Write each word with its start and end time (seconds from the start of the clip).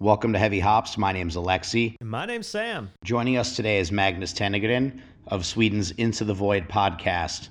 Welcome 0.00 0.32
to 0.32 0.38
Heavy 0.38 0.60
Hops. 0.60 0.96
My 0.96 1.12
name's 1.12 1.36
Alexi. 1.36 1.94
And 2.00 2.08
my 2.08 2.24
name's 2.24 2.46
Sam. 2.46 2.90
Joining 3.04 3.36
us 3.36 3.54
today 3.54 3.80
is 3.80 3.92
Magnus 3.92 4.32
Tannergren 4.32 4.98
of 5.26 5.44
Sweden's 5.44 5.90
Into 5.90 6.24
the 6.24 6.32
Void 6.32 6.70
podcast. 6.70 7.50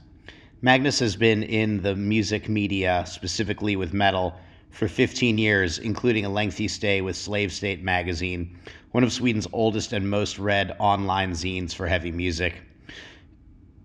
Magnus 0.64 0.98
has 0.98 1.16
been 1.16 1.43
in 1.43 1.83
the 1.83 1.96
music 1.96 2.50
media, 2.50 3.04
specifically 3.06 3.75
with 3.75 3.93
metal, 3.93 4.33
for 4.72 4.88
15 4.88 5.38
years, 5.38 5.77
including 5.77 6.25
a 6.25 6.30
lengthy 6.30 6.67
stay 6.67 7.01
with 7.01 7.16
Slavestate 7.16 7.83
magazine, 7.83 8.57
one 8.93 9.04
of 9.04 9.13
Sweden's 9.13 9.47
oldest 9.54 9.93
and 9.93 10.09
most 10.09 10.39
read 10.39 10.75
online 10.79 11.34
zines 11.34 11.75
for 11.75 11.86
heavy 11.86 12.11
music. 12.11 12.63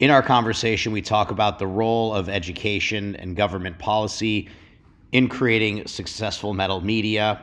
In 0.01 0.11
our 0.11 0.23
conversation, 0.23 0.91
we 0.91 1.03
talk 1.03 1.31
about 1.31 1.59
the 1.59 1.67
role 1.67 2.15
of 2.15 2.31
education 2.31 3.15
and 3.17 3.37
government 3.37 3.79
policy 3.79 4.49
in 5.13 5.29
creating 5.29 5.87
successful 5.87 6.55
metal 6.55 6.81
media. 6.81 7.43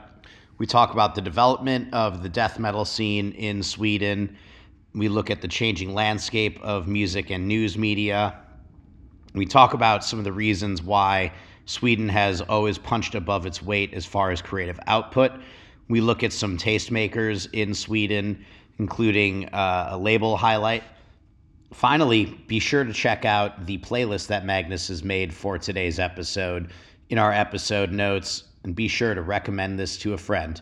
We 0.62 0.68
talk 0.68 0.94
about 0.94 1.16
the 1.16 1.24
development 1.24 1.92
of 1.92 2.22
the 2.22 2.30
death 2.30 2.60
metal 2.60 2.86
scene 2.86 3.32
in 3.32 3.64
Sweden. 3.64 4.38
We 4.94 5.10
look 5.10 5.32
at 5.32 5.42
the 5.42 5.48
changing 5.48 5.96
landscape 5.96 6.60
of 6.62 6.88
music 6.88 7.32
and 7.32 7.48
news 7.48 7.80
media. 7.80 8.36
We 9.34 9.48
talk 9.48 9.74
about 9.74 10.06
some 10.06 10.20
of 10.20 10.24
the 10.24 10.32
reasons 10.32 10.84
why 10.84 11.32
Sweden 11.66 12.08
has 12.10 12.42
always 12.42 12.78
punched 12.78 13.16
above 13.16 13.48
its 13.48 13.60
weight 13.60 13.96
as 13.96 14.06
far 14.06 14.30
as 14.30 14.40
creative 14.40 14.80
output. 14.86 15.32
We 15.90 16.00
look 16.00 16.22
at 16.22 16.32
some 16.32 16.60
tastemakers 16.60 17.48
in 17.54 17.74
Sweden, 17.74 18.46
including 18.78 19.46
uh, 19.46 19.88
a 19.94 19.98
label 19.98 20.38
highlight. 20.38 20.84
Finally, 21.74 22.26
be 22.46 22.60
sure 22.60 22.84
to 22.84 22.94
check 22.94 23.26
out 23.26 23.66
the 23.66 23.80
playlist 23.80 24.28
that 24.28 24.46
Magnus 24.46 24.90
has 24.90 25.04
made 25.04 25.34
for 25.34 25.58
today's 25.58 25.98
episode 25.98 26.70
in 27.10 27.18
our 27.18 27.34
episode 27.34 27.92
notes, 27.92 28.44
and 28.64 28.76
be 28.76 28.88
sure 28.88 29.14
to 29.14 29.22
recommend 29.22 29.80
this 29.80 29.98
to 29.98 30.14
a 30.14 30.18
friend. 30.18 30.62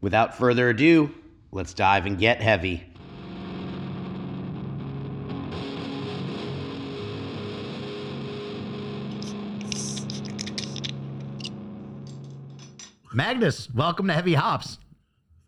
Without 0.00 0.36
further 0.36 0.70
ado, 0.70 1.12
let's 1.50 1.74
dive 1.74 2.06
and 2.06 2.18
get 2.18 2.40
heavy. 2.40 2.84
Magnus, 13.12 13.68
welcome 13.74 14.06
to 14.06 14.12
Heavy 14.12 14.34
Hops. 14.34 14.78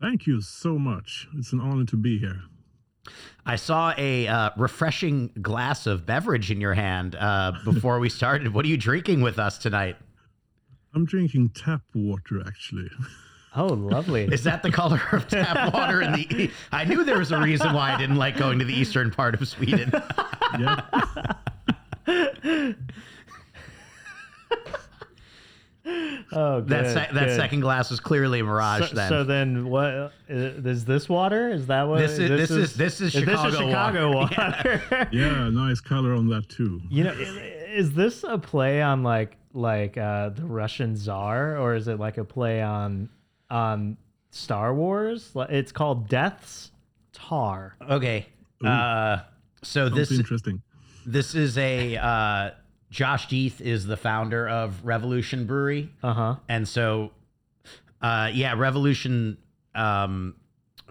Thank 0.00 0.26
you 0.26 0.40
so 0.40 0.78
much. 0.78 1.28
It's 1.36 1.52
an 1.52 1.60
honor 1.60 1.84
to 1.84 1.96
be 1.96 2.18
here. 2.18 2.40
I 3.46 3.56
saw 3.56 3.94
a 3.96 4.26
uh, 4.26 4.50
refreshing 4.56 5.30
glass 5.40 5.86
of 5.86 6.04
beverage 6.04 6.50
in 6.50 6.60
your 6.60 6.74
hand 6.74 7.14
uh, 7.14 7.52
before 7.64 8.00
we 8.00 8.08
started. 8.08 8.52
what 8.52 8.64
are 8.64 8.68
you 8.68 8.76
drinking 8.76 9.20
with 9.20 9.38
us 9.38 9.58
tonight? 9.58 9.96
I'm 10.94 11.04
drinking 11.04 11.50
tap 11.50 11.82
water, 11.94 12.42
actually. 12.46 12.90
Oh, 13.56 13.66
lovely. 13.66 14.26
Is 14.26 14.44
that 14.44 14.62
the 14.62 14.70
color 14.70 15.02
of 15.10 15.26
tap 15.28 15.74
water 15.74 16.02
in 16.02 16.12
the? 16.12 16.52
I 16.70 16.84
knew 16.84 17.02
there 17.02 17.18
was 17.18 17.32
a 17.32 17.40
reason 17.40 17.72
why 17.72 17.92
I 17.92 17.98
didn't 17.98 18.14
like 18.14 18.36
going 18.36 18.60
to 18.60 18.64
the 18.64 18.72
eastern 18.72 19.10
part 19.10 19.34
of 19.34 19.48
Sweden. 19.48 19.90
yeah. 20.60 20.82
Oh, 26.32 26.60
good, 26.60 26.68
that 26.68 26.86
se- 26.94 27.08
that 27.14 27.26
good. 27.28 27.36
second 27.36 27.60
glass 27.60 27.90
was 27.90 27.98
clearly 28.00 28.40
a 28.40 28.44
mirage. 28.44 28.90
So, 28.90 28.94
then 28.94 29.08
so 29.08 29.24
then, 29.24 29.68
what 29.68 29.86
uh, 29.94 30.10
is 30.28 30.84
this 30.84 31.08
water? 31.08 31.48
Is 31.48 31.66
that 31.68 31.88
what 31.88 31.98
This 31.98 32.18
is- 32.18 32.28
this 32.28 32.50
is- 32.50 32.74
this 32.74 33.00
is 33.00 33.12
Chicago 33.12 33.50
Chicago 33.50 34.12
water. 34.14 34.82
water. 34.90 35.08
Yeah, 35.10 35.48
nice 35.48 35.80
color 35.80 36.14
on 36.14 36.28
that 36.28 36.48
too. 36.48 36.80
you 36.90 37.02
know, 37.04 37.10
i- 37.12 37.66
is 37.74 37.92
this 37.94 38.24
a 38.24 38.38
play 38.38 38.82
on 38.82 39.02
like 39.02 39.36
like 39.52 39.96
uh, 39.98 40.30
the 40.30 40.44
Russian 40.44 40.96
Tsar, 40.96 41.56
or 41.58 41.74
is 41.74 41.88
it 41.88 41.98
like 41.98 42.18
a 42.18 42.24
play 42.24 42.62
on 42.62 43.08
on 43.50 43.96
Star 44.30 44.74
Wars? 44.74 45.32
It's 45.34 45.72
called 45.72 46.08
Deth's 46.08 46.70
Tar. 47.12 47.76
okay. 47.88 48.26
Uh, 48.64 49.18
so 49.62 49.86
Sounds 49.88 49.96
this 49.96 50.12
interesting. 50.12 50.62
this 51.06 51.34
is 51.34 51.56
a 51.58 51.96
uh, 51.96 52.50
Josh 52.90 53.28
Deth 53.28 53.60
is 53.60 53.86
the 53.86 53.96
founder 53.96 54.48
of 54.48 54.84
Revolution 54.84 55.46
Brewery. 55.46 55.90
Uh 56.02 56.12
huh. 56.12 56.36
And 56.48 56.66
so, 56.68 57.12
uh, 58.02 58.30
yeah, 58.32 58.54
Revolution, 58.56 59.38
um, 59.74 60.34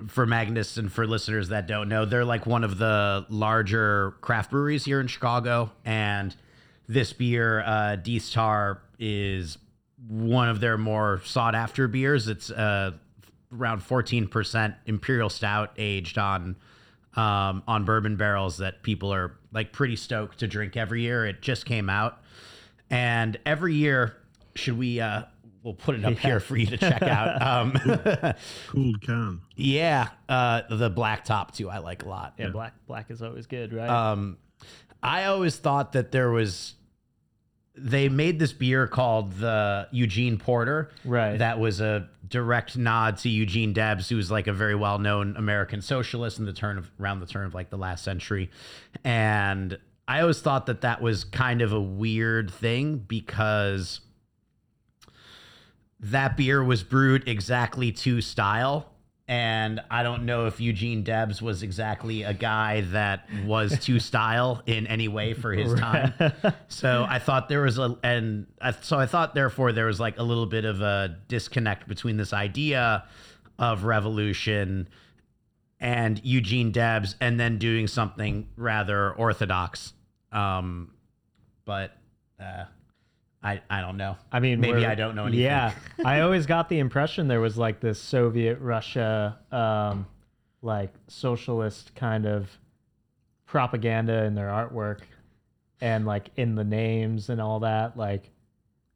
for 0.07 0.25
Magnus 0.25 0.77
and 0.77 0.91
for 0.91 1.05
listeners 1.05 1.49
that 1.49 1.67
don't 1.67 1.89
know, 1.89 2.05
they're 2.05 2.25
like 2.25 2.45
one 2.45 2.63
of 2.63 2.77
the 2.77 3.25
larger 3.29 4.11
craft 4.21 4.51
breweries 4.51 4.85
here 4.85 4.99
in 5.01 5.07
Chicago. 5.07 5.71
And 5.83 6.35
this 6.89 7.13
beer, 7.13 7.61
uh, 7.65 7.95
Deth's 7.95 8.33
Tar, 8.33 8.81
is 8.99 9.57
one 10.07 10.49
of 10.49 10.59
their 10.59 10.77
more 10.77 11.21
sought 11.23 11.55
after 11.55 11.87
beers. 11.87 12.27
It's 12.27 12.51
uh, 12.51 12.91
around 13.57 13.81
14% 13.81 14.75
Imperial 14.87 15.29
Stout 15.29 15.71
aged 15.77 16.17
on. 16.17 16.57
Um, 17.15 17.63
on 17.67 17.85
bourbon 17.85 18.17
barrels 18.17 18.57
that 18.59 18.83
people 18.83 19.11
are 19.11 19.35
like 19.51 19.73
pretty 19.73 19.95
stoked 19.95 20.39
to 20.39 20.47
drink 20.47 20.77
every 20.77 21.01
year. 21.01 21.25
It 21.25 21.41
just 21.41 21.65
came 21.65 21.89
out, 21.89 22.21
and 22.91 23.37
every 23.47 23.73
year, 23.73 24.15
should 24.53 24.77
we? 24.77 25.01
Uh, 25.01 25.23
we'll 25.63 25.73
put 25.73 25.95
it 25.95 26.05
up 26.05 26.19
here 26.19 26.39
for 26.39 26.55
you 26.55 26.67
to 26.67 26.77
check 26.77 27.01
out. 27.01 27.41
Um, 27.41 28.33
Cool 28.67 28.93
can. 29.01 29.41
yeah, 29.55 30.09
uh, 30.29 30.61
the 30.69 30.91
black 30.91 31.25
top 31.25 31.51
too. 31.55 31.67
I 31.67 31.79
like 31.79 32.03
a 32.03 32.07
lot. 32.07 32.35
Yeah, 32.37 32.49
black 32.49 32.73
black 32.85 33.09
is 33.09 33.23
always 33.23 33.47
good, 33.47 33.73
right? 33.73 33.89
Um, 33.89 34.37
I 35.01 35.25
always 35.25 35.57
thought 35.57 35.93
that 35.93 36.11
there 36.11 36.29
was. 36.29 36.75
They 37.81 38.09
made 38.09 38.39
this 38.39 38.53
beer 38.53 38.87
called 38.87 39.33
the 39.33 39.87
Eugene 39.91 40.37
Porter. 40.37 40.91
Right. 41.05 41.37
That 41.37 41.59
was 41.59 41.81
a 41.81 42.09
direct 42.27 42.77
nod 42.77 43.17
to 43.17 43.29
Eugene 43.29 43.73
Debs, 43.73 44.09
who 44.09 44.15
was 44.15 44.29
like 44.29 44.47
a 44.47 44.53
very 44.53 44.75
well-known 44.75 45.35
American 45.35 45.81
socialist 45.81 46.39
in 46.39 46.45
the 46.45 46.53
turn 46.53 46.77
of 46.77 46.91
around 46.99 47.19
the 47.19 47.25
turn 47.25 47.45
of 47.45 47.53
like 47.53 47.69
the 47.69 47.77
last 47.77 48.03
century, 48.03 48.51
and 49.03 49.79
I 50.07 50.21
always 50.21 50.41
thought 50.41 50.65
that 50.65 50.81
that 50.81 51.01
was 51.01 51.23
kind 51.23 51.61
of 51.61 51.71
a 51.71 51.81
weird 51.81 52.51
thing 52.51 52.97
because 52.97 54.01
that 55.99 56.35
beer 56.37 56.63
was 56.63 56.83
brewed 56.83 57.27
exactly 57.27 57.91
to 57.91 58.21
style. 58.21 58.91
And 59.29 59.79
I 59.91 60.01
don't 60.01 60.25
know 60.25 60.47
if 60.47 60.59
Eugene 60.59 61.03
Debs 61.03 61.39
was 61.39 61.61
exactly 61.61 62.23
a 62.23 62.33
guy 62.33 62.81
that 62.81 63.29
was 63.45 63.77
to 63.85 63.99
style 63.99 64.63
in 64.65 64.87
any 64.87 65.07
way 65.07 65.35
for 65.35 65.53
his 65.53 65.79
time. 65.79 66.13
So 66.67 67.05
I 67.07 67.19
thought 67.19 67.47
there 67.47 67.61
was 67.61 67.77
a, 67.77 67.95
and 68.03 68.47
I, 68.59 68.71
so 68.71 68.97
I 68.97 69.05
thought 69.05 69.35
therefore 69.35 69.71
there 69.71 69.85
was 69.85 69.99
like 69.99 70.17
a 70.17 70.23
little 70.23 70.47
bit 70.47 70.65
of 70.65 70.81
a 70.81 71.15
disconnect 71.27 71.87
between 71.87 72.17
this 72.17 72.33
idea 72.33 73.05
of 73.59 73.83
revolution 73.83 74.87
and 75.79 76.19
Eugene 76.23 76.71
Debs, 76.71 77.15
and 77.21 77.39
then 77.39 77.57
doing 77.57 77.87
something 77.87 78.49
rather 78.55 79.11
orthodox. 79.13 79.93
Um, 80.31 80.91
but 81.65 81.95
uh, 82.39 82.65
I 83.41 83.61
I 83.69 83.81
don't 83.81 83.97
know. 83.97 84.17
I 84.31 84.39
mean, 84.39 84.59
maybe 84.59 84.85
I 84.85 84.95
don't 84.95 85.15
know 85.15 85.25
anything. 85.25 85.45
Yeah, 85.45 85.73
I 86.05 86.21
always 86.21 86.45
got 86.45 86.69
the 86.69 86.79
impression 86.79 87.27
there 87.27 87.39
was 87.39 87.57
like 87.57 87.79
this 87.79 87.99
Soviet 87.99 88.59
Russia, 88.59 89.39
um, 89.51 90.07
like 90.61 90.93
socialist 91.07 91.95
kind 91.95 92.25
of 92.25 92.49
propaganda 93.45 94.23
in 94.25 94.35
their 94.35 94.49
artwork, 94.49 95.01
and 95.79 96.05
like 96.05 96.29
in 96.35 96.55
the 96.55 96.63
names 96.63 97.29
and 97.29 97.39
all 97.39 97.61
that. 97.61 97.97
Like 97.97 98.29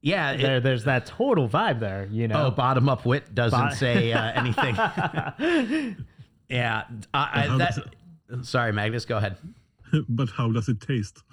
yeah. 0.02 0.32
it- 0.32 0.42
there, 0.42 0.60
there's 0.60 0.84
that 0.84 1.06
total 1.06 1.48
vibe 1.48 1.80
there, 1.80 2.08
you 2.12 2.26
oh, 2.26 2.28
know. 2.28 2.52
bottom 2.52 2.90
up 2.90 3.06
wit 3.06 3.34
doesn't 3.34 3.70
Bo- 3.70 3.76
say 3.76 4.12
uh, 4.12 4.32
anything. 4.34 4.76
yeah, 6.50 6.84
I, 7.14 7.46
I, 7.46 7.58
that. 7.58 7.76
does 7.76 7.80
Sorry, 8.42 8.72
Magnus, 8.72 9.06
go 9.06 9.18
ahead. 9.18 9.38
but 10.10 10.30
how 10.30 10.52
does 10.52 10.68
it 10.70 10.82
taste? 10.82 11.24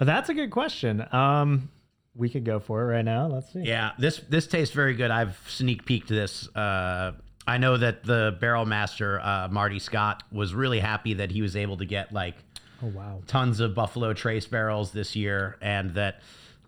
That's 0.00 0.28
a 0.28 0.34
good 0.34 0.50
question. 0.50 1.06
Um, 1.12 1.70
we 2.16 2.28
could 2.28 2.44
go 2.44 2.60
for 2.60 2.82
it 2.82 2.94
right 2.94 3.04
now. 3.04 3.26
Let's 3.26 3.52
see. 3.52 3.60
Yeah, 3.60 3.92
this 3.98 4.20
this 4.28 4.46
tastes 4.46 4.74
very 4.74 4.94
good. 4.94 5.10
I've 5.10 5.38
sneak 5.48 5.84
peeked 5.84 6.08
this. 6.08 6.48
Uh, 6.54 7.12
I 7.46 7.58
know 7.58 7.76
that 7.76 8.04
the 8.04 8.36
barrel 8.40 8.64
master 8.66 9.20
uh, 9.20 9.48
Marty 9.50 9.78
Scott 9.78 10.22
was 10.32 10.54
really 10.54 10.80
happy 10.80 11.14
that 11.14 11.30
he 11.30 11.42
was 11.42 11.56
able 11.56 11.76
to 11.78 11.84
get 11.84 12.12
like 12.12 12.36
Oh 12.82 12.86
wow. 12.88 13.20
tons 13.26 13.60
of 13.60 13.74
Buffalo 13.74 14.12
Trace 14.12 14.46
barrels 14.46 14.92
this 14.92 15.14
year, 15.16 15.56
and 15.60 15.94
that 15.94 16.22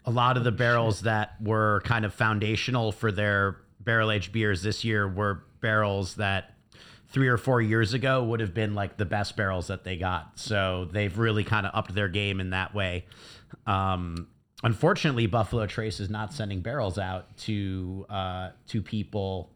a 0.05 0.11
lot 0.11 0.37
of 0.37 0.44
the 0.44 0.53
barrels 0.53 1.00
that 1.03 1.35
were 1.41 1.81
kind 1.85 2.05
of 2.05 2.12
foundational 2.15 2.93
for 2.93 3.11
their 3.11 3.56
barrel 3.81 4.11
aged 4.11 4.32
beers 4.32 4.62
this 4.62 4.85
year 4.85 5.09
were 5.09 5.44
barrels 5.61 6.15
that 6.17 6.55
three 7.09 7.29
or 7.29 7.37
four 7.38 7.61
years 7.62 7.94
ago 7.94 8.23
would 8.25 8.41
have 8.41 8.53
been 8.53 8.75
like 8.75 8.97
the 8.97 9.05
best 9.05 9.37
barrels 9.37 9.69
that 9.69 9.85
they 9.85 9.97
got. 9.97 10.32
So 10.38 10.88
they've 10.93 11.17
really 11.19 11.44
kind 11.44 11.67
of 11.67 11.73
upped 11.75 11.94
their 11.94 12.09
game 12.09 12.41
in 12.41 12.50
that 12.50 12.75
way. 12.75 13.06
Um, 13.67 14.29
unfortunately, 14.67 15.27
Buffalo 15.27 15.65
Trace 15.67 16.01
is 16.01 16.11
not 16.11 16.35
sending 16.35 16.61
barrels 16.61 16.99
out 16.99 17.35
to 17.39 18.05
uh, 18.11 18.51
to 18.69 18.83
people. 18.83 19.51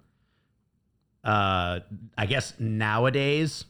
Uh, 1.22 1.80
I 2.16 2.24
guess 2.26 2.54
nowadays 2.58 3.66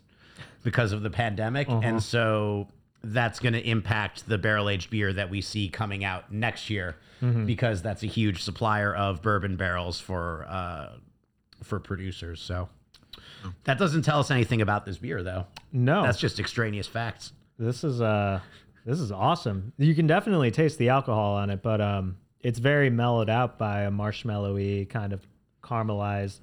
because 0.62 0.92
of 0.92 1.02
the 1.02 1.10
pandemic, 1.10 1.68
and 1.68 2.00
so 2.00 2.68
that's 3.02 3.40
going 3.40 3.54
to 3.54 3.66
impact 3.68 4.28
the 4.28 4.38
barrel 4.38 4.68
aged 4.68 4.90
beer 4.90 5.12
that 5.12 5.30
we 5.30 5.40
see 5.40 5.68
coming 5.68 6.04
out 6.04 6.30
next 6.32 6.70
year 6.70 6.96
because 7.46 7.82
that's 7.82 8.02
a 8.02 8.06
huge 8.06 8.42
supplier 8.42 8.94
of 8.94 9.20
bourbon 9.20 9.56
barrels 9.56 9.98
for 10.00 10.46
uh, 10.48 10.90
for 11.64 11.80
producers. 11.80 12.40
So 12.40 12.68
that 13.64 13.78
doesn't 13.78 14.02
tell 14.02 14.20
us 14.20 14.30
anything 14.30 14.60
about 14.62 14.84
this 14.86 14.96
beer, 14.98 15.22
though. 15.22 15.46
No, 15.72 16.02
That's 16.02 16.18
just 16.18 16.38
extraneous 16.38 16.86
facts. 16.86 17.32
this 17.58 17.82
is 17.84 18.00
uh 18.00 18.40
this 18.84 19.00
is 19.00 19.12
awesome. 19.12 19.72
You 19.78 19.94
can 19.94 20.06
definitely 20.06 20.50
taste 20.50 20.78
the 20.78 20.88
alcohol 20.90 21.36
on 21.36 21.50
it, 21.50 21.62
but 21.62 21.80
um, 21.80 22.16
it's 22.40 22.58
very 22.58 22.90
mellowed 22.90 23.28
out 23.30 23.58
by 23.58 23.82
a 23.82 23.90
marshmallowy 23.90 24.88
kind 24.88 25.12
of 25.12 25.26
caramelized 25.62 26.40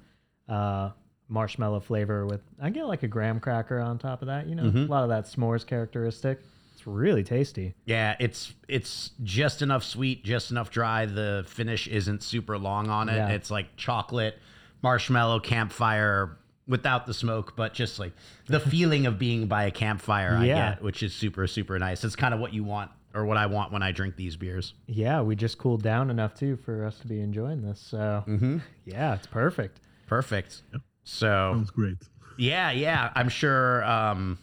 uh 0.48 0.90
marshmallow 1.28 1.80
flavor 1.80 2.24
with 2.24 2.40
I 2.62 2.70
get 2.70 2.86
like 2.86 3.02
a 3.02 3.08
graham 3.08 3.38
cracker 3.40 3.78
on 3.80 3.98
top 3.98 4.22
of 4.22 4.28
that. 4.28 4.46
You 4.46 4.54
know, 4.54 4.62
Mm-hmm. 4.62 4.78
a 4.84 4.86
lot 4.86 5.02
of 5.02 5.10
that 5.10 5.24
s'mores 5.26 5.66
characteristic. 5.66 6.40
It's 6.72 6.86
really 6.86 7.22
tasty. 7.24 7.74
Yeah, 7.84 8.16
it's 8.18 8.54
it's 8.68 9.10
just 9.24 9.60
enough 9.60 9.82
sweet, 9.84 10.24
just 10.24 10.50
enough 10.50 10.70
dry. 10.70 11.04
The 11.04 11.44
finish 11.46 11.86
isn't 11.88 12.22
super 12.22 12.56
long 12.56 12.88
on 12.88 13.08
it. 13.10 13.16
Yeah. 13.16 13.28
It's 13.30 13.50
like 13.50 13.76
chocolate, 13.76 14.38
marshmallow, 14.82 15.40
campfire 15.40 16.37
without 16.68 17.06
the 17.06 17.14
smoke, 17.14 17.56
but 17.56 17.72
just 17.74 17.98
like 17.98 18.12
the 18.46 18.60
feeling 18.60 19.06
of 19.06 19.18
being 19.18 19.46
by 19.46 19.64
a 19.64 19.70
campfire 19.70 20.36
I 20.36 20.44
Yeah. 20.44 20.70
get, 20.74 20.82
which 20.82 21.02
is 21.02 21.14
super 21.14 21.46
super 21.46 21.78
nice. 21.78 22.04
It's 22.04 22.14
kind 22.16 22.34
of 22.34 22.40
what 22.40 22.52
you 22.52 22.62
want 22.62 22.90
or 23.14 23.24
what 23.24 23.36
I 23.38 23.46
want 23.46 23.72
when 23.72 23.82
I 23.82 23.90
drink 23.90 24.16
these 24.16 24.36
beers. 24.36 24.74
Yeah, 24.86 25.22
we 25.22 25.34
just 25.34 25.56
cooled 25.58 25.82
down 25.82 26.10
enough 26.10 26.34
too 26.34 26.56
for 26.56 26.84
us 26.84 26.98
to 27.00 27.06
be 27.06 27.20
enjoying 27.20 27.62
this. 27.62 27.80
So 27.80 28.22
Mm-hmm. 28.26 28.58
yeah, 28.84 29.14
it's 29.14 29.26
perfect. 29.26 29.80
Perfect. 30.06 30.62
So 31.04 31.52
Sounds 31.54 31.70
great. 31.70 31.96
Yeah, 32.36 32.70
yeah. 32.70 33.10
I'm 33.16 33.28
sure. 33.30 33.82
Um, 33.84 34.38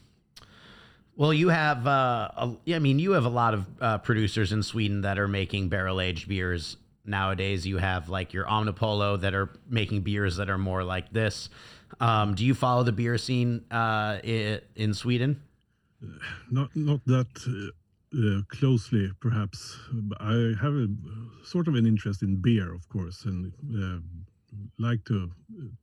well, 1.16 1.33
you 1.33 1.50
have. 1.50 1.88
Uh, 1.88 2.30
a, 2.36 2.56
yeah, 2.66 2.75
I 2.75 2.80
mean, 2.80 3.00
you 3.00 3.12
have 3.12 3.25
a 3.25 3.30
lot 3.30 3.54
of 3.54 3.66
uh, 3.80 3.98
producers 4.00 4.51
in 4.51 4.63
Sweden 4.63 5.01
that 5.01 5.18
are 5.18 5.28
making 5.30 5.69
barrel 5.69 6.01
aged 6.01 6.28
beers 6.28 6.75
nowadays. 7.06 7.66
You 7.66 7.78
have 7.78 8.10
like 8.10 8.33
your 8.33 8.45
Omnipollo 8.45 9.21
that 9.21 9.33
are 9.33 9.50
making 9.69 10.01
beers 10.01 10.36
that 10.38 10.50
are 10.50 10.57
more 10.57 10.83
like 10.83 11.13
this. 11.13 11.50
Um, 12.00 12.36
do 12.36 12.45
you 12.45 12.53
follow 12.53 12.83
the 12.83 12.92
beer 12.92 13.18
scene 13.18 13.63
uh, 13.71 14.19
in 14.24 14.94
Sweden? 14.94 15.42
Not 16.51 16.75
not 16.75 17.03
that 17.06 17.27
uh, 17.47 17.71
uh, 18.18 18.42
closely, 18.50 19.12
perhaps. 19.19 19.77
I 20.19 20.53
have 20.62 20.74
a 20.74 20.88
sort 21.44 21.68
of 21.68 21.75
an 21.75 21.86
interest 21.86 22.21
in 22.21 22.36
beer, 22.42 22.74
of 22.74 22.88
course, 22.89 23.25
and 23.25 23.51
uh, 23.75 24.00
like 24.77 25.03
to 25.06 25.31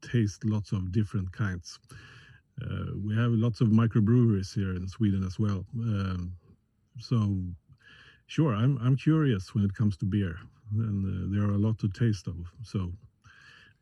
taste 0.01 0.45
lots 0.45 0.73
of 0.73 0.93
different 0.93 1.33
kinds. 1.33 1.79
Uh, 2.63 2.93
we 3.05 3.17
have 3.17 3.33
lots 3.33 3.61
of 3.61 3.69
microbreweries 3.69 4.55
here 4.55 4.75
in 4.75 4.87
Sweden 4.87 5.25
as 5.25 5.39
well. 5.39 5.65
Um, 5.77 6.33
so, 6.99 7.39
sure, 8.27 8.55
I'm 8.55 8.79
I'm 8.79 8.97
curious 8.97 9.55
when 9.55 9.65
it 9.65 9.75
comes 9.75 9.97
to 9.99 10.05
beer, 10.05 10.37
and 10.73 11.05
uh, 11.05 11.35
there 11.35 11.49
are 11.49 11.55
a 11.55 11.59
lot 11.59 11.79
to 11.81 11.89
taste 11.89 12.29
of. 12.29 12.37
So. 12.63 12.93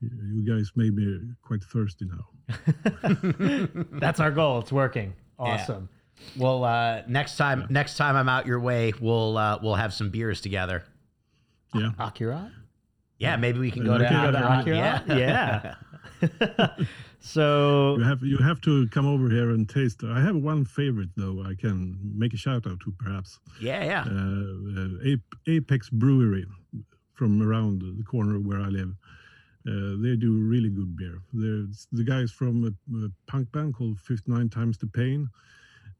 Y- 0.02 0.08
You 0.34 0.44
guys 0.56 0.72
made 0.76 0.94
me 0.94 1.20
quite 1.42 1.62
thirsty 1.62 2.06
now. 2.06 2.26
That's 3.98 4.20
our 4.20 4.30
goal. 4.30 4.58
It's 4.60 4.72
working. 4.72 5.14
Awesome. 5.38 5.88
Well, 6.36 6.64
uh, 6.64 7.02
next 7.08 7.36
time, 7.36 7.66
next 7.70 7.96
time 7.96 8.14
I'm 8.16 8.28
out 8.28 8.46
your 8.46 8.60
way, 8.60 8.92
we'll 9.00 9.38
uh, 9.38 9.58
we'll 9.62 9.76
have 9.76 9.92
some 9.94 10.10
beers 10.10 10.40
together. 10.40 10.84
Yeah. 11.74 11.90
Akira? 11.98 12.50
Yeah, 13.18 13.36
maybe 13.36 13.58
we 13.58 13.70
can 13.70 13.82
Uh, 13.88 13.92
go 13.92 13.98
to, 13.98 14.04
we 14.04 14.08
can 14.08 14.32
to 14.32 14.60
Akira. 14.60 15.02
Akira? 15.06 15.78
Yeah. 16.20 16.76
so 17.20 17.96
You 17.98 18.04
have 18.04 18.22
you 18.22 18.38
have 18.38 18.60
to 18.62 18.86
come 18.88 19.06
over 19.06 19.28
here 19.30 19.50
and 19.50 19.68
taste. 19.68 20.02
I 20.04 20.20
have 20.20 20.36
one 20.36 20.64
favorite 20.64 21.10
though. 21.16 21.42
I 21.46 21.54
can 21.54 21.98
make 22.16 22.34
a 22.34 22.36
shout 22.36 22.66
out 22.66 22.80
to 22.80 22.92
perhaps 22.98 23.38
yeah, 23.60 23.84
yeah. 23.84 24.04
uh, 24.06 25.12
uh, 25.12 25.16
Apex 25.46 25.88
Brewery 25.90 26.46
from 27.14 27.42
around 27.42 27.80
the 27.82 28.04
corner 28.04 28.38
where 28.38 28.60
I 28.60 28.68
live. 28.68 28.92
Uh, 29.68 29.96
they 30.02 30.16
do 30.16 30.38
really 30.38 30.70
good 30.70 30.96
beer. 30.96 31.20
There's 31.32 31.86
the 31.92 32.02
guys 32.04 32.30
from 32.30 32.64
a, 32.64 32.96
a 33.04 33.08
punk 33.26 33.52
band 33.52 33.74
called 33.74 33.98
59 34.00 34.48
Times 34.48 34.78
the 34.78 34.86
Pain. 34.86 35.28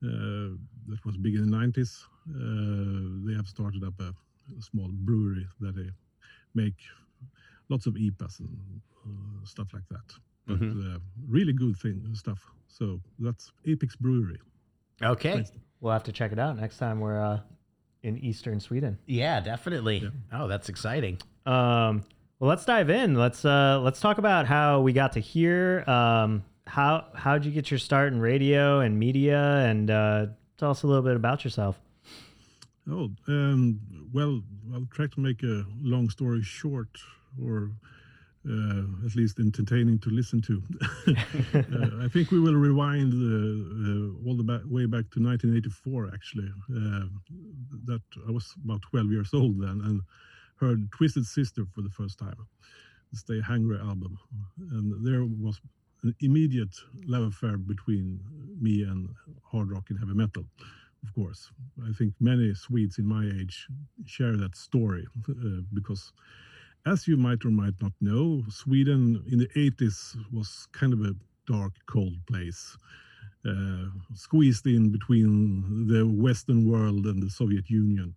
Uh, 0.03 0.57
that 0.89 1.05
was 1.05 1.17
big 1.19 1.35
in 1.35 1.51
the 1.51 1.57
90s. 1.57 2.05
Uh, 2.31 3.27
they 3.29 3.35
have 3.37 3.47
started 3.47 3.85
up 3.85 3.95
a, 4.01 4.15
a 4.59 4.63
small 4.63 4.89
brewery 4.93 5.47
that 5.61 5.77
they 5.77 5.91
make 6.55 6.75
lots 7.69 7.87
of 7.87 7.95
IPAs 7.95 8.41
and 8.41 8.81
uh, 9.07 9.45
stuff 9.45 9.69
like 9.75 9.87
that. 9.91 10.15
But 10.47 10.61
Mhm. 10.61 10.97
uh, 10.97 10.99
really 11.29 11.53
good 11.53 11.77
thing 11.77 12.03
stuff. 12.15 12.41
So 12.69 13.01
that's 13.19 13.53
Apex 13.67 13.95
Brewery. 13.97 14.39
Okay. 15.03 15.45
we'll 15.81 15.93
have 15.93 16.05
to 16.05 16.13
check 16.13 16.33
it 16.33 16.39
out 16.39 16.59
next 16.59 16.79
time 16.79 17.01
we're 17.01 17.21
uh, 17.21 17.41
in 18.03 18.17
eastern 18.19 18.59
Sweden. 18.61 18.99
Yeah, 19.07 19.41
definitely. 19.41 19.99
Yeah. 19.99 20.11
Oh, 20.33 20.49
that's 20.49 20.69
exciting. 20.71 21.19
Um, 21.47 22.05
well, 22.41 22.49
let's 22.49 22.65
dive 22.65 22.89
in. 22.89 23.15
Let's 23.15 23.45
uh, 23.45 23.81
let's 23.83 24.01
talk 24.01 24.17
about 24.17 24.47
how 24.47 24.81
we 24.81 24.95
got 24.95 25.13
to 25.13 25.21
here. 25.21 25.85
Um, 25.87 26.43
how 26.67 27.05
how'd 27.15 27.45
you 27.45 27.51
get 27.51 27.71
your 27.71 27.79
start 27.79 28.15
in 28.15 28.21
radio 28.21 28.81
and 28.81 28.99
media, 28.99 29.39
and 29.39 29.91
uh, 29.91 30.27
tell 30.57 30.71
us 30.71 30.83
a 30.83 30.87
little 30.87 31.03
bit 31.03 31.17
about 31.17 31.45
yourself. 31.45 31.79
Oh, 32.91 33.11
um, 33.29 33.79
well, 34.15 34.41
I'll 34.73 34.89
try 34.91 35.07
to 35.07 35.21
make 35.21 35.43
a 35.43 35.67
long 35.83 36.09
story 36.09 36.43
short, 36.43 36.89
or 37.45 37.73
uh, 38.49 38.85
at 39.05 39.15
least 39.15 39.39
entertaining 39.39 39.99
to 39.99 40.09
listen 40.09 40.41
to. 40.41 40.63
uh, 41.09 42.05
I 42.05 42.09
think 42.09 42.31
we 42.31 42.41
will 42.41 42.55
rewind 42.55 43.13
uh, 43.13 44.27
uh, 44.27 44.27
all 44.27 44.35
the 44.35 44.43
back, 44.43 44.63
way 44.65 44.87
back 44.87 45.11
to 45.11 45.23
1984. 45.23 46.11
Actually, 46.15 46.49
uh, 46.75 47.05
that 47.85 48.03
I 48.27 48.31
was 48.31 48.55
about 48.65 48.81
12 48.91 49.11
years 49.11 49.35
old 49.35 49.61
then, 49.61 49.83
and 49.85 50.01
heard 50.61 50.91
Twisted 50.93 51.27
Sister 51.27 51.65
for 51.75 51.83
the 51.83 51.91
first 51.91 52.19
time, 52.19 52.37
It's 53.13 53.25
the 53.25 53.41
Hungry 53.43 53.79
album, 53.79 54.19
and 54.73 55.07
there 55.07 55.25
was 55.25 55.61
an 56.03 56.15
immediate 56.21 56.75
love 57.07 57.25
affair 57.25 57.57
between 57.59 58.21
me 58.61 58.85
and 58.85 59.09
hard 59.43 59.71
rock 59.71 59.91
and 59.91 59.99
heavy 59.99 60.15
metal 60.15 60.45
of 61.03 61.15
course. 61.15 61.51
I 61.89 61.93
think 61.93 62.15
many 62.21 62.55
Swedes 62.55 62.99
in 62.99 63.07
my 63.07 63.25
age 63.41 63.67
share 64.07 64.37
that 64.37 64.57
story 64.57 65.07
uh, 65.29 65.63
because, 65.73 66.13
as 66.87 67.07
you 67.09 67.17
might 67.17 67.45
or 67.45 67.51
might 67.51 67.81
not 67.81 67.93
know, 68.01 68.43
Sweden 68.49 69.23
in 69.31 69.39
the 69.39 69.49
80s 69.57 70.17
was 70.33 70.67
kind 70.73 70.93
of 70.93 71.01
a 71.01 71.15
dark, 71.47 71.73
cold 71.87 72.15
place, 72.27 72.77
uh, 73.47 73.87
squeezed 74.15 74.67
in 74.67 74.91
between 74.93 75.87
the 75.87 76.07
Western 76.07 76.71
world 76.71 77.07
and 77.07 77.23
the 77.23 77.31
Soviet 77.31 77.71
Union. 77.71 78.15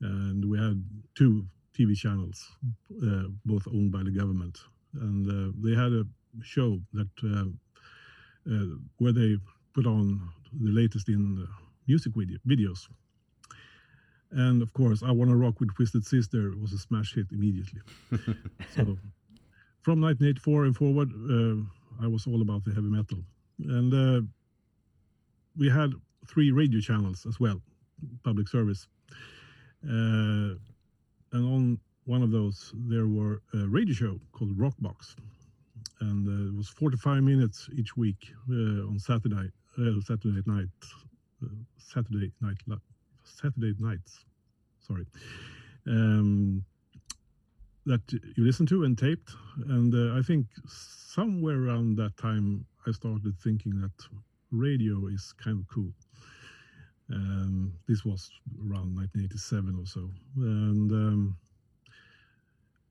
And 0.00 0.50
we 0.50 0.58
had 0.58 0.82
two 1.14 1.44
TV 1.76 1.96
channels, 1.96 2.56
uh, 3.02 3.24
both 3.44 3.66
owned 3.68 3.92
by 3.92 4.02
the 4.02 4.10
government. 4.10 4.58
And 4.94 5.26
uh, 5.28 5.52
they 5.62 5.74
had 5.74 5.92
a 5.92 6.04
show 6.42 6.80
that 6.92 7.08
uh, 7.24 7.44
uh, 8.50 8.76
where 8.98 9.12
they 9.12 9.36
put 9.74 9.86
on 9.86 10.20
the 10.60 10.70
latest 10.70 11.08
in 11.08 11.42
uh, 11.42 11.46
music 11.86 12.12
video, 12.16 12.38
videos. 12.46 12.88
And 14.32 14.62
of 14.62 14.72
course, 14.72 15.02
I 15.02 15.10
Wanna 15.10 15.36
Rock 15.36 15.60
with 15.60 15.74
Twisted 15.74 16.06
Sister 16.06 16.52
was 16.60 16.72
a 16.72 16.78
smash 16.78 17.14
hit 17.14 17.26
immediately. 17.32 17.80
so 18.74 18.96
from 19.82 20.00
1984 20.00 20.64
and 20.64 20.76
forward, 20.76 21.10
uh, 21.12 22.04
I 22.04 22.06
was 22.06 22.26
all 22.26 22.42
about 22.42 22.64
the 22.64 22.72
heavy 22.72 22.88
metal. 22.88 23.18
And 23.58 23.92
uh, 23.92 24.26
we 25.56 25.68
had 25.68 25.92
three 26.26 26.50
radio 26.50 26.80
channels 26.80 27.26
as 27.26 27.40
well, 27.40 27.60
public 28.24 28.48
service. 28.48 28.86
Uh, 29.84 30.54
and 31.32 31.44
on 31.44 31.78
one 32.04 32.22
of 32.22 32.30
those, 32.30 32.72
there 32.74 33.06
were 33.06 33.42
a 33.54 33.68
radio 33.68 33.94
show 33.94 34.20
called 34.32 34.56
Rockbox. 34.56 35.14
And 36.00 36.26
uh, 36.26 36.52
it 36.52 36.56
was 36.56 36.68
45 36.68 37.22
minutes 37.22 37.68
each 37.76 37.96
week 37.96 38.32
uh, 38.50 38.88
on 38.88 38.98
Saturday, 38.98 39.50
uh, 39.78 40.00
Saturday 40.00 40.42
night, 40.46 40.68
uh, 41.42 41.48
Saturday 41.78 42.32
night, 42.40 42.56
Saturday 43.24 43.74
nights. 43.78 44.24
Sorry, 44.80 45.06
um, 45.86 46.64
that 47.86 48.00
you 48.12 48.44
listened 48.44 48.68
to 48.68 48.84
and 48.84 48.96
taped, 48.96 49.30
and 49.68 49.94
uh, 49.94 50.18
I 50.18 50.22
think 50.22 50.46
somewhere 50.66 51.62
around 51.62 51.96
that 51.96 52.16
time 52.16 52.64
I 52.86 52.92
started 52.92 53.34
thinking 53.38 53.80
that 53.80 53.92
radio 54.50 55.06
is 55.06 55.34
kind 55.42 55.58
of 55.60 55.68
cool. 55.68 55.92
Um, 57.12 57.72
this 57.88 58.04
was 58.04 58.30
around 58.60 58.94
1987 58.94 59.76
or 59.78 59.86
so, 59.86 60.10
and 60.36 60.92
um, 60.92 61.36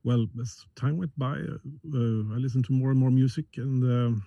well, 0.04 0.28
as 0.42 0.66
time 0.76 0.98
went 0.98 1.18
by, 1.18 1.34
uh, 1.34 1.58
uh, 1.94 2.34
I 2.34 2.38
listened 2.38 2.66
to 2.66 2.74
more 2.74 2.92
and 2.92 3.00
more 3.00 3.12
music 3.12 3.46
and 3.58 3.84
um, 3.84 4.26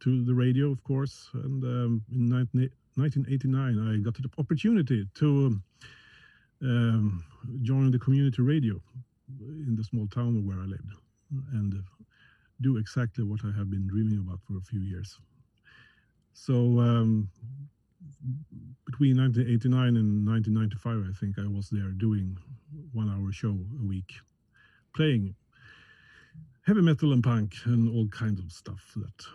to 0.00 0.24
the 0.24 0.34
radio, 0.34 0.70
of 0.70 0.82
course. 0.82 1.28
And 1.34 1.62
um, 1.64 2.02
in 2.12 2.28
19, 2.28 2.70
1989, 2.96 3.94
I 3.94 3.98
got 4.02 4.14
the 4.14 4.28
opportunity 4.38 5.06
to 5.14 5.60
um, 6.62 7.24
join 7.62 7.90
the 7.90 7.98
community 7.98 8.42
radio 8.42 8.80
in 9.40 9.76
the 9.76 9.84
small 9.84 10.06
town 10.08 10.46
where 10.46 10.58
I 10.58 10.64
lived 10.64 10.92
and 11.52 11.74
do 12.60 12.78
exactly 12.78 13.24
what 13.24 13.40
I 13.44 13.56
have 13.56 13.70
been 13.70 13.86
dreaming 13.86 14.18
about 14.18 14.40
for 14.42 14.56
a 14.56 14.62
few 14.62 14.80
years. 14.80 15.18
So 16.32 16.80
um, 16.80 17.28
between 18.86 19.16
1989 19.16 19.96
and 19.96 20.26
1995, 20.26 21.06
I 21.08 21.18
think 21.18 21.38
I 21.38 21.48
was 21.48 21.68
there 21.70 21.90
doing 21.96 22.36
one 22.92 23.08
hour 23.08 23.32
show 23.32 23.50
a 23.50 23.86
week, 23.86 24.14
playing 24.94 25.34
heavy 26.66 26.82
metal 26.82 27.12
and 27.12 27.22
punk 27.22 27.54
and 27.64 27.88
all 27.88 28.06
kinds 28.08 28.40
of 28.40 28.52
stuff 28.52 28.92
that 28.96 29.26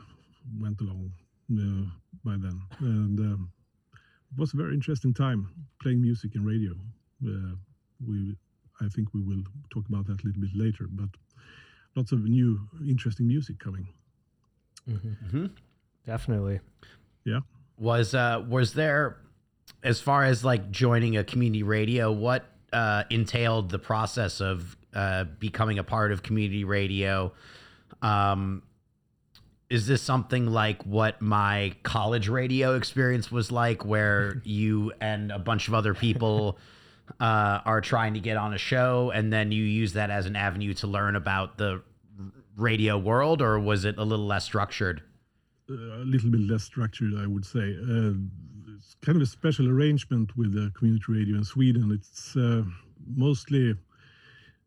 went 0.59 0.79
along 0.81 1.11
uh, 1.51 1.89
by 2.23 2.35
then. 2.37 2.61
And 2.79 3.19
um, 3.19 3.51
it 3.93 4.39
was 4.39 4.53
a 4.53 4.57
very 4.57 4.73
interesting 4.73 5.13
time 5.13 5.49
playing 5.81 6.01
music 6.01 6.35
in 6.35 6.45
radio. 6.45 6.73
Uh, 7.25 7.55
we, 8.07 8.35
I 8.81 8.87
think 8.89 9.13
we 9.13 9.21
will 9.21 9.43
talk 9.71 9.87
about 9.89 10.07
that 10.07 10.23
a 10.23 10.25
little 10.25 10.41
bit 10.41 10.55
later, 10.55 10.85
but 10.89 11.09
lots 11.95 12.11
of 12.11 12.23
new, 12.23 12.59
interesting 12.87 13.27
music 13.27 13.59
coming. 13.59 13.87
Mm-hmm. 14.89 15.47
Definitely. 16.05 16.59
Yeah. 17.25 17.39
Was 17.83 18.15
uh 18.15 18.41
was 18.47 18.71
there 18.73 19.17
as 19.83 19.99
far 19.99 20.23
as 20.23 20.45
like 20.45 20.71
joining 20.71 21.17
a 21.17 21.23
community 21.25 21.63
radio, 21.63 22.13
what 22.13 22.45
uh 22.71 23.03
entailed 23.09 23.71
the 23.71 23.77
process 23.77 24.39
of 24.39 24.77
uh 24.93 25.25
becoming 25.25 25.79
a 25.79 25.83
part 25.83 26.13
of 26.13 26.23
community 26.23 26.63
radio? 26.63 27.33
Um 28.01 28.63
is 29.69 29.85
this 29.85 30.01
something 30.01 30.45
like 30.45 30.81
what 30.83 31.21
my 31.21 31.73
college 31.83 32.29
radio 32.29 32.77
experience 32.77 33.29
was 33.29 33.51
like 33.51 33.83
where 33.83 34.41
you 34.45 34.93
and 35.01 35.29
a 35.29 35.39
bunch 35.39 35.67
of 35.67 35.73
other 35.73 35.93
people 35.93 36.57
uh, 37.19 37.59
are 37.65 37.81
trying 37.81 38.13
to 38.13 38.21
get 38.21 38.37
on 38.37 38.53
a 38.53 38.57
show 38.57 39.11
and 39.13 39.33
then 39.33 39.51
you 39.51 39.61
use 39.61 39.91
that 39.91 40.09
as 40.09 40.25
an 40.25 40.37
avenue 40.37 40.73
to 40.73 40.87
learn 40.87 41.17
about 41.17 41.57
the 41.57 41.81
radio 42.55 42.97
world 42.97 43.41
or 43.41 43.59
was 43.59 43.83
it 43.83 43.97
a 43.97 44.03
little 44.03 44.25
less 44.25 44.45
structured 44.45 45.01
a 45.69 46.03
little 46.05 46.29
bit 46.29 46.41
less 46.41 46.63
structured, 46.63 47.13
I 47.17 47.27
would 47.27 47.45
say. 47.45 47.75
Uh, 47.75 48.13
it's 48.75 48.95
kind 49.01 49.15
of 49.15 49.21
a 49.21 49.25
special 49.25 49.69
arrangement 49.69 50.35
with 50.35 50.53
the 50.53 50.71
community 50.75 51.05
radio 51.07 51.37
in 51.37 51.43
Sweden. 51.43 51.91
It's 51.91 52.35
uh, 52.35 52.63
mostly 53.15 53.75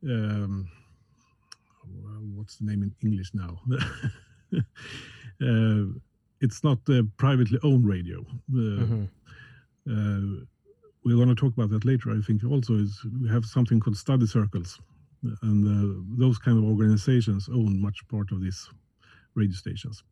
um, 0.05 0.69
what's 2.35 2.57
the 2.57 2.67
name 2.67 2.83
in 2.83 2.95
English 3.03 3.33
now? 3.35 3.61
uh, 4.57 5.85
it's 6.41 6.63
not 6.63 6.79
a 6.89 7.07
privately 7.17 7.59
owned 7.63 7.87
radio. 7.87 8.25
Mm-hmm. 8.53 9.05
we're 11.05 11.17
going 11.17 11.29
to 11.29 11.35
talk 11.35 11.53
about 11.55 11.71
that 11.71 11.85
later. 11.85 12.11
I 12.11 12.21
think 12.21 12.45
also 12.45 12.75
is 12.75 13.05
we 13.23 13.29
have 13.29 13.45
something 13.45 13.81
called 13.81 13.97
study 13.97 14.27
circles, 14.27 14.79
and 15.43 15.67
uh, 15.67 16.17
those 16.19 16.39
kind 16.39 16.59
of 16.59 16.65
organizations 16.65 17.49
own 17.49 17.81
much 17.81 18.07
part 18.09 18.33
of 18.33 18.43
these 18.43 18.69
radio 19.35 19.55
stations. 19.55 20.03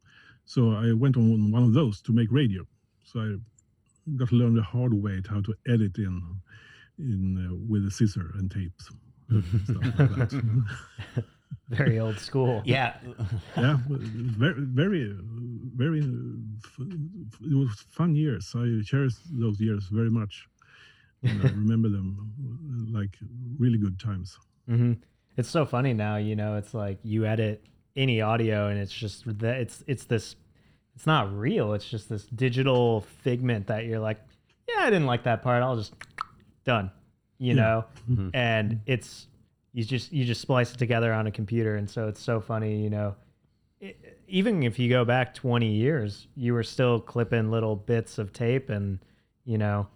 So 0.45 0.73
I 0.73 0.93
went 0.93 1.17
on 1.17 1.51
one 1.51 1.63
of 1.63 1.73
those 1.73 2.01
to 2.03 2.13
make 2.13 2.31
radio. 2.31 2.67
So 3.05 3.21
I 3.21 3.37
got 4.17 4.29
to 4.29 4.35
learn 4.35 4.55
the 4.55 4.63
hard 4.63 4.95
way 4.95 5.23
how 5.29 5.41
to 5.41 5.55
edit 5.67 5.99
in 5.99 6.23
in 6.99 7.49
uh, 7.51 7.55
with 7.69 7.87
a 7.87 7.91
scissor 7.91 8.33
and 8.35 8.51
tapes. 8.51 8.91
like 9.31 10.31
very 11.69 11.99
old 11.99 12.19
school. 12.19 12.63
Yeah. 12.65 12.95
yeah. 13.57 13.79
Very, 13.89 14.55
very, 14.61 15.17
very. 15.77 16.01
It 16.01 17.57
was 17.57 17.85
fun 17.91 18.15
years. 18.15 18.53
I 18.55 18.83
cherish 18.85 19.15
those 19.31 19.61
years 19.61 19.87
very 19.91 20.11
much. 20.11 20.47
And 21.23 21.41
I 21.41 21.49
remember 21.49 21.89
them 21.89 22.33
like 22.93 23.17
really 23.59 23.79
good 23.79 23.99
times. 23.99 24.39
Mm-hmm. 24.69 24.93
It's 25.37 25.49
so 25.49 25.65
funny 25.65 25.95
now. 25.95 26.17
You 26.17 26.37
know, 26.37 26.57
it's 26.57 26.75
like 26.75 26.99
you 27.03 27.25
edit 27.25 27.65
any 27.97 28.21
audio 28.21 28.69
and 28.69 28.79
it's 28.79 28.93
just 28.93 29.25
that 29.39 29.61
it's 29.61 29.85
it's 29.87 30.05
this 30.05 30.37
it's 30.95 31.07
not 31.07 31.33
real 31.37 31.73
it's 31.73 31.89
just 31.89 32.09
this 32.09 32.25
digital 32.27 33.03
figment 33.23 33.67
that 33.67 33.85
you're 33.85 34.01
like 34.01 34.21
yeah 34.69 34.83
i 34.83 34.91
didn't 34.91 35.07
like 35.07 35.23
that 35.25 35.43
part 35.43 35.63
i'll 35.63 35.77
just 35.77 35.95
done 36.65 36.91
you 37.39 37.55
yeah. 37.55 37.63
know 37.63 37.85
mm-hmm. 38.11 38.29
and 38.35 38.81
it's 38.87 39.29
you 39.73 39.85
just 39.85 40.13
you 40.13 40.25
just 40.25 40.41
splice 40.41 40.73
it 40.73 40.79
together 40.79 41.13
on 41.13 41.27
a 41.27 41.31
computer 41.31 41.77
and 41.77 41.89
so 41.89 42.09
it's 42.09 42.21
so 42.21 42.41
funny 42.41 42.83
you 42.83 42.91
know 42.91 43.15
it, 43.81 44.19
even 44.27 44.63
if 44.63 44.79
you 44.79 44.89
go 44.89 45.05
back 45.05 45.35
20 45.35 45.67
years 45.67 46.27
you 46.37 46.53
were 46.53 46.63
still 46.63 47.01
clipping 47.01 47.51
little 47.51 47.77
bits 47.77 48.19
of 48.19 48.33
tape 48.33 48.71
and 48.71 48.99
you 49.45 49.59
know 49.59 49.87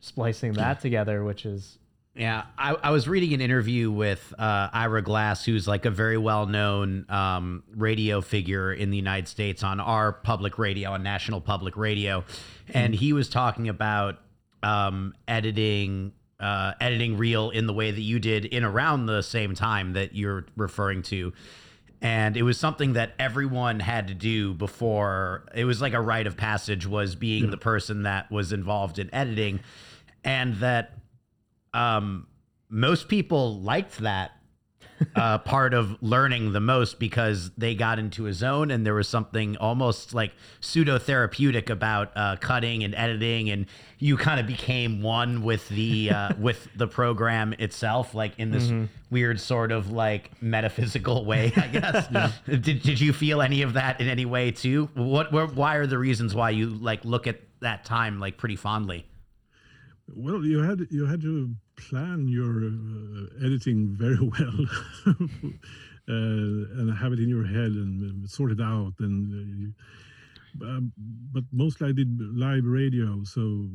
splicing 0.00 0.52
that 0.52 0.80
together 0.82 1.24
which 1.24 1.44
is 1.44 1.78
yeah, 2.14 2.44
I, 2.58 2.74
I, 2.74 2.90
was 2.90 3.06
reading 3.06 3.32
an 3.34 3.40
interview 3.40 3.90
with 3.90 4.34
uh, 4.36 4.68
Ira 4.72 5.00
Glass, 5.00 5.44
who's 5.44 5.68
like 5.68 5.84
a 5.84 5.90
very 5.90 6.18
well 6.18 6.46
known 6.46 7.06
um, 7.08 7.62
radio 7.74 8.20
figure 8.20 8.72
in 8.72 8.90
the 8.90 8.96
United 8.96 9.28
States 9.28 9.62
on 9.62 9.78
our 9.78 10.12
public 10.12 10.58
radio, 10.58 10.90
on 10.90 11.04
national 11.04 11.40
public 11.40 11.76
radio. 11.76 12.24
And 12.74 12.94
he 12.94 13.12
was 13.12 13.28
talking 13.28 13.68
about 13.68 14.18
um, 14.62 15.14
editing. 15.28 16.12
Uh, 16.38 16.72
editing 16.80 17.18
reel 17.18 17.50
in 17.50 17.66
the 17.66 17.72
way 17.74 17.90
that 17.90 18.00
you 18.00 18.18
did 18.18 18.46
in 18.46 18.64
around 18.64 19.04
the 19.04 19.20
same 19.20 19.54
time 19.54 19.92
that 19.92 20.14
you're 20.14 20.46
referring 20.56 21.02
to 21.02 21.34
and 22.00 22.34
it 22.34 22.42
was 22.42 22.58
something 22.58 22.94
that 22.94 23.12
everyone 23.18 23.78
had 23.78 24.08
to 24.08 24.14
do 24.14 24.54
before 24.54 25.44
it 25.54 25.66
was 25.66 25.82
like 25.82 25.92
a 25.92 26.00
rite 26.00 26.26
of 26.26 26.38
passage 26.38 26.86
was 26.86 27.14
being 27.14 27.44
yeah. 27.44 27.50
the 27.50 27.58
person 27.58 28.04
that 28.04 28.30
was 28.30 28.54
involved 28.54 28.98
in 28.98 29.14
editing 29.14 29.60
and 30.24 30.56
that 30.56 30.99
um, 31.74 32.26
most 32.68 33.08
people 33.08 33.60
liked 33.60 33.98
that 33.98 34.32
uh, 35.14 35.38
part 35.38 35.74
of 35.74 35.96
learning 36.02 36.52
the 36.52 36.60
most 36.60 36.98
because 36.98 37.50
they 37.56 37.74
got 37.74 37.98
into 37.98 38.26
a 38.26 38.32
zone 38.32 38.70
and 38.70 38.84
there 38.84 38.94
was 38.94 39.08
something 39.08 39.56
almost 39.56 40.14
like 40.14 40.32
pseudo 40.60 40.98
therapeutic 40.98 41.70
about 41.70 42.12
uh, 42.16 42.36
cutting 42.36 42.84
and 42.84 42.94
editing 42.94 43.50
and 43.50 43.66
you 43.98 44.16
kind 44.16 44.40
of 44.40 44.46
became 44.46 45.02
one 45.02 45.42
with 45.42 45.68
the 45.70 46.10
uh, 46.10 46.32
with 46.38 46.68
the 46.76 46.86
program 46.86 47.54
itself 47.58 48.14
like 48.14 48.38
in 48.38 48.50
this 48.50 48.64
mm-hmm. 48.64 48.84
weird 49.10 49.40
sort 49.40 49.72
of 49.72 49.90
like 49.90 50.30
metaphysical 50.42 51.24
way 51.24 51.52
I 51.56 51.66
guess 51.68 52.08
yeah. 52.12 52.30
did, 52.46 52.82
did 52.82 53.00
you 53.00 53.12
feel 53.12 53.42
any 53.42 53.62
of 53.62 53.74
that 53.74 54.00
in 54.00 54.08
any 54.08 54.26
way 54.26 54.50
too 54.50 54.88
what 54.94 55.32
why 55.54 55.76
are 55.76 55.86
the 55.86 55.98
reasons 55.98 56.34
why 56.34 56.50
you 56.50 56.68
like 56.68 57.04
look 57.04 57.26
at 57.26 57.40
that 57.60 57.84
time 57.84 58.20
like 58.20 58.36
pretty 58.38 58.56
fondly 58.56 59.06
well, 60.14 60.44
you 60.44 60.62
had 60.62 60.86
you 60.90 61.06
had 61.06 61.20
to 61.22 61.54
plan 61.76 62.28
your 62.28 62.66
uh, 62.66 63.46
editing 63.46 63.88
very 63.88 64.18
well, 64.20 64.66
uh, 65.06 65.12
and 66.08 66.96
have 66.96 67.12
it 67.12 67.18
in 67.18 67.28
your 67.28 67.44
head 67.44 67.72
and 67.72 68.28
sort 68.28 68.52
it 68.52 68.60
out. 68.60 68.94
And 69.00 69.74
uh, 70.62 70.66
um, 70.66 70.92
but 71.32 71.44
mostly 71.52 71.88
I 71.88 71.92
did 71.92 72.18
live 72.20 72.64
radio, 72.64 73.22
so 73.24 73.68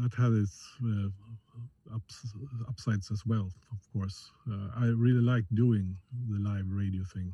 that 0.00 0.14
had 0.16 0.32
its 0.32 0.58
uh, 0.84 1.94
ups, 1.94 2.32
upsides 2.68 3.10
as 3.10 3.24
well. 3.26 3.50
Of 3.72 3.92
course, 3.92 4.30
uh, 4.50 4.68
I 4.76 4.86
really 4.86 5.20
like 5.20 5.44
doing 5.54 5.96
the 6.30 6.38
live 6.38 6.66
radio 6.68 7.02
thing. 7.12 7.32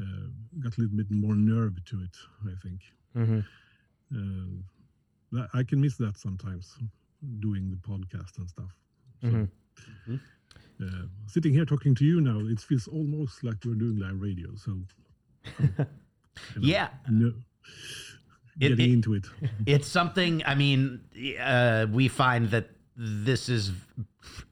Uh, 0.00 0.28
got 0.62 0.78
a 0.78 0.80
little 0.80 0.96
bit 0.96 1.10
more 1.10 1.34
nerve 1.34 1.84
to 1.84 2.00
it, 2.00 2.16
I 2.46 2.54
think. 2.62 2.80
Mm-hmm. 3.16 3.40
I 5.52 5.62
can 5.62 5.80
miss 5.80 5.96
that 5.98 6.16
sometimes 6.16 6.78
doing 7.40 7.70
the 7.70 7.76
podcast 7.76 8.38
and 8.38 8.48
stuff. 8.48 8.76
So, 9.22 9.28
mm-hmm. 9.28 10.16
Uh, 10.80 11.06
sitting 11.26 11.52
here 11.52 11.64
talking 11.64 11.92
to 11.92 12.04
you 12.04 12.20
now, 12.20 12.38
it 12.46 12.60
feels 12.60 12.86
almost 12.86 13.42
like 13.42 13.56
we're 13.64 13.74
doing 13.74 13.98
live 13.98 14.20
radio. 14.20 14.50
So, 14.54 14.78
yeah. 16.60 16.90
No, 17.08 17.32
getting 18.58 18.78
it, 18.78 18.84
it, 18.84 18.92
into 18.92 19.14
it. 19.14 19.24
It's 19.66 19.88
something, 19.88 20.42
I 20.46 20.54
mean, 20.54 21.00
uh, 21.40 21.86
we 21.90 22.06
find 22.06 22.50
that 22.50 22.70
this 22.96 23.48
is 23.48 23.72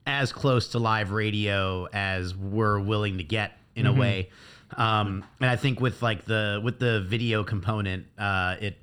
as 0.06 0.32
close 0.32 0.68
to 0.68 0.78
live 0.78 1.10
radio 1.10 1.86
as 1.92 2.34
we're 2.34 2.80
willing 2.80 3.18
to 3.18 3.24
get 3.24 3.58
in 3.74 3.86
mm-hmm. 3.86 3.96
a 3.96 4.00
way. 4.00 4.30
Um, 4.76 5.24
and 5.40 5.50
I 5.50 5.56
think 5.56 5.80
with 5.80 6.02
like 6.02 6.24
the 6.24 6.60
with 6.62 6.78
the 6.78 7.00
video 7.00 7.44
component, 7.44 8.06
uh, 8.18 8.56
it 8.60 8.78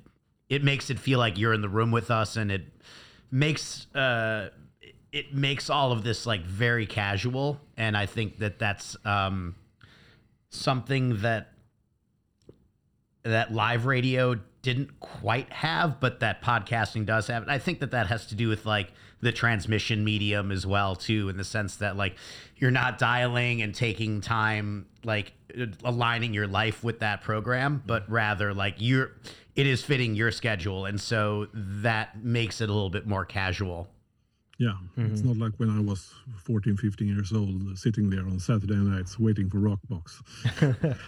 it 0.48 0.64
makes 0.64 0.90
it 0.90 0.98
feel 0.98 1.18
like 1.18 1.38
you're 1.38 1.52
in 1.52 1.60
the 1.60 1.68
room 1.68 1.90
with 1.90 2.10
us, 2.10 2.36
and 2.36 2.50
it 2.50 2.62
makes 3.34 3.92
uh, 3.94 4.50
it 5.12 5.34
makes 5.34 5.68
all 5.68 5.92
of 5.92 6.04
this 6.04 6.24
like 6.24 6.44
very 6.44 6.86
casual, 6.86 7.60
and 7.76 7.96
I 7.96 8.06
think 8.06 8.38
that 8.38 8.58
that's 8.58 8.96
um, 9.04 9.56
something 10.48 11.18
that 11.18 11.52
that 13.24 13.52
live 13.52 13.86
radio 13.86 14.38
didn't 14.62 15.00
quite 15.00 15.52
have, 15.52 16.00
but 16.00 16.20
that 16.20 16.42
podcasting 16.42 17.04
does 17.04 17.26
have. 17.26 17.42
And 17.42 17.50
I 17.50 17.58
think 17.58 17.80
that 17.80 17.90
that 17.90 18.06
has 18.06 18.26
to 18.28 18.34
do 18.34 18.48
with 18.48 18.64
like 18.64 18.92
the 19.20 19.32
transmission 19.32 20.04
medium 20.04 20.52
as 20.52 20.66
well, 20.66 20.94
too, 20.94 21.28
in 21.28 21.36
the 21.36 21.44
sense 21.44 21.76
that 21.76 21.96
like 21.96 22.16
you're 22.56 22.70
not 22.70 22.98
dialing 22.98 23.62
and 23.62 23.74
taking 23.74 24.20
time, 24.20 24.86
like 25.02 25.32
aligning 25.82 26.32
your 26.34 26.46
life 26.46 26.84
with 26.84 27.00
that 27.00 27.22
program, 27.22 27.82
but 27.84 28.08
rather 28.08 28.54
like 28.54 28.76
you're 28.78 29.12
it 29.56 29.66
is 29.66 29.82
fitting 29.82 30.14
your 30.14 30.30
schedule, 30.30 30.86
and 30.86 31.00
so 31.00 31.48
that 31.52 32.22
makes 32.22 32.60
it 32.60 32.68
a 32.68 32.72
little 32.72 32.90
bit 32.90 33.06
more 33.06 33.24
casual. 33.24 33.88
Yeah, 34.58 34.74
mm-hmm. 34.96 35.12
it's 35.12 35.22
not 35.22 35.36
like 35.36 35.52
when 35.56 35.70
I 35.70 35.80
was 35.80 36.12
14, 36.44 36.76
15 36.76 37.08
years 37.08 37.32
old, 37.32 37.76
sitting 37.76 38.08
there 38.10 38.20
on 38.20 38.38
Saturday 38.38 38.76
nights 38.76 39.18
waiting 39.18 39.50
for 39.50 39.58
Rockbox. 39.58 40.22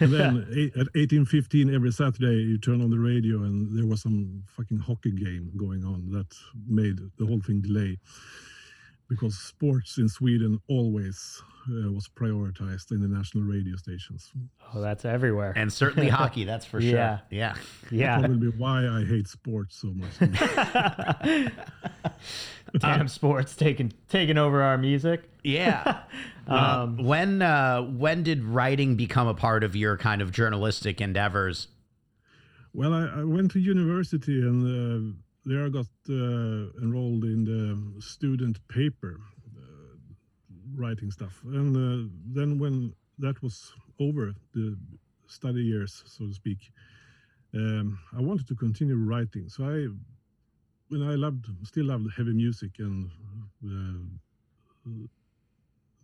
and 0.00 0.12
then 0.12 0.36
at 0.76 0.86
1815 0.94 1.74
every 1.74 1.90
Saturday 1.92 2.36
you 2.42 2.58
turn 2.58 2.80
on 2.80 2.90
the 2.90 2.98
radio 2.98 3.38
and 3.38 3.76
there 3.76 3.86
was 3.86 4.02
some 4.02 4.42
fucking 4.46 4.78
hockey 4.78 5.10
game 5.10 5.50
going 5.56 5.84
on 5.84 6.08
that 6.12 6.32
made 6.68 6.98
the 7.18 7.26
whole 7.26 7.40
thing 7.40 7.60
delay. 7.60 7.98
Because 9.10 9.36
sports 9.36 9.98
in 9.98 10.08
Sweden 10.08 10.58
always 10.68 11.42
uh, 11.68 11.90
was 11.92 12.08
prioritized 12.08 12.92
in 12.92 13.02
the 13.02 13.08
national 13.08 13.44
radio 13.44 13.76
stations. 13.76 14.30
Oh, 14.72 14.80
that's 14.80 15.04
everywhere. 15.04 15.52
And 15.56 15.70
certainly 15.70 16.08
hockey, 16.20 16.44
that's 16.44 16.64
for 16.64 16.80
sure. 16.80 16.90
Yeah. 16.90 17.18
Yeah. 17.28 17.54
yeah. 17.90 18.20
Probably 18.20 18.48
why 18.48 18.86
I 18.86 19.04
hate 19.04 19.26
sports 19.28 19.76
so 19.76 19.88
much. 19.88 20.12
Damn 22.78 23.08
sports 23.08 23.56
taking 23.56 23.92
taking 24.08 24.38
over 24.38 24.62
our 24.62 24.78
music. 24.78 25.28
Yeah. 25.42 26.02
Uh, 26.46 26.86
when 26.86 27.42
uh, 27.42 27.82
when 27.82 28.22
did 28.22 28.44
writing 28.44 28.94
become 28.94 29.26
a 29.26 29.34
part 29.34 29.64
of 29.64 29.74
your 29.74 29.96
kind 29.96 30.22
of 30.22 30.30
journalistic 30.30 31.00
endeavors? 31.00 31.66
well, 32.72 32.92
I, 32.92 33.20
I 33.20 33.24
went 33.24 33.50
to 33.52 33.58
university 33.60 34.40
and 34.40 35.14
uh, 35.14 35.16
there 35.44 35.64
I 35.64 35.68
got 35.68 35.86
uh, 36.08 36.68
enrolled 36.82 37.24
in 37.24 37.44
the 37.44 38.00
student 38.00 38.58
paper, 38.68 39.20
uh, 39.56 39.96
writing 40.74 41.10
stuff. 41.10 41.40
And 41.44 41.76
uh, 41.76 42.10
then 42.26 42.58
when 42.58 42.92
that 43.18 43.42
was 43.42 43.72
over, 43.98 44.34
the 44.54 44.76
study 45.26 45.62
years, 45.62 46.02
so 46.06 46.26
to 46.26 46.34
speak, 46.34 46.70
um, 47.54 47.98
I 48.16 48.20
wanted 48.20 48.46
to 48.48 48.54
continue 48.54 48.96
writing. 48.96 49.48
So 49.48 49.64
I, 49.64 49.88
when 50.88 51.08
I 51.08 51.14
loved, 51.14 51.46
still 51.64 51.86
loved 51.86 52.08
heavy 52.16 52.32
music 52.32 52.72
and 52.78 53.10
uh, 53.64 54.90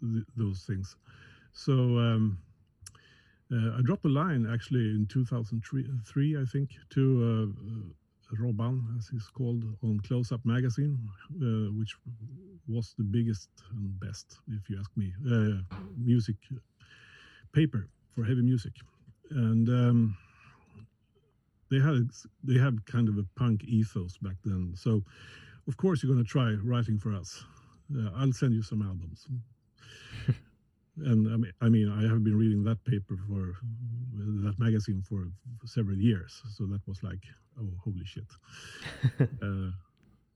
th- 0.00 0.26
those 0.36 0.64
things. 0.66 0.96
So 1.52 1.72
um, 1.72 2.38
uh, 3.52 3.76
I 3.78 3.82
dropped 3.82 4.04
a 4.04 4.08
line 4.08 4.48
actually 4.52 4.90
in 4.90 5.06
2003, 5.10 6.36
I 6.40 6.44
think, 6.44 6.70
to 6.90 7.52
uh, 7.54 8.05
Robban, 8.34 8.98
as 8.98 9.08
he's 9.08 9.28
called, 9.28 9.64
on 9.82 10.00
Close 10.00 10.32
Up 10.32 10.40
Magazine, 10.44 10.98
uh, 11.40 11.72
which 11.78 11.96
was 12.68 12.94
the 12.98 13.04
biggest 13.04 13.48
and 13.70 13.98
best, 14.00 14.38
if 14.48 14.68
you 14.68 14.78
ask 14.78 14.90
me, 14.96 15.12
uh, 15.30 15.62
music 15.96 16.36
paper 17.52 17.88
for 18.14 18.24
heavy 18.24 18.42
music. 18.42 18.72
And 19.30 19.68
um, 19.68 20.16
they 21.70 21.78
had 21.78 22.08
they 22.44 22.58
had 22.58 22.84
kind 22.86 23.08
of 23.08 23.18
a 23.18 23.24
punk 23.36 23.64
ethos 23.64 24.16
back 24.18 24.36
then. 24.44 24.72
So, 24.76 25.02
of 25.68 25.76
course, 25.76 26.02
you're 26.02 26.12
going 26.12 26.24
to 26.24 26.30
try 26.30 26.52
writing 26.62 26.98
for 26.98 27.14
us. 27.14 27.44
Uh, 27.96 28.10
I'll 28.16 28.32
send 28.32 28.54
you 28.54 28.62
some 28.62 28.82
albums. 28.82 29.26
And 31.04 31.28
I 31.32 31.36
mean, 31.36 31.52
I 31.60 31.68
mean, 31.68 31.88
I 31.90 32.02
have 32.08 32.24
been 32.24 32.36
reading 32.36 32.64
that 32.64 32.82
paper 32.84 33.16
for 33.28 33.54
that 34.44 34.58
magazine 34.58 35.02
for, 35.02 35.28
several 35.64 35.96
years. 35.98 36.42
So 36.56 36.64
that 36.66 36.80
was 36.86 37.02
like, 37.02 37.22
oh, 37.60 37.68
holy 37.84 38.04
shit. 38.04 38.30
uh, 39.42 39.70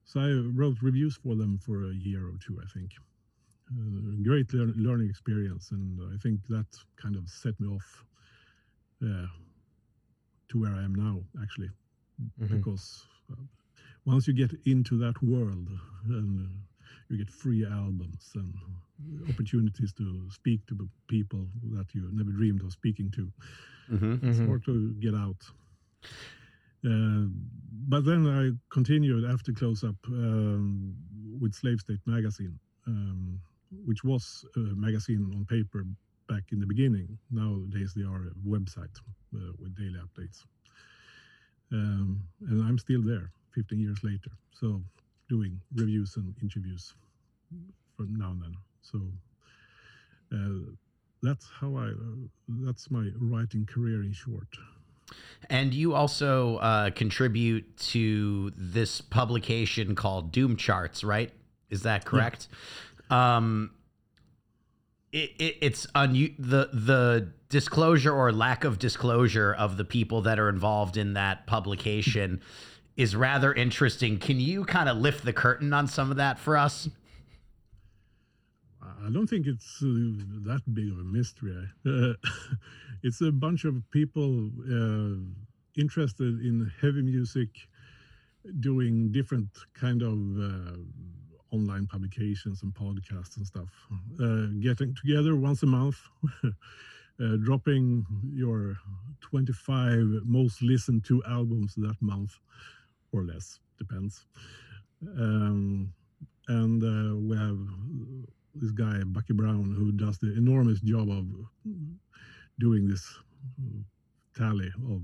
so 0.04 0.20
I 0.20 0.30
wrote 0.58 0.76
reviews 0.82 1.16
for 1.16 1.36
them 1.36 1.58
for 1.58 1.84
a 1.90 1.94
year 1.94 2.26
or 2.26 2.34
two, 2.44 2.60
I 2.62 2.66
think. 2.76 2.90
Uh, 3.70 4.16
great 4.24 4.52
lear- 4.52 4.74
learning 4.76 5.08
experience, 5.08 5.70
and 5.70 6.00
I 6.12 6.16
think 6.18 6.40
that 6.48 6.66
kind 7.00 7.14
of 7.16 7.28
set 7.28 7.58
me 7.60 7.68
off 7.68 8.04
uh, 9.04 9.26
to 10.48 10.60
where 10.60 10.74
I 10.74 10.82
am 10.82 10.94
now, 10.94 11.22
actually, 11.40 11.70
Mhm. 12.40 12.48
because 12.50 13.06
uh, 13.30 13.36
once 14.04 14.26
you 14.26 14.34
get 14.34 14.52
into 14.66 14.98
that 14.98 15.22
world, 15.22 15.68
and 16.06 16.48
you 17.08 17.18
get 17.18 17.30
free 17.30 17.64
albums 17.66 18.30
and 18.34 18.54
opportunities 19.28 19.92
to 19.94 20.28
speak 20.30 20.64
to 20.66 20.88
people 21.08 21.46
that 21.72 21.86
you 21.94 22.08
never 22.12 22.30
dreamed 22.30 22.62
of 22.62 22.72
speaking 22.72 23.10
to. 23.12 23.32
Mm-hmm. 23.90 24.28
It's 24.28 24.38
Mhm. 24.38 24.46
hard 24.46 24.64
to 24.64 24.92
get 25.00 25.14
out. 25.14 25.40
Uh, 26.84 27.26
but 27.88 28.04
then 28.04 28.26
I 28.26 28.52
continued 28.72 29.24
after 29.24 29.52
Close 29.52 29.84
Up 29.84 29.96
um, 30.08 30.94
with 31.40 31.52
Slavestate 31.52 32.00
magazine, 32.06 32.58
um, 32.86 33.40
which 33.84 34.02
was 34.04 34.44
a 34.56 34.60
magazine 34.60 35.30
on 35.34 35.44
paper 35.44 35.84
back 36.28 36.44
in 36.52 36.60
the 36.60 36.66
beginning. 36.66 37.18
Nowadays 37.30 37.92
they 37.94 38.04
are 38.04 38.26
a 38.28 38.34
website 38.48 38.96
uh, 39.34 39.52
with 39.58 39.76
daily 39.76 39.98
updates. 39.98 40.44
Um, 41.72 42.22
and 42.48 42.62
I'm 42.62 42.78
still 42.78 43.02
there 43.02 43.30
15 43.54 43.78
years 43.78 44.02
later. 44.02 44.30
So 44.52 44.82
doing 45.30 45.60
reviews 45.74 46.16
and 46.16 46.34
interviews 46.42 46.92
from 47.96 48.14
now 48.16 48.32
and 48.32 48.42
then. 48.42 48.56
So 48.82 49.00
uh, 50.34 50.72
that's 51.22 51.48
how 51.60 51.76
I, 51.76 51.86
uh, 51.86 52.26
that's 52.66 52.90
my 52.90 53.08
writing 53.20 53.64
career 53.64 54.02
in 54.02 54.12
short. 54.12 54.48
And 55.48 55.72
you 55.72 55.94
also 55.94 56.56
uh, 56.56 56.90
contribute 56.90 57.76
to 57.78 58.52
this 58.56 59.00
publication 59.00 59.94
called 59.94 60.32
Doom 60.32 60.56
Charts, 60.56 61.02
right? 61.02 61.32
Is 61.70 61.82
that 61.82 62.04
correct? 62.04 62.48
Um, 63.10 63.70
it, 65.12 65.30
it, 65.38 65.56
it's 65.60 65.86
un- 65.94 66.34
the 66.38 66.70
the 66.72 67.32
disclosure 67.48 68.12
or 68.12 68.32
lack 68.32 68.62
of 68.62 68.78
disclosure 68.78 69.52
of 69.52 69.76
the 69.76 69.84
people 69.84 70.22
that 70.22 70.38
are 70.38 70.48
involved 70.48 70.96
in 70.96 71.14
that 71.14 71.46
publication 71.46 72.40
is 73.00 73.16
rather 73.16 73.54
interesting. 73.54 74.18
Can 74.18 74.38
you 74.38 74.62
kind 74.66 74.86
of 74.86 74.98
lift 74.98 75.24
the 75.24 75.32
curtain 75.32 75.72
on 75.72 75.88
some 75.88 76.10
of 76.10 76.18
that 76.18 76.38
for 76.38 76.58
us? 76.58 76.88
I 78.82 79.08
don't 79.10 79.26
think 79.26 79.46
it's 79.46 79.82
uh, 79.82 79.86
that 80.44 80.60
big 80.74 80.92
of 80.92 80.98
a 80.98 81.04
mystery. 81.04 81.66
Uh, 81.86 82.12
it's 83.02 83.22
a 83.22 83.32
bunch 83.32 83.64
of 83.64 83.82
people 83.90 84.50
uh, 84.70 85.16
interested 85.80 86.40
in 86.44 86.70
heavy 86.82 87.00
music, 87.00 87.48
doing 88.60 89.10
different 89.10 89.48
kind 89.72 90.02
of 90.02 90.18
uh, 90.38 91.56
online 91.56 91.86
publications 91.86 92.62
and 92.62 92.74
podcasts 92.74 93.38
and 93.38 93.46
stuff. 93.46 93.68
Uh, 94.22 94.46
getting 94.60 94.94
together 94.94 95.36
once 95.36 95.62
a 95.62 95.66
month, 95.66 95.96
uh, 96.44 96.50
dropping 97.42 98.04
your 98.30 98.76
25 99.22 100.22
most 100.24 100.60
listened 100.62 101.02
to 101.04 101.22
albums 101.24 101.74
that 101.76 101.96
month, 102.02 102.38
or 103.12 103.24
less, 103.24 103.60
depends. 103.78 104.26
Um, 105.18 105.92
and 106.48 106.82
uh, 106.82 107.16
we 107.16 107.36
have 107.36 107.58
this 108.54 108.72
guy 108.72 109.02
Bucky 109.06 109.32
Brown 109.32 109.74
who 109.76 109.92
does 109.92 110.18
the 110.18 110.36
enormous 110.36 110.80
job 110.80 111.08
of 111.10 111.26
doing 112.58 112.88
this 112.88 113.04
tally 114.36 114.70
of 114.88 115.02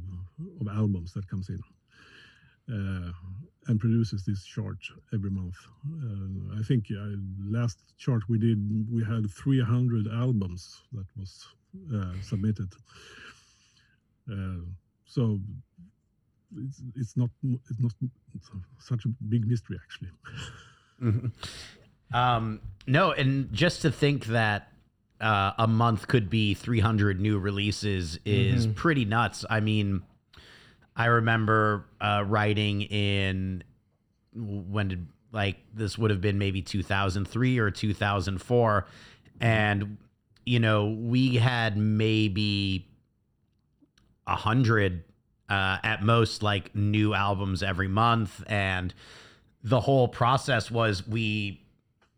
of 0.61 0.69
albums 0.69 1.13
that 1.13 1.29
comes 1.29 1.49
in 1.49 1.61
uh, 2.73 3.13
and 3.69 3.81
produces 3.81 4.25
this 4.25 4.45
chart 4.45 4.79
every 5.13 5.31
month. 5.31 5.57
Uh, 5.87 6.59
I 6.59 6.63
think 6.63 6.87
uh, 6.91 7.17
last 7.49 7.79
chart 7.99 8.23
we 8.29 8.39
did 8.39 8.59
we 8.91 9.05
had 9.05 9.29
300 9.31 10.07
albums 10.09 10.83
that 10.93 11.07
was 11.17 11.47
uh, 11.95 12.13
submitted. 12.23 12.73
Uh, 14.31 14.63
so 15.05 15.39
it's, 16.57 16.83
it's 16.95 17.17
not 17.17 17.31
it's 17.43 17.81
not 17.81 17.93
such 18.79 19.05
a 19.05 19.09
big 19.29 19.47
mystery 19.47 19.79
actually. 19.83 20.11
Um, 22.13 22.61
no, 22.87 23.11
and 23.13 23.53
just 23.53 23.83
to 23.83 23.91
think 23.91 24.27
that 24.27 24.73
uh, 25.21 25.53
a 25.59 25.67
month 25.67 26.09
could 26.09 26.31
be 26.31 26.55
300 26.55 27.21
new 27.21 27.39
releases 27.39 28.19
is 28.25 28.67
pretty 28.69 29.05
nuts. 29.05 29.45
I 29.49 29.61
mean, 29.61 30.03
I 30.95 31.07
remember 31.07 31.87
uh, 32.01 32.25
writing 32.27 32.83
in 32.83 33.65
when 34.35 34.89
did 34.89 35.07
like 35.33 35.57
this 35.75 35.99
would 35.99 36.11
have 36.11 36.21
been 36.21 36.39
maybe 36.39 36.63
2003 36.63 37.59
or 37.59 37.71
2004, 37.71 38.87
and 39.41 39.97
you 40.45 40.61
know 40.61 40.91
we 40.91 41.37
had 41.37 41.77
maybe 41.77 42.87
a 44.27 44.37
hundred 44.37 45.05
uh, 45.49 45.79
at 45.83 46.03
most 46.03 46.43
like 46.43 46.75
new 46.75 47.15
albums 47.15 47.63
every 47.63 47.89
month, 47.89 48.43
and 48.47 48.93
the 49.63 49.81
whole 49.81 50.09
process 50.09 50.71
was 50.71 51.07
we 51.07 51.61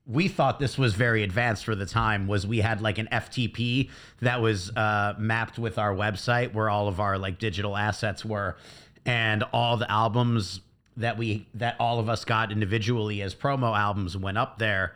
we 0.07 0.27
thought 0.27 0.59
this 0.59 0.79
was 0.79 0.95
very 0.95 1.23
advanced 1.23 1.64
for 1.64 1.75
the 1.75 1.85
time 1.85 2.27
was 2.27 2.47
we 2.47 2.61
had 2.61 2.81
like 2.81 2.97
an 2.97 3.07
ftp 3.12 3.91
that 4.21 4.41
was 4.41 4.75
uh, 4.75 5.12
mapped 5.19 5.59
with 5.59 5.77
our 5.77 5.95
website 5.95 6.55
where 6.55 6.71
all 6.71 6.88
of 6.88 6.99
our 6.99 7.19
like 7.19 7.38
digital 7.38 7.77
assets 7.77 8.25
were. 8.25 8.57
And 9.05 9.43
all 9.53 9.77
the 9.77 9.91
albums 9.91 10.61
that 10.97 11.17
we 11.17 11.47
that 11.55 11.77
all 11.79 12.01
of 12.01 12.09
us 12.09 12.25
got 12.25 12.51
individually 12.51 13.23
as 13.23 13.35
promo 13.35 13.79
albums 13.79 14.17
went 14.17 14.37
up 14.38 14.59
there 14.59 14.95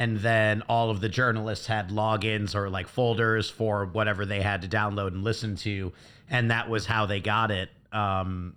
and 0.00 0.18
then 0.18 0.62
all 0.62 0.90
of 0.90 1.00
the 1.00 1.08
journalists 1.08 1.66
had 1.66 1.90
logins 1.90 2.56
or 2.56 2.68
like 2.68 2.88
folders 2.88 3.48
for 3.48 3.84
whatever 3.84 4.26
they 4.26 4.40
had 4.40 4.62
to 4.62 4.68
download 4.68 5.08
and 5.08 5.22
listen 5.22 5.54
to 5.54 5.92
and 6.28 6.50
that 6.50 6.68
was 6.68 6.86
how 6.86 7.06
they 7.06 7.20
got 7.20 7.50
it 7.52 7.70
um, 7.92 8.56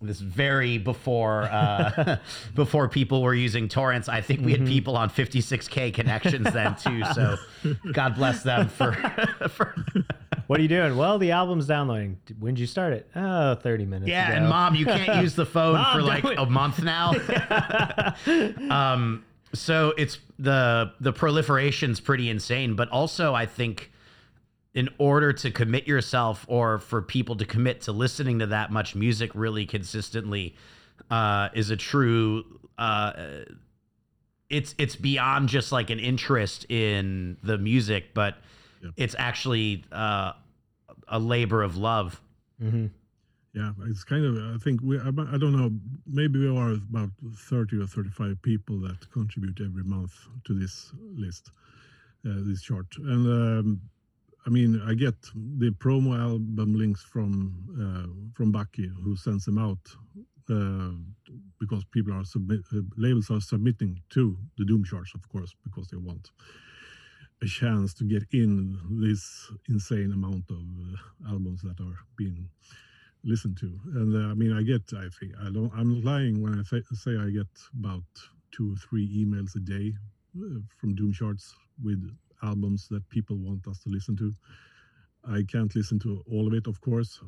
this 0.00 0.20
very 0.20 0.78
before 0.78 1.44
uh, 1.44 2.18
before 2.54 2.88
people 2.88 3.22
were 3.22 3.34
using 3.34 3.68
torrents. 3.68 4.08
I 4.08 4.20
think 4.20 4.40
we 4.40 4.52
had 4.52 4.66
people 4.66 4.96
on 4.96 5.10
56k 5.10 5.94
connections 5.94 6.52
then 6.52 6.76
too. 6.76 7.02
So 7.14 7.36
God 7.92 8.14
bless 8.14 8.42
them 8.42 8.68
for 8.68 8.92
for 9.48 9.74
What 10.46 10.58
are 10.58 10.62
you 10.62 10.68
doing? 10.68 10.96
Well, 10.96 11.18
the 11.18 11.30
album's 11.30 11.66
downloading. 11.66 12.18
When 12.38 12.54
did 12.54 12.60
you 12.60 12.66
start 12.66 12.92
it? 12.92 13.08
Oh, 13.16 13.54
30 13.54 13.86
minutes 13.86 14.08
yeah. 14.10 14.28
ago. 14.28 14.36
And 14.36 14.48
mom, 14.48 14.74
you 14.74 14.84
can't 14.84 15.22
use 15.22 15.34
the 15.34 15.46
phone 15.46 15.74
Mom, 15.74 15.96
for 15.96 16.02
like 16.02 16.24
a 16.24 16.46
month 16.46 16.82
now. 16.82 17.12
um, 18.70 19.24
So 19.54 19.94
it's 19.96 20.18
the 20.38 20.92
the 21.00 21.12
proliferation's 21.12 22.00
pretty 22.00 22.28
insane, 22.28 22.74
but 22.74 22.88
also 22.90 23.34
I 23.34 23.46
think 23.46 23.90
in 24.74 24.88
order 24.98 25.32
to 25.32 25.50
commit 25.50 25.86
yourself 25.86 26.44
or 26.48 26.78
for 26.78 27.00
people 27.00 27.36
to 27.36 27.44
commit 27.44 27.82
to 27.82 27.92
listening 27.92 28.40
to 28.40 28.46
that 28.46 28.72
much 28.72 28.96
music 28.96 29.30
really 29.34 29.64
consistently 29.64 30.56
uh, 31.10 31.48
is 31.54 31.70
a 31.70 31.76
true 31.76 32.44
uh, 32.76 33.12
it's 34.50 34.74
it's 34.78 34.96
beyond 34.96 35.48
just 35.48 35.72
like 35.72 35.90
an 35.90 35.98
interest 35.98 36.70
in 36.70 37.36
the 37.42 37.58
music, 37.58 38.14
but 38.14 38.36
yeah. 38.82 38.90
it's 38.96 39.14
actually 39.18 39.84
uh, 39.92 40.32
a 41.08 41.18
labor 41.18 41.62
of 41.62 41.76
love. 41.76 42.20
Mm-hmm. 42.62 42.86
Yeah, 43.54 43.70
it's 43.86 44.02
kind 44.02 44.24
of. 44.24 44.36
I 44.54 44.58
think 44.58 44.80
we. 44.82 44.98
I, 44.98 45.12
don't 45.12 45.56
know. 45.56 45.70
Maybe 46.06 46.40
we 46.40 46.48
are 46.48 46.72
about 46.72 47.10
thirty 47.36 47.78
or 47.78 47.86
thirty-five 47.86 48.42
people 48.42 48.80
that 48.80 49.08
contribute 49.12 49.60
every 49.64 49.84
month 49.84 50.12
to 50.46 50.58
this 50.58 50.92
list, 51.14 51.50
uh, 52.26 52.42
this 52.44 52.62
chart, 52.62 52.86
and 52.98 53.26
um, 53.26 53.80
I 54.44 54.50
mean, 54.50 54.82
I 54.84 54.94
get 54.94 55.14
the 55.34 55.70
promo 55.70 56.18
album 56.18 56.74
links 56.74 57.02
from 57.02 57.54
uh, 57.80 58.34
from 58.34 58.50
Bucky, 58.50 58.90
who 59.04 59.14
sends 59.14 59.44
them 59.44 59.58
out 59.58 59.78
uh, 60.50 60.90
because 61.60 61.84
people 61.92 62.12
are 62.12 62.24
submit 62.24 62.60
uh, 62.74 62.80
labels 62.96 63.30
are 63.30 63.40
submitting 63.40 64.00
to 64.10 64.36
the 64.58 64.64
Doom 64.64 64.84
charts, 64.84 65.12
of 65.14 65.28
course, 65.28 65.54
because 65.62 65.88
they 65.88 65.96
want 65.96 66.30
a 67.40 67.46
chance 67.46 67.94
to 67.94 68.04
get 68.04 68.24
in 68.32 68.78
this 69.00 69.50
insane 69.68 70.12
amount 70.12 70.44
of 70.50 70.58
uh, 70.58 71.30
albums 71.32 71.62
that 71.62 71.80
are 71.80 71.98
being 72.16 72.48
listened 73.24 73.56
to. 73.58 73.78
And 73.94 74.14
uh, 74.14 74.30
I 74.30 74.34
mean, 74.34 74.52
I 74.52 74.62
get, 74.62 74.82
I 74.96 75.08
think, 75.18 75.32
I 75.40 75.50
don't, 75.50 75.72
I'm 75.76 76.02
lying 76.02 76.42
when 76.42 76.58
I 76.58 76.62
th- 76.68 76.84
say 76.92 77.16
I 77.16 77.30
get 77.30 77.46
about 77.78 78.04
two 78.52 78.72
or 78.72 78.76
three 78.76 79.08
emails 79.24 79.56
a 79.56 79.60
day 79.60 79.92
uh, 80.40 80.60
from 80.78 80.94
Doom 80.94 81.12
charts 81.12 81.54
with 81.82 82.08
albums 82.42 82.88
that 82.90 83.08
people 83.08 83.36
want 83.36 83.66
us 83.66 83.78
to 83.80 83.88
listen 83.90 84.16
to. 84.16 84.32
I 85.26 85.42
can't 85.50 85.74
listen 85.74 85.98
to 86.00 86.22
all 86.30 86.46
of 86.46 86.52
it, 86.52 86.66
of 86.66 86.80
course. 86.80 87.20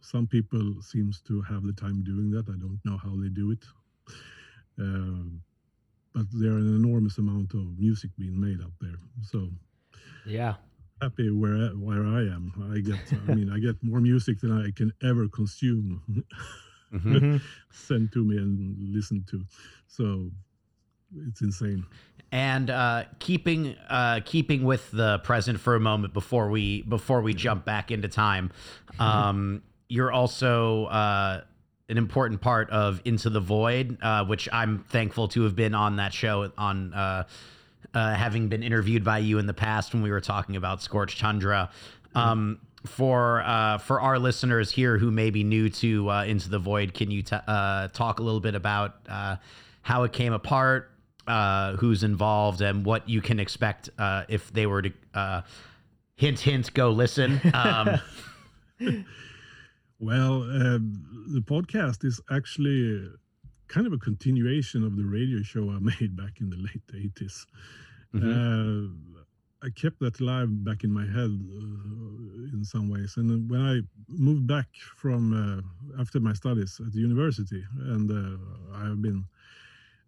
Some 0.00 0.26
people 0.26 0.74
seems 0.82 1.20
to 1.22 1.42
have 1.42 1.62
the 1.62 1.72
time 1.74 2.02
doing 2.02 2.30
that. 2.30 2.48
I 2.48 2.56
don't 2.58 2.80
know 2.84 2.96
how 2.96 3.14
they 3.20 3.28
do 3.28 3.52
it. 3.52 3.64
Uh, 4.80 5.28
but 6.14 6.26
there 6.32 6.52
are 6.52 6.58
an 6.58 6.74
enormous 6.74 7.18
amount 7.18 7.54
of 7.54 7.78
music 7.78 8.10
being 8.18 8.38
made 8.40 8.60
out 8.62 8.72
there. 8.80 8.98
So 9.22 9.48
yeah, 10.26 10.54
happy 11.02 11.30
where 11.30 11.68
where 11.70 12.06
I 12.06 12.20
am. 12.20 12.52
I 12.74 12.78
get 12.78 12.98
I 13.28 13.34
mean 13.34 13.50
I 13.50 13.58
get 13.58 13.82
more 13.82 14.00
music 14.00 14.40
than 14.40 14.52
I 14.52 14.70
can 14.70 14.92
ever 15.02 15.28
consume. 15.28 16.24
mm-hmm. 16.92 17.36
sent 17.70 18.12
to 18.12 18.24
me 18.24 18.36
and 18.36 18.94
listen 18.94 19.24
to. 19.30 19.44
So 19.88 20.30
it's 21.28 21.40
insane. 21.40 21.84
And 22.30 22.70
uh, 22.70 23.04
keeping 23.18 23.76
uh, 23.90 24.20
keeping 24.24 24.64
with 24.64 24.90
the 24.90 25.18
present 25.18 25.60
for 25.60 25.74
a 25.74 25.80
moment 25.80 26.14
before 26.14 26.48
we 26.48 26.82
before 26.82 27.20
we 27.20 27.34
jump 27.34 27.64
back 27.64 27.90
into 27.90 28.08
time, 28.08 28.50
um, 28.98 29.62
you're 29.88 30.12
also 30.12 30.86
uh, 30.86 31.42
an 31.90 31.98
important 31.98 32.40
part 32.40 32.70
of 32.70 33.02
Into 33.04 33.28
the 33.28 33.40
Void, 33.40 33.98
uh, 34.00 34.24
which 34.24 34.48
I'm 34.50 34.78
thankful 34.88 35.28
to 35.28 35.42
have 35.42 35.54
been 35.54 35.74
on 35.74 35.96
that 35.96 36.14
show 36.14 36.50
on. 36.56 37.26
Uh, 37.94 37.98
uh, 37.98 38.14
having 38.14 38.48
been 38.48 38.62
interviewed 38.62 39.04
by 39.04 39.18
you 39.18 39.38
in 39.38 39.46
the 39.46 39.54
past 39.54 39.92
when 39.92 40.02
we 40.02 40.10
were 40.10 40.20
talking 40.20 40.56
about 40.56 40.82
Scorched 40.82 41.18
Tundra, 41.18 41.70
um, 42.14 42.58
for 42.86 43.42
for 43.84 44.00
our 44.00 44.18
listeners 44.18 44.70
here 44.70 44.98
who 44.98 45.10
may 45.10 45.30
be 45.30 45.44
new 45.44 45.68
to 45.68 46.10
Into 46.10 46.48
the 46.48 46.58
Void, 46.58 46.94
can 46.94 47.10
you 47.10 47.22
t- 47.22 47.36
talk 47.46 48.18
a 48.18 48.22
little 48.22 48.40
bit 48.40 48.54
about 48.54 48.96
how 49.82 50.04
it 50.04 50.12
came 50.12 50.32
apart, 50.32 50.90
uh, 51.26 51.76
who's 51.76 52.02
involved 52.02 52.60
and 52.60 52.84
what 52.84 53.08
you 53.08 53.20
can 53.20 53.38
expect 53.38 53.90
uh, 53.98 54.24
if 54.28 54.52
they 54.52 54.66
were 54.66 54.82
to 54.82 54.92
uh, 55.14 55.42
hint 56.16 56.40
hint 56.40 56.72
go 56.72 56.90
listen? 56.90 57.40
Um, 57.52 58.00
well 59.98 60.42
um, 60.42 61.26
the 61.32 61.40
podcast 61.40 62.04
is 62.04 62.20
actually 62.30 63.08
kind 63.74 63.86
of 63.86 63.92
a 63.92 63.98
continuation 63.98 64.84
of 64.84 64.96
the 64.96 65.04
radio 65.04 65.42
show 65.42 65.64
i 65.70 65.78
made 65.92 66.12
back 66.16 66.34
in 66.40 66.50
the 66.50 66.60
late 66.68 66.86
80s 66.92 67.46
mm-hmm. 68.14 68.30
Uh, 68.30 69.66
i 69.66 69.70
kept 69.82 69.98
that 70.00 70.20
live 70.20 70.50
back 70.68 70.84
in 70.84 70.92
my 70.92 71.06
head 71.16 71.32
uh, 71.60 72.56
in 72.56 72.62
some 72.64 72.86
ways 72.90 73.14
and 73.16 73.50
when 73.50 73.60
i 73.60 73.74
moved 74.08 74.46
back 74.46 74.68
from 75.02 75.22
uh, 75.42 76.00
after 76.00 76.20
my 76.20 76.32
studies 76.32 76.80
at 76.84 76.92
the 76.92 77.00
university 77.00 77.62
and 77.92 78.10
i 78.74 78.84
have 78.84 79.00
been 79.00 79.24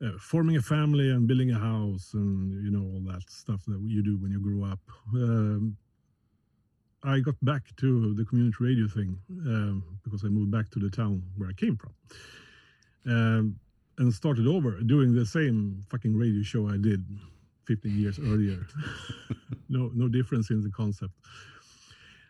uh, 0.05 0.19
forming 0.19 0.57
a 0.57 0.63
family 0.63 1.11
and 1.11 1.27
building 1.27 1.53
a 1.53 1.59
house 1.59 2.15
and 2.15 2.53
you 2.65 2.71
know 2.71 2.85
all 2.93 3.13
that 3.13 3.23
stuff 3.29 3.65
that 3.67 3.81
you 3.87 4.03
do 4.03 4.17
when 4.19 4.31
you 4.31 4.41
grow 4.41 4.69
up. 4.69 4.81
Um, 5.15 5.77
I 7.03 7.21
got 7.21 7.37
back 7.43 7.63
to 7.77 8.15
the 8.15 8.25
community 8.25 8.57
radio 8.61 8.89
thing 8.89 9.19
um, 9.47 9.85
because 10.03 10.25
I 10.25 10.29
moved 10.29 10.51
back 10.51 10.71
to 10.71 10.79
the 10.79 10.91
town 10.91 11.23
where 11.37 11.49
I 11.49 11.53
came 11.53 11.77
from, 11.77 11.93
um, 13.07 13.57
and 13.99 14.13
started 14.13 14.47
over 14.47 14.81
doing 14.81 15.15
the 15.15 15.25
same 15.25 15.85
fucking 15.89 16.17
radio 16.17 16.43
show 16.43 16.69
I 16.69 16.77
did 16.77 17.05
15 17.67 17.99
years 17.99 18.19
earlier. 18.19 18.67
no, 19.69 19.91
no 19.95 20.09
difference 20.09 20.51
in 20.51 20.63
the 20.63 20.71
concept. 20.71 21.13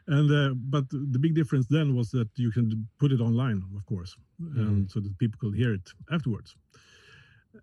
And 0.07 0.31
uh, 0.31 0.55
but 0.55 0.85
the 0.91 1.19
big 1.19 1.35
difference 1.35 1.67
then 1.67 1.97
was 1.97 2.11
that 2.11 2.29
you 2.37 2.51
can 2.51 2.87
put 2.99 3.11
it 3.11 3.21
online, 3.21 3.63
of 3.75 3.87
course, 3.87 4.15
mm. 4.41 4.91
so 4.91 5.01
that 5.01 5.19
people 5.19 5.39
could 5.41 5.55
hear 5.57 5.73
it 5.73 5.89
afterwards. 6.13 6.55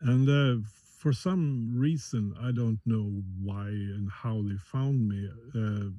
And 0.01 0.27
uh, 0.27 0.67
for 0.97 1.13
some 1.13 1.71
reason, 1.75 2.33
I 2.41 2.51
don't 2.51 2.79
know 2.85 3.21
why 3.43 3.67
and 3.67 4.09
how 4.11 4.41
they 4.41 4.55
found 4.55 5.07
me. 5.07 5.29
Uh, 5.55 5.89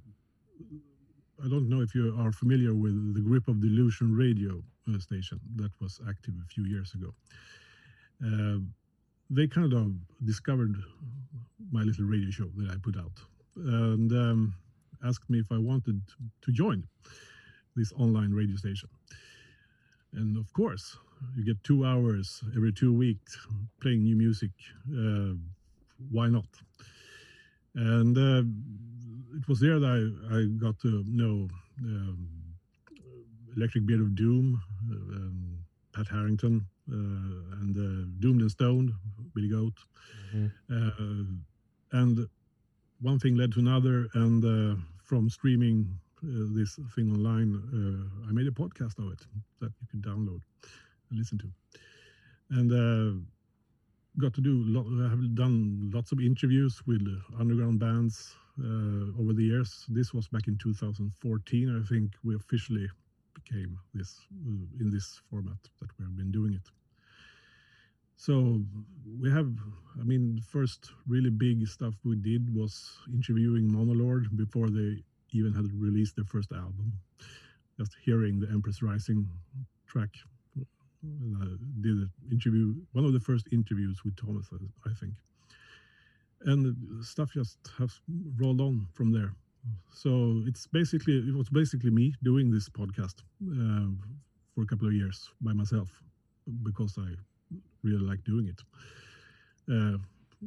I 1.44 1.48
don't 1.48 1.68
know 1.68 1.80
if 1.80 1.94
you 1.94 2.16
are 2.18 2.32
familiar 2.32 2.74
with 2.74 3.14
the 3.14 3.20
Grip 3.20 3.46
of 3.46 3.60
Delusion 3.60 4.14
radio 4.16 4.62
station 5.00 5.40
that 5.56 5.70
was 5.80 6.00
active 6.08 6.34
a 6.42 6.46
few 6.46 6.64
years 6.64 6.94
ago. 6.94 7.14
Uh, 8.24 8.58
they 9.30 9.46
kind 9.46 9.72
of 9.72 9.92
discovered 10.24 10.76
my 11.70 11.82
little 11.82 12.04
radio 12.04 12.30
show 12.30 12.50
that 12.56 12.70
I 12.70 12.76
put 12.82 12.96
out 12.96 13.18
and 13.56 14.12
um, 14.12 14.54
asked 15.04 15.28
me 15.30 15.38
if 15.38 15.50
I 15.50 15.58
wanted 15.58 16.00
to 16.42 16.52
join 16.52 16.84
this 17.76 17.92
online 17.92 18.32
radio 18.32 18.56
station. 18.56 18.88
And 20.14 20.36
of 20.36 20.52
course, 20.52 20.98
you 21.36 21.44
get 21.44 21.62
two 21.64 21.86
hours 21.86 22.42
every 22.56 22.72
two 22.72 22.92
weeks 22.92 23.38
playing 23.80 24.02
new 24.02 24.16
music. 24.16 24.50
Uh, 24.90 25.34
why 26.10 26.28
not? 26.28 26.48
And 27.74 28.18
uh, 28.18 28.42
it 29.38 29.48
was 29.48 29.60
there 29.60 29.78
that 29.80 29.88
I, 29.88 30.36
I 30.36 30.44
got 30.60 30.78
to 30.80 31.04
know 31.06 31.48
um, 31.80 32.28
Electric 33.56 33.86
Beard 33.86 34.00
of 34.00 34.14
Doom, 34.14 34.60
uh, 34.90 34.94
um, 34.94 35.58
Pat 35.92 36.08
Harrington, 36.08 36.66
uh, 36.90 36.94
and 37.60 37.76
uh, 37.76 38.06
Doomed 38.20 38.40
and 38.40 38.50
Stoned, 38.50 38.92
Billy 39.34 39.48
Goat. 39.48 39.74
Mm-hmm. 40.34 40.46
Uh, 40.70 41.98
and 41.98 42.28
one 43.00 43.18
thing 43.18 43.36
led 43.36 43.52
to 43.52 43.60
another, 43.60 44.08
and 44.14 44.82
from 45.04 45.28
streaming 45.28 45.88
this 46.22 46.78
thing 46.94 47.12
online, 47.12 47.60
I 48.28 48.32
made 48.32 48.46
a 48.46 48.50
podcast 48.50 48.98
of 48.98 49.12
it 49.12 49.26
that 49.60 49.72
you 49.80 49.86
can 49.90 50.00
download 50.00 50.40
and 51.10 51.18
listen 51.18 51.38
to, 51.38 51.50
and 52.50 52.72
uh, 52.72 53.20
got 54.18 54.34
to 54.34 54.40
do. 54.40 54.64
I 55.04 55.10
have 55.10 55.34
done 55.34 55.90
lots 55.92 56.12
of 56.12 56.20
interviews 56.20 56.82
with 56.86 57.06
underground 57.38 57.80
bands 57.80 58.34
uh, 58.60 59.20
over 59.20 59.32
the 59.32 59.44
years. 59.44 59.86
This 59.88 60.12
was 60.12 60.28
back 60.28 60.48
in 60.48 60.56
2014. 60.58 61.82
I 61.82 61.86
think 61.88 62.12
we 62.24 62.34
officially 62.34 62.88
became 63.52 63.78
this 63.94 64.20
uh, 64.46 64.80
in 64.80 64.90
this 64.90 65.20
format 65.30 65.56
that 65.80 65.90
we 65.98 66.04
have 66.04 66.16
been 66.16 66.30
doing 66.30 66.54
it. 66.54 66.68
So 68.16 68.60
we 69.20 69.30
have, 69.30 69.52
I 70.00 70.04
mean, 70.04 70.36
the 70.36 70.42
first 70.42 70.90
really 71.08 71.30
big 71.30 71.66
stuff 71.66 71.94
we 72.04 72.16
did 72.16 72.54
was 72.54 72.98
interviewing 73.12 73.70
Monolord 73.70 74.36
before 74.36 74.70
they 74.70 75.02
even 75.32 75.52
had 75.52 75.66
released 75.74 76.16
their 76.16 76.24
first 76.24 76.52
album. 76.52 76.92
Just 77.78 77.96
hearing 78.04 78.38
the 78.38 78.48
Empress 78.48 78.82
Rising 78.82 79.26
track 79.88 80.10
and 81.02 81.36
I 81.42 81.46
did 81.80 81.96
an 81.96 82.10
interview, 82.30 82.74
one 82.92 83.04
of 83.04 83.12
the 83.12 83.18
first 83.18 83.48
interviews 83.50 84.02
with 84.04 84.14
Thomas, 84.16 84.46
I 84.86 84.94
think. 85.00 85.14
And 86.42 86.76
stuff 87.04 87.32
just 87.32 87.58
has 87.78 88.00
rolled 88.36 88.60
on 88.60 88.86
from 88.92 89.12
there. 89.12 89.34
So 89.92 90.42
it's 90.46 90.66
basically, 90.66 91.18
it 91.18 91.34
was 91.34 91.48
basically 91.48 91.90
me 91.90 92.14
doing 92.22 92.50
this 92.50 92.68
podcast 92.68 93.22
uh, 93.42 93.88
for 94.54 94.62
a 94.62 94.66
couple 94.66 94.88
of 94.88 94.94
years 94.94 95.30
by 95.40 95.52
myself 95.52 95.88
because 96.62 96.96
I 96.98 97.14
really 97.82 98.04
like 98.04 98.24
doing 98.24 98.48
it. 98.48 98.60
Uh, 99.70 99.98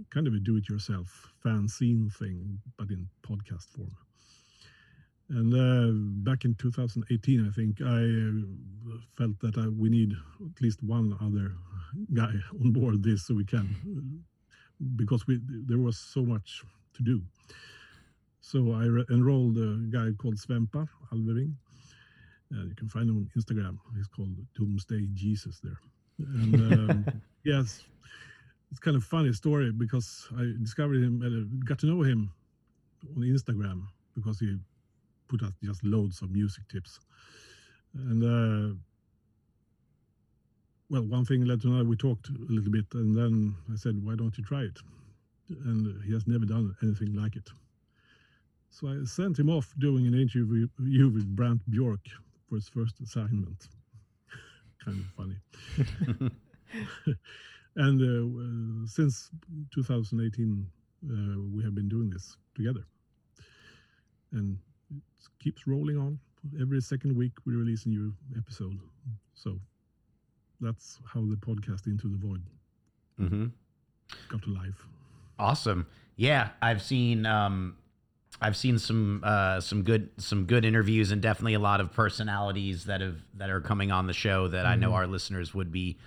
kind 0.09 0.27
of 0.27 0.33
a 0.33 0.39
do-it-yourself 0.39 1.31
fanzine 1.43 2.13
thing, 2.13 2.59
but 2.77 2.89
in 2.89 3.07
podcast 3.23 3.69
form. 3.69 3.95
And 5.29 5.53
uh, 5.53 6.29
back 6.29 6.45
in 6.45 6.53
2018, 6.55 7.47
I 7.47 7.51
think 7.51 7.81
I 7.81 8.03
uh, 8.93 8.97
felt 9.17 9.39
that 9.39 9.57
uh, 9.57 9.71
we 9.71 9.89
need 9.89 10.13
at 10.13 10.61
least 10.61 10.83
one 10.83 11.17
other 11.21 11.55
guy 12.13 12.33
on 12.61 12.71
board 12.71 13.01
this 13.03 13.25
so 13.25 13.33
we 13.33 13.45
can 13.45 14.23
because 14.97 15.25
we 15.25 15.39
there 15.47 15.79
was 15.79 15.97
so 15.97 16.23
much 16.23 16.61
to 16.93 17.03
do. 17.03 17.21
So 18.45 18.73
I 18.73 18.83
enrolled 19.11 19.57
a 19.57 19.77
guy 19.89 20.11
called 20.19 20.35
Svempa 20.35 20.87
Alvering. 21.11 21.57
Uh, 22.53 22.65
you 22.65 22.75
can 22.75 22.87
find 22.87 23.09
him 23.09 23.17
on 23.17 23.29
Instagram. 23.35 23.79
He's 23.97 24.05
called 24.05 24.35
Doomsday 24.55 25.07
Jesus 25.15 25.59
there. 25.63 25.79
And 26.19 26.55
um, 26.55 27.05
yes, 27.43 27.81
it's 28.69 28.79
kind 28.79 28.95
of 28.95 29.03
funny 29.03 29.33
story 29.33 29.71
because 29.71 30.27
I 30.37 30.53
discovered 30.61 31.01
him, 31.01 31.23
uh, 31.25 31.65
got 31.65 31.79
to 31.79 31.87
know 31.87 32.03
him 32.03 32.31
on 33.17 33.23
Instagram 33.23 33.87
because 34.13 34.39
he 34.39 34.59
put 35.27 35.41
out 35.41 35.53
just 35.63 35.83
loads 35.83 36.21
of 36.21 36.29
music 36.29 36.67
tips. 36.71 36.99
And 37.95 38.23
uh, 38.23 38.75
well, 40.91 41.01
one 41.01 41.25
thing 41.25 41.45
led 41.45 41.61
to 41.63 41.69
another. 41.69 41.85
We 41.85 41.95
talked 41.95 42.29
a 42.29 42.53
little 42.53 42.71
bit, 42.71 42.85
and 42.93 43.17
then 43.17 43.55
I 43.73 43.75
said, 43.75 44.05
"Why 44.05 44.13
don't 44.13 44.37
you 44.37 44.43
try 44.43 44.61
it?" 44.61 44.77
And 45.49 46.03
he 46.03 46.13
has 46.13 46.27
never 46.27 46.45
done 46.45 46.75
anything 46.83 47.15
like 47.15 47.35
it. 47.35 47.49
So 48.75 48.89
I 48.89 49.05
sent 49.05 49.39
him 49.39 49.49
off 49.49 49.73
doing 49.79 50.05
an 50.05 50.13
interview 50.13 50.67
with 50.77 51.33
Brant 51.33 51.61
Bjork 51.71 52.01
for 52.49 52.55
his 52.55 52.67
first 52.67 52.99
assignment. 52.99 53.69
kind 54.83 54.99
of 54.99 55.05
funny. 55.15 56.35
and 57.77 58.01
uh, 58.01 58.85
since 58.85 59.31
2018, 59.73 60.67
uh, 61.09 61.39
we 61.55 61.63
have 61.63 61.73
been 61.73 61.87
doing 61.87 62.09
this 62.09 62.35
together, 62.53 62.85
and 64.33 64.57
it 64.91 65.03
keeps 65.41 65.65
rolling 65.67 65.97
on. 65.97 66.19
Every 66.59 66.81
second 66.81 67.15
week, 67.15 67.31
we 67.45 67.55
release 67.55 67.85
a 67.85 67.89
new 67.89 68.13
episode. 68.37 68.77
So 69.35 69.57
that's 70.59 70.99
how 71.05 71.21
the 71.21 71.37
podcast 71.37 71.87
Into 71.87 72.09
the 72.09 72.17
Void 72.17 72.41
Mm-hmm. 73.21 73.45
got 74.27 74.41
to 74.43 74.49
life. 74.49 74.85
Awesome. 75.39 75.87
Yeah, 76.17 76.49
I've 76.61 76.81
seen 76.81 77.25
um 77.25 77.77
I've 78.41 78.57
seen 78.57 78.77
some 78.79 79.21
uh 79.23 79.61
some 79.61 79.83
good 79.83 80.09
some 80.17 80.45
good 80.45 80.65
interviews 80.65 81.11
and 81.11 81.21
definitely 81.21 81.53
a 81.53 81.59
lot 81.59 81.79
of 81.81 81.93
personalities 81.93 82.85
that 82.85 83.01
have 83.01 83.17
that 83.35 83.49
are 83.49 83.61
coming 83.61 83.91
on 83.91 84.07
the 84.07 84.13
show 84.13 84.47
that 84.49 84.65
I 84.65 84.75
know 84.75 84.93
our 84.93 85.07
listeners 85.07 85.53
would 85.53 85.71
be 85.71 85.97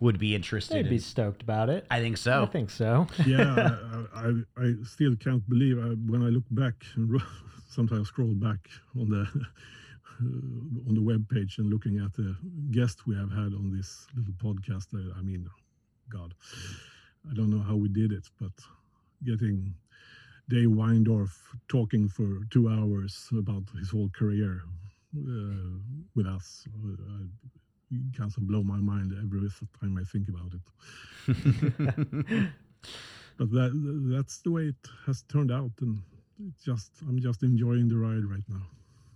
would 0.00 0.18
be 0.18 0.34
interested 0.34 0.76
They'd 0.76 0.86
in. 0.86 0.90
be 0.90 0.98
stoked 0.98 1.42
about 1.42 1.70
it. 1.70 1.84
I 1.90 2.00
think 2.00 2.16
so. 2.16 2.44
I 2.44 2.46
think 2.46 2.70
so. 2.70 3.06
yeah, 3.26 3.76
I, 4.14 4.28
I, 4.28 4.32
I 4.56 4.74
still 4.84 5.16
can't 5.16 5.46
believe 5.48 5.78
I, 5.78 5.88
when 6.10 6.22
I 6.22 6.28
look 6.28 6.44
back 6.52 6.74
and 6.94 7.20
sometimes 7.68 8.08
scroll 8.08 8.34
back 8.34 8.68
on 8.98 9.08
the 9.08 9.26
on 10.20 10.94
the 10.94 11.02
web 11.02 11.28
page 11.28 11.58
and 11.58 11.70
looking 11.70 11.98
at 11.98 12.12
the 12.14 12.36
guests 12.70 13.06
we 13.06 13.16
have 13.16 13.30
had 13.30 13.54
on 13.54 13.72
this 13.76 14.06
little 14.16 14.34
podcast. 14.34 14.94
uh, 14.94 15.14
I 15.18 15.22
mean, 15.22 15.48
God, 16.08 16.34
I 17.30 17.34
don't 17.34 17.50
know 17.50 17.62
how 17.62 17.76
we 17.76 17.88
did 17.88 18.12
it, 18.12 18.28
but 18.40 18.52
getting 19.24 19.74
Dave 20.48 20.68
Wyndorf 20.68 21.30
talking 21.68 22.08
for 22.08 22.40
two 22.50 22.68
hours 22.68 23.28
about 23.32 23.64
his 23.78 23.90
whole 23.90 24.10
career 24.10 24.62
uh, 25.16 25.78
with 26.14 26.26
us. 26.26 26.66
Uh, 26.84 27.24
it 27.90 28.16
kind 28.16 28.32
of 28.36 28.46
blow 28.46 28.62
my 28.62 28.76
mind 28.78 29.12
every 29.18 29.48
time 29.80 29.98
I 29.98 30.04
think 30.04 30.28
about 30.28 30.52
it 30.52 30.60
but 33.38 33.50
that 33.50 33.70
that's 34.14 34.38
the 34.38 34.50
way 34.50 34.62
it 34.64 34.88
has 35.06 35.22
turned 35.22 35.50
out 35.50 35.70
and 35.80 35.98
it's 36.48 36.64
just 36.64 36.90
i'm 37.08 37.18
just 37.20 37.42
enjoying 37.42 37.88
the 37.88 37.96
ride 37.96 38.24
right 38.24 38.44
now 38.48 38.66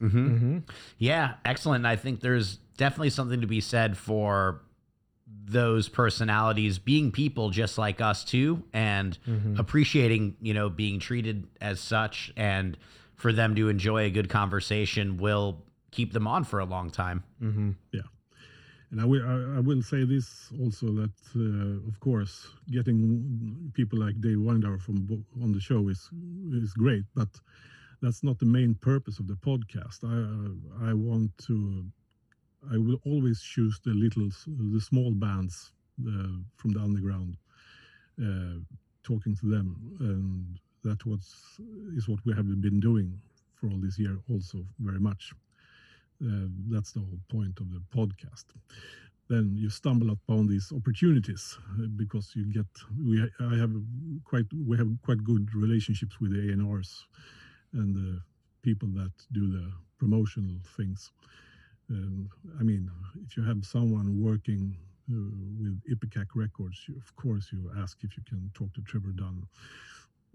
hmm 0.00 0.36
hmm 0.36 0.58
Yeah, 0.98 1.34
excellent. 1.44 1.86
I 1.86 1.96
think 1.96 2.20
there's 2.20 2.56
definitely 2.76 3.10
something 3.10 3.40
to 3.40 3.46
be 3.46 3.60
said 3.60 3.96
for 3.96 4.62
those 5.52 5.88
personalities 5.88 6.78
being 6.78 7.12
people 7.12 7.50
just 7.50 7.78
like 7.78 8.00
us 8.00 8.24
too 8.24 8.62
and 8.72 9.18
Mhm. 9.26 9.58
appreciating, 9.58 10.36
you 10.40 10.54
know, 10.54 10.68
being 10.70 10.98
treated 10.98 11.46
as 11.60 11.80
such 11.80 12.32
and 12.36 12.76
for 13.14 13.32
them 13.32 13.54
to 13.54 13.68
enjoy 13.68 14.04
a 14.04 14.10
good 14.10 14.28
conversation 14.28 15.16
will 15.18 15.62
keep 15.90 16.12
them 16.12 16.26
on 16.26 16.44
for 16.44 16.58
a 16.58 16.64
long 16.64 16.90
time. 16.90 17.22
hmm 17.38 17.70
yeah 17.92 18.00
and 18.90 19.00
i 19.00 19.04
will 19.04 19.22
I, 19.58 19.60
will 19.60 19.82
say 19.82 20.04
this 20.04 20.50
also 20.62 20.86
that 21.00 21.16
uh, 21.36 21.88
of 21.90 21.98
course 22.00 22.34
getting 22.70 23.00
people 23.74 23.98
like 23.98 24.20
dave 24.20 24.38
Wyndorf 24.38 24.80
from 24.82 24.96
on 25.42 25.52
the 25.52 25.60
show 25.60 25.88
is 25.88 26.10
is 26.62 26.72
great 26.74 27.04
but 27.14 27.28
that's 28.02 28.22
not 28.22 28.38
the 28.38 28.46
main 28.58 28.74
purpose 28.74 29.18
of 29.22 29.26
the 29.28 29.38
podcast 29.48 29.98
i 30.04 30.16
uh, 30.16 30.90
i 30.90 30.92
want 30.92 31.30
to 31.48 31.84
i 32.70 32.76
will 32.78 33.00
always 33.04 33.40
choose 33.42 33.80
the 33.84 33.90
little 33.92 34.28
the 34.72 34.80
small 34.80 35.10
bands 35.12 35.72
uh, 36.08 36.36
from 36.56 36.72
the 36.72 36.80
underground 36.80 37.36
uh, 38.20 38.58
talking 39.02 39.36
to 39.36 39.46
them. 39.46 39.76
And 40.00 40.58
that 40.84 41.04
what's 41.06 41.58
is 41.96 42.08
what 42.08 42.20
we 42.24 42.34
have 42.34 42.46
been 42.60 42.80
doing 42.80 43.20
for 43.54 43.68
all 43.68 43.78
this 43.80 43.98
year 43.98 44.18
also 44.30 44.64
very 44.80 45.00
much. 45.00 45.32
Uh, 46.22 46.46
that's 46.70 46.92
the 46.92 47.00
whole 47.00 47.18
point 47.28 47.58
of 47.60 47.70
the 47.70 47.82
podcast. 47.94 48.44
Then 49.28 49.54
you 49.56 49.70
stumble 49.70 50.10
upon 50.10 50.46
these 50.46 50.72
opportunities 50.74 51.56
uh, 51.80 51.86
because 51.96 52.32
you 52.34 52.52
get 52.52 52.66
we 52.98 53.22
i 53.40 53.56
have 53.56 53.72
quite 54.24 54.46
we 54.66 54.76
have 54.76 54.90
quite 55.02 55.22
good 55.24 55.48
relationships 55.54 56.20
with 56.20 56.32
the 56.32 56.52
A&Rs 56.52 57.06
and 57.72 57.94
the 57.94 58.20
people 58.62 58.88
that 58.94 59.12
do 59.32 59.50
the 59.50 59.72
promotional 59.98 60.56
things 60.76 61.12
and 61.92 62.28
i 62.60 62.62
mean 62.62 62.90
if 63.26 63.36
you 63.36 63.42
have 63.44 63.64
someone 63.64 64.08
working 64.28 64.74
uh, 65.10 65.14
with 65.60 65.74
ipecac 65.92 66.26
records 66.34 66.78
you, 66.88 66.94
of 66.96 67.14
course 67.16 67.44
you 67.52 67.70
ask 67.82 67.98
if 68.02 68.16
you 68.16 68.22
can 68.28 68.50
talk 68.54 68.72
to 68.74 68.80
trevor 68.82 69.12
dunn 69.12 69.42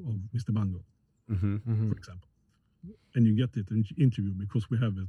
of 0.10 0.16
mr 0.36 0.54
bungle 0.54 0.84
Mm-hmm. 1.32 1.56
hmm 1.58 1.90
for 1.90 1.98
example 1.98 2.30
and 3.16 3.26
you 3.28 3.36
get 3.36 3.52
it 3.58 3.68
in 3.72 3.84
interview 4.00 4.34
because 4.34 4.70
we 4.70 4.78
have 4.78 4.96
a 4.98 5.06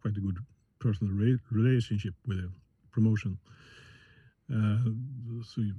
quite 0.00 0.16
a 0.16 0.20
good 0.20 0.38
personal 0.78 1.12
re- 1.12 1.38
relationship 1.50 2.14
with 2.26 2.36
the 2.38 2.50
promotion 2.92 3.38
uh, 4.52 4.78
so 5.44 5.60
you, 5.62 5.74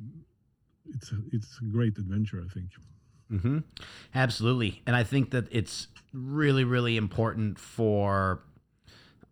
it's 0.95 1.11
a, 1.11 1.17
it's 1.31 1.59
a 1.61 1.65
great 1.65 1.97
adventure 1.97 2.41
i 2.45 2.49
think 2.53 2.69
hmm 3.29 3.59
Absolutely. 4.13 4.81
And 4.85 4.95
I 4.95 5.03
think 5.03 5.31
that 5.31 5.45
it's 5.49 5.87
really, 6.13 6.63
really 6.63 6.97
important 6.97 7.57
for 7.57 8.43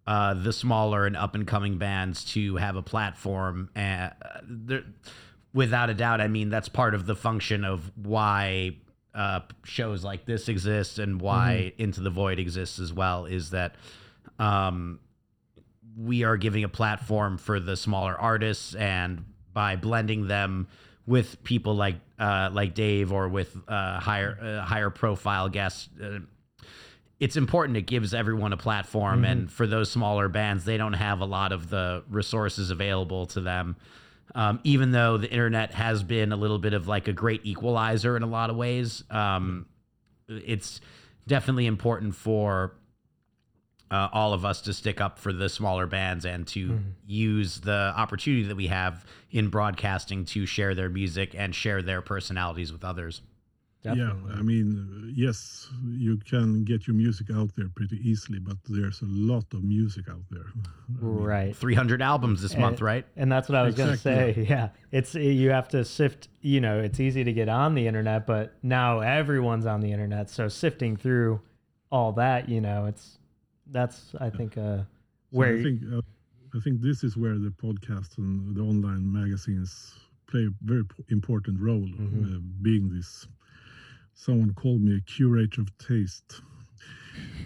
uh, 0.08 0.34
the 0.34 0.54
smaller 0.54 1.06
and 1.06 1.16
up 1.16 1.36
and 1.36 1.46
coming 1.48 1.78
bands 1.78 2.26
to 2.34 2.56
have 2.58 2.76
a 2.76 2.82
platform. 2.82 3.70
And 3.76 4.14
there, 4.48 4.84
without 5.54 5.90
a 5.90 5.94
doubt, 5.94 6.22
I 6.22 6.28
mean, 6.28 6.50
that's 6.50 6.70
part 6.70 6.96
of 6.96 7.06
the 7.06 7.16
function 7.16 7.64
of 7.64 7.92
why 7.96 8.78
uh, 9.14 9.42
shows 9.64 10.04
like 10.04 10.26
this 10.26 10.48
exist 10.48 11.00
and 11.00 11.22
why 11.22 11.74
Into 11.78 12.02
the 12.02 12.10
Void 12.10 12.40
exists 12.40 12.80
as 12.80 12.94
well 12.94 13.26
is 13.26 13.52
that 13.52 13.76
um, 14.40 15.00
we 15.98 16.24
are 16.24 16.38
giving 16.38 16.64
a 16.64 16.70
platform 16.70 17.38
for 17.38 17.60
the 17.60 17.76
smaller 17.76 18.16
artists 18.16 18.74
and 18.76 19.26
by 19.54 19.76
blending 19.76 20.28
them 20.28 20.68
with 21.06 21.44
people 21.44 21.76
like 21.76 21.96
uh, 22.20 22.50
like 22.54 22.74
Dave 22.74 23.12
or 23.12 23.28
with 23.28 23.56
uh, 23.68 24.00
higher 24.00 24.38
uh, 24.42 24.66
higher 24.66 24.90
profile 24.90 25.50
guests. 25.50 25.90
It's 27.22 27.38
important. 27.38 27.78
It 27.78 27.84
gives 27.84 28.16
everyone 28.16 28.52
a 28.52 28.58
platform, 28.58 29.24
and 29.26 29.52
for 29.52 29.68
those 29.68 29.92
smaller 29.92 30.28
bands, 30.28 30.66
they 30.66 30.76
don't 30.76 30.94
have 30.94 31.22
a 31.22 31.26
lot 31.26 31.52
of 31.52 31.70
the 31.70 32.04
resources 32.10 32.72
available 32.72 33.28
to 33.28 33.42
them. 33.42 33.76
Um, 34.34 34.60
even 34.64 34.92
though 34.92 35.18
the 35.18 35.30
internet 35.30 35.72
has 35.76 36.02
been 36.02 36.32
a 36.32 36.36
little 36.36 36.58
bit 36.58 36.74
of 36.74 36.88
like 36.88 37.08
a 37.08 37.14
great 37.14 37.46
equalizer 37.46 38.18
in 38.18 38.24
a 38.24 38.28
lot 38.28 38.50
of 38.50 38.56
ways, 38.56 39.04
um, 39.12 39.68
it's 40.28 40.82
definitely 41.28 41.68
important 41.68 42.16
for 42.16 42.74
uh, 43.92 44.08
all 44.12 44.34
of 44.34 44.44
us 44.44 44.62
to 44.62 44.74
stick 44.74 45.00
up 45.00 45.20
for 45.20 45.32
the 45.32 45.48
smaller 45.48 45.86
bands 45.86 46.26
and 46.26 46.48
to 46.48 46.80
use 47.06 47.60
the 47.60 47.94
opportunity 47.96 48.48
that 48.48 48.56
we 48.56 48.68
have 48.68 49.06
in 49.30 49.50
broadcasting 49.50 50.26
to 50.26 50.48
share 50.48 50.74
their 50.74 50.90
music 50.90 51.36
and 51.38 51.54
share 51.54 51.84
their 51.84 52.02
personalities 52.02 52.72
with 52.72 52.84
others. 52.84 53.22
Definitely. 53.84 54.32
yeah 54.32 54.40
i 54.40 54.42
mean 54.44 54.68
uh, 54.78 55.08
yes 55.16 55.68
you 55.88 56.18
can 56.18 56.64
get 56.64 56.86
your 56.88 56.96
music 56.96 57.28
out 57.34 57.50
there 57.56 57.68
pretty 57.76 57.98
easily 58.08 58.38
but 58.40 58.58
there's 58.70 59.02
a 59.02 59.06
lot 59.08 59.46
of 59.54 59.64
music 59.64 60.06
out 60.10 60.22
there 60.30 60.46
I 61.02 61.04
mean, 61.04 61.24
right. 61.24 61.56
300 61.56 62.02
albums 62.02 62.42
this 62.42 62.56
month, 62.58 62.82
right? 62.82 63.06
And 63.16 63.32
that's 63.32 63.48
what 63.50 63.58
I 63.58 63.64
was 63.64 63.74
Exactly. 63.80 64.12
going 64.12 64.34
to 64.34 64.34
say. 64.36 64.46
Yeah. 64.50 64.70
It's 64.92 65.16
you 65.16 65.50
have 65.52 65.70
to 65.70 65.86
sift, 65.86 66.28
you 66.42 66.60
know, 66.60 66.80
it's 66.80 67.00
easy 67.00 67.24
to 67.24 67.32
get 67.34 67.48
on 67.50 67.76
the 67.76 67.88
internet, 67.88 68.28
but 68.28 68.54
now 68.62 69.00
everyone's 69.00 69.66
on 69.66 69.80
the 69.80 69.92
internet. 69.92 70.30
So 70.30 70.48
sifting 70.50 70.98
through 70.98 71.40
all 71.92 72.12
that, 72.14 72.50
you 72.50 72.60
know, 72.62 72.86
it's 72.86 73.18
that's 73.68 74.14
I 74.20 74.30
think 74.30 74.58
uh 74.58 74.80
So 74.80 74.86
where 75.32 75.56
I 75.58 75.64
think 75.64 75.82
uh, 75.92 76.02
I 76.54 76.60
think 76.60 76.82
this 76.82 77.04
is 77.04 77.16
where 77.16 77.38
the 77.40 77.54
podcast 77.66 78.18
and 78.18 78.54
the 78.56 78.62
online 78.62 79.06
magazines 79.12 79.94
play 80.30 80.46
a 80.46 80.52
very 80.64 80.84
important 81.10 81.60
role. 81.60 81.88
Mhm. 81.88 82.36
Uh, 82.36 82.40
being 82.62 82.90
this, 82.96 83.28
someone 84.14 84.54
called 84.54 84.82
me 84.82 84.98
a 84.98 85.02
curator 85.02 85.62
of 85.62 85.78
taste. 85.78 86.42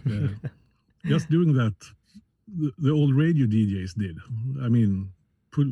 Uh, 0.08 0.28
just 1.06 1.32
doing 1.32 1.52
that, 1.52 1.74
the, 2.48 2.72
the 2.78 2.92
old 2.92 3.16
radio 3.16 3.48
DJs 3.48 3.96
did. 3.98 4.16
I 4.62 4.70
mean, 4.70 5.10
put, 5.52 5.66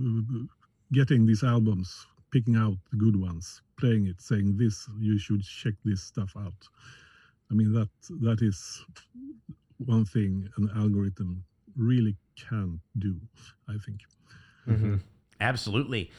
getting 0.91 1.27
these 1.27 1.43
albums 1.43 2.07
picking 2.31 2.55
out 2.55 2.77
the 2.89 2.97
good 2.97 3.15
ones, 3.15 3.61
playing 3.79 4.07
it, 4.07 4.19
saying 4.19 4.57
this, 4.57 4.89
you 4.99 5.19
should 5.19 5.43
check 5.43 5.75
this 5.85 6.01
stuff 6.01 6.33
out. 6.35 6.67
I 7.51 7.53
mean 7.53 7.71
that 7.73 7.89
that 8.21 8.41
is 8.41 8.83
one 9.77 10.05
thing 10.05 10.49
an 10.57 10.71
algorithm 10.75 11.43
really 11.77 12.15
can't 12.49 12.79
do. 12.97 13.15
I 13.67 13.75
think. 13.85 13.99
Mm-hmm. 14.67 14.95
Absolutely. 15.39 16.09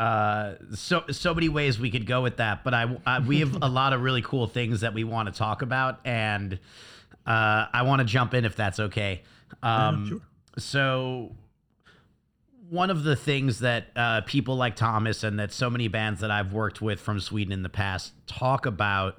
Uh, 0.00 0.54
so 0.74 1.04
so 1.10 1.34
many 1.34 1.50
ways 1.50 1.78
we 1.78 1.90
could 1.90 2.06
go 2.06 2.22
with 2.22 2.38
that, 2.38 2.64
but 2.64 2.72
I, 2.72 2.96
I 3.04 3.18
we 3.18 3.40
have 3.40 3.58
a 3.60 3.68
lot 3.68 3.92
of 3.92 4.00
really 4.00 4.22
cool 4.22 4.46
things 4.46 4.80
that 4.80 4.94
we 4.94 5.04
want 5.04 5.28
to 5.28 5.38
talk 5.38 5.60
about, 5.60 6.00
and 6.06 6.58
uh, 7.26 7.66
I 7.70 7.82
want 7.82 8.00
to 8.00 8.06
jump 8.06 8.32
in 8.32 8.46
if 8.46 8.56
that's 8.56 8.80
okay. 8.80 9.20
Um, 9.62 10.08
sure. 10.08 10.20
So 10.56 11.32
one 12.70 12.88
of 12.88 13.04
the 13.04 13.14
things 13.14 13.58
that 13.58 13.88
uh, 13.94 14.22
people 14.22 14.56
like 14.56 14.74
Thomas 14.74 15.22
and 15.22 15.38
that 15.38 15.52
so 15.52 15.68
many 15.68 15.88
bands 15.88 16.22
that 16.22 16.30
I've 16.30 16.54
worked 16.54 16.80
with 16.80 16.98
from 16.98 17.20
Sweden 17.20 17.52
in 17.52 17.62
the 17.62 17.68
past 17.68 18.14
talk 18.26 18.64
about 18.64 19.18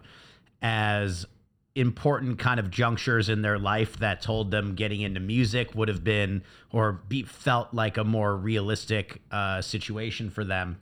as 0.64 1.28
important 1.76 2.38
kind 2.38 2.60
of 2.60 2.70
junctures 2.70 3.30
in 3.30 3.42
their 3.42 3.58
life 3.58 3.98
that 4.00 4.22
told 4.22 4.52
them 4.52 4.76
getting 4.76 5.02
into 5.02 5.20
music 5.20 5.74
would 5.74 5.88
have 5.88 6.04
been 6.04 6.44
or 6.72 6.94
be 7.08 7.24
felt 7.24 7.74
like 7.74 7.98
a 7.98 8.04
more 8.04 8.36
realistic 8.36 9.22
uh, 9.32 9.62
situation 9.62 10.30
for 10.30 10.44
them 10.44 10.78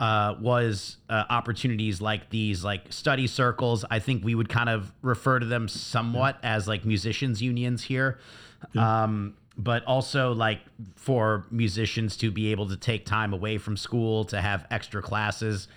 uh, 0.00 0.34
was 0.40 0.96
uh, 1.08 1.24
opportunities 1.30 2.00
like 2.00 2.30
these 2.30 2.64
like 2.64 2.92
study 2.92 3.26
circles 3.28 3.84
i 3.90 3.98
think 4.00 4.24
we 4.24 4.34
would 4.34 4.48
kind 4.48 4.68
of 4.68 4.92
refer 5.02 5.38
to 5.38 5.46
them 5.46 5.68
somewhat 5.68 6.38
yeah. 6.42 6.56
as 6.56 6.66
like 6.66 6.84
musicians 6.84 7.40
unions 7.40 7.84
here 7.84 8.18
yeah. 8.72 9.04
um, 9.04 9.34
but 9.56 9.84
also 9.84 10.32
like 10.32 10.60
for 10.96 11.46
musicians 11.50 12.16
to 12.16 12.32
be 12.32 12.50
able 12.50 12.68
to 12.68 12.76
take 12.76 13.06
time 13.06 13.32
away 13.32 13.56
from 13.56 13.76
school 13.76 14.24
to 14.24 14.40
have 14.40 14.66
extra 14.70 15.00
classes 15.00 15.68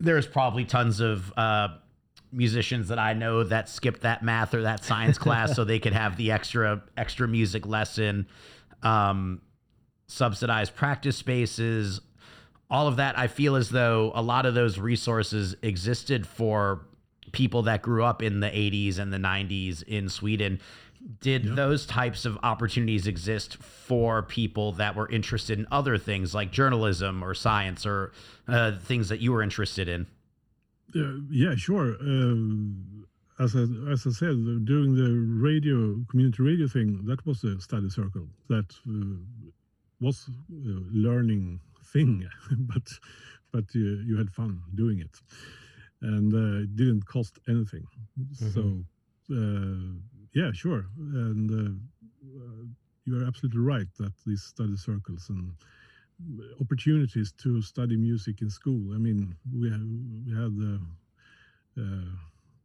there's 0.00 0.26
probably 0.26 0.64
tons 0.64 1.00
of 1.00 1.32
uh, 1.36 1.68
musicians 2.34 2.88
that 2.88 2.98
I 2.98 3.12
know 3.12 3.44
that 3.44 3.68
skipped 3.68 4.02
that 4.02 4.22
math 4.22 4.54
or 4.54 4.62
that 4.62 4.84
science 4.84 5.18
class 5.18 5.54
so 5.54 5.64
they 5.64 5.78
could 5.78 5.92
have 5.92 6.16
the 6.16 6.32
extra 6.32 6.82
extra 6.96 7.28
music 7.28 7.66
lesson, 7.66 8.26
um, 8.82 9.40
subsidized 10.06 10.74
practice 10.74 11.16
spaces, 11.16 12.00
all 12.70 12.88
of 12.88 12.96
that. 12.96 13.18
I 13.18 13.28
feel 13.28 13.56
as 13.56 13.70
though 13.70 14.12
a 14.14 14.22
lot 14.22 14.46
of 14.46 14.54
those 14.54 14.78
resources 14.78 15.56
existed 15.62 16.26
for 16.26 16.86
people 17.32 17.62
that 17.62 17.82
grew 17.82 18.04
up 18.04 18.22
in 18.22 18.40
the 18.40 18.48
80s 18.48 18.98
and 18.98 19.12
the 19.12 19.18
90s 19.18 19.82
in 19.82 20.08
Sweden. 20.08 20.60
Did 21.20 21.44
yep. 21.44 21.56
those 21.56 21.84
types 21.84 22.24
of 22.24 22.38
opportunities 22.42 23.06
exist 23.06 23.62
for 23.62 24.22
people 24.22 24.72
that 24.72 24.96
were 24.96 25.10
interested 25.10 25.58
in 25.58 25.66
other 25.70 25.98
things 25.98 26.34
like 26.34 26.50
journalism 26.50 27.22
or 27.22 27.34
science 27.34 27.84
or 27.84 28.12
uh, 28.48 28.78
things 28.78 29.10
that 29.10 29.20
you 29.20 29.32
were 29.32 29.42
interested 29.42 29.88
in? 29.88 30.06
Uh, 30.96 31.20
yeah, 31.30 31.54
sure. 31.56 31.96
Um, 32.00 33.06
as 33.40 33.56
I, 33.56 33.62
as 33.90 34.06
I 34.06 34.10
said, 34.10 34.64
during 34.64 34.94
the 34.94 35.10
radio 35.42 35.96
community 36.08 36.42
radio 36.42 36.68
thing, 36.68 37.04
that 37.04 37.24
was 37.26 37.42
a 37.42 37.60
study 37.60 37.90
circle 37.90 38.28
that 38.48 38.70
uh, 38.88 39.50
was 40.00 40.28
a 40.50 40.80
learning 40.92 41.60
thing, 41.92 42.28
but 42.58 42.86
but 43.52 43.64
you, 43.74 44.02
you 44.06 44.16
had 44.16 44.30
fun 44.30 44.60
doing 44.74 45.00
it, 45.00 45.20
and 46.02 46.32
uh, 46.32 46.62
it 46.62 46.76
didn't 46.76 47.06
cost 47.06 47.38
anything. 47.48 47.86
Mm-hmm. 48.18 48.48
So 48.54 48.84
uh, 49.34 49.98
yeah, 50.32 50.52
sure, 50.52 50.86
and 50.96 51.50
uh, 51.50 52.38
uh, 52.38 52.64
you 53.04 53.20
are 53.20 53.26
absolutely 53.26 53.60
right 53.60 53.88
that 53.98 54.12
these 54.26 54.42
study 54.42 54.76
circles 54.76 55.26
and 55.28 55.52
opportunities 56.60 57.32
to 57.32 57.60
study 57.62 57.96
music 57.96 58.40
in 58.40 58.50
school. 58.50 58.94
I 58.94 58.98
mean, 58.98 59.34
we 59.52 59.70
have, 59.70 59.80
we 60.26 60.32
had 60.32 60.56
the 60.56 60.80
uh, 61.80 62.16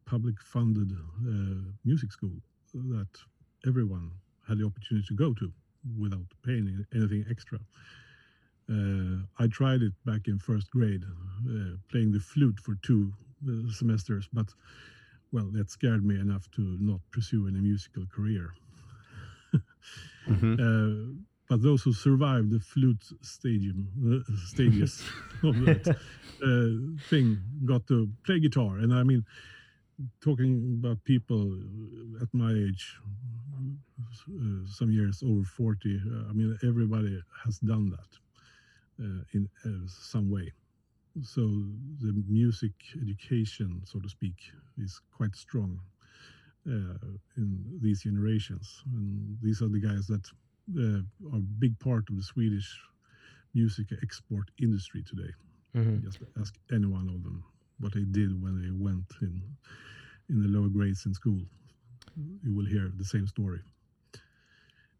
public 0.06 0.40
funded 0.42 0.92
uh, 0.92 1.72
music 1.84 2.12
school 2.12 2.36
that 2.74 3.08
everyone 3.66 4.10
had 4.48 4.58
the 4.58 4.66
opportunity 4.66 5.06
to 5.08 5.14
go 5.14 5.34
to 5.34 5.52
without 5.98 6.26
paying 6.44 6.84
anything 6.94 7.24
extra. 7.30 7.58
Uh, 8.70 9.22
I 9.38 9.48
tried 9.48 9.82
it 9.82 9.92
back 10.04 10.28
in 10.28 10.38
first 10.38 10.70
grade, 10.70 11.02
uh, 11.48 11.76
playing 11.90 12.12
the 12.12 12.20
flute 12.20 12.60
for 12.60 12.76
two 12.82 13.12
uh, 13.48 13.70
semesters, 13.72 14.28
but 14.32 14.46
well, 15.32 15.48
that 15.52 15.70
scared 15.70 16.04
me 16.04 16.18
enough 16.18 16.50
to 16.52 16.76
not 16.80 17.00
pursue 17.10 17.48
any 17.48 17.60
musical 17.60 18.04
career. 18.06 18.52
mm-hmm. 20.28 21.18
But 21.50 21.62
those 21.62 21.82
who 21.82 21.92
survived 21.92 22.50
the 22.52 22.60
flute 22.60 23.04
stadium 23.22 23.88
uh, 24.06 24.36
stages 24.46 25.02
of 25.42 25.58
that 25.66 25.84
uh, 25.88 27.00
thing 27.10 27.38
got 27.64 27.88
to 27.88 28.08
play 28.24 28.38
guitar. 28.38 28.78
And 28.78 28.94
i 28.94 29.02
mean 29.02 29.24
talking 30.24 30.78
about 30.80 31.02
people 31.04 31.42
at 32.22 32.28
my 32.32 32.52
age 32.52 32.96
uh, 33.60 34.64
some 34.78 34.90
years 34.92 35.22
over 35.22 35.44
40 35.44 36.00
uh, 36.00 36.30
i 36.30 36.32
mean 36.32 36.56
everybody 36.62 37.20
has 37.44 37.58
done 37.58 37.90
that 37.90 38.10
uh, 39.04 39.22
in 39.34 39.48
uh, 39.66 39.86
some 39.88 40.30
way. 40.30 40.52
So 41.20 41.42
the 42.00 42.12
music 42.28 42.72
education 43.02 43.82
so 43.84 43.98
to 43.98 44.08
speak 44.08 44.38
is 44.78 45.00
quite 45.16 45.34
strong 45.34 45.80
in 47.36 47.48
these 47.82 48.02
generations. 48.02 48.84
And 48.94 49.36
these 49.42 49.60
are 49.62 49.68
the 49.68 49.80
guys 49.80 50.06
that 50.06 50.24
uh, 50.78 51.32
are 51.32 51.38
a 51.38 51.52
big 51.58 51.78
part 51.78 52.08
of 52.10 52.16
the 52.16 52.22
Swedish 52.22 52.78
music 53.54 53.88
export 54.02 54.50
industry 54.60 55.02
today. 55.02 55.32
Mm-hmm. 55.76 56.04
Just 56.04 56.18
ask 56.40 56.54
any 56.72 56.86
one 56.86 57.08
of 57.08 57.22
them 57.22 57.44
what 57.78 57.94
they 57.94 58.04
did 58.04 58.40
when 58.42 58.60
they 58.60 58.70
went 58.70 59.06
in 59.22 59.42
in 60.28 60.42
the 60.42 60.48
lower 60.48 60.68
grades 60.68 61.06
in 61.06 61.14
school. 61.14 61.40
You 62.42 62.54
will 62.54 62.66
hear 62.66 62.90
the 62.96 63.04
same 63.04 63.26
story. 63.26 63.60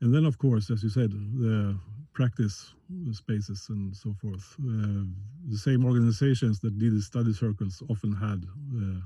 And 0.01 0.15
then, 0.15 0.25
of 0.25 0.39
course, 0.39 0.71
as 0.71 0.83
you 0.83 0.89
said, 0.89 1.11
the 1.11 1.79
practice 2.13 2.75
spaces 3.13 3.67
and 3.69 3.95
so 3.95 4.15
forth. 4.21 4.57
Uh, 4.61 5.05
the 5.49 5.59
same 5.59 5.85
organizations 5.85 6.59
that 6.61 6.79
did 6.79 6.95
the 6.95 7.03
study 7.03 7.33
circles 7.33 7.83
often 7.89 8.15
had 8.15 8.45
uh, 8.77 9.01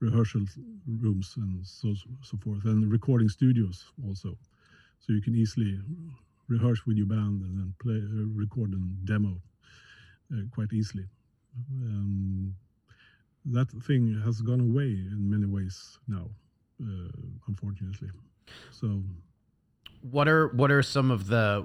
rehearsal 0.00 0.42
rooms 0.86 1.34
and 1.36 1.64
so 1.66 1.94
so 2.22 2.36
forth, 2.38 2.64
and 2.64 2.90
recording 2.92 3.28
studios 3.28 3.84
also 4.06 4.36
so 5.00 5.12
you 5.12 5.22
can 5.22 5.34
easily 5.34 5.78
rehearse 6.48 6.86
with 6.86 6.96
your 6.96 7.06
band 7.06 7.42
and 7.42 7.58
then 7.58 7.74
play, 7.80 7.96
uh, 7.96 8.26
record 8.34 8.72
and 8.72 9.04
demo 9.04 9.40
uh, 10.32 10.42
quite 10.54 10.72
easily. 10.72 11.04
Um, 11.82 12.54
that 13.46 13.70
thing 13.84 14.20
has 14.24 14.40
gone 14.40 14.60
away 14.60 14.84
in 14.84 15.30
many 15.30 15.46
ways 15.46 15.98
now, 16.08 16.28
uh, 16.82 17.10
unfortunately. 17.48 18.10
So, 18.70 19.02
what 20.02 20.28
are 20.28 20.48
what 20.48 20.70
are 20.70 20.82
some 20.82 21.10
of 21.10 21.28
the 21.28 21.64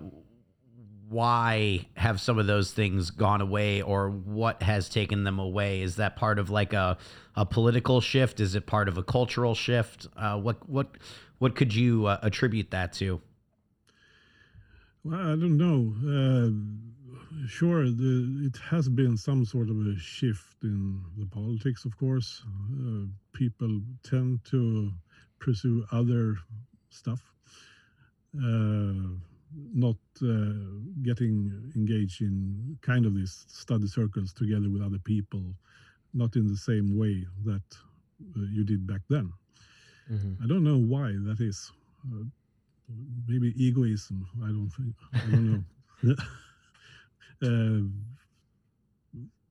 why 1.09 1.85
have 1.97 2.21
some 2.21 2.39
of 2.39 2.47
those 2.47 2.71
things 2.71 3.11
gone 3.11 3.41
away 3.41 3.81
or 3.81 4.09
what 4.09 4.63
has 4.63 4.87
taken 4.87 5.25
them 5.25 5.39
away 5.39 5.81
is 5.81 5.97
that 5.97 6.15
part 6.15 6.39
of 6.39 6.49
like 6.49 6.71
a, 6.71 6.97
a 7.35 7.45
political 7.45 7.99
shift 7.99 8.39
is 8.39 8.55
it 8.55 8.65
part 8.65 8.87
of 8.87 8.97
a 8.97 9.03
cultural 9.03 9.53
shift 9.53 10.07
uh, 10.15 10.39
what 10.39 10.69
what 10.69 10.87
what 11.41 11.55
could 11.55 11.73
you 11.73 12.05
uh, 12.05 12.19
attribute 12.21 12.69
that 12.69 12.93
to? 12.93 13.19
Well, 15.03 15.19
I 15.19 15.35
don't 15.41 15.57
know. 15.57 15.79
Uh, 16.05 17.47
sure, 17.47 17.85
the, 17.85 18.43
it 18.45 18.57
has 18.69 18.87
been 18.87 19.17
some 19.17 19.43
sort 19.43 19.71
of 19.71 19.77
a 19.87 19.97
shift 19.97 20.57
in 20.61 21.01
the 21.17 21.25
politics, 21.25 21.83
of 21.83 21.97
course. 21.97 22.43
Uh, 22.79 23.05
people 23.33 23.81
tend 24.03 24.45
to 24.51 24.91
pursue 25.39 25.83
other 25.91 26.37
stuff, 26.91 27.33
uh, 28.37 29.09
not 29.73 29.97
uh, 30.23 30.53
getting 31.01 31.71
engaged 31.75 32.21
in 32.21 32.77
kind 32.83 33.07
of 33.07 33.15
these 33.15 33.45
study 33.47 33.87
circles 33.87 34.31
together 34.31 34.69
with 34.69 34.83
other 34.83 34.99
people, 34.99 35.41
not 36.13 36.35
in 36.35 36.47
the 36.47 36.55
same 36.55 36.99
way 36.99 37.25
that 37.45 37.63
uh, 38.37 38.45
you 38.51 38.63
did 38.63 38.85
back 38.85 39.01
then. 39.09 39.33
Mm-hmm. 40.09 40.43
I 40.43 40.47
don't 40.47 40.63
know 40.63 40.77
why 40.77 41.11
that 41.27 41.37
is. 41.39 41.71
Uh, 42.05 42.23
maybe 43.27 43.53
egoism. 43.55 44.27
I 44.43 44.47
don't 44.47 44.69
think. 44.69 44.95
I 45.13 45.31
don't 45.31 45.65
know. 46.03 46.15
uh, 47.43 47.87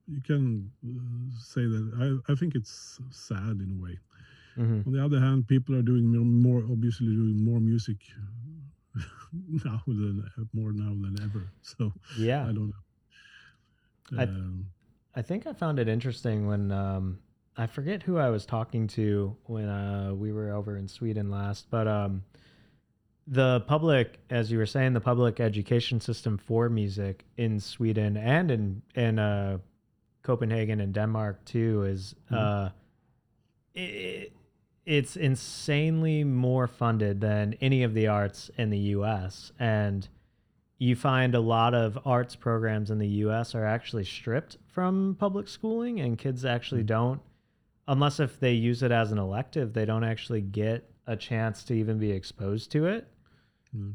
you 0.07 0.21
can 0.21 0.71
uh, 0.85 1.39
say 1.39 1.61
that. 1.61 2.21
I, 2.27 2.31
I 2.31 2.35
think 2.35 2.55
it's 2.55 2.99
sad 3.09 3.59
in 3.61 3.77
a 3.79 3.83
way. 3.83 3.97
Mm-hmm. 4.57 4.87
On 4.87 4.93
the 4.93 5.03
other 5.03 5.19
hand, 5.19 5.47
people 5.47 5.75
are 5.75 5.81
doing 5.81 6.11
more, 6.41 6.63
obviously 6.69 7.07
doing 7.07 7.43
more 7.43 7.59
music 7.59 7.97
now 9.65 9.81
than 9.87 10.29
more 10.53 10.71
now 10.73 10.89
than 10.89 11.15
ever. 11.23 11.49
So 11.61 11.93
yeah, 12.17 12.43
I 12.43 12.47
don't 12.47 12.67
know. 12.67 14.19
I, 14.19 14.23
um, 14.23 14.65
I 15.15 15.21
think 15.21 15.47
I 15.47 15.53
found 15.53 15.79
it 15.79 15.87
interesting 15.87 16.47
when 16.47 16.71
um, 16.71 17.19
I 17.57 17.67
forget 17.67 18.03
who 18.03 18.17
I 18.17 18.29
was 18.29 18.45
talking 18.45 18.87
to 18.89 19.35
when 19.45 19.67
uh, 19.67 20.13
we 20.13 20.31
were 20.31 20.51
over 20.51 20.77
in 20.77 20.87
Sweden 20.87 21.29
last, 21.29 21.67
but 21.69 21.87
um, 21.87 22.23
the 23.27 23.61
public, 23.61 24.19
as 24.29 24.51
you 24.51 24.57
were 24.57 24.65
saying, 24.65 24.93
the 24.93 25.01
public 25.01 25.39
education 25.39 25.99
system 25.99 26.37
for 26.37 26.69
music 26.69 27.25
in 27.37 27.59
Sweden 27.59 28.17
and 28.17 28.51
in 28.51 28.81
in 28.95 29.19
uh, 29.19 29.57
Copenhagen 30.23 30.79
and 30.79 30.93
Denmark 30.93 31.43
too 31.45 31.83
is 31.83 32.15
uh, 32.31 32.69
it, 33.75 34.33
it's 34.85 35.15
insanely 35.15 36.23
more 36.23 36.67
funded 36.67 37.21
than 37.21 37.55
any 37.61 37.83
of 37.83 37.93
the 37.93 38.07
arts 38.07 38.49
in 38.57 38.69
the 38.69 38.79
U.S. 38.79 39.51
and 39.59 40.07
you 40.77 40.95
find 40.95 41.35
a 41.35 41.39
lot 41.39 41.75
of 41.75 41.99
arts 42.05 42.35
programs 42.35 42.89
in 42.89 42.97
the 42.97 43.07
US 43.07 43.53
are 43.53 43.65
actually 43.65 44.03
stripped 44.03 44.57
from 44.65 45.15
public 45.19 45.47
schooling 45.47 45.99
and 45.99 46.17
kids 46.17 46.43
actually 46.43 46.81
don't 46.81 47.21
unless 47.91 48.19
if 48.19 48.39
they 48.39 48.53
use 48.53 48.81
it 48.83 48.91
as 48.91 49.11
an 49.11 49.17
elective 49.17 49.73
they 49.73 49.85
don't 49.85 50.03
actually 50.03 50.41
get 50.41 50.89
a 51.07 51.15
chance 51.15 51.63
to 51.63 51.73
even 51.73 51.97
be 51.99 52.11
exposed 52.11 52.71
to 52.71 52.85
it. 52.87 53.07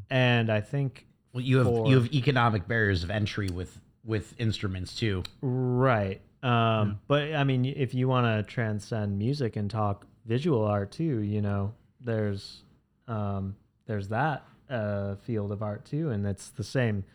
And 0.09 0.49
i 0.49 0.61
think 0.61 1.05
Well, 1.33 1.43
you 1.43 1.57
have 1.57 1.67
For- 1.67 1.87
you 1.89 1.95
have 1.99 2.13
economic 2.13 2.67
barriers 2.67 3.03
of 3.03 3.09
entry 3.11 3.49
with 3.49 3.79
with 4.03 4.33
instruments 4.39 4.95
too. 4.95 5.23
right. 5.41 6.21
Um, 6.43 6.99
but 7.07 7.33
i 7.33 7.43
mean 7.43 7.65
if 7.65 7.93
you 7.93 8.07
want 8.07 8.25
to 8.27 8.43
transcend 8.51 9.17
music 9.17 9.55
and 9.55 9.69
talk 9.69 10.05
visual 10.25 10.63
art 10.63 10.91
too 10.91 11.19
you 11.21 11.41
know 11.41 11.73
there's 11.99 12.63
um, 13.07 13.55
there's 13.87 14.09
that 14.09 14.45
uh, 14.69 15.15
field 15.15 15.51
of 15.53 15.61
art 15.63 15.85
too. 15.85 16.09
And 16.11 16.25
it's 16.27 16.49
the 16.49 16.63
same 16.63 17.05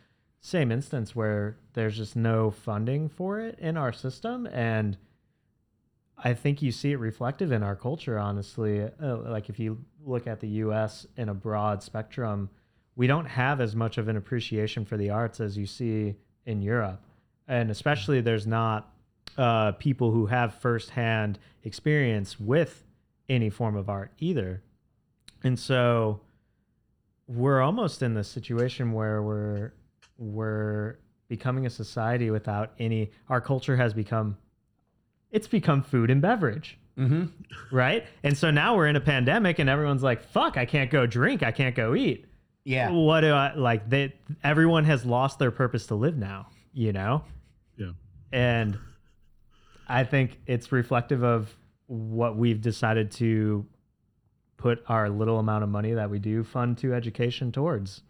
same 0.41 0.73
instance 0.73 1.15
where 1.15 1.57
there's 1.75 1.97
just 1.99 2.17
no 2.17 2.51
funding 2.51 3.09
for 3.11 3.39
it 3.41 3.59
in 3.59 3.77
our 3.77 3.93
system. 3.93 4.47
And 4.47 4.97
i 6.23 6.33
think 6.35 6.63
you 6.63 6.73
see 6.73 6.93
it 6.93 6.99
reflective 6.99 7.53
in 7.53 7.63
our 7.63 7.77
culture 7.77 8.19
honestly. 8.19 8.83
Uh, 9.03 9.17
like 9.19 9.49
if 9.49 9.59
you 9.59 9.79
look 10.05 10.27
at 10.27 10.41
the 10.41 10.49
us 10.49 11.07
in 11.17 11.29
a 11.29 11.35
broad 11.35 11.83
spectrum 11.83 12.49
we 12.97 13.07
don't 13.07 13.27
have 13.27 13.61
as 13.61 13.75
much 13.75 13.99
of 13.99 14.09
an 14.09 14.17
appreciation 14.17 14.85
for 14.85 14.97
the 14.97 15.11
arts 15.11 15.41
as 15.41 15.57
you 15.57 15.67
see 15.67 16.15
in 16.47 16.63
europe. 16.63 17.03
And 17.49 17.71
especially 17.71 18.21
there's 18.21 18.47
not 18.47 18.93
uh, 19.39 19.73
people 19.73 20.11
who 20.11 20.27
have 20.27 20.55
firsthand 20.55 21.39
experience 21.65 22.39
with 22.39 22.85
any 23.29 23.51
form 23.51 23.77
of 23.77 23.89
art 23.89 24.13
either. 24.19 24.63
And 25.43 25.59
so 25.59 26.21
we're 27.27 27.61
almost 27.61 28.03
in 28.03 28.15
this 28.15 28.29
situation 28.29 28.93
where 28.93 29.23
we're 29.23 29.73
we're 30.19 30.99
becoming 31.29 31.67
a 31.67 31.71
society 31.71 32.31
without 32.31 32.73
any 32.79 33.11
our 33.29 33.41
culture 33.41 33.77
has 33.77 33.95
become 33.95 34.37
it's 35.33 35.49
become 35.49 35.83
food 35.83 36.11
and 36.11 36.23
beverage 36.23 36.79
Mm-hmm. 36.99 37.75
right 37.75 38.05
and 38.23 38.37
so 38.37 38.51
now 38.51 38.77
we're 38.77 38.87
in 38.87 38.97
a 38.97 39.01
pandemic 39.01 39.59
and 39.59 39.71
everyone's 39.71 40.03
like 40.03 40.23
fuck 40.23 40.59
i 40.59 40.67
can't 40.67 40.91
go 40.91 41.07
drink 41.07 41.43
i 41.43 41.51
can't 41.51 41.75
go 41.75 41.95
eat 41.95 42.27
Yeah. 42.65 42.91
what 42.91 43.23
do 43.23 43.33
i 43.33 43.55
like 43.55 43.89
they 43.89 44.15
everyone 44.45 44.85
has 44.85 45.07
lost 45.07 45.39
their 45.39 45.51
purpose 45.51 45.87
to 45.87 45.95
live 45.95 46.19
now 46.19 46.49
you 46.75 46.93
know 46.93 47.25
Yeah. 47.79 47.93
and 48.31 48.79
I 49.89 50.05
think 50.05 50.39
it's 50.47 50.71
reflective 50.71 51.23
of 51.25 51.55
what 51.87 52.37
we've 52.37 52.61
decided 52.61 53.11
to 53.13 53.67
put 54.59 54.83
our 54.87 55.11
little 55.11 55.39
amount 55.39 55.65
of 55.65 55.71
money 55.71 55.93
that 55.95 56.09
we 56.11 56.19
do 56.19 56.45
fund 56.45 56.79
to 56.79 56.95
education 56.95 57.53
towards. 57.53 58.03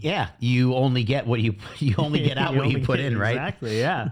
Yeah. 0.00 0.28
You 0.38 0.74
only 0.74 1.04
get 1.04 1.26
what 1.26 1.40
you 1.40 1.56
you 1.78 1.94
only 1.98 2.22
get 2.22 2.38
out 2.38 2.54
what 2.56 2.70
you 2.70 2.80
put 2.80 3.00
in, 3.00 3.18
right? 3.18 3.32
Exactly. 3.32 3.78
Yeah. 3.78 4.08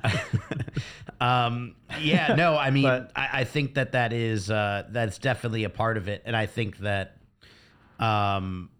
um, 1.20 1.74
yeah, 2.00 2.34
no, 2.34 2.56
I 2.56 2.70
mean, 2.70 2.84
But- 2.84 3.12
I, 3.14 3.28
I 3.40 3.44
think 3.44 3.74
that 3.74 3.92
that 3.92 4.12
is 4.12 4.50
uh, 4.50 4.84
that's 4.90 5.18
definitely 5.18 5.64
a 5.64 5.70
part 5.70 5.96
of 5.96 6.08
it, 6.08 6.22
and 6.26 6.36
I 6.36 6.46
think 6.46 6.78
that 6.78 7.16
um, 7.98 8.70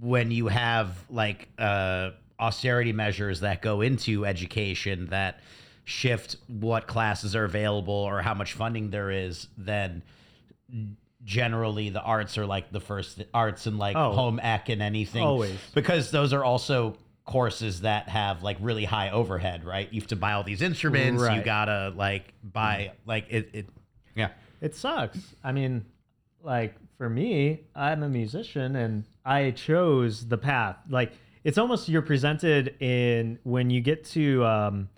when 0.00 0.30
you 0.30 0.48
have 0.48 0.96
like 1.08 1.48
uh, 1.58 2.10
austerity 2.38 2.92
measures 2.92 3.40
that 3.40 3.62
go 3.62 3.80
into 3.80 4.26
education 4.26 5.06
that 5.06 5.40
shift 5.84 6.36
what 6.48 6.86
classes 6.86 7.36
are 7.36 7.44
available 7.44 7.94
or 7.94 8.20
how 8.20 8.34
much 8.34 8.52
funding 8.52 8.90
there 8.90 9.10
is, 9.10 9.48
then 9.56 10.02
generally 11.26 11.90
the 11.90 12.00
arts 12.00 12.38
are 12.38 12.46
like 12.46 12.72
the 12.72 12.80
first 12.80 13.22
arts 13.34 13.66
and 13.66 13.78
like 13.78 13.96
Oh. 13.96 14.12
home 14.12 14.38
ec 14.40 14.68
and 14.70 14.80
anything 14.80 15.22
Always. 15.22 15.58
because 15.74 16.10
those 16.10 16.32
are 16.32 16.42
also 16.44 16.96
courses 17.24 17.80
that 17.80 18.08
have 18.08 18.42
like 18.44 18.56
really 18.60 18.84
high 18.84 19.10
overhead 19.10 19.64
right 19.64 19.92
you 19.92 20.00
have 20.00 20.08
to 20.08 20.16
buy 20.16 20.32
all 20.32 20.44
these 20.44 20.62
instruments 20.62 21.20
you 21.20 21.42
gotta 21.42 21.92
like 21.96 22.32
buy 22.44 22.92
like 23.04 23.26
it, 23.28 23.50
it 23.52 23.66
yeah 24.14 24.28
It 24.60 24.74
sucks. 24.76 25.18
I 25.44 25.52
mean, 25.52 25.84
like 26.42 26.74
for 26.96 27.10
me, 27.10 27.60
I'm 27.74 28.02
a 28.04 28.08
musician 28.08 28.74
and 28.76 29.04
I 29.24 29.50
chose 29.50 30.28
the 30.28 30.38
path. 30.38 30.76
Like 30.88 31.12
it's 31.44 31.58
almost 31.58 31.88
you're 31.90 32.00
presented 32.00 32.74
in 32.80 33.38
when 33.42 33.68
you 33.68 33.80
get 33.82 34.04
to 34.16 34.44
um, 34.46 34.88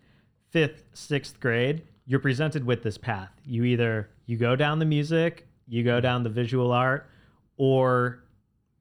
fifth, 0.50 0.84
sixth 0.92 1.40
grade, 1.40 1.82
you're 2.06 2.20
presented 2.20 2.64
with 2.64 2.82
this 2.84 2.96
path. 2.98 3.30
You 3.44 3.64
either 3.64 4.10
you 4.26 4.36
go 4.36 4.54
down 4.54 4.78
the 4.78 4.84
music, 4.84 5.47
you 5.68 5.84
go 5.84 6.00
down 6.00 6.22
the 6.22 6.30
visual 6.30 6.72
art, 6.72 7.08
or 7.56 8.24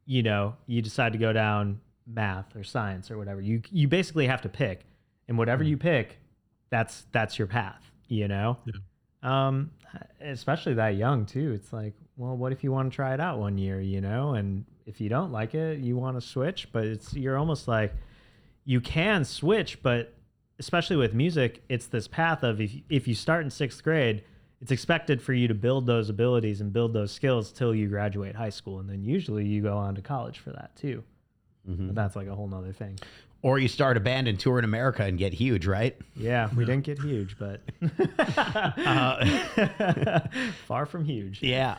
you 0.05 0.23
know 0.23 0.55
you 0.67 0.81
decide 0.81 1.13
to 1.13 1.19
go 1.19 1.33
down 1.33 1.79
math 2.05 2.55
or 2.55 2.63
science 2.63 3.11
or 3.11 3.17
whatever. 3.17 3.41
You 3.41 3.61
you 3.71 3.88
basically 3.88 4.27
have 4.27 4.41
to 4.41 4.49
pick, 4.49 4.85
and 5.27 5.38
whatever 5.38 5.63
you 5.63 5.77
pick, 5.77 6.19
that's 6.69 7.05
that's 7.11 7.38
your 7.38 7.47
path. 7.47 7.91
You 8.07 8.27
know 8.27 8.57
um 9.23 9.71
especially 10.21 10.73
that 10.75 10.95
young 10.95 11.25
too 11.25 11.51
it's 11.53 11.73
like 11.73 11.93
well 12.17 12.35
what 12.35 12.51
if 12.51 12.63
you 12.63 12.71
want 12.71 12.89
to 12.91 12.95
try 12.95 13.13
it 13.13 13.19
out 13.19 13.39
one 13.39 13.57
year 13.57 13.81
you 13.81 13.99
know 13.99 14.33
and 14.33 14.63
if 14.85 15.01
you 15.01 15.09
don't 15.09 15.31
like 15.31 15.55
it 15.55 15.79
you 15.79 15.97
want 15.97 16.15
to 16.15 16.21
switch 16.21 16.67
but 16.71 16.85
it's 16.85 17.13
you're 17.13 17.38
almost 17.38 17.67
like 17.67 17.93
you 18.63 18.79
can 18.79 19.25
switch 19.25 19.81
but 19.81 20.13
especially 20.59 20.95
with 20.95 21.13
music 21.13 21.63
it's 21.67 21.88
this 21.88 22.07
path 22.07 22.43
of 22.43 22.61
if, 22.61 22.71
if 22.89 23.07
you 23.07 23.15
start 23.15 23.43
in 23.43 23.49
sixth 23.49 23.83
grade 23.83 24.23
it's 24.61 24.71
expected 24.71 25.21
for 25.21 25.33
you 25.33 25.47
to 25.47 25.53
build 25.53 25.85
those 25.85 26.09
abilities 26.09 26.61
and 26.61 26.73
build 26.73 26.93
those 26.93 27.11
skills 27.11 27.51
till 27.51 27.75
you 27.75 27.87
graduate 27.87 28.35
high 28.35 28.49
school. 28.49 28.79
And 28.79 28.89
then 28.89 29.03
usually 29.03 29.45
you 29.45 29.61
go 29.61 29.77
on 29.77 29.95
to 29.95 30.01
college 30.01 30.39
for 30.39 30.51
that 30.51 30.75
too. 30.75 31.03
But 31.69 31.95
that's 31.95 32.15
like 32.15 32.27
a 32.27 32.33
whole 32.33 32.47
nother 32.47 32.71
thing. 32.71 32.97
Or 33.41 33.59
you 33.59 33.67
start 33.67 33.97
a 33.97 33.99
band 33.99 34.29
and 34.29 34.39
tour 34.39 34.57
in 34.57 34.63
america 34.63 35.03
and 35.03 35.17
get 35.17 35.33
huge 35.33 35.67
right? 35.67 35.97
Yeah. 36.15 36.49
We 36.55 36.63
didn't 36.63 36.85
get 36.85 36.97
huge 36.99 37.35
but 37.37 37.59
far 40.65 40.85
from 40.85 41.03
huge. 41.03 41.43
Yeah. 41.43 41.75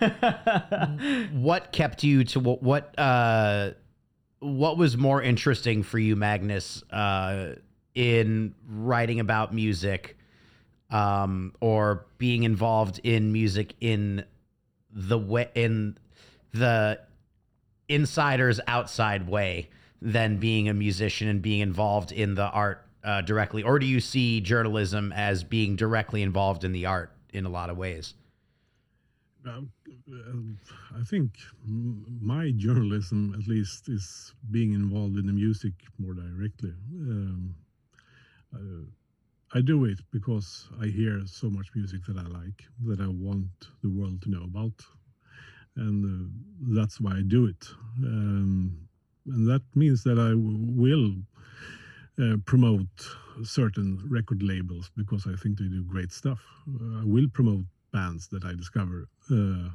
What 1.33 1.73
kept 1.73 2.05
you 2.05 2.25
to 2.25 2.41
what 2.41 2.63
what 2.63 2.99
uh 2.99 3.71
what 4.41 4.77
was 4.77 4.95
more 4.97 5.23
interesting 5.23 5.83
for 5.83 5.99
you 5.99 6.17
magnus 6.17 6.83
uh 6.91 7.55
in 7.95 8.55
writing 8.69 9.21
about 9.21 9.55
music 9.55 10.18
um 10.91 11.53
or 11.61 12.07
being 12.19 12.45
involved 12.45 13.01
in 13.05 13.33
music 13.33 13.75
in 13.81 14.25
the 14.91 15.19
way 15.19 15.49
in 15.55 15.97
the 16.53 16.99
insider's 17.89 18.61
outside 18.67 19.29
way 19.29 19.69
than 20.01 20.39
being 20.39 20.69
a 20.69 20.75
musician 20.75 21.29
and 21.29 21.43
being 21.43 21.61
involved 21.61 22.13
in 22.13 22.35
the 22.35 22.49
art 22.51 22.87
uh, 23.05 23.21
directly 23.23 23.63
or 23.63 23.79
do 23.79 23.87
you 23.87 24.01
see 24.01 24.41
journalism 24.41 25.13
as 25.13 25.45
being 25.45 25.77
directly 25.77 26.23
involved 26.23 26.65
in 26.65 26.73
the 26.73 26.87
art 26.87 27.13
in 27.33 27.45
a 27.45 27.49
lot 27.49 27.71
of 27.71 27.77
ways 27.77 28.15
Um, 29.47 30.59
I 30.99 31.03
think 31.05 31.39
my 31.65 32.51
journalism, 32.53 33.35
at 33.39 33.47
least, 33.47 33.89
is 33.89 34.35
being 34.51 34.73
involved 34.73 35.17
in 35.17 35.27
the 35.27 35.33
music 35.33 35.73
more 35.99 36.15
directly. 36.15 36.75
Um, 36.93 37.55
uh, 38.55 38.85
I 39.55 39.63
do 39.63 39.87
it 39.87 39.99
because 40.13 40.69
I 40.81 40.87
hear 40.87 41.23
so 41.27 41.49
much 41.49 41.69
music 41.75 42.03
that 42.07 42.19
I 42.19 42.27
like, 42.29 42.65
that 42.85 43.01
I 43.01 43.09
want 43.09 43.49
the 43.83 43.89
world 43.89 44.21
to 44.23 44.31
know 44.31 44.45
about. 44.45 44.75
And 45.77 46.05
uh, 46.05 46.77
that's 46.79 47.01
why 47.01 47.13
I 47.13 47.23
do 47.27 47.47
it. 47.47 47.67
Um, 48.05 48.77
and 49.27 49.49
that 49.49 49.63
means 49.75 50.03
that 50.05 50.19
I 50.19 50.35
will 50.35 51.13
uh, 52.21 52.37
promote 52.45 52.89
certain 53.43 54.03
record 54.09 54.43
labels 54.43 54.91
because 54.97 55.27
I 55.27 55.35
think 55.37 55.59
they 55.59 55.67
do 55.69 55.85
great 55.85 56.13
stuff. 56.13 56.41
Uh, 56.69 57.01
I 57.01 57.05
will 57.05 57.29
promote 57.33 57.65
bands 57.93 58.29
that 58.29 58.45
I 58.45 58.55
discover 58.55 59.09
uh, 59.31 59.69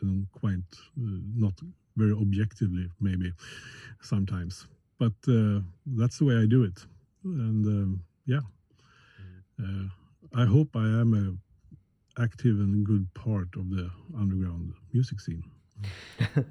and 0.00 0.26
quite 0.32 0.70
uh, 0.98 1.20
not 1.34 1.52
very 1.96 2.12
objectively, 2.12 2.88
maybe 3.00 3.32
sometimes. 4.00 4.66
But 4.98 5.12
uh, 5.28 5.60
that's 5.86 6.18
the 6.18 6.24
way 6.24 6.36
I 6.36 6.46
do 6.46 6.64
it. 6.64 6.86
And 7.24 7.66
um, 7.66 8.02
yeah, 8.26 8.40
uh, 9.62 10.40
I 10.42 10.46
hope 10.46 10.74
I 10.74 10.84
am 10.84 11.14
a 11.14 12.22
active 12.22 12.60
and 12.60 12.84
good 12.84 13.12
part 13.14 13.48
of 13.56 13.70
the 13.70 13.90
underground 14.18 14.74
music 14.92 15.20
scene. 15.20 15.44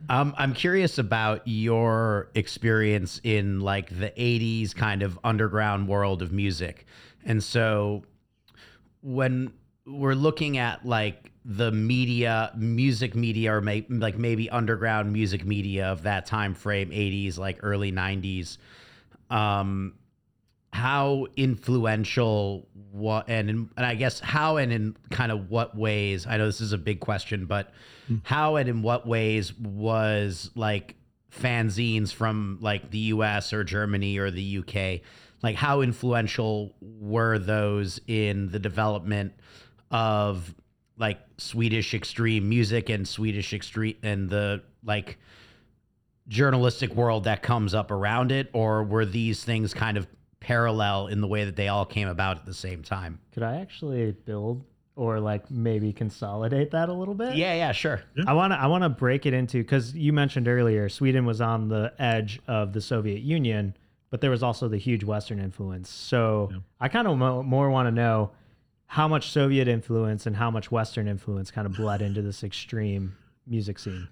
Um, 0.09 0.33
I'm 0.39 0.53
curious 0.53 0.97
about 0.97 1.47
your 1.47 2.31
experience 2.33 3.21
in 3.23 3.59
like 3.59 3.89
the 3.89 4.09
80s 4.09 4.75
kind 4.75 5.03
of 5.03 5.19
underground 5.23 5.87
world 5.87 6.23
of 6.23 6.31
music. 6.31 6.87
And 7.23 7.43
so 7.43 8.05
when 9.01 9.53
we're 9.85 10.15
looking 10.15 10.57
at 10.57 10.83
like 10.83 11.31
the 11.45 11.71
media, 11.71 12.51
music 12.57 13.15
media, 13.15 13.53
or 13.53 13.61
may, 13.61 13.85
like 13.87 14.17
maybe 14.17 14.49
underground 14.49 15.13
music 15.13 15.45
media 15.45 15.85
of 15.87 16.03
that 16.03 16.25
time 16.25 16.55
frame, 16.55 16.89
80s, 16.89 17.37
like 17.37 17.59
early 17.61 17.91
90s. 17.91 18.57
Um, 19.29 19.93
how 20.71 21.27
influential 21.35 22.67
what 22.91 23.25
and 23.27 23.49
in, 23.49 23.69
and 23.77 23.85
I 23.85 23.95
guess 23.95 24.19
how 24.19 24.57
and 24.57 24.71
in 24.71 24.95
kind 25.09 25.31
of 25.31 25.49
what 25.49 25.75
ways 25.75 26.25
I 26.27 26.37
know 26.37 26.45
this 26.45 26.61
is 26.61 26.73
a 26.73 26.77
big 26.77 26.99
question 26.99 27.45
but 27.45 27.71
mm. 28.09 28.21
how 28.23 28.55
and 28.55 28.69
in 28.69 28.81
what 28.81 29.07
ways 29.07 29.53
was 29.57 30.51
like 30.55 30.95
fanzines 31.31 32.11
from 32.11 32.57
like 32.61 32.89
the 32.91 32.99
US 32.99 33.53
or 33.53 33.63
Germany 33.63 34.17
or 34.17 34.31
the 34.31 34.59
UK 34.59 35.01
like 35.41 35.55
how 35.55 35.81
influential 35.81 36.75
were 36.81 37.39
those 37.39 37.99
in 38.07 38.49
the 38.49 38.59
development 38.59 39.33
of 39.91 40.53
like 40.97 41.19
Swedish 41.37 41.93
extreme 41.93 42.49
music 42.49 42.89
and 42.89 43.07
Swedish 43.07 43.53
extreme 43.53 43.95
and 44.03 44.29
the 44.29 44.61
like 44.83 45.17
journalistic 46.27 46.93
world 46.93 47.23
that 47.23 47.41
comes 47.41 47.73
up 47.73 47.89
around 47.89 48.31
it 48.31 48.49
or 48.53 48.83
were 48.83 49.05
these 49.05 49.43
things 49.43 49.73
kind 49.73 49.97
of 49.97 50.07
parallel 50.49 51.05
in 51.05 51.21
the 51.21 51.27
way 51.27 51.45
that 51.45 51.55
they 51.55 51.67
all 51.67 51.85
came 51.85 52.07
about 52.07 52.37
at 52.37 52.43
the 52.43 52.53
same 52.55 52.81
time. 52.81 53.19
Could 53.33 53.43
I 53.43 53.61
actually 53.61 54.13
build 54.13 54.65
or 54.95 55.19
like 55.19 55.51
maybe 55.51 55.93
consolidate 55.93 56.71
that 56.71 56.89
a 56.89 56.93
little 56.93 57.13
bit? 57.13 57.35
Yeah, 57.35 57.53
yeah, 57.53 57.71
sure. 57.71 58.01
Yeah. 58.17 58.23
I 58.27 58.33
want 58.33 58.51
to 58.53 58.59
I 58.59 58.65
want 58.65 58.83
to 58.83 58.89
break 58.89 59.27
it 59.27 59.33
into 59.35 59.63
cuz 59.63 59.93
you 59.93 60.11
mentioned 60.11 60.47
earlier 60.47 60.89
Sweden 60.89 61.27
was 61.27 61.39
on 61.39 61.67
the 61.67 61.93
edge 61.99 62.39
of 62.47 62.73
the 62.73 62.81
Soviet 62.81 63.21
Union, 63.21 63.75
but 64.09 64.21
there 64.21 64.31
was 64.31 64.41
also 64.41 64.67
the 64.67 64.79
huge 64.79 65.03
western 65.03 65.39
influence. 65.39 65.87
So, 65.87 66.49
yeah. 66.51 66.57
I 66.79 66.87
kind 66.87 67.07
of 67.07 67.15
mo- 67.15 67.43
more 67.43 67.69
want 67.69 67.85
to 67.85 67.91
know 67.91 68.31
how 68.87 69.07
much 69.07 69.29
Soviet 69.29 69.67
influence 69.67 70.25
and 70.25 70.35
how 70.35 70.49
much 70.49 70.71
western 70.71 71.07
influence 71.07 71.51
kind 71.51 71.67
of 71.67 71.73
bled 71.75 72.01
into 72.01 72.23
this 72.23 72.43
extreme 72.43 73.15
music 73.45 73.77
scene. 73.77 74.07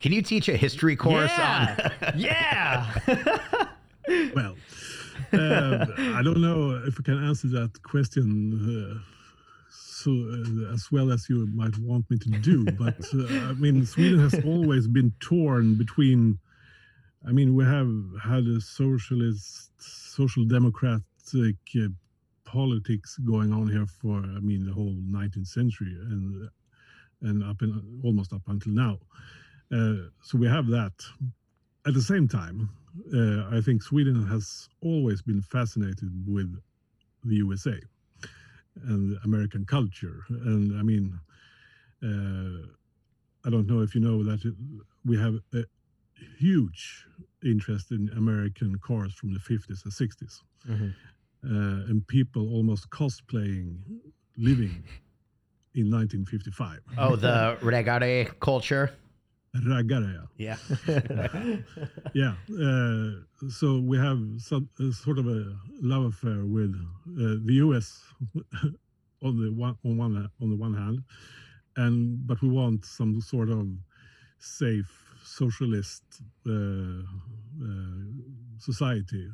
Can 0.00 0.12
you 0.12 0.22
teach 0.22 0.48
a 0.48 0.56
history 0.56 0.96
course 0.96 1.30
yeah. 1.38 1.92
on 2.02 2.18
Yeah. 2.18 3.68
well, 4.34 4.56
I 5.32 6.22
don't 6.22 6.40
know 6.40 6.82
if 6.86 6.98
I 6.98 7.02
can 7.02 7.22
answer 7.24 7.48
that 7.48 7.82
question 7.82 8.96
uh, 8.96 8.98
so 10.02 10.10
uh, 10.10 10.74
as 10.74 10.90
well 10.90 11.12
as 11.12 11.28
you 11.28 11.46
might 11.54 11.78
want 11.78 12.10
me 12.10 12.18
to 12.18 12.30
do. 12.30 12.64
But 12.78 12.98
uh, 13.14 13.50
I 13.50 13.52
mean, 13.54 13.86
Sweden 13.86 14.20
has 14.20 14.34
always 14.44 14.86
been 14.86 15.12
torn 15.20 15.76
between. 15.76 16.38
I 17.26 17.30
mean, 17.30 17.54
we 17.54 17.64
have 17.64 17.92
had 18.22 18.44
a 18.46 18.60
socialist, 18.60 19.70
social 19.78 20.44
democratic 20.44 21.56
uh, 21.76 21.88
politics 22.44 23.16
going 23.18 23.52
on 23.52 23.68
here 23.68 23.86
for 23.86 24.18
I 24.18 24.40
mean 24.40 24.66
the 24.66 24.72
whole 24.72 24.96
19th 25.10 25.46
century 25.46 25.94
and 26.10 26.48
and 27.22 27.44
up 27.44 27.62
in 27.62 27.70
almost 28.04 28.32
up 28.32 28.42
until 28.48 28.72
now. 28.72 28.98
Uh, 29.72 30.08
so 30.22 30.36
we 30.36 30.48
have 30.48 30.66
that. 30.66 30.92
At 31.86 31.94
the 31.94 32.02
same 32.02 32.28
time, 32.28 32.68
uh, 33.14 33.56
I 33.56 33.60
think 33.60 33.82
Sweden 33.82 34.26
has 34.26 34.68
always 34.82 35.22
been 35.22 35.42
fascinated 35.42 36.10
with 36.26 36.54
the 37.24 37.36
USA 37.36 37.78
and 38.84 39.18
American 39.24 39.64
culture. 39.64 40.24
And 40.28 40.78
I 40.78 40.82
mean, 40.82 41.18
uh, 42.02 42.66
I 43.46 43.50
don't 43.50 43.66
know 43.66 43.80
if 43.80 43.94
you 43.94 44.00
know 44.00 44.22
that 44.24 44.54
we 45.04 45.18
have 45.18 45.34
a 45.54 45.64
huge 46.38 47.06
interest 47.44 47.90
in 47.90 48.10
American 48.16 48.78
cars 48.78 49.14
from 49.14 49.32
the 49.32 49.40
50s 49.40 49.84
and 49.84 49.92
60s. 49.92 50.40
Mm-hmm. 50.68 50.88
Uh, 51.44 51.90
and 51.90 52.06
people 52.06 52.52
almost 52.54 52.88
cosplaying 52.90 53.78
living 54.36 54.84
in 55.74 55.90
1955. 55.90 56.80
Oh, 56.98 57.16
the 57.16 57.58
reggae 57.62 58.38
culture? 58.38 58.92
Raggare. 59.54 60.26
Yeah. 60.38 60.56
yeah. 62.14 62.34
Uh, 62.50 63.10
so 63.50 63.80
we 63.80 63.98
have 63.98 64.18
some 64.38 64.68
uh, 64.80 64.90
sort 64.92 65.18
of 65.18 65.26
a 65.26 65.56
love 65.80 66.04
affair 66.04 66.44
with 66.44 66.74
uh, 66.74 67.36
the 67.44 67.54
U.S. 67.64 68.02
on 69.22 69.36
the 69.42 69.52
one 69.52 69.76
on 69.84 69.98
one 69.98 70.30
on 70.40 70.50
the 70.50 70.56
one 70.56 70.74
hand, 70.74 71.00
and 71.76 72.26
but 72.26 72.40
we 72.40 72.48
want 72.48 72.84
some 72.86 73.20
sort 73.20 73.50
of 73.50 73.68
safe 74.38 74.90
socialist 75.22 76.02
uh, 76.48 76.52
uh, 76.52 78.02
society 78.58 79.28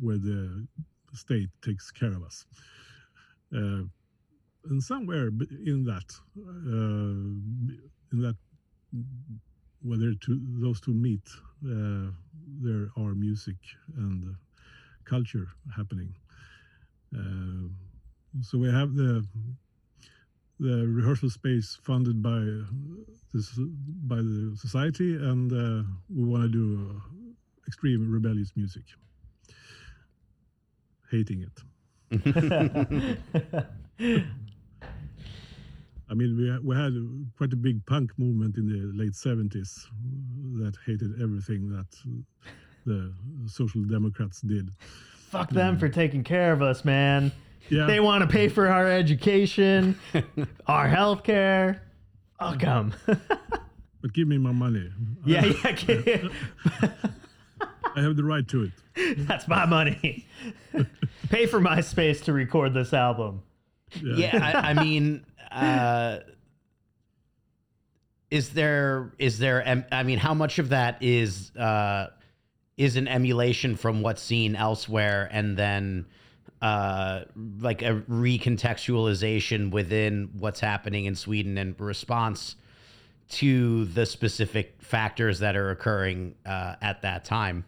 where 0.00 0.18
the 0.18 0.66
state 1.14 1.50
takes 1.62 1.90
care 1.90 2.12
of 2.12 2.22
us. 2.22 2.46
Uh, 3.54 3.82
and 4.68 4.82
somewhere 4.82 5.28
in 5.64 5.84
that, 5.84 6.12
in 8.12 8.20
that 8.22 8.36
whether 9.82 10.14
to, 10.14 10.40
those 10.60 10.80
two 10.80 10.94
meet, 10.94 11.28
uh, 11.64 12.10
there 12.62 12.88
are 12.96 13.14
music 13.14 13.56
and 13.96 14.34
culture 15.04 15.46
happening. 15.76 16.14
Uh, 17.14 17.68
so 18.42 18.58
we 18.58 18.70
have 18.70 18.94
the 18.94 19.24
the 20.58 20.86
rehearsal 20.86 21.28
space 21.28 21.78
funded 21.82 22.22
by 22.22 22.40
this 23.34 23.52
by 24.06 24.16
the 24.16 24.56
society, 24.56 25.14
and 25.14 25.52
uh, 25.52 25.82
we 26.08 26.24
want 26.24 26.42
to 26.44 26.48
do 26.48 27.02
extreme 27.66 28.10
rebellious 28.10 28.52
music. 28.56 28.84
Hating 31.10 31.42
it. 31.42 33.16
I 36.08 36.14
mean, 36.14 36.36
we, 36.36 36.68
we 36.68 36.76
had 36.76 36.94
quite 37.36 37.52
a 37.52 37.56
big 37.56 37.84
punk 37.86 38.12
movement 38.16 38.56
in 38.56 38.68
the 38.68 38.92
late 38.96 39.12
70s 39.12 39.86
that 40.58 40.74
hated 40.86 41.20
everything 41.20 41.68
that 41.70 41.86
the 42.84 43.12
Social 43.46 43.82
Democrats 43.82 44.40
did. 44.40 44.70
Fuck 44.78 45.50
them 45.50 45.76
mm. 45.76 45.80
for 45.80 45.88
taking 45.88 46.22
care 46.22 46.52
of 46.52 46.62
us, 46.62 46.84
man. 46.84 47.32
Yeah. 47.68 47.86
They 47.86 47.98
want 47.98 48.22
to 48.22 48.28
pay 48.28 48.48
for 48.48 48.68
our 48.68 48.90
education, 48.90 49.98
our 50.66 50.86
health 50.86 51.24
care. 51.24 51.82
Fuck 52.38 52.60
them. 52.60 52.94
but 53.06 54.12
give 54.12 54.28
me 54.28 54.38
my 54.38 54.52
money. 54.52 54.90
Yeah, 55.24 55.44
yeah. 55.44 56.28
I 57.96 58.00
have 58.00 58.14
the 58.14 58.22
right 58.22 58.46
to 58.48 58.70
it. 58.70 59.26
That's 59.26 59.48
my 59.48 59.66
money. 59.66 60.24
pay 61.30 61.46
for 61.46 61.58
my 61.58 61.80
space 61.80 62.20
to 62.22 62.32
record 62.32 62.74
this 62.74 62.92
album. 62.92 63.42
Yeah, 63.94 64.16
yeah 64.16 64.62
I, 64.64 64.70
I 64.70 64.74
mean, 64.74 65.24
uh, 65.50 66.18
is 68.30 68.50
there 68.50 69.12
is 69.18 69.38
there 69.38 69.84
I 69.92 70.02
mean 70.02 70.18
how 70.18 70.34
much 70.34 70.58
of 70.58 70.70
that 70.70 70.98
is 71.00 71.54
uh, 71.56 72.08
is 72.76 72.96
an 72.96 73.08
emulation 73.08 73.76
from 73.76 74.02
what's 74.02 74.22
seen 74.22 74.56
elsewhere 74.56 75.28
and 75.30 75.56
then 75.56 76.06
uh, 76.60 77.22
like 77.60 77.82
a 77.82 78.02
recontextualization 78.10 79.70
within 79.70 80.30
what's 80.38 80.60
happening 80.60 81.04
in 81.04 81.14
Sweden 81.14 81.58
in 81.58 81.74
response 81.78 82.56
to 83.28 83.84
the 83.86 84.06
specific 84.06 84.76
factors 84.80 85.40
that 85.40 85.56
are 85.56 85.70
occurring 85.70 86.34
uh, 86.44 86.76
at 86.80 87.02
that 87.02 87.24
time? 87.24 87.64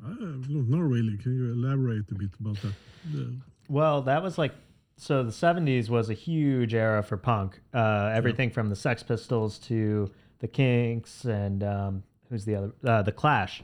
Don't 0.00 0.68
know 0.68 0.78
really. 0.78 1.16
Can 1.18 1.36
you 1.36 1.52
elaborate 1.52 2.10
a 2.10 2.14
bit 2.14 2.30
about 2.40 2.56
that? 2.62 2.72
The... 3.12 3.34
Well, 3.68 4.02
that 4.02 4.22
was 4.22 4.38
like 4.38 4.52
so 4.98 5.22
the 5.22 5.30
70s 5.30 5.88
was 5.88 6.10
a 6.10 6.14
huge 6.14 6.74
era 6.74 7.02
for 7.02 7.16
punk. 7.16 7.60
Uh, 7.72 8.10
everything 8.12 8.50
from 8.50 8.68
the 8.68 8.74
Sex 8.74 9.02
Pistols 9.02 9.58
to 9.60 10.10
the 10.40 10.48
Kinks 10.48 11.24
and 11.24 11.62
um, 11.62 12.02
who's 12.28 12.44
the 12.44 12.56
other? 12.56 12.72
Uh, 12.84 13.02
the 13.02 13.12
Clash, 13.12 13.62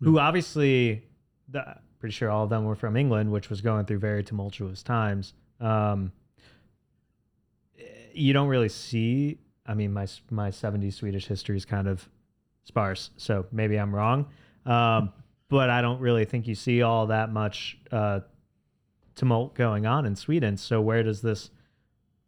who 0.00 0.18
obviously, 0.18 1.04
the, 1.48 1.76
pretty 2.00 2.12
sure 2.12 2.28
all 2.28 2.44
of 2.44 2.50
them 2.50 2.64
were 2.64 2.74
from 2.74 2.96
England, 2.96 3.30
which 3.30 3.50
was 3.50 3.60
going 3.60 3.86
through 3.86 3.98
very 3.98 4.24
tumultuous 4.24 4.82
times. 4.82 5.32
Um, 5.60 6.12
you 8.12 8.32
don't 8.32 8.48
really 8.48 8.68
see. 8.68 9.38
I 9.66 9.74
mean, 9.74 9.92
my 9.92 10.06
my 10.30 10.50
70s 10.50 10.94
Swedish 10.94 11.26
history 11.26 11.56
is 11.56 11.64
kind 11.64 11.86
of 11.86 12.08
sparse, 12.64 13.10
so 13.16 13.46
maybe 13.52 13.76
I'm 13.76 13.94
wrong. 13.94 14.26
Um, 14.66 15.12
but 15.48 15.70
I 15.70 15.82
don't 15.82 16.00
really 16.00 16.24
think 16.24 16.48
you 16.48 16.56
see 16.56 16.82
all 16.82 17.06
that 17.06 17.32
much 17.32 17.78
uh, 17.92 18.20
tumult 19.14 19.54
going 19.54 19.86
on 19.86 20.06
in 20.06 20.16
Sweden. 20.16 20.56
So 20.56 20.80
where 20.80 21.02
does 21.02 21.22
this 21.22 21.50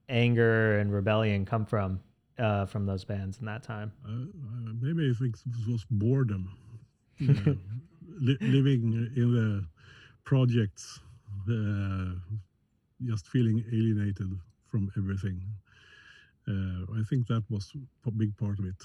anger 0.08 0.78
and 0.78 0.92
rebellion 0.92 1.44
come 1.44 1.64
from 1.64 2.00
uh, 2.38 2.66
from 2.66 2.86
those 2.86 3.04
bands 3.04 3.38
in 3.40 3.46
that 3.46 3.62
time? 3.62 3.92
Uh, 4.04 4.10
uh 4.10 4.72
maybe 4.80 5.10
I 5.10 5.14
think 5.18 5.36
it 5.36 5.70
was 5.70 5.84
boredom. 5.90 6.50
li- 7.20 8.38
living 8.40 9.10
in 9.16 9.32
the 9.32 9.66
projects, 10.24 11.00
uh, 11.50 12.12
just 13.04 13.26
feeling 13.28 13.64
alienated 13.72 14.30
from 14.70 14.90
everything. 14.96 15.40
Uh, 16.48 17.00
I 17.00 17.02
think 17.08 17.26
that 17.26 17.44
was 17.50 17.72
a 18.06 18.10
big 18.10 18.36
part 18.36 18.58
of 18.58 18.66
it 18.66 18.82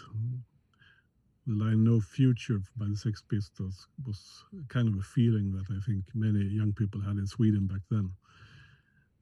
the 1.48 1.56
line 1.56 1.84
"No 1.84 2.00
Future" 2.02 2.62
by 2.78 2.88
the 2.90 2.98
Sex 2.98 3.24
Pistols 3.30 3.88
was 4.06 4.44
kind 4.70 4.88
of 4.88 4.96
a 5.00 5.04
feeling 5.04 5.52
that 5.54 5.66
I 5.76 5.80
think 5.86 6.06
many 6.14 6.44
young 6.46 6.74
people 6.74 7.02
had 7.02 7.18
in 7.18 7.28
Sweden 7.28 7.68
back 7.68 7.82
then. 7.92 8.12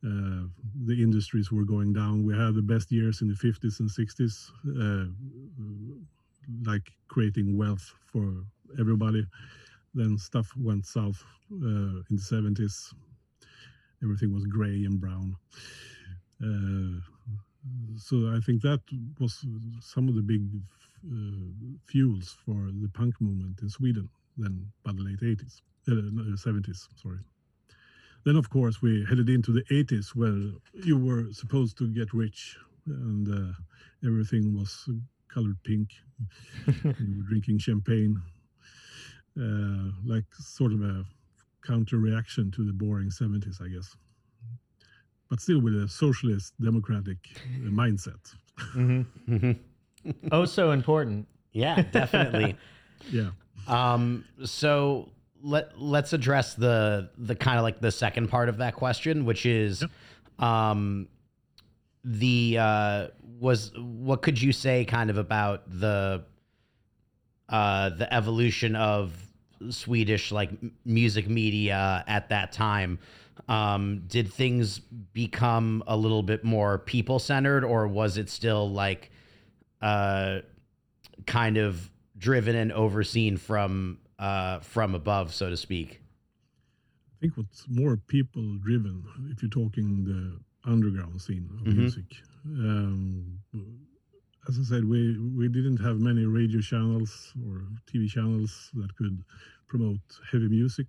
uh, 0.05 0.43
the 0.86 1.01
industries 1.03 1.51
were 1.51 1.65
going 1.65 1.93
down. 1.93 2.24
We 2.26 2.34
had 2.38 2.55
the 2.55 2.61
best 2.61 2.91
years 2.91 3.22
in 3.22 3.28
the 3.28 3.36
50s 3.36 3.80
and 3.80 3.89
60s, 3.89 4.51
uh, 4.82 5.11
like 6.65 6.91
creating 7.07 7.57
wealth 7.57 7.93
for 8.05 8.45
everybody. 8.80 9.26
Then 9.93 10.17
stuff 10.17 10.51
went 10.57 10.86
south 10.86 11.24
uh, 11.53 12.03
in 12.09 12.15
the 12.17 12.22
70s. 12.22 12.93
Everything 14.03 14.34
was 14.34 14.45
gray 14.45 14.86
and 14.86 14.99
brown. 14.99 15.36
Uh, 16.43 17.01
so 17.97 18.34
I 18.36 18.39
think 18.45 18.61
that 18.61 18.82
was 19.20 19.45
some 19.82 20.07
of 20.07 20.15
the 20.15 20.22
big 20.22 20.43
fuels 21.88 22.38
for 22.45 22.70
the 22.82 22.89
punk 22.93 23.16
movement 23.20 23.60
in 23.62 23.70
Sweden 23.70 24.10
then 24.39 24.72
by 24.84 24.91
the 24.93 25.02
late 25.02 25.20
80s, 25.20 25.62
uh, 25.88 25.91
70s, 26.36 26.88
sorry. 26.95 27.20
Then, 28.26 28.36
of 28.36 28.50
course, 28.50 28.82
we 28.82 29.06
headed 29.08 29.30
into 29.30 29.52
the 29.52 29.64
80s 29.72 30.10
where 30.16 30.52
you 30.74 30.97
were 30.97 31.32
supposed 31.32 31.78
to 31.78 31.88
get 31.88 32.14
rich 32.14 32.58
and 32.88 33.28
uh, 33.28 33.54
everything 34.06 34.58
was 34.58 34.89
colored 35.34 35.62
pink. 35.64 35.89
you 36.68 37.18
were 37.18 37.30
drinking 37.30 37.60
champagne, 37.60 38.22
uh, 39.39 39.91
like 40.06 40.26
sort 40.34 40.74
of 40.74 40.82
a 40.82 41.06
counter 41.66 41.97
reaction 41.97 42.52
to 42.52 42.66
the 42.66 42.74
boring 42.74 43.10
70s, 43.10 43.62
I 43.62 43.70
guess. 43.70 43.95
But 45.30 45.39
still 45.39 45.62
with 45.62 45.76
a 45.76 45.88
socialist 45.88 46.54
democratic 46.62 47.18
uh, 47.66 47.70
mindset. 47.70 48.36
Mm-hmm. 48.76 49.36
Mm-hmm. 49.36 49.52
oh, 50.32 50.45
so 50.45 50.72
important. 50.72 51.28
Yeah, 51.52 51.82
definitely. 51.91 52.56
yeah. 53.10 53.30
Um, 53.68 54.26
so 54.45 55.10
let 55.41 55.80
let's 55.80 56.14
address 56.14 56.54
the 56.56 57.10
the 57.18 57.36
kind 57.36 57.58
of 57.58 57.64
like 57.64 57.80
the 57.80 57.91
second 57.91 58.28
part 58.28 58.50
of 58.50 58.58
that 58.58 58.76
question, 58.76 59.26
which 59.26 59.45
is, 59.45 59.82
yep. 59.82 60.43
um, 60.43 61.08
the 62.04 62.58
uh, 62.60 63.08
was 63.39 63.72
what 63.78 64.22
could 64.22 64.41
you 64.41 64.52
say 64.52 64.86
kind 64.86 65.10
of 65.10 65.18
about 65.18 65.64
the 65.70 66.24
uh, 67.47 67.89
the 67.89 68.12
evolution 68.14 68.76
of 68.76 69.14
Swedish 69.70 70.32
like 70.32 70.52
music 70.86 71.30
media 71.30 72.04
at 72.08 72.30
that 72.30 72.52
time? 72.52 73.00
Um, 73.47 74.04
did 74.08 74.32
things 74.32 74.80
become 74.80 75.84
a 75.88 75.95
little 75.95 76.22
bit 76.22 76.43
more 76.43 76.78
people 76.80 77.20
centered, 77.20 77.64
or 77.64 77.88
was 77.88 78.18
it 78.18 78.30
still 78.30 78.70
like 78.70 79.12
uh, 79.82 80.39
kind 81.25 81.57
of 81.57 81.89
driven 82.17 82.55
and 82.55 82.71
overseen 82.71 83.38
from 83.38 83.99
uh, 84.17 84.59
from 84.59 84.95
above, 84.95 85.34
so 85.34 85.49
to 85.49 85.57
speak? 85.57 86.01
I 87.07 87.21
think 87.21 87.38
what's 87.38 87.65
more 87.69 87.97
people 88.07 88.57
driven, 88.63 89.03
if 89.32 89.41
you're 89.41 89.49
talking 89.49 90.03
the 90.03 90.39
underground 90.69 91.21
scene 91.21 91.49
of 91.59 91.65
mm-hmm. 91.65 91.80
music. 91.80 92.05
Um, 92.45 93.39
as 94.47 94.57
I 94.59 94.63
said, 94.63 94.86
we 94.86 95.17
we 95.38 95.47
didn't 95.47 95.77
have 95.77 95.99
many 95.99 96.25
radio 96.25 96.61
channels 96.61 97.34
or 97.45 97.63
TV 97.91 98.09
channels 98.09 98.71
that 98.75 98.95
could 98.95 99.23
promote 99.67 99.99
heavy 100.32 100.47
music, 100.47 100.88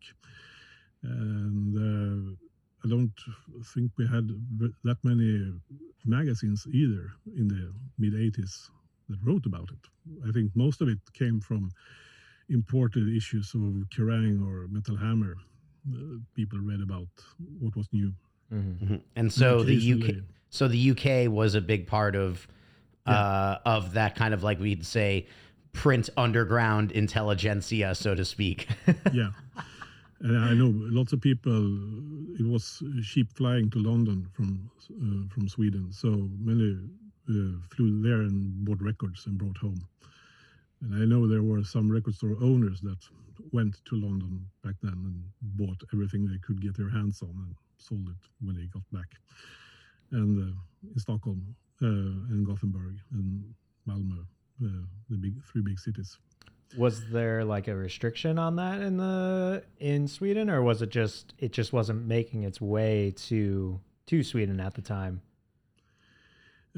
and 1.03 1.76
uh, 1.76 2.34
I 2.84 2.88
don't 2.88 3.12
think 3.74 3.91
we 3.99 4.07
had 4.07 4.28
that 4.84 4.99
many 5.03 5.53
magazines 6.05 6.66
either 6.72 7.11
in 7.36 7.49
the 7.49 7.72
mid 7.99 8.14
'80s 8.14 8.70
that 9.11 9.19
wrote 9.23 9.47
about 9.47 9.69
it. 9.71 10.29
I 10.29 10.33
think 10.33 10.51
most 10.55 10.81
of 10.81 10.89
it 10.89 10.99
came 11.13 11.41
from 11.41 11.71
imported 12.49 13.09
issues 13.15 13.55
of 13.55 13.61
Kerrang 13.95 14.45
or 14.47 14.67
Metal 14.69 14.97
Hammer. 14.97 15.37
Uh, 15.91 16.19
people 16.35 16.59
read 16.61 16.81
about 16.81 17.09
what 17.59 17.77
was 17.77 17.89
new. 17.93 18.13
Mm-hmm. 18.53 18.85
mm-hmm. 18.85 18.97
And 19.17 19.33
so 19.33 19.63
the 19.63 19.93
UK, 19.93 20.25
so 20.51 20.69
the 20.69 20.91
UK 20.91 21.31
was 21.31 21.55
a 21.55 21.61
big 21.61 21.87
part 21.87 22.17
of 22.17 22.47
yeah. 23.07 23.13
uh, 23.13 23.59
of 23.65 23.95
that 23.95 24.15
kind 24.17 24.35
of 24.35 24.43
like 24.43 24.59
we'd 24.61 24.85
say 24.85 25.27
print 25.73 26.11
underground 26.17 26.93
intelligentsia, 26.93 27.95
so 27.95 28.15
to 28.15 28.25
speak. 28.25 28.69
yeah. 29.13 29.31
And 30.23 30.39
I 30.39 30.53
know 30.53 30.71
lots 30.75 31.13
of 31.13 31.21
people. 31.21 31.53
It 32.39 32.47
was 32.47 32.83
sheep 33.03 33.33
flying 33.35 33.71
to 33.71 33.79
London 33.79 34.29
from 34.35 34.71
uh, 34.91 35.33
from 35.33 35.49
Sweden, 35.49 35.93
so 35.93 36.29
many 36.39 36.77
flew 37.74 38.03
there 38.03 38.22
and 38.22 38.64
bought 38.64 38.81
records 38.81 39.26
and 39.26 39.39
brought 39.39 39.57
home. 39.57 39.81
And 40.83 41.03
I 41.03 41.05
know 41.05 41.26
there 41.26 41.43
were 41.43 41.62
some 41.62 41.91
record 41.91 42.14
store 42.14 42.37
owners 42.41 42.81
that 42.81 42.99
went 43.53 43.76
to 43.87 43.97
London 43.97 44.47
back 44.64 44.74
then 44.83 44.93
and 44.93 45.22
bought 45.57 45.83
everything 45.93 46.26
they 46.26 46.39
could 46.39 46.61
get 46.61 46.76
their 46.76 46.89
hands 46.89 47.22
on 47.22 47.31
and 47.31 47.55
sold 47.78 48.09
it 48.09 48.28
when 48.41 48.57
they 48.57 48.66
got 48.66 48.83
back. 48.93 49.09
And 50.12 50.39
uh, 50.39 50.91
in 50.93 50.99
Stockholm 50.99 51.55
uh, 51.83 51.87
and 51.87 52.47
Gothenburg 52.47 52.97
and 53.12 53.55
Malmö, 53.89 54.20
uh, 54.64 54.85
the 55.09 55.16
big 55.16 55.35
three 55.45 55.62
big 55.62 55.78
cities. 55.78 56.18
Was 56.78 57.09
there 57.11 57.45
like 57.45 57.66
a 57.66 57.74
restriction 57.74 58.39
on 58.39 58.57
that 58.57 58.81
in 58.81 58.97
the 58.97 59.64
in 59.78 60.07
Sweden, 60.07 60.49
or 60.49 60.62
was 60.62 60.83
it 60.83 60.91
just 60.91 61.35
it 61.39 61.53
just 61.53 61.72
wasn't 61.72 62.07
making 62.07 62.45
its 62.45 62.61
way 62.61 63.12
to 63.28 63.81
to 64.07 64.22
Sweden 64.22 64.61
at 64.61 64.74
the 64.74 64.83
time? 64.83 65.20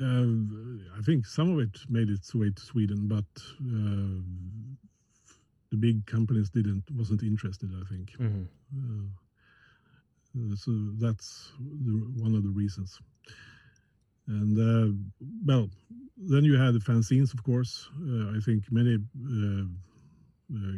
Uh, 0.00 0.98
I 0.98 1.02
think 1.02 1.26
some 1.26 1.52
of 1.52 1.58
it 1.60 1.78
made 1.88 2.08
its 2.08 2.34
way 2.34 2.50
to 2.50 2.62
Sweden, 2.62 3.08
but 3.08 3.24
uh, 3.60 4.22
the 5.70 5.76
big 5.76 6.06
companies 6.06 6.50
didn't 6.50 6.84
wasn't 6.92 7.22
interested. 7.22 7.70
I 7.74 7.84
think. 7.92 8.12
Mm-hmm. 8.18 8.44
Uh, 10.34 10.56
so 10.56 10.72
that's 10.98 11.52
the, 11.58 11.92
one 12.16 12.34
of 12.34 12.42
the 12.42 12.50
reasons. 12.50 12.98
And 14.28 14.56
uh, 14.58 14.92
well, 15.44 15.68
then 16.16 16.44
you 16.44 16.56
had 16.56 16.74
the 16.74 16.78
fanzines, 16.78 17.34
of 17.34 17.42
course. 17.42 17.90
Uh, 18.00 18.36
I 18.36 18.40
think 18.40 18.64
many 18.70 18.94
uh, 18.94 19.64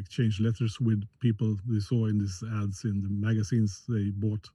exchanged 0.00 0.40
letters 0.40 0.80
with 0.80 1.04
people 1.20 1.56
they 1.66 1.80
saw 1.80 2.06
in 2.06 2.18
these 2.18 2.42
ads 2.62 2.84
in 2.84 3.02
the 3.02 3.08
magazines 3.10 3.84
they 3.88 4.10
bought 4.10 4.48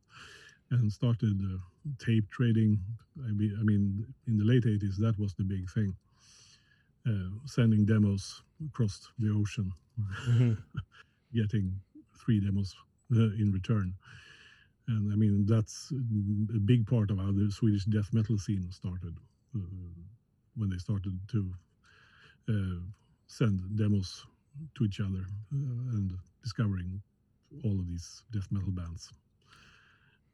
and 0.71 0.91
started 0.91 1.39
uh, 1.43 1.57
tape 2.03 2.29
trading. 2.29 2.79
I 3.27 3.31
mean, 3.31 3.57
I 3.59 3.63
mean, 3.63 4.05
in 4.27 4.37
the 4.37 4.45
late 4.45 4.63
80s, 4.63 4.97
that 4.97 5.17
was 5.17 5.33
the 5.33 5.43
big 5.43 5.69
thing. 5.69 5.95
Uh, 7.07 7.29
sending 7.45 7.85
demos 7.85 8.41
across 8.67 9.09
the 9.19 9.31
ocean, 9.31 9.71
mm-hmm. 9.99 10.53
getting 11.33 11.73
three 12.23 12.39
demos 12.39 12.75
uh, 13.15 13.31
in 13.39 13.51
return. 13.51 13.93
And 14.87 15.11
I 15.13 15.15
mean, 15.15 15.45
that's 15.45 15.91
a 15.91 16.59
big 16.59 16.85
part 16.87 17.11
of 17.11 17.17
how 17.19 17.31
the 17.31 17.51
Swedish 17.51 17.85
death 17.85 18.09
metal 18.11 18.37
scene 18.37 18.71
started 18.71 19.15
uh, 19.55 19.59
when 20.55 20.69
they 20.69 20.77
started 20.77 21.17
to 21.31 21.53
uh, 22.49 22.79
send 23.27 23.61
demos 23.77 24.25
to 24.75 24.85
each 24.85 24.99
other 24.99 25.25
uh, 25.53 25.93
and 25.93 26.11
discovering 26.43 27.01
all 27.63 27.79
of 27.79 27.87
these 27.87 28.23
death 28.31 28.47
metal 28.51 28.71
bands 28.71 29.11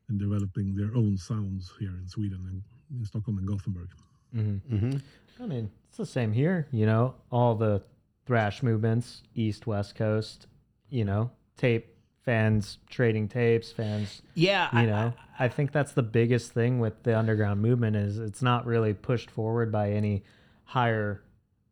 and 0.10 0.20
developing 0.20 0.76
their 0.76 0.96
own 0.96 1.18
sounds 1.18 1.72
here 1.80 1.90
in 1.90 2.08
Sweden 2.08 2.40
and 2.50 3.00
in 3.00 3.06
Stockholm 3.06 3.38
and 3.38 3.48
Gothenburg. 3.48 3.90
Mm-hmm. 4.36 4.76
Mm-hmm. 4.76 5.44
I 5.44 5.48
mean, 5.48 5.72
it's 5.88 5.98
the 5.98 6.06
same 6.06 6.32
here. 6.32 6.68
You 6.72 6.86
know, 6.86 7.16
all 7.32 7.56
the 7.56 7.82
thrash 8.26 8.64
movements, 8.64 9.24
East 9.34 9.68
West 9.68 9.96
Coast. 9.96 10.48
You 10.90 11.04
know, 11.04 11.32
tape 11.58 11.96
fans 12.24 12.78
trading 12.90 13.28
tapes, 13.28 13.72
fans. 13.72 14.22
Yeah, 14.34 14.70
you 14.72 14.80
I, 14.80 14.86
know, 14.86 15.14
I, 15.40 15.46
I 15.46 15.48
think 15.50 15.72
that's 15.72 15.94
the 15.94 16.04
biggest 16.04 16.52
thing 16.54 16.80
with 16.80 17.04
the 17.04 17.18
underground 17.18 17.62
movement 17.62 17.96
is 17.96 18.20
it's 18.20 18.42
not 18.42 18.66
really 18.66 18.94
pushed 18.94 19.32
forward 19.32 19.72
by 19.72 19.92
any 19.92 20.24
higher 20.64 21.22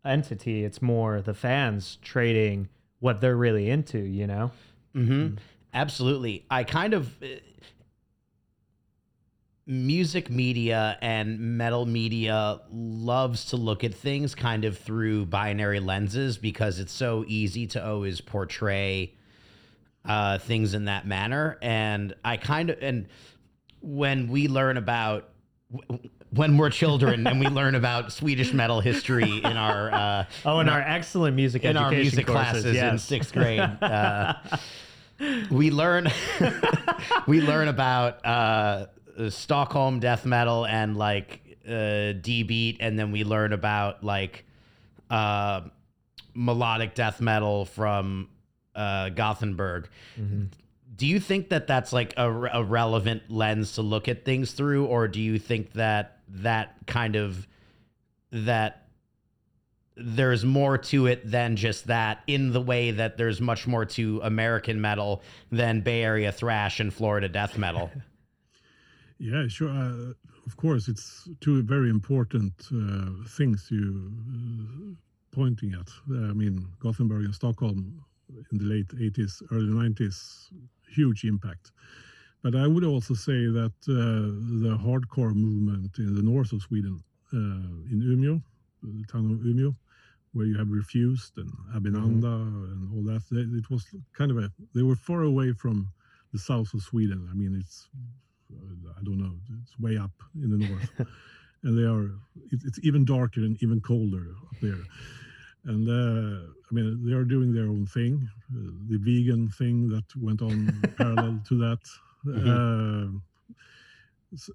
entity. 0.03 0.63
It's 0.63 0.81
more 0.81 1.21
the 1.21 1.33
fans 1.33 1.97
trading 2.01 2.69
what 2.99 3.21
they're 3.21 3.37
really 3.37 3.69
into. 3.69 3.99
You 3.99 4.27
know. 4.27 4.51
Mm-hmm. 4.95 5.13
Mm. 5.13 5.37
Absolutely. 5.73 6.45
I 6.49 6.63
kind 6.63 6.93
of 6.93 7.15
music 9.65 10.29
media 10.29 10.97
and 11.01 11.39
metal 11.39 11.85
media 11.85 12.59
loves 12.71 13.45
to 13.45 13.57
look 13.57 13.83
at 13.83 13.93
things 13.93 14.35
kind 14.35 14.65
of 14.65 14.77
through 14.77 15.25
binary 15.25 15.79
lenses 15.79 16.37
because 16.37 16.79
it's 16.79 16.91
so 16.91 17.23
easy 17.27 17.65
to 17.67 17.85
always 17.85 18.19
portray 18.19 19.13
uh, 20.05 20.37
things 20.37 20.73
in 20.73 20.85
that 20.85 21.07
manner. 21.07 21.57
And 21.61 22.13
I 22.25 22.37
kind 22.37 22.69
of, 22.69 22.77
and 22.81 23.07
when 23.79 24.27
we 24.27 24.49
learn 24.49 24.75
about, 24.75 25.29
when 26.31 26.57
we're 26.57 26.69
children 26.69 27.25
and 27.25 27.39
we 27.39 27.47
learn 27.47 27.75
about 27.75 28.11
Swedish 28.11 28.53
metal 28.53 28.81
history 28.81 29.37
in 29.37 29.57
our 29.57 29.91
uh, 29.91 30.25
oh, 30.45 30.59
in, 30.59 30.67
our, 30.67 30.81
our, 30.81 30.87
excellent 30.87 31.35
music 31.35 31.63
in 31.63 31.77
our 31.77 31.91
music 31.91 32.25
courses, 32.25 32.51
classes 32.51 32.75
yes. 32.75 32.91
in 32.91 32.99
sixth 32.99 33.33
grade, 33.33 33.59
uh, 33.59 34.33
we 35.51 35.71
learn 35.71 36.09
we 37.27 37.41
learn 37.41 37.67
about 37.67 38.25
uh, 39.17 39.29
Stockholm 39.29 39.99
death 39.99 40.25
metal 40.25 40.65
and 40.65 40.97
like 40.97 41.57
uh, 41.67 42.13
D 42.13 42.43
beat, 42.43 42.77
and 42.79 42.97
then 42.97 43.11
we 43.11 43.23
learn 43.23 43.53
about 43.53 44.03
like 44.03 44.45
uh, 45.09 45.61
melodic 46.33 46.95
death 46.95 47.21
metal 47.21 47.65
from 47.65 48.29
uh, 48.75 49.09
Gothenburg. 49.09 49.87
Mm-hmm. 50.19 50.45
do 50.95 51.07
you 51.07 51.19
think 51.19 51.49
that 51.49 51.67
that's 51.67 51.93
like 51.93 52.13
a, 52.17 52.29
a 52.53 52.63
relevant 52.63 53.23
lens 53.29 53.73
to 53.75 53.81
look 53.81 54.07
at 54.07 54.25
things 54.25 54.51
through, 54.51 54.85
or 54.85 55.07
do 55.07 55.21
you 55.21 55.39
think 55.39 55.73
that 55.73 56.19
that 56.29 56.75
kind 56.87 57.15
of 57.15 57.47
that 58.31 58.87
there's 59.95 60.43
more 60.43 60.77
to 60.77 61.05
it 61.05 61.29
than 61.29 61.55
just 61.55 61.87
that 61.87 62.23
in 62.25 62.51
the 62.51 62.61
way 62.61 62.91
that 62.91 63.17
there's 63.17 63.39
much 63.39 63.67
more 63.67 63.85
to 63.85 64.19
American 64.23 64.81
metal 64.81 65.21
than 65.51 65.81
Bay 65.81 66.03
Area 66.03 66.31
thrash 66.31 66.79
and 66.79 66.91
Florida 66.91 67.29
death 67.29 67.57
metal. 67.57 67.91
yeah, 69.23 69.47
sure. 69.47 69.69
Uh, 69.69 70.13
of 70.45 70.57
course, 70.57 70.89
it's 70.89 71.29
two 71.39 71.63
very 71.63 71.89
important 71.89 72.53
uh, 72.73 73.25
things 73.29 73.69
you 73.71 74.11
uh, 74.35 74.95
pointing 75.31 75.73
at. 75.73 75.89
I 76.09 76.33
mean, 76.33 76.67
Gothenburg 76.79 77.23
and 77.23 77.33
Stockholm 77.33 78.03
in 78.51 78.57
the 78.57 78.65
late 78.65 78.89
80s, 78.89 79.41
early 79.51 79.71
90s, 79.71 80.47
huge 80.93 81.23
impact. 81.23 81.71
But 82.41 82.55
I 82.55 82.67
would 82.67 82.83
also 82.83 83.13
say 83.13 83.47
that 83.59 83.73
uh, 83.87 83.95
the 84.65 84.77
hardcore 84.77 85.33
movement 85.33 85.97
in 85.99 86.15
the 86.15 86.21
north 86.21 86.51
of 86.51 86.61
Sweden, 86.61 87.01
uh, 87.31 87.37
in 87.91 88.01
Umeå, 88.03 88.41
the 88.83 89.05
town 89.09 89.31
of 89.31 89.39
Umeå, 89.39 89.73
where 90.33 90.45
you 90.45 90.57
have 90.57 90.69
refused 90.69 91.37
and 91.37 91.49
Abhinanda 91.73 92.23
mm-hmm. 92.23 92.65
and 92.65 92.91
all 92.93 93.13
that. 93.13 93.23
It 93.31 93.69
was 93.69 93.85
kind 94.17 94.31
of 94.31 94.37
a 94.37 94.51
they 94.75 94.81
were 94.81 94.97
far 94.97 95.21
away 95.21 95.53
from 95.53 95.87
the 96.33 96.39
south 96.39 96.73
of 96.73 96.81
Sweden. 96.81 97.29
I 97.31 97.35
mean, 97.35 97.55
it's 97.57 97.87
I 98.99 99.03
don't 99.03 99.17
know, 99.17 99.33
it's 99.61 99.77
way 99.79 99.97
up 99.97 100.11
in 100.35 100.49
the 100.49 100.67
north, 100.67 100.89
and 101.63 101.77
they 101.77 101.83
are 101.83 102.11
it's 102.51 102.79
even 102.83 103.05
darker 103.05 103.41
and 103.41 103.61
even 103.61 103.81
colder 103.81 104.35
up 104.49 104.59
there. 104.61 104.83
And 105.65 105.87
uh, 105.87 106.51
I 106.69 106.73
mean, 106.73 107.05
they 107.05 107.13
are 107.13 107.23
doing 107.23 107.53
their 107.53 107.65
own 107.65 107.85
thing, 107.85 108.27
uh, 108.51 108.71
the 108.89 108.97
vegan 108.97 109.49
thing 109.49 109.87
that 109.89 110.03
went 110.17 110.41
on 110.41 110.71
parallel 110.97 111.39
to 111.47 111.57
that. 111.59 111.79
Mm-hmm. 112.25 113.15
Uh, 113.15 113.19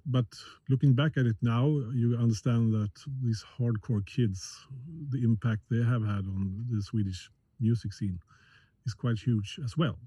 but 0.05 0.25
looking 0.69 0.93
back 0.93 1.17
at 1.17 1.25
it 1.25 1.37
now, 1.41 1.65
you 1.93 2.17
understand 2.19 2.73
that 2.73 2.91
these 3.23 3.43
hardcore 3.57 4.05
kids, 4.05 4.67
the 5.09 5.23
impact 5.23 5.61
they 5.71 5.83
have 5.83 6.05
had 6.05 6.25
on 6.27 6.65
the 6.69 6.81
Swedish 6.81 7.29
music 7.59 7.93
scene 7.93 8.19
is 8.85 8.93
quite 8.93 9.17
huge 9.17 9.59
as 9.63 9.77
well. 9.77 9.97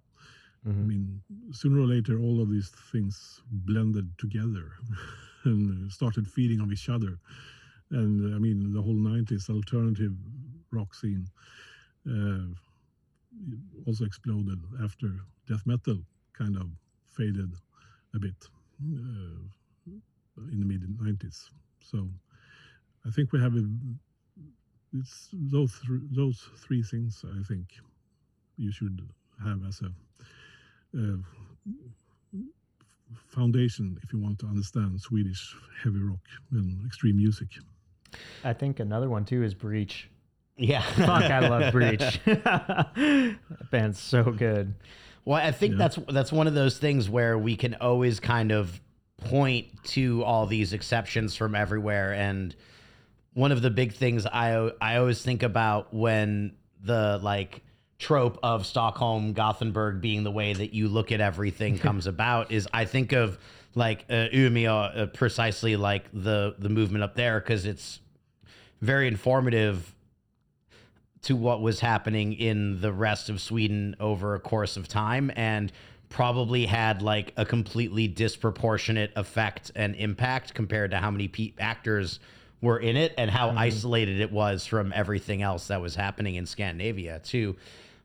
Mm-hmm. 0.66 0.82
I 0.82 0.86
mean, 0.86 1.20
sooner 1.52 1.80
or 1.80 1.86
later, 1.86 2.20
all 2.20 2.40
of 2.40 2.50
these 2.50 2.70
things 2.92 3.42
blended 3.50 4.08
together 4.18 4.72
and 5.44 5.90
started 5.90 6.26
feeding 6.28 6.60
on 6.60 6.72
each 6.72 6.88
other. 6.88 7.18
And 7.90 8.34
I 8.34 8.38
mean, 8.38 8.72
the 8.72 8.82
whole 8.82 8.94
90s 8.94 9.50
alternative 9.50 10.14
rock 10.70 10.94
scene 10.94 11.26
uh, 12.08 12.46
also 13.86 14.04
exploded 14.04 14.58
after 14.82 15.08
death 15.48 15.62
metal 15.66 15.98
kind 16.38 16.56
of 16.56 16.68
faded 17.08 17.54
a 18.14 18.18
bit. 18.18 18.34
Uh, 18.82 19.42
in 20.50 20.60
the 20.60 20.66
mid 20.66 20.82
90s. 21.00 21.50
So 21.80 22.08
I 23.06 23.10
think 23.10 23.32
we 23.32 23.40
have 23.40 23.54
a, 23.56 23.64
it's 24.92 25.28
those 25.32 25.72
th- 25.86 26.08
those 26.10 26.48
three 26.56 26.82
things 26.82 27.24
I 27.24 27.42
think 27.42 27.66
you 28.56 28.72
should 28.72 29.00
have 29.44 29.64
as 29.66 29.80
a, 29.82 29.90
a 30.94 31.18
foundation 33.30 33.98
if 34.02 34.12
you 34.12 34.18
want 34.18 34.38
to 34.40 34.46
understand 34.46 35.00
Swedish 35.00 35.54
heavy 35.82 35.98
rock 36.00 36.18
and 36.52 36.84
extreme 36.86 37.16
music. 37.16 37.48
I 38.44 38.52
think 38.52 38.80
another 38.80 39.08
one 39.08 39.24
too 39.24 39.42
is 39.42 39.54
Breach. 39.54 40.08
Yeah, 40.56 40.82
fuck, 40.82 41.24
I 41.24 41.48
love 41.48 41.72
Breach. 41.72 42.20
that 42.24 43.38
band's 43.70 43.98
so 43.98 44.24
good. 44.24 44.74
Well, 45.24 45.38
I 45.38 45.52
think 45.52 45.72
yeah. 45.72 45.78
that's 45.78 45.98
that's 46.08 46.32
one 46.32 46.46
of 46.46 46.54
those 46.54 46.78
things 46.78 47.08
where 47.08 47.38
we 47.38 47.56
can 47.56 47.74
always 47.76 48.20
kind 48.20 48.52
of 48.52 48.80
point 49.18 49.66
to 49.84 50.24
all 50.24 50.46
these 50.46 50.72
exceptions 50.72 51.36
from 51.36 51.54
everywhere 51.54 52.12
and 52.12 52.56
one 53.34 53.52
of 53.52 53.62
the 53.62 53.70
big 53.70 53.94
things 53.94 54.26
I 54.26 54.72
I 54.80 54.96
always 54.96 55.22
think 55.22 55.42
about 55.42 55.94
when 55.94 56.56
the 56.82 57.20
like 57.22 57.62
trope 58.02 58.38
of 58.42 58.66
Stockholm 58.66 59.32
Gothenburg 59.32 60.00
being 60.00 60.24
the 60.24 60.30
way 60.30 60.52
that 60.52 60.74
you 60.74 60.88
look 60.88 61.12
at 61.12 61.20
everything 61.20 61.78
comes 61.86 62.06
about 62.06 62.50
is 62.50 62.68
I 62.72 62.84
think 62.84 63.12
of 63.12 63.38
like 63.74 64.04
uh, 64.10 64.28
Umeå 64.32 64.98
uh, 64.98 65.06
precisely 65.06 65.76
like 65.76 66.04
the 66.12 66.56
the 66.58 66.68
movement 66.68 67.04
up 67.04 67.14
there 67.14 67.40
because 67.40 67.64
it's 67.64 68.00
very 68.80 69.06
informative 69.06 69.94
to 71.22 71.36
what 71.36 71.62
was 71.62 71.78
happening 71.78 72.32
in 72.32 72.80
the 72.80 72.92
rest 72.92 73.30
of 73.30 73.40
Sweden 73.40 73.94
over 74.00 74.34
a 74.34 74.40
course 74.40 74.76
of 74.76 74.88
time 74.88 75.30
and 75.36 75.70
probably 76.08 76.66
had 76.66 77.00
like 77.00 77.32
a 77.36 77.46
completely 77.46 78.08
disproportionate 78.08 79.12
effect 79.14 79.70
and 79.76 79.94
impact 79.94 80.52
compared 80.52 80.90
to 80.90 80.96
how 80.96 81.10
many 81.12 81.28
pe- 81.28 81.52
actors 81.60 82.18
were 82.60 82.78
in 82.78 82.96
it 82.96 83.14
and 83.16 83.30
how 83.30 83.48
mm-hmm. 83.48 83.58
isolated 83.58 84.20
it 84.20 84.32
was 84.32 84.66
from 84.66 84.92
everything 84.94 85.40
else 85.40 85.68
that 85.68 85.80
was 85.80 85.94
happening 85.94 86.34
in 86.34 86.44
Scandinavia 86.44 87.20
too. 87.20 87.56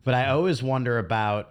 But 0.08 0.16
I 0.16 0.30
always 0.30 0.64
wonder 0.64 1.00
about 1.00 1.50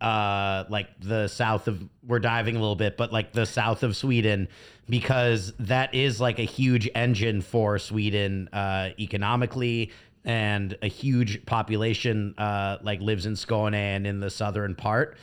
uh 0.00 0.64
like 0.70 0.88
the 0.98 1.28
south 1.28 1.68
of 1.68 1.86
we're 2.06 2.20
diving 2.20 2.56
a 2.56 2.58
little 2.58 2.74
bit 2.74 2.96
but 2.96 3.12
like 3.12 3.34
the 3.34 3.44
south 3.44 3.82
of 3.82 3.94
Sweden 3.94 4.48
because 4.88 5.52
that 5.58 5.94
is 5.94 6.18
like 6.18 6.38
a 6.38 6.44
huge 6.44 6.88
engine 6.94 7.42
for 7.42 7.78
Sweden 7.78 8.48
uh 8.50 8.90
economically 8.98 9.92
and 10.24 10.74
a 10.80 10.86
huge 10.86 11.44
population 11.44 12.34
uh 12.38 12.78
like 12.80 13.02
lives 13.02 13.26
in 13.26 13.34
Skåne 13.34 13.74
and 13.74 14.06
in 14.06 14.20
the 14.20 14.30
southern 14.30 14.74
part. 14.74 15.18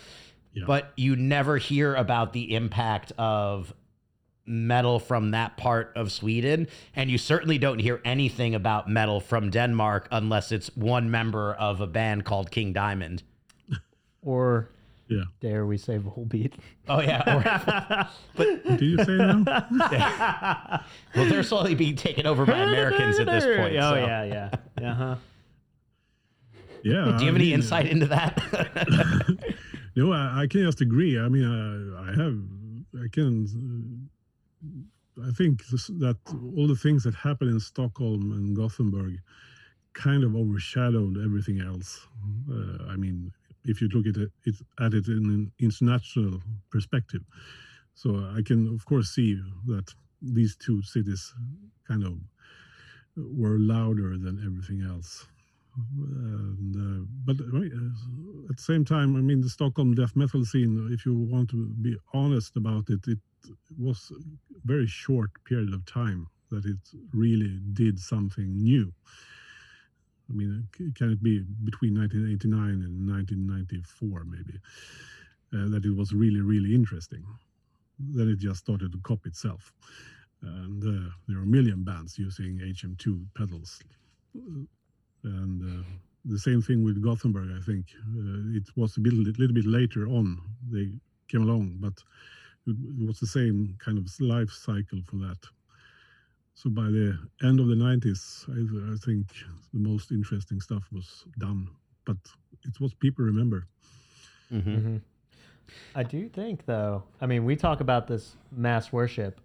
But 0.67 0.93
you 0.95 1.15
never 1.15 1.57
hear 1.57 1.95
about 1.95 2.33
the 2.33 2.53
impact 2.53 3.13
of 3.17 3.73
metal 4.45 4.99
from 4.99 5.31
that 5.31 5.57
part 5.57 5.91
of 5.95 6.11
Sweden. 6.11 6.67
And 6.95 7.09
you 7.09 7.17
certainly 7.17 7.57
don't 7.57 7.79
hear 7.79 8.01
anything 8.03 8.55
about 8.55 8.89
metal 8.89 9.19
from 9.19 9.49
Denmark 9.49 10.07
unless 10.11 10.51
it's 10.51 10.67
one 10.75 11.09
member 11.09 11.53
of 11.53 11.81
a 11.81 11.87
band 11.87 12.25
called 12.25 12.51
King 12.51 12.73
Diamond. 12.73 13.23
Or 14.25 14.69
yeah. 15.09 15.23
Dare 15.41 15.65
we 15.65 15.77
say 15.77 15.97
Volbeat? 15.97 16.53
Oh 16.87 17.01
yeah. 17.01 18.07
but 18.37 18.77
do 18.77 18.85
you 18.85 18.97
say 18.99 19.17
that? 19.17 19.67
Yeah. 19.91 20.81
Well, 21.13 21.29
they're 21.29 21.43
slowly 21.43 21.75
being 21.75 21.97
taken 21.97 22.25
over 22.25 22.45
by 22.45 22.59
Americans 22.59 23.19
at 23.19 23.25
this 23.25 23.43
point. 23.43 23.75
Oh 23.75 23.91
so. 23.91 23.95
yeah, 23.95 24.23
yeah. 24.23 24.49
Uh-huh. 24.81 25.15
Yeah. 26.83 26.93
Do 26.93 26.95
you 26.95 27.11
have 27.11 27.19
I 27.19 27.25
any 27.25 27.37
mean, 27.39 27.53
insight 27.55 27.87
into 27.87 28.05
that? 28.05 28.41
No, 29.95 30.11
I, 30.11 30.41
I, 30.41 30.47
can 30.47 30.63
just 30.63 30.81
agree. 30.81 31.19
I 31.19 31.27
mean, 31.29 31.45
I, 31.45 32.09
I 32.09 32.15
have, 32.15 33.03
I 33.03 33.07
can, 33.11 33.45
uh, 33.45 34.09
I 35.27 35.31
think 35.31 35.65
this, 35.67 35.87
that 35.87 36.17
all 36.57 36.67
the 36.67 36.75
things 36.75 37.03
that 37.03 37.15
happened 37.15 37.51
in 37.51 37.59
Stockholm 37.59 38.31
and 38.31 38.55
Gothenburg 38.55 39.19
kind 39.93 40.23
of 40.23 40.35
overshadowed 40.35 41.17
everything 41.23 41.61
else. 41.61 42.07
Uh, 42.51 42.85
I 42.89 42.95
mean, 42.95 43.31
if 43.65 43.79
you 43.79 43.89
look 43.89 44.07
at 44.07 44.17
it, 44.21 44.31
it, 44.45 44.55
at 44.79 44.93
it 44.93 45.07
in 45.07 45.25
an 45.25 45.51
international 45.59 46.41
perspective. 46.71 47.21
So 47.93 48.15
I 48.35 48.41
can, 48.41 48.73
of 48.73 48.85
course, 48.85 49.09
see 49.09 49.39
that 49.67 49.93
these 50.21 50.55
two 50.55 50.81
cities 50.81 51.33
kind 51.87 52.03
of 52.03 52.13
were 53.15 53.59
louder 53.59 54.17
than 54.17 54.41
everything 54.43 54.81
else. 54.89 55.27
And, 55.97 56.75
uh, 56.75 57.05
but 57.25 57.39
uh, 57.39 58.49
at 58.49 58.57
the 58.57 58.63
same 58.63 58.85
time, 58.85 59.15
I 59.15 59.21
mean, 59.21 59.41
the 59.41 59.49
Stockholm 59.49 59.95
death 59.95 60.15
metal 60.15 60.45
scene, 60.45 60.89
if 60.91 61.05
you 61.05 61.15
want 61.15 61.49
to 61.51 61.67
be 61.81 61.95
honest 62.13 62.57
about 62.57 62.89
it, 62.89 63.07
it 63.07 63.19
was 63.77 64.11
very 64.65 64.87
short 64.87 65.31
period 65.45 65.73
of 65.73 65.85
time 65.85 66.27
that 66.49 66.65
it 66.65 66.77
really 67.13 67.59
did 67.73 67.99
something 67.99 68.57
new. 68.57 68.93
I 70.29 70.33
mean, 70.33 70.67
can 70.95 71.11
it 71.11 71.21
be 71.21 71.43
between 71.63 71.97
1989 71.97 72.81
and 72.83 73.09
1994, 73.09 74.23
maybe, 74.25 74.59
uh, 75.53 75.69
that 75.69 75.85
it 75.85 75.95
was 75.95 76.13
really, 76.13 76.41
really 76.41 76.73
interesting? 76.73 77.23
Then 77.99 78.29
it 78.29 78.39
just 78.39 78.59
started 78.59 78.91
to 78.91 78.99
copy 78.99 79.29
itself. 79.29 79.73
And 80.41 80.83
uh, 80.83 81.09
there 81.27 81.37
are 81.37 81.43
a 81.43 81.45
million 81.45 81.83
bands 81.83 82.17
using 82.17 82.59
HM2 82.59 83.25
pedals 83.35 83.81
and 85.23 85.61
uh, 85.63 85.83
the 86.25 86.39
same 86.39 86.61
thing 86.61 86.83
with 86.83 87.03
Gothenburg. 87.03 87.49
I 87.55 87.61
think 87.61 87.87
uh, 88.15 88.57
it 88.57 88.63
was 88.75 88.97
a 88.97 88.99
bit, 88.99 89.13
little 89.13 89.53
bit 89.53 89.65
later 89.65 90.07
on 90.07 90.41
they 90.69 90.91
came 91.27 91.43
along, 91.43 91.77
but 91.79 91.93
it, 92.67 92.75
it 93.01 93.07
was 93.07 93.19
the 93.19 93.27
same 93.27 93.75
kind 93.83 93.97
of 93.97 94.07
life 94.19 94.51
cycle 94.51 95.01
for 95.05 95.17
that. 95.17 95.37
So 96.55 96.69
by 96.69 96.83
the 96.83 97.17
end 97.43 97.59
of 97.59 97.67
the 97.67 97.75
90s, 97.75 98.47
I, 98.49 98.93
I 98.93 98.97
think 98.97 99.27
the 99.73 99.79
most 99.79 100.11
interesting 100.11 100.61
stuff 100.61 100.83
was 100.91 101.25
done, 101.39 101.67
but 102.05 102.17
it's 102.63 102.79
what 102.79 102.97
people 102.99 103.25
remember. 103.25 103.67
Mm-hmm. 104.53 104.75
Mm-hmm. 104.75 104.97
I 105.95 106.03
do 106.03 106.29
think, 106.29 106.65
though. 106.65 107.03
I 107.19 107.25
mean, 107.25 107.45
we 107.45 107.55
talk 107.55 107.81
about 107.81 108.07
this 108.07 108.35
mass 108.51 108.91
worship 108.91 109.39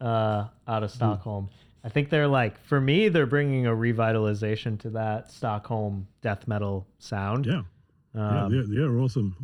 uh, 0.00 0.48
out 0.68 0.82
of 0.82 0.90
mm. 0.90 0.94
Stockholm. 0.94 1.46
Mm. 1.46 1.68
I 1.84 1.88
think 1.88 2.10
they're 2.10 2.28
like 2.28 2.60
for 2.64 2.80
me 2.80 3.08
they're 3.08 3.26
bringing 3.26 3.66
a 3.66 3.70
revitalization 3.70 4.78
to 4.80 4.90
that 4.90 5.30
Stockholm 5.32 6.06
death 6.20 6.46
metal 6.46 6.86
sound. 6.98 7.46
Yeah. 7.46 7.62
Yeah, 8.14 8.44
Um, 8.44 8.50
they're, 8.52 8.66
they're 8.66 8.98
awesome. 8.98 9.34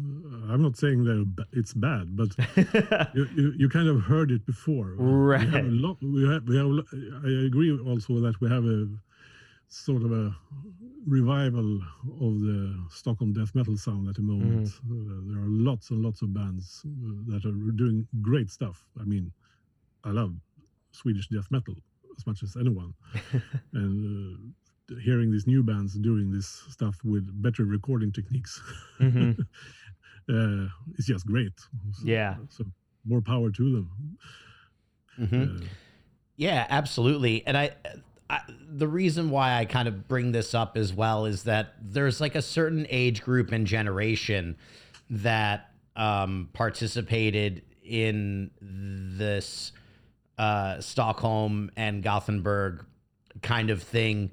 Uh, 0.49 0.53
I'm 0.53 0.62
not 0.62 0.77
saying 0.77 1.05
that 1.05 1.47
it's 1.53 1.73
bad, 1.75 2.16
but 2.16 2.29
you, 3.14 3.27
you, 3.35 3.53
you 3.57 3.69
kind 3.69 3.89
of 3.89 4.03
heard 4.03 4.31
it 4.31 4.45
before. 4.47 4.95
We 4.99 5.05
have 5.05 5.53
Right. 5.55 5.64
a 5.64 5.69
lot. 5.71 5.97
We 6.03 6.29
have. 6.29 6.43
We 6.49 6.57
have. 6.57 6.69
I 7.25 7.47
agree 7.47 7.71
also 7.91 8.21
that 8.21 8.41
we 8.41 8.49
have 8.51 8.64
a 8.66 8.89
sort 9.69 10.03
of 10.03 10.12
a 10.12 10.35
revival 11.07 11.81
of 12.21 12.41
the 12.41 12.75
Stockholm 12.91 13.33
death 13.33 13.55
metal 13.55 13.77
sound 13.77 14.09
at 14.09 14.14
the 14.16 14.23
moment. 14.23 14.69
Uh, 14.91 15.21
there 15.29 15.41
are 15.43 15.49
lots 15.49 15.91
and 15.91 16.03
lots 16.03 16.23
of 16.23 16.33
bands 16.35 16.83
uh, 16.87 17.12
that 17.33 17.45
are 17.47 17.73
doing 17.73 18.07
great 18.23 18.51
stuff. 18.51 18.85
I 19.01 19.05
mean, 19.05 19.31
I 20.05 20.11
love 20.11 20.35
Swedish 20.93 21.29
death 21.29 21.47
metal 21.51 21.75
as 22.19 22.27
much 22.27 22.43
as 22.43 22.57
anyone, 22.57 22.93
and 23.73 23.95
uh, 24.05 24.39
hearing 25.03 25.30
these 25.30 25.47
new 25.47 25.62
bands 25.62 25.95
doing 25.95 26.30
this 26.30 26.64
stuff 26.68 26.97
with 27.05 27.30
better 27.43 27.64
recording 27.64 28.12
techniques 28.12 28.61
mhm. 29.01 29.39
uh, 30.28 30.68
is 30.97 31.07
just 31.07 31.26
great. 31.26 31.53
So, 31.93 32.03
Yeah. 32.05 32.36
So 32.49 32.64
more 33.05 33.20
power 33.20 33.51
to 33.51 33.72
them. 33.72 34.18
Mhm. 35.18 35.61
Uh, 35.61 35.64
Yeah, 36.36 36.66
absolutely. 36.70 37.45
And 37.47 37.57
I, 37.57 37.72
I, 38.30 38.41
the 38.68 38.86
reason 38.86 39.30
why 39.30 39.59
I 39.59 39.64
kind 39.64 39.89
of 39.89 40.07
bring 40.07 40.32
this 40.32 40.55
up 40.55 40.76
as 40.76 40.93
well 40.93 41.24
is 41.26 41.45
that 41.45 41.74
there's 41.80 42.20
like 42.20 42.34
a 42.34 42.43
certain 42.43 42.86
age 42.91 43.22
group 43.22 43.51
and 43.53 43.66
generation 43.66 44.57
that 45.11 45.70
um, 45.97 46.49
participated 46.53 47.62
in 47.82 48.51
this 48.61 49.72
uh, 50.39 50.80
Stockholm 50.80 51.70
and 51.76 52.03
Gothenburg 52.03 52.84
kind 53.43 53.70
of 53.70 53.82
thing. 53.82 54.30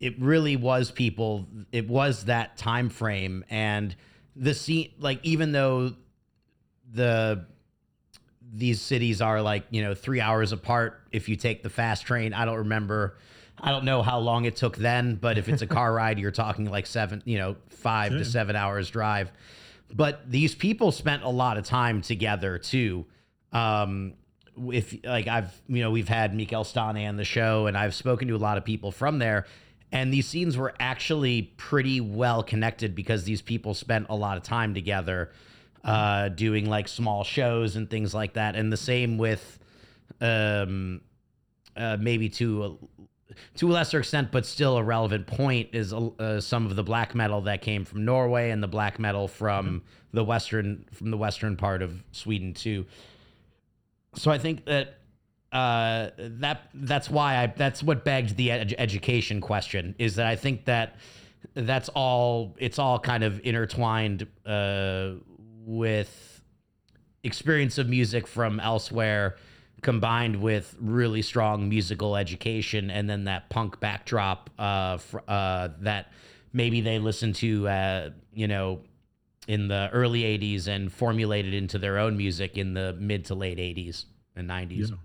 It 0.00 0.20
really 0.20 0.56
was 0.56 0.90
people. 0.90 1.46
It 1.72 1.88
was 1.88 2.24
that 2.26 2.56
time 2.56 2.88
frame, 2.88 3.44
and 3.50 3.94
the 4.36 4.54
scene. 4.54 4.92
Like 4.98 5.20
even 5.24 5.52
though 5.52 5.94
the 6.92 7.44
these 8.52 8.80
cities 8.80 9.20
are 9.20 9.42
like 9.42 9.64
you 9.70 9.82
know 9.82 9.94
three 9.94 10.20
hours 10.20 10.52
apart 10.52 11.00
if 11.12 11.28
you 11.28 11.36
take 11.36 11.62
the 11.62 11.70
fast 11.70 12.06
train 12.06 12.32
i 12.32 12.44
don't 12.44 12.58
remember 12.58 13.18
i 13.60 13.70
don't 13.70 13.84
know 13.84 14.02
how 14.02 14.18
long 14.18 14.44
it 14.44 14.56
took 14.56 14.76
then 14.76 15.16
but 15.16 15.36
if 15.36 15.48
it's 15.48 15.62
a 15.62 15.66
car 15.66 15.92
ride 15.94 16.18
you're 16.18 16.30
talking 16.30 16.64
like 16.70 16.86
seven 16.86 17.22
you 17.24 17.36
know 17.36 17.56
five 17.68 18.12
to 18.12 18.24
seven 18.24 18.56
hours 18.56 18.88
drive 18.90 19.30
but 19.92 20.30
these 20.30 20.54
people 20.54 20.90
spent 20.90 21.22
a 21.24 21.28
lot 21.28 21.58
of 21.58 21.64
time 21.64 22.00
together 22.00 22.58
too 22.58 23.04
um 23.52 24.14
if 24.72 24.96
like 25.04 25.28
i've 25.28 25.60
you 25.68 25.82
know 25.82 25.90
we've 25.90 26.08
had 26.08 26.34
Mikael 26.34 26.64
Stanne 26.64 27.06
on 27.06 27.16
the 27.16 27.24
show 27.24 27.66
and 27.66 27.76
i've 27.76 27.94
spoken 27.94 28.28
to 28.28 28.34
a 28.34 28.38
lot 28.38 28.56
of 28.56 28.64
people 28.64 28.90
from 28.90 29.18
there 29.18 29.44
and 29.90 30.12
these 30.12 30.26
scenes 30.26 30.56
were 30.56 30.74
actually 30.78 31.42
pretty 31.56 32.00
well 32.00 32.42
connected 32.42 32.94
because 32.94 33.24
these 33.24 33.40
people 33.40 33.74
spent 33.74 34.06
a 34.10 34.16
lot 34.16 34.36
of 34.36 34.42
time 34.42 34.74
together 34.74 35.30
uh, 35.84 36.28
doing 36.28 36.68
like 36.68 36.88
small 36.88 37.24
shows 37.24 37.76
and 37.76 37.88
things 37.88 38.12
like 38.12 38.34
that. 38.34 38.54
And 38.54 38.72
the 38.72 38.76
same 38.76 39.16
with 39.16 39.58
um, 40.20 41.00
uh, 41.76 41.96
maybe 41.98 42.28
to 42.30 42.64
a, 42.64 43.34
to 43.58 43.70
a 43.70 43.72
lesser 43.72 44.00
extent, 44.00 44.30
but 44.30 44.44
still 44.44 44.76
a 44.76 44.82
relevant 44.82 45.26
point, 45.26 45.70
is 45.72 45.92
uh, 45.92 46.40
some 46.40 46.66
of 46.66 46.76
the 46.76 46.82
black 46.82 47.14
metal 47.14 47.42
that 47.42 47.62
came 47.62 47.84
from 47.84 48.04
Norway 48.04 48.50
and 48.50 48.62
the 48.62 48.68
black 48.68 48.98
metal 48.98 49.28
from 49.28 49.82
the 50.12 50.24
western 50.24 50.84
from 50.92 51.10
the 51.10 51.16
western 51.16 51.56
part 51.56 51.82
of 51.82 52.02
Sweden 52.12 52.54
too. 52.54 52.84
So 54.14 54.30
I 54.30 54.38
think 54.38 54.64
that 54.64 54.97
uh, 55.52 56.10
that 56.18 56.68
that's 56.74 57.08
why 57.10 57.42
I 57.42 57.46
that's 57.46 57.82
what 57.82 58.04
begged 58.04 58.36
the 58.36 58.50
ed- 58.50 58.74
education 58.78 59.40
question 59.40 59.94
is 59.98 60.16
that 60.16 60.26
I 60.26 60.36
think 60.36 60.66
that 60.66 60.96
that's 61.54 61.88
all 61.90 62.54
it's 62.58 62.78
all 62.78 62.98
kind 62.98 63.24
of 63.24 63.40
intertwined 63.44 64.26
uh, 64.44 65.12
with 65.64 66.42
experience 67.24 67.78
of 67.78 67.88
music 67.88 68.26
from 68.26 68.60
elsewhere 68.60 69.36
combined 69.82 70.36
with 70.36 70.74
really 70.80 71.22
strong 71.22 71.68
musical 71.68 72.16
education 72.16 72.90
and 72.90 73.08
then 73.08 73.24
that 73.24 73.48
punk 73.48 73.78
backdrop 73.80 74.50
uh, 74.58 74.96
fr- 74.98 75.18
uh, 75.28 75.68
that 75.80 76.12
maybe 76.52 76.80
they 76.80 76.98
listened 76.98 77.34
to 77.34 77.66
uh, 77.68 78.10
you 78.32 78.48
know 78.48 78.80
in 79.46 79.68
the 79.68 79.88
early 79.92 80.22
80s 80.22 80.68
and 80.68 80.92
formulated 80.92 81.54
into 81.54 81.78
their 81.78 81.98
own 81.98 82.16
music 82.18 82.58
in 82.58 82.74
the 82.74 82.92
mid 82.98 83.24
to 83.26 83.34
late 83.34 83.58
80s 83.58 84.04
and 84.36 84.48
90s 84.48 84.90
Yeah. 84.90 84.96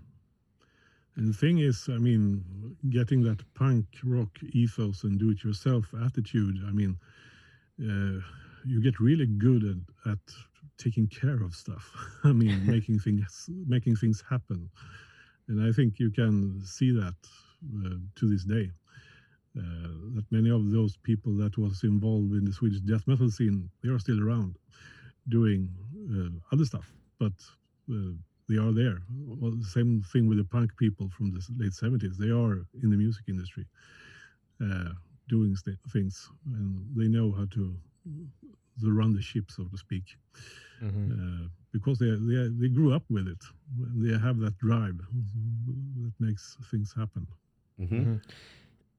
And 1.16 1.28
the 1.28 1.32
thing 1.32 1.58
is, 1.58 1.88
I 1.88 1.98
mean, 1.98 2.44
getting 2.90 3.22
that 3.22 3.42
punk 3.54 3.86
rock 4.02 4.30
ethos 4.52 5.04
and 5.04 5.18
do-it-yourself 5.18 5.86
attitude. 6.04 6.56
I 6.66 6.72
mean, 6.72 6.98
uh, 7.80 8.20
you 8.64 8.82
get 8.82 8.98
really 8.98 9.26
good 9.26 9.62
at, 9.64 10.12
at 10.12 10.18
taking 10.76 11.06
care 11.06 11.42
of 11.42 11.54
stuff. 11.54 11.92
I 12.24 12.32
mean, 12.32 12.66
making 12.74 12.98
things 12.98 13.48
making 13.66 13.96
things 13.96 14.22
happen. 14.28 14.68
And 15.48 15.62
I 15.62 15.72
think 15.72 15.98
you 15.98 16.10
can 16.10 16.60
see 16.64 16.90
that 16.92 17.14
uh, 17.84 17.96
to 18.16 18.28
this 18.28 18.44
day. 18.44 18.70
Uh, 19.56 19.86
that 20.16 20.24
many 20.32 20.50
of 20.50 20.72
those 20.72 20.96
people 20.96 21.32
that 21.36 21.56
was 21.56 21.84
involved 21.84 22.32
in 22.32 22.44
the 22.44 22.52
Swedish 22.52 22.80
death 22.80 23.06
metal 23.06 23.30
scene, 23.30 23.70
they 23.84 23.88
are 23.88 24.00
still 24.00 24.20
around, 24.20 24.58
doing 25.28 25.68
uh, 26.12 26.30
other 26.52 26.64
stuff, 26.64 26.92
but 27.20 27.32
uh, 27.88 28.14
they 28.48 28.56
are 28.56 28.72
there. 28.72 28.98
Well, 29.10 29.52
the 29.52 29.64
same 29.64 30.02
thing 30.12 30.28
with 30.28 30.38
the 30.38 30.44
punk 30.44 30.76
people 30.76 31.08
from 31.16 31.32
the 31.32 31.40
late 31.58 31.72
70s. 31.72 32.16
They 32.18 32.30
are 32.30 32.66
in 32.82 32.90
the 32.90 32.96
music 32.96 33.24
industry, 33.28 33.66
uh, 34.62 34.90
doing 35.28 35.56
st- 35.56 35.78
things, 35.92 36.28
and 36.46 36.84
they 36.96 37.08
know 37.08 37.32
how 37.32 37.46
to, 37.46 37.74
to 38.82 38.92
run 38.92 39.14
the 39.14 39.22
ship, 39.22 39.50
so 39.50 39.64
to 39.64 39.76
speak, 39.78 40.16
Mhm. 40.82 41.10
uh, 41.12 41.48
because 41.72 41.98
they, 41.98 42.10
they 42.10 42.48
they 42.60 42.68
grew 42.68 42.92
up 42.92 43.04
with 43.08 43.26
it. 43.28 43.42
They 43.96 44.16
have 44.18 44.38
that 44.40 44.56
drive 44.58 44.98
that 44.98 46.12
makes 46.20 46.56
things 46.70 46.92
happen. 46.94 47.26
Mhm. 47.80 48.20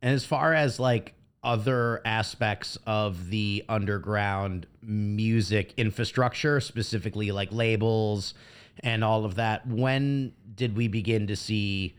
And 0.02 0.14
as 0.14 0.26
far 0.26 0.54
as 0.54 0.80
like 0.80 1.14
other 1.43 2.02
aspects 2.06 2.78
of 2.88 3.30
the 3.30 3.64
underground 3.70 4.66
music 4.82 5.74
infrastructure, 5.78 6.60
specifically 6.60 7.32
like 7.32 7.52
labels 7.52 8.34
and 8.82 9.04
all 9.04 9.26
of 9.26 9.36
that, 9.36 9.68
when 9.68 10.34
did 10.56 10.76
we 10.76 10.88
begin 10.88 11.28
to 11.28 11.36
see 11.36 11.96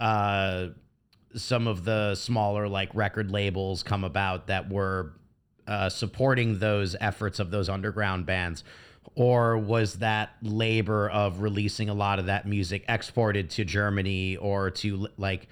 uh, 0.00 0.68
some 1.34 1.66
of 1.66 1.84
the 1.84 2.14
smaller 2.14 2.68
like 2.68 2.94
record 2.94 3.30
labels 3.30 3.82
come 3.82 4.04
about 4.04 4.46
that 4.48 4.70
were 4.70 5.12
uh, 5.66 5.88
supporting 5.88 6.58
those 6.58 6.96
efforts 7.00 7.38
of 7.38 7.50
those 7.50 7.68
underground 7.68 8.26
bands? 8.26 8.64
Or 9.14 9.58
was 9.58 9.94
that 9.94 10.30
labor 10.42 11.10
of 11.10 11.40
releasing 11.40 11.88
a 11.88 11.94
lot 11.94 12.18
of 12.18 12.26
that 12.26 12.46
music 12.46 12.84
exported 12.88 13.50
to 13.50 13.64
Germany 13.64 14.36
or 14.36 14.70
to 14.70 15.08
like 15.18 15.48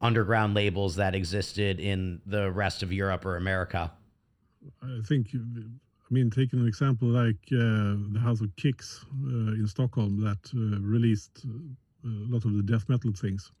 underground 0.00 0.54
labels 0.54 0.96
that 0.96 1.14
existed 1.14 1.80
in 1.80 2.20
the 2.26 2.50
rest 2.50 2.82
of 2.82 2.92
Europe 2.92 3.24
or 3.24 3.36
America? 3.36 3.92
I 4.82 5.00
think, 5.06 5.28
I 6.10 6.14
mean, 6.14 6.30
taking 6.30 6.60
an 6.60 6.66
example 6.66 7.08
like 7.08 7.36
uh, 7.52 7.96
the 8.14 8.20
House 8.22 8.40
of 8.40 8.54
Kicks 8.56 9.04
uh, 9.26 9.52
in 9.52 9.66
Stockholm 9.66 10.20
that 10.22 10.38
uh, 10.54 10.80
released 10.80 11.44
a 11.44 12.08
lot 12.32 12.44
of 12.44 12.54
the 12.54 12.62
death 12.62 12.88
metal 12.88 13.12
things. 13.12 13.52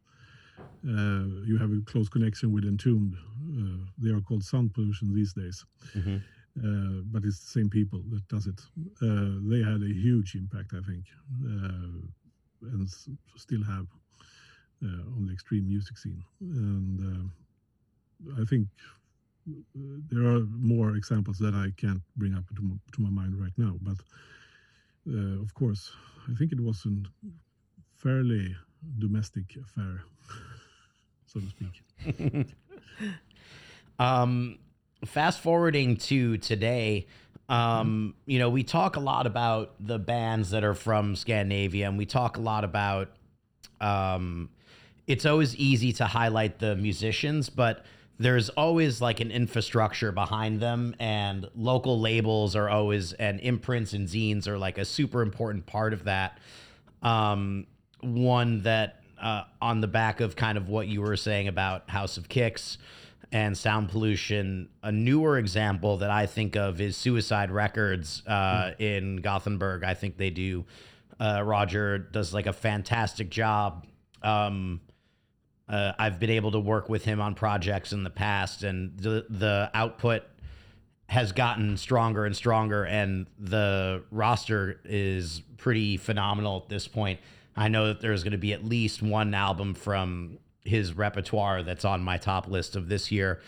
Uh, 0.86 1.44
you 1.44 1.58
have 1.60 1.70
a 1.72 1.80
close 1.84 2.08
connection 2.08 2.52
with 2.52 2.64
Entombed. 2.64 3.14
Uh, 3.16 3.84
they 3.98 4.10
are 4.10 4.20
called 4.20 4.44
Sound 4.44 4.72
Pollution 4.72 5.12
these 5.14 5.32
days, 5.34 5.64
Mhm. 5.94 6.22
uh, 6.64 7.02
but 7.12 7.24
it's 7.24 7.40
the 7.40 7.50
same 7.60 7.68
people 7.68 8.02
that 8.10 8.26
does 8.28 8.46
it. 8.46 8.60
Uh, 9.02 9.40
they 9.50 9.62
had 9.62 9.82
a 9.82 9.92
huge 9.92 10.34
impact, 10.34 10.72
I 10.72 10.80
think, 10.88 11.04
uh, 11.44 12.00
and 12.72 12.82
s- 12.84 13.10
still 13.36 13.62
have 13.64 13.86
uh, 14.84 15.16
on 15.16 15.26
the 15.26 15.32
extreme 15.32 15.66
music 15.66 15.98
scene. 15.98 16.22
And 16.40 17.00
uh, 17.00 18.40
I 18.40 18.44
think 18.44 18.68
there 20.10 20.26
are 20.26 20.40
more 20.58 20.96
examples 20.96 21.38
that 21.38 21.54
I 21.54 21.72
can't 21.76 22.02
bring 22.16 22.34
up 22.34 22.44
to 22.56 22.62
my, 22.62 22.74
to 22.92 23.02
my 23.02 23.10
mind 23.10 23.40
right 23.40 23.52
now. 23.56 23.74
But 23.80 23.96
uh, 25.10 25.42
of 25.42 25.54
course, 25.54 25.92
I 26.30 26.34
think 26.34 26.52
it 26.52 26.60
was 26.60 26.84
a 26.86 26.90
fairly 27.96 28.54
domestic 28.98 29.56
affair, 29.56 30.02
so 31.26 31.40
to 31.40 31.46
speak. 31.48 32.46
um, 33.98 34.58
fast 35.04 35.40
forwarding 35.40 35.96
to 35.96 36.38
today, 36.38 37.06
um, 37.48 38.14
you 38.26 38.38
know, 38.38 38.50
we 38.50 38.62
talk 38.62 38.96
a 38.96 39.00
lot 39.00 39.26
about 39.26 39.74
the 39.80 39.98
bands 39.98 40.50
that 40.50 40.64
are 40.64 40.74
from 40.74 41.16
Scandinavia, 41.16 41.88
and 41.88 41.96
we 41.96 42.06
talk 42.06 42.36
a 42.36 42.40
lot 42.40 42.64
about. 42.64 43.10
Um, 43.80 44.50
it's 45.06 45.24
always 45.24 45.56
easy 45.56 45.92
to 45.94 46.04
highlight 46.04 46.58
the 46.58 46.76
musicians, 46.76 47.48
but 47.48 47.86
there's 48.18 48.48
always 48.50 49.00
like 49.00 49.20
an 49.20 49.30
infrastructure 49.30 50.12
behind 50.12 50.60
them, 50.60 50.94
and 50.98 51.48
local 51.54 52.00
labels 52.00 52.56
are 52.56 52.68
always 52.68 53.12
and 53.14 53.40
imprints 53.40 53.92
and 53.92 54.08
zines 54.08 54.48
are 54.48 54.58
like 54.58 54.78
a 54.78 54.84
super 54.84 55.22
important 55.22 55.66
part 55.66 55.92
of 55.92 56.04
that. 56.04 56.38
Um, 57.02 57.66
one 58.00 58.62
that 58.62 59.00
uh, 59.20 59.44
on 59.60 59.80
the 59.80 59.86
back 59.86 60.20
of 60.20 60.36
kind 60.36 60.58
of 60.58 60.68
what 60.68 60.88
you 60.88 61.00
were 61.00 61.16
saying 61.16 61.48
about 61.48 61.88
House 61.90 62.16
of 62.16 62.28
Kicks 62.28 62.78
and 63.32 63.56
sound 63.56 63.88
pollution. 63.88 64.68
A 64.82 64.90
newer 64.90 65.38
example 65.38 65.98
that 65.98 66.10
I 66.10 66.26
think 66.26 66.56
of 66.56 66.80
is 66.80 66.96
Suicide 66.96 67.50
Records 67.50 68.22
uh, 68.26 68.70
mm. 68.70 68.80
in 68.80 69.16
Gothenburg. 69.16 69.84
I 69.84 69.94
think 69.94 70.16
they 70.16 70.30
do. 70.30 70.64
Uh, 71.20 71.42
Roger 71.44 71.98
does 71.98 72.32
like 72.32 72.46
a 72.46 72.52
fantastic 72.52 73.28
job. 73.30 73.86
Um, 74.22 74.80
uh, 75.68 75.92
I've 75.98 76.18
been 76.18 76.30
able 76.30 76.52
to 76.52 76.60
work 76.60 76.88
with 76.88 77.04
him 77.04 77.20
on 77.20 77.34
projects 77.34 77.92
in 77.92 78.04
the 78.04 78.10
past, 78.10 78.62
and 78.62 78.98
the 78.98 79.26
the 79.28 79.70
output 79.74 80.22
has 81.08 81.32
gotten 81.32 81.76
stronger 81.76 82.26
and 82.26 82.36
stronger, 82.36 82.84
and 82.84 83.26
the 83.38 84.02
roster 84.10 84.80
is 84.84 85.42
pretty 85.56 85.96
phenomenal 85.96 86.62
at 86.62 86.68
this 86.68 86.86
point. 86.86 87.20
I 87.56 87.68
know 87.68 87.88
that 87.88 88.00
there's 88.00 88.22
going 88.22 88.32
to 88.32 88.38
be 88.38 88.52
at 88.52 88.64
least 88.64 89.02
one 89.02 89.34
album 89.34 89.74
from 89.74 90.38
his 90.64 90.94
repertoire 90.94 91.62
that's 91.62 91.84
on 91.84 92.02
my 92.02 92.18
top 92.18 92.46
list 92.46 92.76
of 92.76 92.88
this 92.88 93.10
year. 93.10 93.40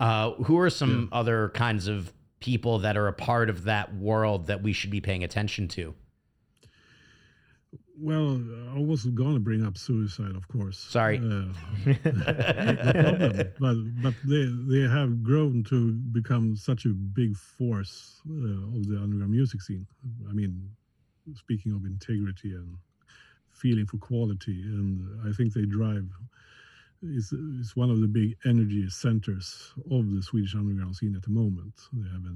Uh, 0.00 0.32
who 0.34 0.58
are 0.58 0.70
some 0.70 1.08
yeah. 1.12 1.18
other 1.18 1.50
kinds 1.50 1.88
of 1.88 2.12
people 2.40 2.78
that 2.78 2.96
are 2.96 3.08
a 3.08 3.12
part 3.12 3.50
of 3.50 3.64
that 3.64 3.94
world 3.94 4.46
that 4.46 4.62
we 4.62 4.72
should 4.72 4.90
be 4.90 5.00
paying 5.00 5.24
attention 5.24 5.68
to? 5.68 5.94
Well, 8.00 8.40
I 8.74 8.78
was 8.78 9.04
going 9.06 9.34
to 9.34 9.40
bring 9.40 9.64
up 9.66 9.76
suicide, 9.76 10.36
of 10.36 10.46
course. 10.48 10.78
Sorry. 10.78 11.18
Uh, 11.18 11.46
no 12.04 12.92
problem. 12.92 13.52
But 13.58 13.76
but 14.02 14.14
they 14.24 14.46
they 14.68 14.88
have 14.88 15.22
grown 15.22 15.64
to 15.64 15.92
become 16.12 16.54
such 16.56 16.84
a 16.84 16.90
big 16.90 17.36
force 17.36 18.20
uh, 18.28 18.76
of 18.76 18.86
the 18.88 19.00
underground 19.02 19.32
music 19.32 19.62
scene. 19.62 19.86
I 20.28 20.32
mean, 20.32 20.70
speaking 21.34 21.72
of 21.72 21.84
integrity 21.84 22.52
and 22.54 22.76
feeling 23.50 23.86
for 23.86 23.98
quality, 23.98 24.62
and 24.62 25.28
I 25.28 25.32
think 25.32 25.52
they 25.52 25.66
drive. 25.66 26.08
Is 27.00 27.32
is 27.32 27.76
one 27.76 27.90
of 27.90 28.00
the 28.00 28.08
big 28.08 28.36
energy 28.44 28.88
centers 28.90 29.72
of 29.88 30.10
the 30.10 30.20
Swedish 30.20 30.56
underground 30.56 30.96
scene 30.96 31.14
at 31.14 31.22
the 31.22 31.30
moment. 31.30 31.74
They 31.92 32.08
have 32.10 32.24
a 32.24 32.34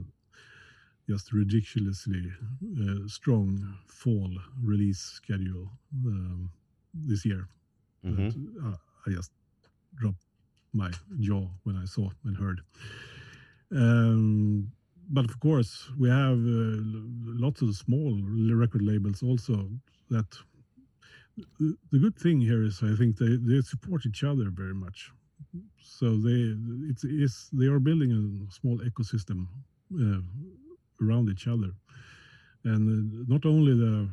just 1.13 1.33
ridiculously 1.33 2.25
uh, 2.83 3.07
strong 3.07 3.49
fall 3.87 4.31
release 4.63 4.99
schedule 5.21 5.67
um, 6.07 6.51
this 6.95 7.25
year. 7.25 7.43
Mm-hmm. 8.05 8.29
That, 8.29 8.67
uh, 8.67 8.77
I 9.07 9.11
just 9.19 9.33
dropped 10.01 10.25
my 10.73 10.91
jaw 11.21 11.45
when 11.65 11.77
I 11.77 11.87
saw 11.95 12.09
and 12.25 12.37
heard. 12.37 12.61
Um, 13.71 14.73
but 15.11 15.25
of 15.25 15.39
course, 15.41 15.73
we 15.99 16.09
have 16.09 16.39
uh, 16.39 16.81
lots 17.45 17.63
of 17.63 17.75
small 17.75 18.11
record 18.65 18.83
labels 18.83 19.23
also. 19.23 19.69
That 20.11 20.31
the 21.93 21.99
good 22.05 22.17
thing 22.17 22.41
here 22.41 22.63
is, 22.63 22.83
I 22.83 22.95
think 22.99 23.17
they, 23.17 23.37
they 23.41 23.61
support 23.63 24.07
each 24.07 24.23
other 24.25 24.47
very 24.51 24.75
much. 24.75 25.11
So 25.83 26.17
they 26.17 26.41
it's, 26.91 27.05
it's 27.05 27.51
they 27.53 27.67
are 27.67 27.81
building 27.89 28.11
a 28.13 28.53
small 28.53 28.79
ecosystem 28.79 29.47
uh, 30.01 30.21
around 31.03 31.29
each 31.29 31.47
other. 31.47 31.73
And 32.65 32.83
uh, 32.89 33.25
not 33.29 33.45
only 33.45 33.75
the 33.75 34.09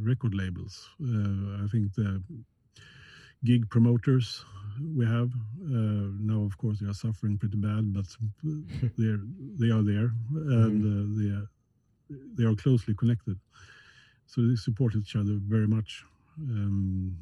record 0.00 0.34
labels, 0.34 0.88
uh, 1.02 1.64
I 1.64 1.68
think 1.70 1.94
the 1.94 2.22
gig 3.44 3.68
promoters 3.70 4.44
we 4.96 5.06
have 5.06 5.30
uh, 5.62 6.10
now, 6.20 6.42
of 6.42 6.58
course, 6.58 6.80
they 6.80 6.88
are 6.88 6.94
suffering 6.94 7.38
pretty 7.38 7.56
bad, 7.56 7.92
but 7.92 8.06
they're 8.98 9.20
they 9.58 9.70
are 9.70 9.82
there 9.82 10.10
and 10.34 10.82
mm-hmm. 10.82 11.22
they 11.22 11.30
are, 11.34 11.48
they 12.36 12.44
are 12.44 12.56
closely 12.56 12.94
connected. 12.94 13.38
So 14.26 14.42
they 14.42 14.56
support 14.56 14.94
each 14.96 15.16
other 15.16 15.38
very 15.46 15.68
much. 15.68 16.04
Um, 16.40 17.16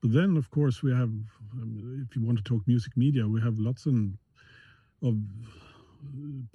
but 0.00 0.12
then, 0.12 0.36
of 0.36 0.50
course, 0.50 0.82
we 0.82 0.92
have, 0.92 1.10
um, 1.54 2.06
if 2.08 2.16
you 2.16 2.24
want 2.24 2.38
to 2.38 2.44
talk 2.44 2.66
music 2.66 2.96
media, 2.96 3.26
we 3.26 3.40
have 3.40 3.58
lots 3.58 3.86
of, 3.86 3.94
of 5.02 5.16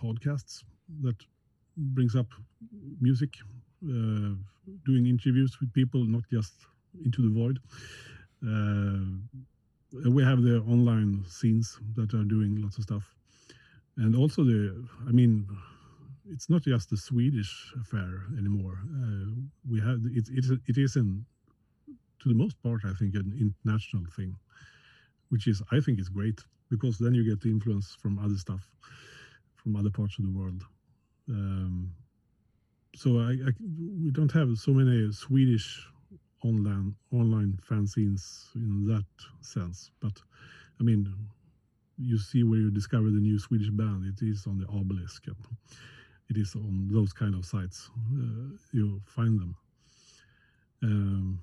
podcasts 0.02 0.64
that 1.02 1.16
brings 1.82 2.16
up 2.16 2.28
music, 3.00 3.36
uh, 3.84 4.36
doing 4.86 5.08
interviews 5.08 5.58
with 5.60 5.74
people, 5.74 6.04
not 6.04 6.24
just 6.32 6.54
into 7.04 7.22
the 7.22 7.30
void. 7.30 7.60
Uh, 8.46 10.10
we 10.10 10.24
have 10.24 10.42
the 10.42 10.60
online 10.62 11.24
zines 11.28 11.78
that 11.96 12.14
are 12.14 12.24
doing 12.24 12.62
lots 12.62 12.78
of 12.78 12.84
stuff, 12.84 13.16
and 13.98 14.16
also 14.16 14.44
the. 14.44 14.88
I 15.08 15.12
mean, 15.12 15.48
it's 16.30 16.50
not 16.50 16.62
just 16.64 16.90
the 16.90 16.98
Swedish 16.98 17.74
affair 17.82 18.24
anymore. 18.38 18.80
Uh, 19.04 19.32
we 19.70 19.80
have 19.82 20.00
it. 20.06 20.30
It, 20.30 20.60
it 20.68 20.78
is 20.78 20.96
in, 20.96 21.26
to 22.22 22.30
the 22.30 22.36
most 22.36 22.62
part, 22.64 22.82
I 22.86 22.94
think, 22.94 23.16
an 23.16 23.34
international 23.40 24.06
thing, 24.16 24.36
which 25.30 25.48
is 25.48 25.62
I 25.72 25.80
think 25.80 26.00
is 26.00 26.10
great 26.10 26.40
because 26.70 26.98
then 26.98 27.14
you 27.14 27.24
get 27.30 27.42
the 27.42 27.50
influence 27.50 27.98
from 28.02 28.18
other 28.20 28.38
stuff, 28.38 28.72
from 29.56 29.76
other 29.76 29.90
parts 29.90 30.18
of 30.18 30.26
the 30.26 30.32
world. 30.32 30.64
Um, 31.32 31.94
so 32.96 33.20
I, 33.20 33.32
I, 33.32 33.52
we 34.04 34.12
don't 34.12 34.32
have 34.32 34.58
so 34.58 34.72
many 34.72 35.12
Swedish 35.12 35.88
online 36.44 36.96
online 37.14 37.58
fanzines 37.70 38.54
in 38.56 38.86
that 38.88 39.06
sense. 39.42 39.92
But 40.02 40.14
I 40.80 40.84
mean, 40.84 41.14
you 41.98 42.18
see 42.18 42.44
where 42.44 42.60
you 42.60 42.72
discover 42.72 43.06
the 43.06 43.20
new 43.20 43.40
Swedish 43.40 43.70
band. 43.70 44.06
It 44.06 44.26
is 44.26 44.46
on 44.48 44.58
the 44.58 44.68
Obelisk. 44.68 45.28
And 45.28 45.36
it 46.30 46.38
is 46.38 46.56
on 46.56 46.90
those 46.92 47.14
kind 47.14 47.36
of 47.36 47.46
sites. 47.46 47.90
Uh, 48.14 48.58
you 48.72 49.02
find 49.06 49.40
them. 49.40 49.56
Um, 50.84 51.40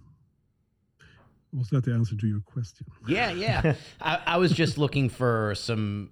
was 1.52 1.68
that 1.70 1.84
the 1.84 1.92
answer 1.92 2.16
to 2.16 2.26
your 2.26 2.40
question? 2.40 2.86
Yeah, 3.06 3.30
yeah. 3.32 3.74
I, 4.00 4.20
I 4.26 4.36
was 4.36 4.52
just 4.52 4.76
looking 4.76 5.08
for 5.08 5.54
some 5.54 6.10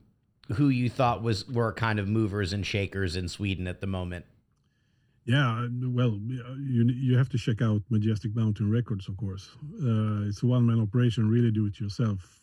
who 0.54 0.68
you 0.68 0.88
thought 0.88 1.22
was 1.22 1.48
were 1.48 1.72
kind 1.72 1.98
of 1.98 2.08
movers 2.08 2.52
and 2.52 2.64
shakers 2.64 3.16
in 3.16 3.28
Sweden 3.28 3.66
at 3.66 3.80
the 3.80 3.86
moment. 3.86 4.26
Yeah, 5.24 5.66
well, 5.82 6.20
you 6.28 6.88
you 6.88 7.18
have 7.18 7.28
to 7.30 7.38
check 7.38 7.60
out 7.60 7.82
Majestic 7.90 8.34
Mountain 8.36 8.70
Records, 8.70 9.08
of 9.08 9.16
course. 9.16 9.50
Uh, 9.82 10.28
it's 10.28 10.42
a 10.42 10.46
one 10.46 10.66
man 10.66 10.80
operation, 10.80 11.28
really 11.28 11.50
do 11.50 11.66
it 11.66 11.80
yourself 11.80 12.42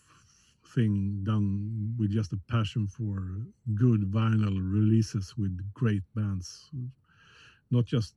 thing 0.74 1.22
done 1.24 1.96
with 2.00 2.12
just 2.12 2.34
a 2.34 2.40
passion 2.50 2.88
for 2.88 3.38
good 3.76 4.12
vinyl 4.12 4.58
releases 4.60 5.38
with 5.38 5.56
great 5.74 6.02
bands, 6.16 6.72
not 7.72 7.86
just 7.86 8.16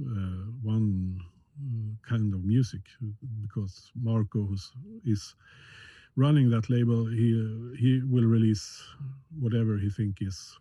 uh, 0.00 0.50
one 0.62 1.20
uh, 1.60 2.08
kind 2.08 2.34
of 2.34 2.44
music. 2.44 2.80
Because 3.42 3.92
Marco, 3.94 4.48
is 5.04 5.34
running 6.18 6.50
that 6.50 6.68
label, 6.68 7.06
he 7.06 7.28
uh, 7.38 7.76
he 7.78 8.02
will 8.04 8.24
release 8.24 8.82
whatever 9.40 9.78
he 9.78 9.88
think 9.88 10.18
is 10.20 10.58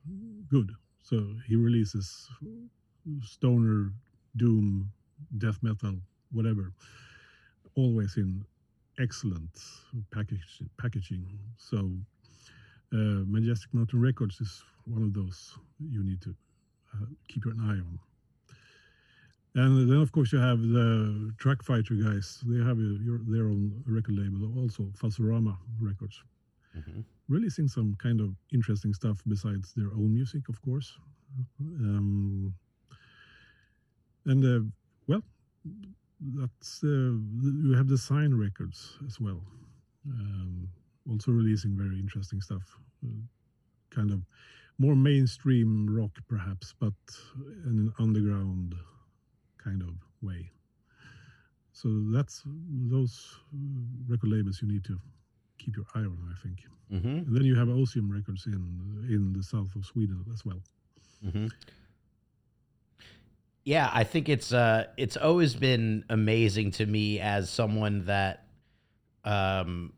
good. 0.49 0.69
So 1.03 1.17
he 1.47 1.55
releases 1.55 2.29
stoner, 3.23 3.91
doom, 4.37 4.91
death 5.39 5.57
metal, 5.63 5.95
whatever, 6.31 6.73
always 7.75 8.17
in 8.17 8.45
excellent 8.99 9.49
package, 10.13 10.61
packaging. 10.79 11.25
So 11.57 11.77
uh, 12.93 13.25
Majestic 13.27 13.73
Mountain 13.73 14.01
Records 14.01 14.39
is 14.41 14.63
one 14.85 15.03
of 15.03 15.13
those 15.13 15.57
you 15.79 16.03
need 16.03 16.21
to 16.21 16.35
uh, 16.95 17.05
keep 17.29 17.45
your 17.45 17.55
eye 17.61 17.81
on. 17.81 17.99
And 19.57 19.89
then, 19.89 19.97
of 19.97 20.11
course, 20.11 20.31
you 20.31 20.37
have 20.37 20.61
the 20.61 21.33
Truckfighters 21.37 22.03
guys. 22.03 22.43
They 22.45 22.63
have 22.63 22.77
a, 22.77 22.97
your, 23.01 23.21
their 23.27 23.45
own 23.45 23.81
record 23.87 24.15
label, 24.15 24.55
also 24.55 24.83
Fuzzorama 24.95 25.57
Records. 25.81 26.21
Mm-hmm. 26.77 26.99
Releasing 27.27 27.67
some 27.67 27.95
kind 27.97 28.21
of 28.21 28.35
interesting 28.53 28.93
stuff 28.93 29.17
besides 29.27 29.73
their 29.75 29.87
own 29.87 30.13
music, 30.13 30.47
of 30.47 30.61
course. 30.61 30.99
Um, 31.59 32.53
and 34.25 34.45
uh, 34.45 34.63
well, 35.07 35.23
that's 36.35 36.83
uh, 36.83 37.17
you 37.41 37.73
have 37.75 37.87
the 37.87 37.97
Sign 37.97 38.35
Records 38.35 38.99
as 39.07 39.19
well. 39.19 39.41
Um, 40.07 40.69
also 41.09 41.31
releasing 41.31 41.75
very 41.75 41.99
interesting 41.99 42.41
stuff, 42.41 42.77
uh, 43.03 43.21
kind 43.89 44.11
of 44.11 44.21
more 44.77 44.95
mainstream 44.95 45.87
rock, 45.89 46.11
perhaps, 46.29 46.75
but 46.79 46.93
in 47.65 47.89
an 47.89 47.93
underground 47.97 48.75
kind 49.68 49.82
of 49.82 49.93
way. 50.22 50.49
So 51.72 51.89
that's 52.11 52.43
those 52.45 53.36
record 54.07 54.30
labels 54.30 54.61
you 54.61 54.68
need 54.68 54.84
to 54.86 54.97
keep 55.57 55.76
your 55.76 55.86
eye 55.93 55.99
on, 55.99 56.18
I 56.32 56.41
think. 56.41 56.59
Mm-hmm. 56.91 57.28
And 57.28 57.36
then 57.36 57.43
you 57.43 57.55
have 57.55 57.68
Ozium 57.68 58.09
Records 58.11 58.45
in 58.45 59.05
in 59.09 59.34
the 59.34 59.43
south 59.43 59.76
of 59.76 59.86
Sweden 59.86 60.26
as 60.34 60.45
well. 60.45 60.61
Mm-hmm. 61.26 61.47
Yeah, 63.65 63.91
I 63.93 64.05
think 64.05 64.30
it's 64.30 64.53
uh, 64.53 64.86
it's 64.95 65.18
always 65.18 65.53
been 65.55 66.05
amazing 66.09 66.72
to 66.72 66.86
me 66.86 67.20
as 67.20 67.49
someone 67.49 68.05
that 68.05 68.45
um, 69.26 69.93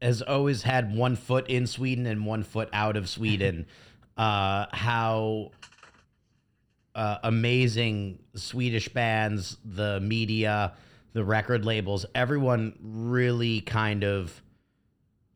has 0.00 0.22
always 0.22 0.62
had 0.62 0.94
one 0.94 1.16
foot 1.16 1.48
in 1.48 1.66
Sweden 1.66 2.06
and 2.06 2.24
one 2.24 2.44
foot 2.44 2.68
out 2.72 2.96
of 2.96 3.08
Sweden. 3.08 3.66
uh, 4.16 4.66
how 4.72 5.50
uh, 6.94 7.18
amazing 7.22 8.18
Swedish 8.34 8.88
bands, 8.88 9.56
the 9.64 10.00
media, 10.00 10.74
the 11.12 11.24
record 11.24 11.64
labels, 11.64 12.06
everyone 12.14 12.76
really 12.80 13.60
kind 13.60 14.04
of 14.04 14.42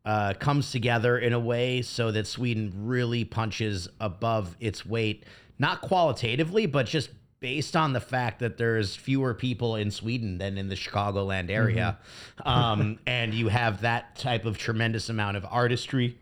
uh, 0.05 0.33
comes 0.39 0.71
together 0.71 1.17
in 1.17 1.33
a 1.33 1.39
way 1.39 1.81
so 1.81 2.11
that 2.11 2.27
Sweden 2.27 2.71
really 2.75 3.25
punches 3.25 3.89
above 3.99 4.55
its 4.59 4.85
weight, 4.85 5.25
not 5.59 5.81
qualitatively, 5.81 6.65
but 6.65 6.85
just 6.85 7.09
based 7.39 7.75
on 7.75 7.93
the 7.93 7.99
fact 7.99 8.39
that 8.39 8.57
there's 8.57 8.95
fewer 8.95 9.33
people 9.33 9.75
in 9.75 9.91
Sweden 9.91 10.37
than 10.37 10.57
in 10.57 10.69
the 10.69 10.75
Chicagoland 10.75 11.49
area. 11.49 11.99
Mm-hmm. 12.39 12.47
um, 12.49 12.99
and 13.05 13.33
you 13.33 13.49
have 13.49 13.81
that 13.81 14.15
type 14.15 14.45
of 14.45 14.57
tremendous 14.57 15.09
amount 15.09 15.37
of 15.37 15.45
artistry. 15.49 16.17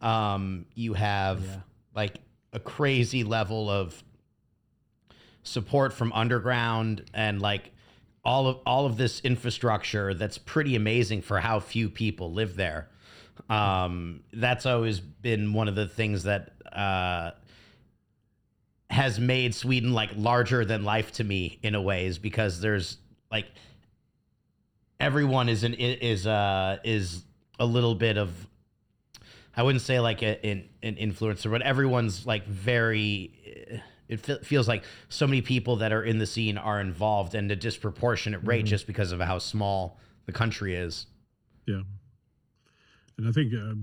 Um, 0.00 0.66
you 0.74 0.94
have 0.94 1.42
yeah. 1.42 1.56
like 1.94 2.16
a 2.52 2.60
crazy 2.60 3.24
level 3.24 3.70
of 3.70 4.02
support 5.46 5.92
from 5.92 6.12
underground 6.12 7.04
and 7.14 7.40
like 7.40 7.72
all 8.24 8.48
of 8.48 8.58
all 8.66 8.86
of 8.86 8.96
this 8.96 9.20
infrastructure 9.20 10.12
that's 10.12 10.36
pretty 10.36 10.74
amazing 10.74 11.22
for 11.22 11.38
how 11.38 11.60
few 11.60 11.88
people 11.88 12.32
live 12.32 12.56
there. 12.56 12.88
Um, 13.48 14.24
that's 14.32 14.66
always 14.66 14.98
been 14.98 15.52
one 15.52 15.68
of 15.68 15.76
the 15.76 15.86
things 15.86 16.24
that 16.24 16.52
uh, 16.72 17.30
has 18.90 19.20
made 19.20 19.54
Sweden 19.54 19.92
like 19.92 20.10
larger 20.16 20.64
than 20.64 20.84
life 20.84 21.12
to 21.12 21.24
me 21.24 21.58
in 21.62 21.74
a 21.74 21.80
way, 21.80 22.06
is 22.06 22.18
because 22.18 22.60
there's 22.60 22.98
like 23.30 23.46
everyone 24.98 25.48
is 25.48 25.62
an 25.62 25.74
is 25.74 26.26
uh 26.26 26.78
is 26.82 27.22
a 27.60 27.66
little 27.66 27.94
bit 27.94 28.18
of 28.18 28.30
I 29.56 29.62
wouldn't 29.62 29.82
say 29.82 30.00
like 30.00 30.22
a, 30.22 30.44
an 30.44 30.68
an 30.82 30.96
influencer, 30.96 31.50
but 31.50 31.62
everyone's 31.62 32.26
like 32.26 32.46
very 32.46 33.82
it 34.08 34.44
feels 34.46 34.68
like 34.68 34.84
so 35.08 35.26
many 35.26 35.42
people 35.42 35.76
that 35.76 35.92
are 35.92 36.02
in 36.02 36.18
the 36.18 36.26
scene 36.26 36.58
are 36.58 36.80
involved 36.80 37.34
and 37.34 37.50
a 37.50 37.56
disproportionate 37.56 38.40
rate 38.44 38.60
mm-hmm. 38.60 38.66
just 38.66 38.86
because 38.86 39.12
of 39.12 39.20
how 39.20 39.38
small 39.38 39.98
the 40.26 40.32
country 40.32 40.74
is. 40.74 41.06
Yeah. 41.66 41.82
And 43.18 43.26
I 43.26 43.32
think 43.32 43.52
uh, 43.54 43.74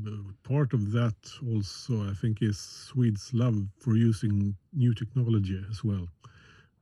part 0.47 0.74
of 0.74 0.91
that 0.91 1.15
also, 1.51 2.07
I 2.09 2.13
think, 2.13 2.41
is 2.41 2.59
Swedes' 2.59 3.34
love 3.34 3.65
for 3.80 3.95
using 3.95 4.55
new 4.74 4.93
technology 4.93 5.59
as 5.71 5.84
well. 5.84 6.07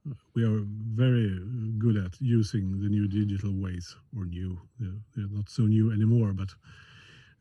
Uh, 0.09 0.15
we 0.35 0.43
are 0.43 0.61
very 0.93 1.39
good 1.77 1.95
at 1.95 2.19
using 2.19 2.81
the 2.81 2.89
new 2.89 3.07
digital 3.07 3.53
ways, 3.53 3.95
or 4.17 4.25
new, 4.25 4.59
they're, 4.79 4.99
they're 5.15 5.29
not 5.29 5.49
so 5.49 5.63
new 5.63 5.93
anymore, 5.93 6.33
but 6.33 6.49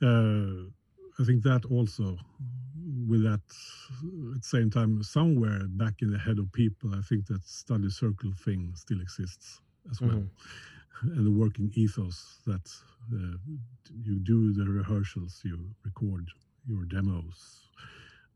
uh, 0.07 0.71
I 1.21 1.25
think 1.25 1.43
that 1.43 1.65
also 1.67 2.17
with 3.09 3.23
that 3.23 3.41
at 4.35 4.43
the 4.43 4.49
same 4.57 4.71
time 4.71 5.03
somewhere 5.03 5.61
back 5.69 5.95
in 6.03 6.11
the 6.11 6.19
head 6.19 6.39
of 6.39 6.51
people 6.53 6.95
i 6.95 7.03
think 7.03 7.27
that 7.27 7.43
study 7.45 7.91
circle 7.91 8.33
thing 8.45 8.73
still 8.75 9.01
exists 9.01 9.61
as 9.91 10.01
well 10.01 10.23
mm-hmm. 10.23 11.13
and 11.17 11.27
the 11.27 11.31
working 11.31 11.71
ethos 11.75 12.39
that 12.47 12.67
uh, 13.13 13.37
you 14.05 14.19
do 14.21 14.53
the 14.53 14.65
rehearsals 14.65 15.41
you 15.45 15.59
record 15.85 16.27
your 16.67 16.85
demos 16.85 17.69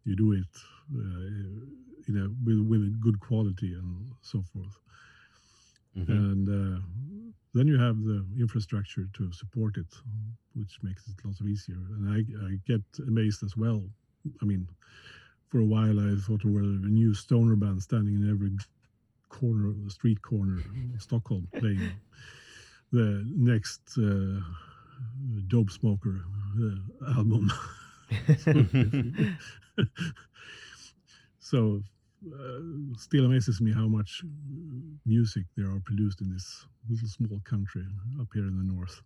you 0.05 0.17
do 0.17 0.33
it 0.33 0.55
uh, 0.97 1.31
you 2.07 2.15
know 2.15 2.29
with, 2.45 2.61
with 2.69 3.01
good 3.01 3.19
quality 3.21 3.75
and 3.75 4.11
so 4.23 4.43
forth 4.53 4.79
mm-hmm. 5.97 6.13
and 6.13 6.49
uh, 6.49 6.81
then 7.55 7.67
you 7.67 7.79
have 7.79 8.03
the 8.03 8.25
infrastructure 8.39 9.07
to 9.13 9.33
support 9.33 9.77
it 9.77 9.93
which 10.55 10.79
makes 10.83 11.07
it 11.09 11.15
lots 11.25 11.41
of 11.41 11.47
easier 11.47 11.77
and 11.97 12.09
I, 12.11 12.47
I 12.47 12.59
get 12.67 12.83
amazed 13.07 13.43
as 13.43 13.57
well 13.57 13.83
I 14.41 14.45
mean, 14.45 14.69
for 15.49 15.59
a 15.61 15.65
while 15.65 15.99
I 16.01 16.17
thought 16.17 16.43
there 16.43 16.53
were 16.53 16.61
a 16.61 16.91
new 16.91 17.15
stoner 17.15 17.57
band 17.57 17.83
standing 17.83 18.15
in 18.15 18.31
every 18.31 18.51
corner 19.29 19.69
of 19.69 19.85
the 19.85 19.91
street 19.91 20.23
corner 20.23 20.59
of 20.59 21.03
Stockholm 21.03 21.49
playing 21.57 21.81
the 22.93 23.25
next 23.37 23.81
uh, 23.99 24.41
Dopesmoker 25.49 26.23
uh, 26.61 27.17
album. 27.17 27.53
so 31.41 31.83
uh, 32.33 32.97
still 32.97 33.27
amazes 33.27 33.61
me 33.61 33.73
how 33.73 33.87
much 33.87 34.23
music 35.07 35.45
there 35.57 35.67
are 35.67 35.81
produced 35.85 36.21
in 36.21 36.33
this 36.33 36.67
little 36.89 37.09
small 37.09 37.41
country 37.45 37.85
up 38.21 38.29
here 38.33 38.47
in 38.47 38.57
the 38.59 38.73
north. 38.73 39.01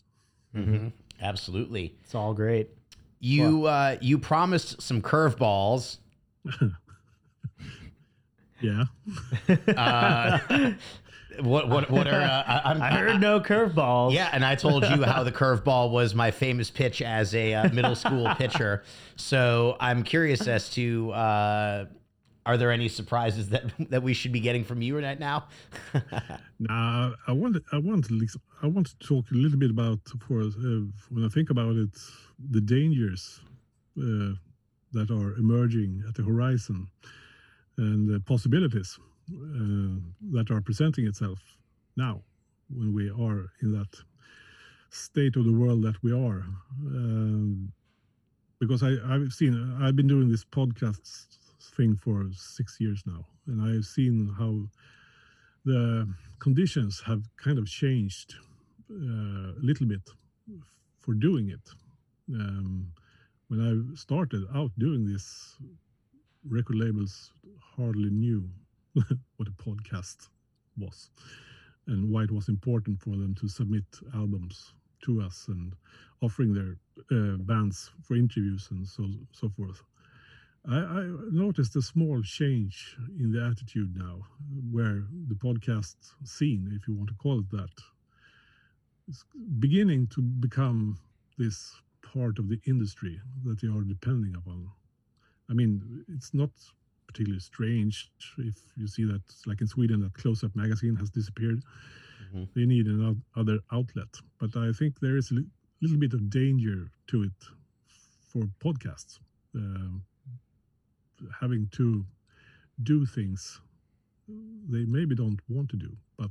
Mm-hmm. 0.54 0.88
Absolutely, 1.20 1.94
it's 2.02 2.14
all 2.14 2.34
great. 2.34 2.70
You 3.20 3.66
uh, 3.66 3.96
you 4.00 4.18
promised 4.18 4.80
some 4.80 5.02
curveballs. 5.02 5.98
yeah. 8.60 8.84
Uh, 9.76 10.38
what 11.40 11.68
what 11.68 11.90
what 11.90 12.08
are 12.08 12.20
uh, 12.20 12.42
I, 12.64 12.88
I, 12.88 12.90
heard 12.90 13.20
no 13.20 13.40
curveballs. 13.40 14.12
Yeah, 14.12 14.28
and 14.32 14.44
I 14.44 14.54
told 14.54 14.84
you 14.84 15.02
how 15.02 15.22
the 15.22 15.32
curveball 15.32 15.90
was 15.90 16.14
my 16.14 16.30
famous 16.30 16.70
pitch 16.70 17.02
as 17.02 17.34
a 17.34 17.54
uh, 17.54 17.68
middle 17.70 17.94
school 17.94 18.28
pitcher. 18.36 18.82
So 19.20 19.76
I'm 19.80 20.04
curious 20.04 20.46
as 20.46 20.70
to 20.70 21.10
uh, 21.10 21.86
are 22.48 22.56
there 22.56 22.72
any 22.72 22.88
surprises 22.88 23.50
that 23.50 23.64
that 23.90 24.02
we 24.02 24.14
should 24.14 24.32
be 24.32 24.40
getting 24.40 24.64
from 24.64 24.80
you 24.80 24.98
right 24.98 25.20
now? 25.20 25.44
nah, 26.58 27.12
I 27.26 27.32
want 27.32 27.58
I 27.72 27.78
want 27.78 28.06
I 28.62 28.66
want 28.66 28.86
to 28.88 28.96
talk 29.06 29.30
a 29.30 29.34
little 29.34 29.58
bit 29.58 29.70
about 29.70 30.00
for 30.26 30.40
uh, 30.40 30.82
when 31.10 31.24
I 31.24 31.28
think 31.28 31.50
about 31.50 31.76
it 31.76 31.94
the 32.50 32.62
dangers 32.62 33.40
uh, 33.98 34.32
that 34.96 35.10
are 35.10 35.34
emerging 35.44 36.02
at 36.08 36.14
the 36.14 36.22
horizon 36.22 36.88
and 37.76 38.08
the 38.08 38.20
possibilities 38.20 38.98
uh, 39.30 40.00
that 40.32 40.50
are 40.50 40.62
presenting 40.62 41.06
itself 41.06 41.40
now 41.96 42.22
when 42.70 42.94
we 42.94 43.10
are 43.10 43.50
in 43.62 43.72
that 43.72 43.92
state 44.90 45.36
of 45.36 45.44
the 45.44 45.52
world 45.52 45.82
that 45.82 46.02
we 46.02 46.12
are. 46.12 46.42
Um, 46.86 47.70
because 48.58 48.82
I, 48.82 48.96
I've 49.06 49.32
seen, 49.32 49.52
I've 49.80 49.94
been 49.94 50.08
doing 50.08 50.28
this 50.28 50.44
podcast 50.44 51.38
thing 51.78 51.96
for 51.96 52.26
six 52.32 52.78
years 52.80 53.02
now, 53.06 53.24
and 53.46 53.62
I've 53.62 53.86
seen 53.86 54.34
how 54.38 54.68
the 55.64 56.08
conditions 56.40 57.02
have 57.06 57.22
kind 57.36 57.58
of 57.58 57.66
changed 57.66 58.34
uh, 58.90 59.52
a 59.60 59.62
little 59.62 59.86
bit 59.86 60.10
for 61.00 61.14
doing 61.14 61.48
it 61.50 61.70
um, 62.34 62.92
when 63.48 63.60
I 63.60 63.96
started 63.96 64.44
out 64.54 64.70
doing 64.78 65.06
this, 65.06 65.56
record 66.44 66.76
labels 66.76 67.32
hardly 67.76 68.10
knew 68.10 68.48
what 68.92 69.48
a 69.48 69.62
podcast 69.62 70.28
was 70.76 71.10
and 71.86 72.10
why 72.10 72.24
it 72.24 72.30
was 72.30 72.48
important 72.48 73.00
for 73.00 73.10
them 73.10 73.34
to 73.40 73.48
submit 73.48 73.84
albums 74.14 74.74
to 75.04 75.22
us 75.22 75.46
and 75.48 75.74
offering 76.22 76.52
their 76.52 76.76
uh, 77.10 77.36
bands 77.38 77.90
for 78.02 78.16
interviews 78.16 78.68
and 78.70 78.86
so 78.86 79.08
so 79.32 79.48
forth. 79.48 79.82
I, 80.66 80.76
I, 80.76 81.06
noticed 81.30 81.76
a 81.76 81.82
small 81.82 82.22
change 82.22 82.96
in 83.18 83.32
the 83.32 83.44
attitude 83.44 83.96
now, 83.96 84.20
where 84.70 85.04
the 85.28 85.34
podcast 85.34 85.96
scene, 86.24 86.70
if 86.74 86.86
you 86.88 86.94
want 86.94 87.08
to 87.08 87.14
call 87.14 87.40
it 87.40 87.50
that, 87.50 87.70
is 89.08 89.24
beginning 89.58 90.08
to 90.08 90.20
become 90.20 90.98
this 91.38 91.74
part 92.02 92.38
of 92.38 92.48
the 92.48 92.60
industry 92.66 93.20
that 93.44 93.60
they 93.60 93.68
are 93.68 93.82
depending 93.82 94.34
upon. 94.34 94.68
I 95.50 95.54
mean, 95.54 96.04
it's 96.08 96.34
not 96.34 96.50
particularly 97.06 97.40
strange 97.40 98.10
if 98.38 98.56
you 98.76 98.86
see 98.86 99.04
that, 99.04 99.22
like 99.46 99.60
in 99.60 99.66
Sweden, 99.66 100.00
that 100.02 100.14
Close 100.14 100.44
Up 100.44 100.54
magazine 100.54 100.96
has 100.96 101.10
disappeared. 101.10 101.62
Mm-hmm. 102.34 102.44
They 102.54 102.66
need 102.66 102.86
another 102.86 103.60
outlet. 103.72 104.08
But 104.38 104.56
I 104.56 104.72
think 104.72 105.00
there 105.00 105.16
is 105.16 105.30
a 105.30 105.36
little 105.80 105.96
bit 105.98 106.12
of 106.12 106.28
danger 106.28 106.90
to 107.08 107.22
it 107.22 107.38
for 108.30 108.42
podcasts, 108.62 109.18
uh, 109.56 109.98
having 111.40 111.68
to 111.72 112.04
do 112.82 113.06
things 113.06 113.60
they 114.68 114.84
maybe 114.84 115.14
don't 115.14 115.40
want 115.48 115.70
to 115.70 115.76
do, 115.76 115.96
but 116.16 116.30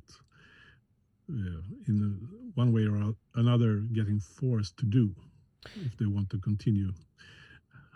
uh, 1.30 1.62
in 1.88 2.28
one 2.56 2.72
way 2.72 2.86
or 2.86 3.14
another, 3.36 3.78
getting 3.94 4.20
forced 4.20 4.78
to 4.78 4.86
do 4.86 5.14
if 5.86 5.98
they 5.98 6.06
want 6.06 6.30
to 6.30 6.38
continue 6.40 6.92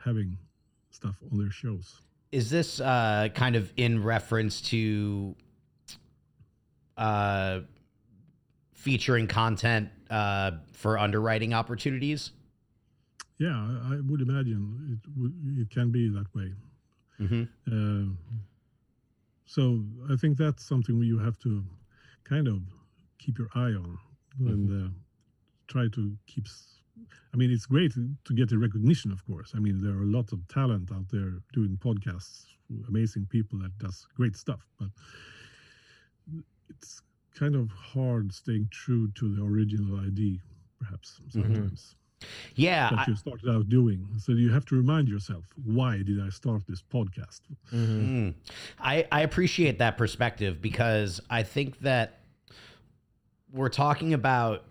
having 0.04 0.38
stuff 0.90 1.16
on 1.32 1.38
their 1.38 1.52
shows. 1.52 2.02
Is 2.32 2.50
this 2.50 2.80
uh, 2.80 3.30
kind 3.34 3.56
of 3.56 3.72
in 3.78 4.04
reference 4.04 4.62
to 4.62 5.36
uh, 6.98 7.60
featuring 8.74 9.28
content 9.28 9.90
uh, 10.10 10.52
for 10.74 10.98
underwriting 10.98 11.54
opportunities? 11.54 12.32
Yeah, 13.38 13.56
I 13.56 14.00
would 14.08 14.22
imagine 14.22 15.00
it 15.04 15.62
it 15.62 15.70
can 15.70 15.92
be 15.92 16.10
that 16.10 16.34
way. 16.36 16.54
Mm-hmm. 17.22 17.44
Uh, 17.68 18.14
so 19.46 19.84
I 20.10 20.16
think 20.16 20.38
that's 20.38 20.66
something 20.66 21.02
you 21.04 21.20
have 21.20 21.38
to 21.40 21.64
kind 22.24 22.48
of 22.48 22.62
keep 23.20 23.38
your 23.38 23.50
eye 23.54 23.74
on 23.74 23.98
mm-hmm. 24.40 24.48
and 24.48 24.88
uh, 24.88 24.90
try 25.68 25.88
to 25.94 26.18
keep 26.26 26.48
I 27.34 27.38
mean, 27.38 27.52
it's 27.52 27.66
great 27.66 27.94
to 27.94 28.34
get 28.34 28.50
the 28.50 28.58
recognition, 28.58 29.12
of 29.12 29.26
course. 29.26 29.54
I 29.56 29.60
mean, 29.60 29.82
there 29.82 29.94
are 29.94 30.04
a 30.04 30.14
lot 30.18 30.34
of 30.34 30.46
talent 30.50 30.92
out 30.92 31.06
there 31.10 31.32
doing 31.54 31.78
podcasts, 31.78 32.46
amazing 32.90 33.28
people 33.30 33.60
that 33.60 33.78
does 33.78 34.06
great 34.16 34.36
stuff, 34.36 34.68
but 34.78 34.90
it's 36.70 37.02
kind 37.34 37.56
of 37.56 37.72
hard 37.72 38.34
staying 38.34 38.68
true 38.72 39.10
to 39.16 39.34
the 39.34 39.44
original 39.44 40.00
idea, 40.02 40.38
perhaps 40.80 41.22
mm-hmm. 41.34 41.68
Sometimes. 42.22 42.54
Yeah, 42.56 42.90
that 42.90 43.00
I- 43.00 43.06
you 43.08 43.16
started 43.16 43.50
out 43.50 43.70
doing. 43.70 44.08
So 44.20 44.32
you 44.34 44.52
have 44.52 44.66
to 44.66 44.76
remind 44.76 45.08
yourself, 45.08 45.46
why 45.64 45.98
did 46.04 46.20
I 46.22 46.30
start 46.30 46.64
this 46.68 46.82
podcast? 46.82 47.42
Mm. 47.74 48.34
I, 48.80 49.08
I 49.12 49.22
appreciate 49.22 49.80
that 49.80 49.98
perspective 49.98 50.62
because 50.62 51.22
I 51.30 51.44
think 51.44 51.80
that 51.82 52.20
we're 53.52 53.70
talking 53.70 54.14
about 54.14 54.64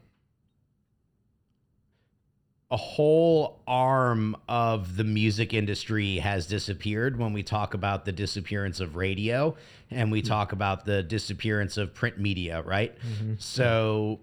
a 2.73 2.77
whole 2.77 3.61
arm 3.67 4.37
of 4.49 4.97
the 4.97 5.03
music 5.03 5.53
industry 5.53 6.19
has 6.19 6.47
disappeared 6.47 7.19
when 7.19 7.33
we 7.33 7.43
talk 7.43 7.75
about 7.75 8.05
the 8.05 8.13
disappearance 8.13 8.79
of 8.79 8.95
radio 8.95 9.57
and 9.91 10.13
we 10.13 10.23
talk 10.23 10.53
about 10.53 10.85
the 10.85 11.03
disappearance 11.03 11.77
of 11.77 11.93
print 11.95 12.17
media, 12.19 12.63
right? 12.63 12.97
So 13.39 14.21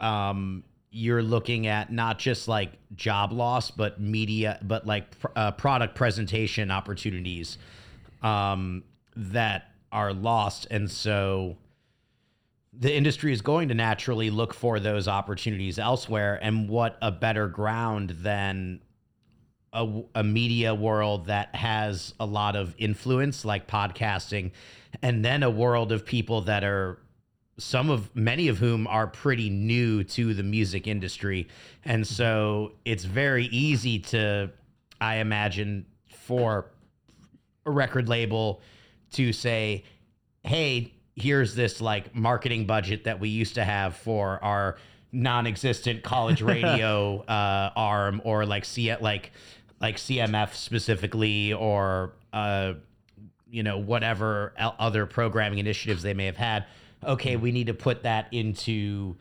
um, 0.00 0.64
you're 0.96 1.22
looking 1.22 1.66
at 1.66 1.92
not 1.92 2.18
just 2.18 2.48
like 2.48 2.72
job 2.94 3.30
loss, 3.30 3.70
but 3.70 4.00
media, 4.00 4.58
but 4.62 4.86
like 4.86 5.18
pr- 5.18 5.26
uh, 5.36 5.50
product 5.50 5.94
presentation 5.94 6.70
opportunities 6.70 7.58
um, 8.22 8.82
that 9.14 9.72
are 9.92 10.14
lost. 10.14 10.66
And 10.70 10.90
so 10.90 11.58
the 12.72 12.94
industry 12.94 13.30
is 13.30 13.42
going 13.42 13.68
to 13.68 13.74
naturally 13.74 14.30
look 14.30 14.54
for 14.54 14.80
those 14.80 15.06
opportunities 15.06 15.78
elsewhere. 15.78 16.38
And 16.40 16.66
what 16.66 16.96
a 17.02 17.12
better 17.12 17.46
ground 17.46 18.10
than 18.22 18.80
a, 19.74 20.02
a 20.14 20.24
media 20.24 20.74
world 20.74 21.26
that 21.26 21.54
has 21.54 22.14
a 22.18 22.24
lot 22.24 22.56
of 22.56 22.74
influence, 22.78 23.44
like 23.44 23.66
podcasting, 23.66 24.52
and 25.02 25.22
then 25.22 25.42
a 25.42 25.50
world 25.50 25.92
of 25.92 26.06
people 26.06 26.40
that 26.42 26.64
are 26.64 26.98
some 27.58 27.90
of 27.90 28.14
many 28.14 28.48
of 28.48 28.58
whom 28.58 28.86
are 28.86 29.06
pretty 29.06 29.48
new 29.48 30.04
to 30.04 30.34
the 30.34 30.42
music 30.42 30.86
industry. 30.86 31.48
And 31.84 32.06
so 32.06 32.72
it's 32.84 33.04
very 33.04 33.46
easy 33.46 33.98
to, 34.00 34.50
I 35.00 35.16
imagine, 35.16 35.86
for 36.08 36.66
a 37.64 37.70
record 37.70 38.08
label 38.08 38.60
to 39.12 39.32
say, 39.32 39.84
hey, 40.42 40.92
here's 41.14 41.54
this 41.54 41.80
like 41.80 42.14
marketing 42.14 42.66
budget 42.66 43.04
that 43.04 43.18
we 43.18 43.30
used 43.30 43.54
to 43.54 43.64
have 43.64 43.96
for 43.96 44.42
our 44.44 44.76
non-existent 45.12 46.02
college 46.02 46.42
radio 46.42 47.20
uh, 47.22 47.70
arm 47.74 48.20
or 48.24 48.44
like 48.44 48.64
C 48.64 48.94
like 48.96 49.32
like 49.80 49.96
CMF 49.96 50.54
specifically 50.54 51.52
or 51.52 52.12
uh, 52.32 52.74
you 53.48 53.62
know 53.62 53.78
whatever 53.78 54.52
other 54.58 55.06
programming 55.06 55.58
initiatives 55.58 56.02
they 56.02 56.14
may 56.14 56.26
have 56.26 56.36
had. 56.36 56.66
Okay, 57.04 57.34
mm-hmm. 57.34 57.42
we 57.42 57.52
need 57.52 57.66
to 57.68 57.74
put 57.74 58.02
that 58.02 58.28
into 58.32 59.16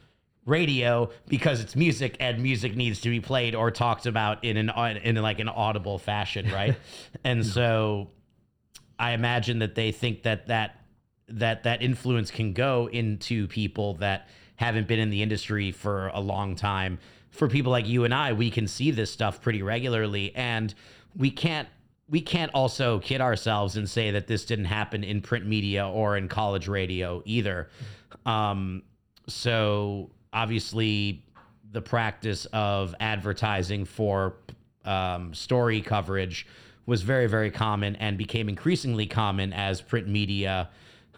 radio 0.45 1.10
because 1.27 1.60
it's 1.60 1.76
music 1.76 2.18
and 2.19 2.41
music 2.41 2.76
needs 2.76 3.02
to 3.02 3.10
be 3.10 3.19
played 3.19 3.56
or 3.56 3.72
talked 3.72 4.06
about 4.06 4.43
in 4.43 4.57
an 4.57 4.97
in 4.97 5.15
like 5.15 5.39
an 5.39 5.49
audible 5.49 5.97
fashion, 5.97 6.52
right? 6.52 6.76
and 7.23 7.45
so 7.45 8.10
I 8.99 9.11
imagine 9.11 9.60
that 9.60 9.76
they 9.76 9.91
think 9.91 10.23
that 10.23 10.47
that 10.47 10.81
that 11.27 11.64
that 11.64 11.81
influence 11.81 12.31
can 12.31 12.53
go 12.53 12.88
into 12.91 13.47
people 13.47 13.95
that 13.95 14.30
haven't 14.57 14.88
been 14.88 14.99
in 14.99 15.10
the 15.10 15.22
industry 15.22 15.72
for 15.72 16.07
a 16.14 16.19
long 16.19 16.56
time. 16.56 16.99
For 17.31 17.49
people 17.49 17.72
like 17.72 17.88
you 17.88 18.06
and 18.06 18.14
I, 18.14 18.31
we 18.31 18.49
can 18.49 18.68
see 18.68 18.91
this 18.91 19.11
stuff 19.11 19.41
pretty 19.41 19.61
regularly, 19.61 20.34
and 20.35 20.73
we 21.18 21.31
can't 21.31 21.68
we 22.07 22.22
can't 22.22 22.52
also 22.53 22.99
kid 22.99 23.22
ourselves 23.22 23.77
and 23.77 23.90
say 23.90 24.11
that 24.11 24.27
this 24.27 24.45
didn't 24.45 24.65
happen 24.65 25.03
in 25.03 25.22
print 25.22 25.45
media 25.45 25.88
or 25.88 26.18
in 26.18 26.27
college 26.27 26.68
radio 26.68 27.22
either. 27.26 27.69
Um, 28.26 28.84
so 29.27 30.11
obviously, 30.32 31.23
the 31.72 31.82
practice 31.82 32.45
of 32.53 32.94
advertising 32.99 33.86
for 33.86 34.36
um, 34.86 35.34
story 35.34 35.82
coverage 35.82 36.45
was 36.86 37.02
very, 37.02 37.27
very 37.27 37.49
common 37.49 37.95
and 37.95 38.18
became 38.18 38.48
increasingly 38.48 39.07
common 39.07 39.52
as 39.52 39.82
print 39.82 40.07
media 40.07 40.69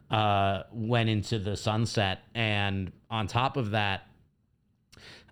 uh, 0.09 0.63
went 0.71 1.09
into 1.09 1.37
the 1.37 1.57
sunset. 1.57 2.19
And 2.33 2.93
on 3.09 3.27
top 3.27 3.57
of 3.57 3.71
that, 3.71 4.07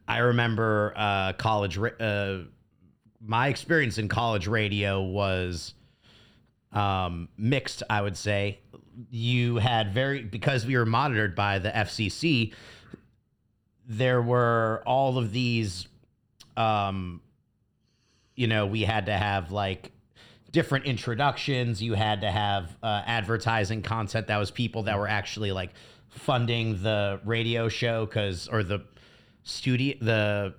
I 0.08 0.18
remember 0.18 0.94
uh, 0.96 1.34
college. 1.34 1.80
Uh, 1.80 2.40
my 3.26 3.48
experience 3.48 3.98
in 3.98 4.08
college 4.08 4.48
radio 4.48 5.02
was 5.02 5.74
um, 6.72 7.30
mixed. 7.38 7.84
I 7.90 8.02
would 8.02 8.18
say 8.18 8.60
you 9.10 9.58
had 9.58 9.94
very 9.94 10.24
because 10.24 10.66
we 10.66 10.78
were 10.78 10.86
monitored 10.86 11.36
by 11.36 11.60
the 11.60 11.70
FCC. 11.70 12.54
There 13.88 14.22
were 14.22 14.84
all 14.86 15.18
of 15.18 15.32
these, 15.32 15.88
um, 16.58 17.22
you 18.36 18.48
know, 18.48 18.66
we 18.66 18.82
had 18.82 19.08
to 19.08 19.14
have 19.14 19.52
like 19.52 19.92
different 20.52 20.86
introductions. 20.86 21.82
You 21.82 21.94
had 21.94 22.22
to 22.22 22.32
have 22.32 22.78
uh, 22.82 23.04
advertising 23.06 23.82
content 23.82 24.28
that 24.28 24.38
was 24.38 24.52
people 24.52 24.84
that 24.84 24.98
were 24.98 25.08
actually 25.08 25.52
like 25.52 25.72
funding 26.10 26.82
the 26.82 27.20
radio 27.26 27.68
show 27.68 28.06
because 28.06 28.48
or 28.48 28.64
the 28.64 28.84
studio 29.44 29.96
the 30.02 30.54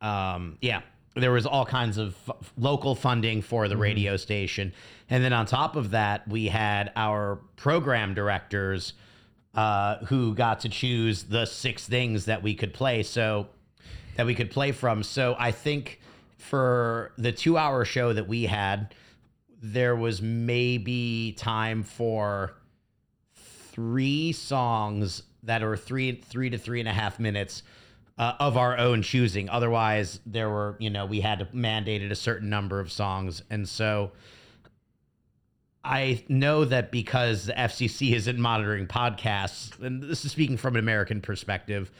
um 0.00 0.56
yeah 0.60 0.80
there 1.18 1.32
was 1.32 1.46
all 1.46 1.66
kinds 1.66 1.98
of 1.98 2.16
f- 2.28 2.52
local 2.56 2.94
funding 2.94 3.42
for 3.42 3.68
the 3.68 3.76
radio 3.76 4.16
station. 4.16 4.72
And 5.10 5.22
then 5.24 5.32
on 5.32 5.46
top 5.46 5.76
of 5.76 5.90
that 5.90 6.26
we 6.28 6.48
had 6.48 6.92
our 6.96 7.36
program 7.56 8.14
directors 8.14 8.92
uh, 9.54 9.98
who 10.06 10.34
got 10.34 10.60
to 10.60 10.68
choose 10.68 11.24
the 11.24 11.46
six 11.46 11.86
things 11.86 12.26
that 12.26 12.42
we 12.42 12.54
could 12.54 12.72
play. 12.74 13.02
So 13.02 13.48
that 14.18 14.26
we 14.26 14.34
could 14.34 14.50
play 14.50 14.72
from. 14.72 15.02
So 15.02 15.36
i 15.38 15.50
think 15.52 16.00
for 16.36 17.12
the 17.18 17.32
two 17.32 17.56
hour 17.56 17.84
show 17.84 18.12
that 18.12 18.28
we 18.28 18.44
had 18.44 18.94
there 19.60 19.96
was 19.96 20.22
maybe 20.22 21.34
time 21.36 21.82
for 21.82 22.54
three 23.34 24.32
songs 24.32 25.22
that 25.42 25.62
are 25.62 25.76
three 25.76 26.12
three 26.12 26.50
to 26.50 26.58
three 26.58 26.80
and 26.80 26.88
a 26.88 26.92
half 26.92 27.18
minutes 27.18 27.62
uh, 28.18 28.34
of 28.40 28.56
our 28.56 28.76
own 28.76 29.02
choosing. 29.02 29.48
Otherwise, 29.48 30.20
there 30.26 30.50
were 30.50 30.76
you 30.78 30.90
know 30.90 31.06
we 31.06 31.20
had 31.20 31.38
to 31.38 31.44
mandated 31.46 32.10
a 32.10 32.16
certain 32.16 32.50
number 32.50 32.80
of 32.80 32.90
songs, 32.90 33.42
and 33.50 33.68
so 33.68 34.12
I 35.84 36.24
know 36.28 36.64
that 36.64 36.90
because 36.90 37.46
the 37.46 37.52
FCC 37.52 38.14
isn't 38.14 38.38
monitoring 38.38 38.86
podcasts, 38.86 39.80
and 39.80 40.02
this 40.02 40.24
is 40.24 40.32
speaking 40.32 40.56
from 40.56 40.74
an 40.74 40.80
American 40.80 41.20
perspective, 41.20 41.90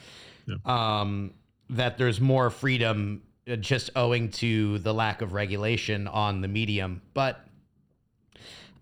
um, 0.65 1.35
that 1.71 1.99
there's 1.99 2.21
more 2.21 2.51
freedom 2.51 3.23
uh, 3.49 3.57
just 3.57 3.91
owing 3.95 4.31
to 4.31 4.79
the 4.79 4.93
lack 4.93 5.23
of 5.23 5.33
regulation 5.33 6.09
on 6.09 6.41
the 6.41 6.49
medium, 6.49 7.03
but. 7.15 7.45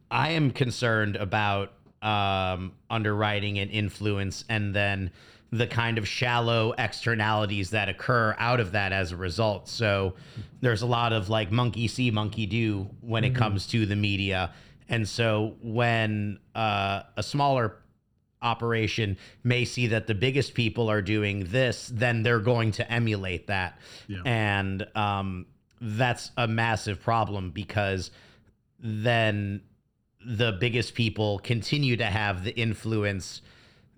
I 0.08 0.30
am 0.30 0.52
concerned 0.52 1.16
about 1.16 1.72
um, 2.00 2.74
underwriting 2.88 3.58
and 3.58 3.68
influence, 3.72 4.44
and 4.48 4.72
then 4.72 5.10
the 5.52 5.66
kind 5.66 5.96
of 5.98 6.08
shallow 6.08 6.74
externalities 6.76 7.70
that 7.70 7.88
occur 7.88 8.34
out 8.38 8.60
of 8.60 8.72
that 8.72 8.92
as 8.92 9.12
a 9.12 9.16
result. 9.16 9.68
So 9.68 10.14
there's 10.60 10.82
a 10.82 10.86
lot 10.86 11.12
of 11.12 11.28
like 11.28 11.52
monkey 11.52 11.88
see, 11.88 12.10
monkey 12.10 12.46
do 12.46 12.88
when 13.00 13.24
it 13.24 13.34
comes 13.34 13.66
to 13.68 13.86
the 13.86 13.96
media. 13.96 14.52
And 14.88 15.08
so 15.08 15.56
when 15.62 16.38
uh, 16.54 17.02
a 17.16 17.22
smaller 17.22 17.76
operation 18.42 19.16
may 19.44 19.64
see 19.64 19.88
that 19.88 20.06
the 20.06 20.14
biggest 20.14 20.54
people 20.54 20.90
are 20.90 21.02
doing 21.02 21.44
this, 21.44 21.90
then 21.92 22.22
they're 22.22 22.40
going 22.40 22.72
to 22.72 22.90
emulate 22.90 23.46
that. 23.46 23.78
Yeah. 24.08 24.18
And 24.24 24.86
um, 24.94 25.46
that's 25.80 26.30
a 26.36 26.46
massive 26.46 27.00
problem 27.00 27.50
because 27.50 28.10
then 28.78 29.62
the 30.24 30.52
biggest 30.52 30.94
people 30.94 31.38
continue 31.38 31.96
to 31.96 32.04
have 32.04 32.44
the 32.44 32.56
influence 32.58 33.42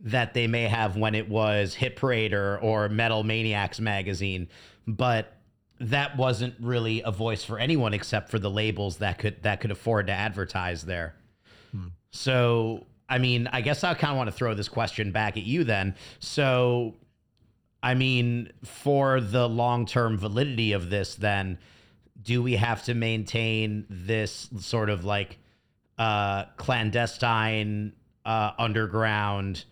that 0.00 0.34
they 0.34 0.46
may 0.46 0.64
have 0.64 0.96
when 0.96 1.14
it 1.14 1.28
was 1.28 1.74
Hit 1.74 1.96
Parader 1.96 2.32
or, 2.32 2.58
or 2.58 2.88
Metal 2.88 3.24
Maniacs 3.24 3.80
magazine. 3.80 4.48
But 4.86 5.34
that 5.80 6.16
wasn't 6.16 6.54
really 6.60 7.02
a 7.02 7.10
voice 7.10 7.44
for 7.44 7.58
anyone 7.58 7.94
except 7.94 8.30
for 8.30 8.38
the 8.38 8.50
labels 8.50 8.98
that 8.98 9.18
could 9.18 9.42
that 9.42 9.60
could 9.60 9.70
afford 9.70 10.08
to 10.08 10.12
advertise 10.12 10.82
there. 10.82 11.14
So, 12.10 12.86
I 13.08 13.18
mean, 13.18 13.48
I 13.52 13.60
guess 13.60 13.84
I 13.84 13.94
kind 13.94 14.12
of 14.12 14.16
want 14.16 14.28
to 14.28 14.36
throw 14.36 14.54
this 14.54 14.68
question 14.68 15.12
back 15.12 15.36
at 15.36 15.44
you 15.44 15.64
then. 15.64 15.94
So, 16.18 16.94
I 17.82 17.94
mean, 17.94 18.52
for 18.64 19.20
the 19.20 19.48
long 19.48 19.86
term 19.86 20.18
validity 20.18 20.72
of 20.72 20.90
this, 20.90 21.14
then, 21.14 21.58
do 22.20 22.42
we 22.42 22.56
have 22.56 22.84
to 22.84 22.94
maintain 22.94 23.86
this 23.88 24.48
sort 24.58 24.90
of 24.90 25.04
like 25.04 25.38
uh, 25.98 26.44
clandestine, 26.56 27.92
uh, 28.24 28.52
underground? 28.58 29.64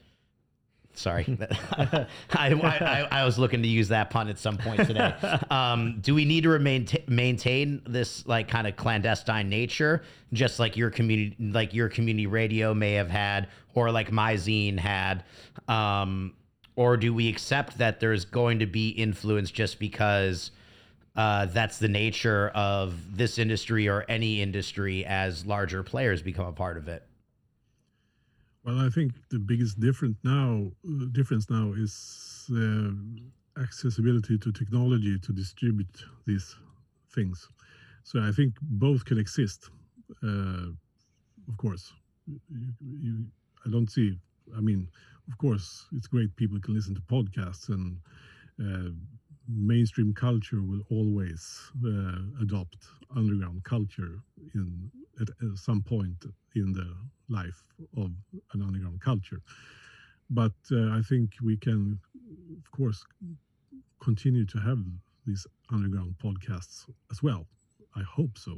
Sorry, 0.97 1.25
I, 1.71 2.07
I, 2.33 3.09
I 3.11 3.25
was 3.25 3.39
looking 3.39 3.63
to 3.63 3.69
use 3.69 3.89
that 3.89 4.11
pun 4.11 4.29
at 4.29 4.39
some 4.39 4.57
point 4.57 4.87
today. 4.87 5.15
Um, 5.51 5.99
do 6.01 6.15
we 6.15 6.25
need 6.25 6.43
to 6.43 6.49
remain 6.49 6.87
maintain 7.07 7.83
this 7.87 8.27
like 8.27 8.49
kind 8.49 8.67
of 8.67 8.77
clandestine 8.77 9.49
nature, 9.49 10.03
just 10.33 10.59
like 10.59 10.77
your 10.77 10.91
community, 10.91 11.37
like 11.39 11.73
your 11.73 11.89
community 11.89 12.27
radio 12.27 12.75
may 12.75 12.93
have 12.93 13.11
had, 13.11 13.49
or 13.75 13.91
like 13.91 14.11
my 14.11 14.35
zine 14.35 14.79
had, 14.79 15.25
um, 15.69 16.35
or 16.75 16.97
do 16.97 17.15
we 17.15 17.29
accept 17.29 17.79
that 17.79 18.01
there's 18.01 18.25
going 18.25 18.59
to 18.59 18.67
be 18.67 18.89
influence 18.91 19.51
just 19.51 19.79
because 19.79 20.51
uh, 21.17 21.47
that's 21.47 21.79
the 21.79 21.89
nature 21.89 22.51
of 22.55 23.17
this 23.17 23.39
industry 23.39 23.89
or 23.89 24.05
any 24.09 24.43
industry 24.43 25.05
as 25.05 25.47
larger 25.47 25.83
players 25.83 26.23
become 26.23 26.47
a 26.47 26.53
part 26.53 26.77
of 26.77 26.89
it. 26.89 27.06
Well, 28.67 28.81
I 28.81 28.89
think 28.91 29.13
the 29.31 29.39
biggest 29.39 29.79
difference 29.79 30.19
now 30.25 30.73
uh, 30.85 31.05
difference 31.13 31.49
now 31.49 31.73
is 31.77 32.51
uh, 32.53 32.91
accessibility 33.63 34.37
to 34.39 34.51
technology 34.51 35.21
to 35.21 35.33
distribute 35.33 36.05
these 36.27 36.57
things. 37.15 37.49
So 38.03 38.21
I 38.21 38.33
think 38.33 38.55
both 38.61 39.05
can 39.05 39.19
exist. 39.19 39.71
Uh, 40.21 40.71
of 41.49 41.57
course, 41.59 41.93
you, 42.27 42.73
you, 42.81 43.25
I 43.65 43.71
don't 43.71 43.89
see. 43.89 44.19
I 44.57 44.61
mean, 44.61 44.89
of 45.31 45.39
course, 45.39 45.87
it's 45.93 46.09
great 46.09 46.35
people 46.35 46.59
can 46.59 46.75
listen 46.75 46.97
to 46.97 47.01
podcasts 47.03 47.69
and 47.69 47.99
uh, 48.61 48.91
mainstream 49.49 50.13
culture 50.13 50.61
will 50.61 50.83
always 50.91 51.71
uh, 51.87 52.43
adopt 52.43 52.89
underground 53.15 53.63
culture 53.63 54.19
in 54.55 54.91
at, 55.21 55.29
at, 55.29 55.57
some 55.57 55.83
point 55.83 56.25
in 56.57 56.73
the 56.73 56.89
life 57.29 57.63
culture. 59.11 59.41
But 60.29 60.59
uh, 60.73 60.99
I 60.99 61.01
think 61.09 61.27
we 61.49 61.57
can, 61.67 61.99
of 62.63 62.69
course, 62.79 63.01
continue 64.09 64.47
to 64.47 64.59
have 64.69 64.81
these 65.27 65.47
underground 65.75 66.15
podcasts 66.27 66.77
as 67.13 67.19
well. 67.23 67.43
I 68.01 68.03
hope 68.19 68.35
so. 68.47 68.55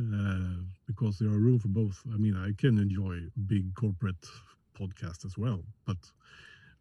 Uh, 0.00 0.62
because 0.86 1.18
there 1.18 1.30
are 1.34 1.44
room 1.46 1.58
for 1.58 1.72
both. 1.82 1.96
I 2.14 2.18
mean, 2.24 2.36
I 2.36 2.50
can 2.62 2.78
enjoy 2.78 3.14
big 3.46 3.74
corporate 3.74 4.24
podcasts 4.80 5.24
as 5.28 5.34
well, 5.36 5.60
but 5.88 6.00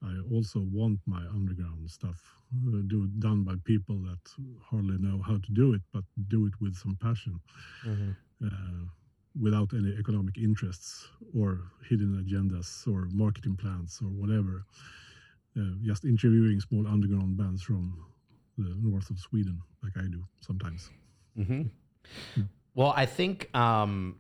I 0.03 0.14
also 0.35 0.59
want 0.72 0.99
my 1.05 1.23
underground 1.38 1.89
stuff 1.89 2.19
uh, 2.68 2.81
do 2.88 3.07
done 3.19 3.43
by 3.43 3.55
people 3.64 3.97
that 4.09 4.23
hardly 4.69 4.97
know 4.99 5.22
how 5.30 5.38
to 5.45 5.51
do 5.51 5.73
it, 5.73 5.81
but 5.93 6.03
do 6.27 6.45
it 6.45 6.53
with 6.61 6.76
some 6.76 6.95
passion, 7.01 7.39
mm-hmm. 7.85 8.11
uh, 8.45 8.85
without 9.39 9.73
any 9.73 9.95
economic 9.97 10.37
interests 10.37 11.07
or 11.37 11.61
hidden 11.87 12.23
agendas 12.23 12.87
or 12.87 13.07
marketing 13.13 13.55
plans 13.55 13.99
or 14.01 14.09
whatever. 14.09 14.65
Uh, 15.57 15.73
just 15.83 16.05
interviewing 16.05 16.59
small 16.59 16.87
underground 16.87 17.35
bands 17.37 17.63
from 17.63 17.97
the 18.57 18.75
north 18.81 19.09
of 19.09 19.19
Sweden, 19.19 19.59
like 19.83 19.93
I 19.97 20.07
do 20.07 20.23
sometimes. 20.39 20.89
Mm-hmm. 21.37 21.63
Yeah. 22.35 22.43
Well, 22.75 22.93
I 22.95 23.05
think 23.05 23.53
um, 23.55 24.17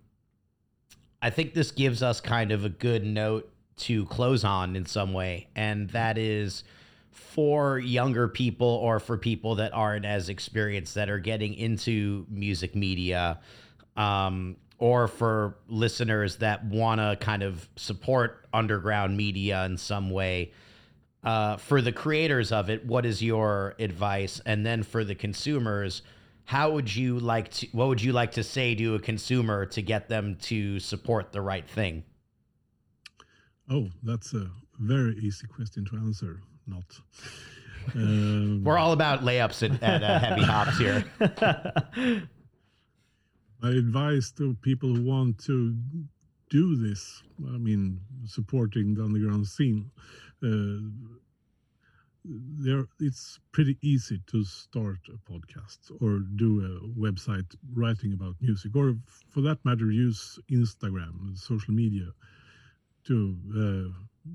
I 1.21 1.29
think 1.29 1.53
this 1.53 1.71
gives 1.71 2.01
us 2.01 2.21
kind 2.21 2.51
of 2.51 2.65
a 2.65 2.69
good 2.69 3.05
note 3.05 3.51
to 3.77 4.05
close 4.05 4.43
on 4.43 4.75
in 4.75 4.85
some 4.85 5.13
way, 5.13 5.47
and 5.55 5.89
that 5.91 6.17
is 6.17 6.63
for 7.11 7.79
younger 7.79 8.27
people 8.27 8.67
or 8.67 8.99
for 8.99 9.17
people 9.17 9.55
that 9.55 9.73
aren't 9.73 10.05
as 10.05 10.29
experienced 10.29 10.95
that 10.95 11.09
are 11.09 11.19
getting 11.19 11.53
into 11.53 12.25
music 12.29 12.75
media, 12.75 13.39
um, 13.95 14.55
or 14.79 15.07
for 15.07 15.57
listeners 15.67 16.37
that 16.37 16.63
want 16.65 17.01
to 17.01 17.17
kind 17.19 17.43
of 17.43 17.67
support 17.75 18.45
underground 18.53 19.17
media 19.17 19.65
in 19.65 19.77
some 19.77 20.09
way. 20.09 20.51
Uh, 21.23 21.57
for 21.57 21.81
the 21.81 21.91
creators 21.91 22.51
of 22.51 22.69
it, 22.69 22.85
what 22.85 23.05
is 23.05 23.21
your 23.21 23.75
advice? 23.79 24.39
And 24.45 24.65
then 24.65 24.83
for 24.83 25.03
the 25.03 25.15
consumers, 25.15 26.03
how 26.45 26.71
would 26.71 26.95
you 26.95 27.19
like 27.19 27.49
to? 27.51 27.67
What 27.73 27.87
would 27.89 28.01
you 28.01 28.13
like 28.13 28.33
to 28.33 28.43
say 28.43 28.75
to 28.75 28.95
a 28.95 28.99
consumer 28.99 29.65
to 29.65 29.81
get 29.81 30.07
them 30.07 30.37
to 30.43 30.79
support 30.79 31.31
the 31.33 31.41
right 31.41 31.67
thing? 31.67 32.03
Oh, 33.69 33.89
that's 34.03 34.33
a 34.33 34.49
very 34.79 35.17
easy 35.17 35.47
question 35.47 35.85
to 35.85 35.97
answer. 35.97 36.41
Not. 36.65 36.83
Um, 37.95 38.65
We're 38.65 38.77
all 38.77 38.91
about 38.91 39.21
layups 39.21 39.63
at, 39.63 39.81
at 39.81 40.03
uh, 40.03 40.19
heavy 40.19 40.43
hops 40.43 40.77
here. 40.77 41.05
My 43.59 43.71
advice 43.71 44.31
to 44.33 44.55
people 44.61 44.93
who 44.93 45.03
want 45.03 45.39
to 45.45 45.75
do 46.49 46.75
this, 46.75 47.23
I 47.47 47.57
mean, 47.57 47.99
supporting 48.25 48.93
the 48.93 49.03
underground 49.03 49.47
scene, 49.47 49.89
uh, 50.43 50.77
there 52.23 52.85
it's 52.99 53.39
pretty 53.51 53.77
easy 53.81 54.21
to 54.27 54.43
start 54.43 54.99
a 55.09 55.31
podcast 55.31 55.79
or 56.01 56.19
do 56.35 56.61
a 56.61 56.99
website 56.99 57.55
writing 57.73 58.13
about 58.13 58.35
music, 58.41 58.75
or 58.75 58.95
for 59.29 59.41
that 59.41 59.63
matter, 59.65 59.89
use 59.91 60.37
Instagram, 60.51 61.37
social 61.37 61.73
media 61.73 62.11
to 63.05 63.35
uh, 63.57 64.29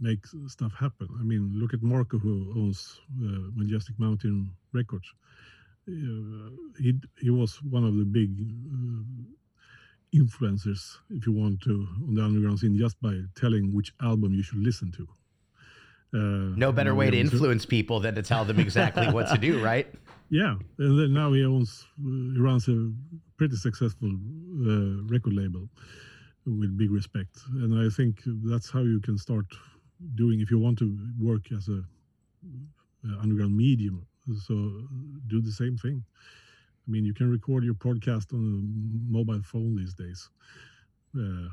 make 0.00 0.24
stuff 0.46 0.72
happen. 0.78 1.08
I 1.18 1.24
mean, 1.24 1.52
look 1.54 1.72
at 1.74 1.82
Marco, 1.82 2.18
who 2.18 2.52
owns 2.56 3.00
uh, 3.24 3.50
Majestic 3.54 3.98
Mountain 3.98 4.50
Records. 4.72 5.12
Uh, 5.88 6.50
he 6.80 6.94
he 7.20 7.30
was 7.30 7.62
one 7.62 7.84
of 7.84 7.96
the 7.96 8.04
big 8.04 8.30
uh, 8.40 9.02
influencers, 10.14 10.96
if 11.10 11.26
you 11.26 11.32
want 11.32 11.60
to, 11.62 11.86
on 12.08 12.14
the 12.14 12.22
underground 12.22 12.58
scene, 12.58 12.76
just 12.76 13.00
by 13.00 13.14
telling 13.36 13.74
which 13.74 13.92
album 14.02 14.34
you 14.34 14.42
should 14.42 14.58
listen 14.58 14.90
to. 14.92 15.06
Uh, 16.14 16.56
no 16.56 16.72
better 16.72 16.94
way 16.94 17.10
to 17.10 17.18
influence 17.18 17.66
people 17.66 18.00
than 18.00 18.14
to 18.14 18.22
tell 18.22 18.44
them 18.44 18.58
exactly 18.58 19.08
what 19.10 19.28
to 19.28 19.38
do, 19.38 19.62
right? 19.64 19.86
Yeah, 20.30 20.56
and 20.78 20.98
then 20.98 21.12
now 21.12 21.32
he 21.32 21.44
owns, 21.44 21.86
uh, 22.00 22.34
he 22.34 22.38
runs 22.38 22.68
a 22.68 22.90
pretty 23.36 23.56
successful 23.56 24.10
record 25.08 25.34
label 25.34 25.68
with 26.46 26.76
big 26.76 26.90
respect. 26.90 27.36
And 27.54 27.86
I 27.86 27.94
think 27.94 28.22
that's 28.44 28.70
how 28.70 28.80
you 28.80 29.00
can 29.00 29.18
start 29.18 29.46
doing 30.14 30.40
if 30.40 30.50
you 30.50 30.58
want 30.58 30.78
to 30.78 30.96
work 31.20 31.52
as 31.52 31.68
a 31.68 31.82
uh, 33.04 33.20
underground 33.20 33.56
medium. 33.56 34.06
So 34.34 34.54
do 35.28 35.40
the 35.40 35.52
same 35.52 35.76
thing. 35.76 36.04
I 36.86 36.90
mean, 36.90 37.04
you 37.04 37.14
can 37.14 37.30
record 37.30 37.64
your 37.64 37.74
podcast 37.74 38.32
on 38.32 38.40
a 38.40 39.12
mobile 39.12 39.42
phone 39.42 39.76
these 39.76 39.94
days, 39.94 40.30
uh, 41.18 41.48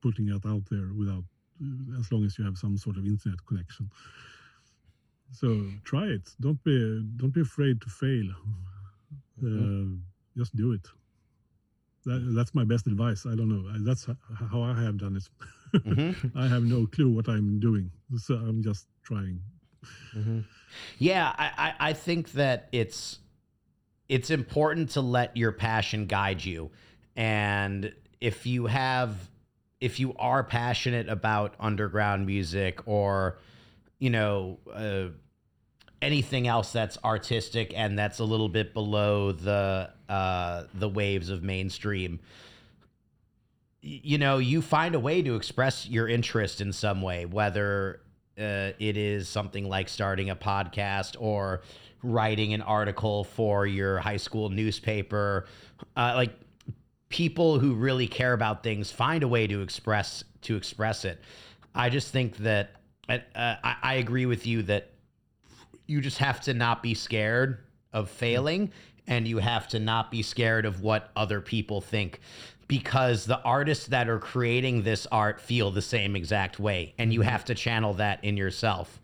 putting 0.00 0.28
it 0.28 0.46
out 0.46 0.62
there 0.70 0.90
without, 0.96 1.24
uh, 1.62 1.98
as 2.00 2.10
long 2.12 2.24
as 2.24 2.38
you 2.38 2.44
have 2.44 2.56
some 2.56 2.76
sort 2.76 2.96
of 2.96 3.04
internet 3.04 3.44
connection. 3.46 3.90
So 5.32 5.66
try 5.84 6.06
it. 6.06 6.30
Don't 6.40 6.62
be 6.62 7.04
don't 7.16 7.34
be 7.34 7.40
afraid 7.40 7.80
to 7.80 7.88
fail. 7.88 8.26
Mm-hmm. 9.42 9.94
Uh, 9.94 9.96
just 10.36 10.54
do 10.54 10.72
it 10.72 10.86
that, 12.04 12.32
that's 12.34 12.54
my 12.54 12.64
best 12.64 12.86
advice. 12.86 13.26
I 13.26 13.34
don't 13.34 13.48
know. 13.48 13.64
That's 13.80 14.06
how 14.50 14.62
I 14.62 14.80
have 14.82 14.98
done 14.98 15.16
it. 15.16 15.28
Mm-hmm. 15.80 16.38
I 16.38 16.46
have 16.46 16.64
no 16.64 16.86
clue 16.86 17.10
what 17.10 17.28
I'm 17.28 17.58
doing, 17.60 17.90
so 18.16 18.34
I'm 18.34 18.62
just 18.62 18.86
trying. 19.02 19.40
Mm-hmm. 20.16 20.40
Yeah, 20.98 21.32
I, 21.36 21.74
I 21.78 21.92
think 21.92 22.32
that 22.32 22.68
it's 22.72 23.18
it's 24.08 24.30
important 24.30 24.90
to 24.90 25.00
let 25.00 25.36
your 25.36 25.52
passion 25.52 26.06
guide 26.06 26.44
you, 26.44 26.70
and 27.16 27.92
if 28.20 28.46
you 28.46 28.66
have 28.66 29.16
if 29.80 30.00
you 30.00 30.14
are 30.18 30.42
passionate 30.42 31.08
about 31.08 31.54
underground 31.60 32.26
music 32.26 32.80
or 32.86 33.38
you 33.98 34.10
know 34.10 34.58
uh, 34.72 35.08
anything 36.00 36.46
else 36.46 36.72
that's 36.72 36.96
artistic 37.04 37.72
and 37.76 37.98
that's 37.98 38.18
a 38.18 38.24
little 38.24 38.48
bit 38.48 38.72
below 38.72 39.32
the 39.32 39.90
uh, 40.08 40.64
the 40.74 40.88
waves 40.88 41.28
of 41.28 41.42
mainstream 41.42 42.20
you 43.82 44.16
know 44.16 44.38
you 44.38 44.62
find 44.62 44.94
a 44.94 45.00
way 45.00 45.20
to 45.20 45.36
express 45.36 45.86
your 45.86 46.08
interest 46.08 46.60
in 46.60 46.72
some 46.72 47.02
way 47.02 47.26
whether 47.26 48.00
uh, 48.38 48.72
it 48.78 48.96
is 48.96 49.28
something 49.28 49.68
like 49.68 49.88
starting 49.88 50.30
a 50.30 50.36
podcast 50.36 51.16
or 51.18 51.62
writing 52.02 52.52
an 52.52 52.62
article 52.62 53.24
for 53.24 53.66
your 53.66 53.98
high 53.98 54.16
school 54.16 54.50
newspaper. 54.50 55.46
Uh, 55.96 56.12
like 56.16 56.32
people 57.08 57.58
who 57.58 57.74
really 57.74 58.06
care 58.08 58.32
about 58.32 58.62
things 58.62 58.90
find 58.90 59.22
a 59.22 59.28
way 59.28 59.46
to 59.46 59.62
express 59.62 60.24
to 60.42 60.56
express 60.56 61.04
it. 61.04 61.20
I 61.74 61.88
just 61.88 62.12
think 62.12 62.36
that 62.38 62.72
uh, 63.08 63.18
I, 63.36 63.76
I 63.82 63.94
agree 63.94 64.26
with 64.26 64.46
you 64.46 64.62
that 64.64 64.90
you 65.86 66.00
just 66.00 66.18
have 66.18 66.40
to 66.42 66.54
not 66.54 66.82
be 66.82 66.94
scared 66.94 67.58
of 67.92 68.10
failing 68.10 68.72
and 69.06 69.28
you 69.28 69.38
have 69.38 69.68
to 69.68 69.78
not 69.78 70.10
be 70.10 70.22
scared 70.22 70.64
of 70.64 70.80
what 70.80 71.10
other 71.14 71.40
people 71.40 71.80
think 71.80 72.20
because 72.68 73.26
the 73.26 73.40
artists 73.42 73.86
that 73.88 74.08
are 74.08 74.18
creating 74.18 74.82
this 74.82 75.06
art 75.12 75.40
feel 75.40 75.70
the 75.70 75.82
same 75.82 76.16
exact 76.16 76.58
way 76.58 76.94
and 76.98 77.12
you 77.12 77.20
mm-hmm. 77.20 77.28
have 77.28 77.44
to 77.44 77.54
channel 77.54 77.94
that 77.94 78.22
in 78.24 78.36
yourself 78.36 79.00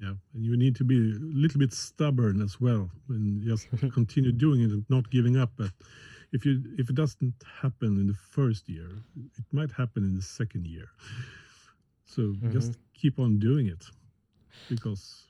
yeah 0.00 0.12
and 0.34 0.44
you 0.44 0.56
need 0.56 0.74
to 0.76 0.84
be 0.84 0.96
a 0.96 1.18
little 1.20 1.58
bit 1.58 1.72
stubborn 1.72 2.40
as 2.42 2.60
well 2.60 2.90
and 3.08 3.42
just 3.42 3.68
continue 3.92 4.32
doing 4.32 4.60
it 4.62 4.70
and 4.70 4.84
not 4.88 5.10
giving 5.10 5.36
up 5.36 5.50
but 5.56 5.70
if 6.32 6.44
you 6.44 6.62
if 6.78 6.90
it 6.90 6.96
doesn't 6.96 7.34
happen 7.62 7.98
in 8.00 8.06
the 8.06 8.14
first 8.14 8.68
year 8.68 8.88
it 9.38 9.44
might 9.52 9.70
happen 9.72 10.04
in 10.04 10.14
the 10.14 10.22
second 10.22 10.66
year 10.66 10.88
so 12.04 12.22
mm-hmm. 12.22 12.52
just 12.52 12.76
keep 12.94 13.18
on 13.18 13.38
doing 13.38 13.66
it 13.66 13.84
because 14.68 15.24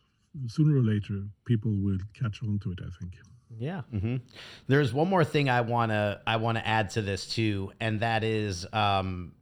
sooner 0.46 0.76
or 0.76 0.82
later 0.82 1.22
people 1.44 1.72
will 1.72 1.98
catch 2.14 2.42
on 2.42 2.58
to 2.58 2.72
it 2.72 2.78
i 2.82 2.90
think 2.98 3.14
yeah 3.58 3.82
mm-hmm. 3.92 4.16
there's 4.66 4.92
one 4.92 5.08
more 5.08 5.24
thing 5.24 5.48
i 5.48 5.60
want 5.60 5.90
to 5.90 6.20
i 6.26 6.36
want 6.36 6.58
to 6.58 6.66
add 6.66 6.90
to 6.90 7.02
this 7.02 7.26
too 7.26 7.70
and 7.80 8.00
that 8.00 8.24
is 8.24 8.66
um 8.72 9.32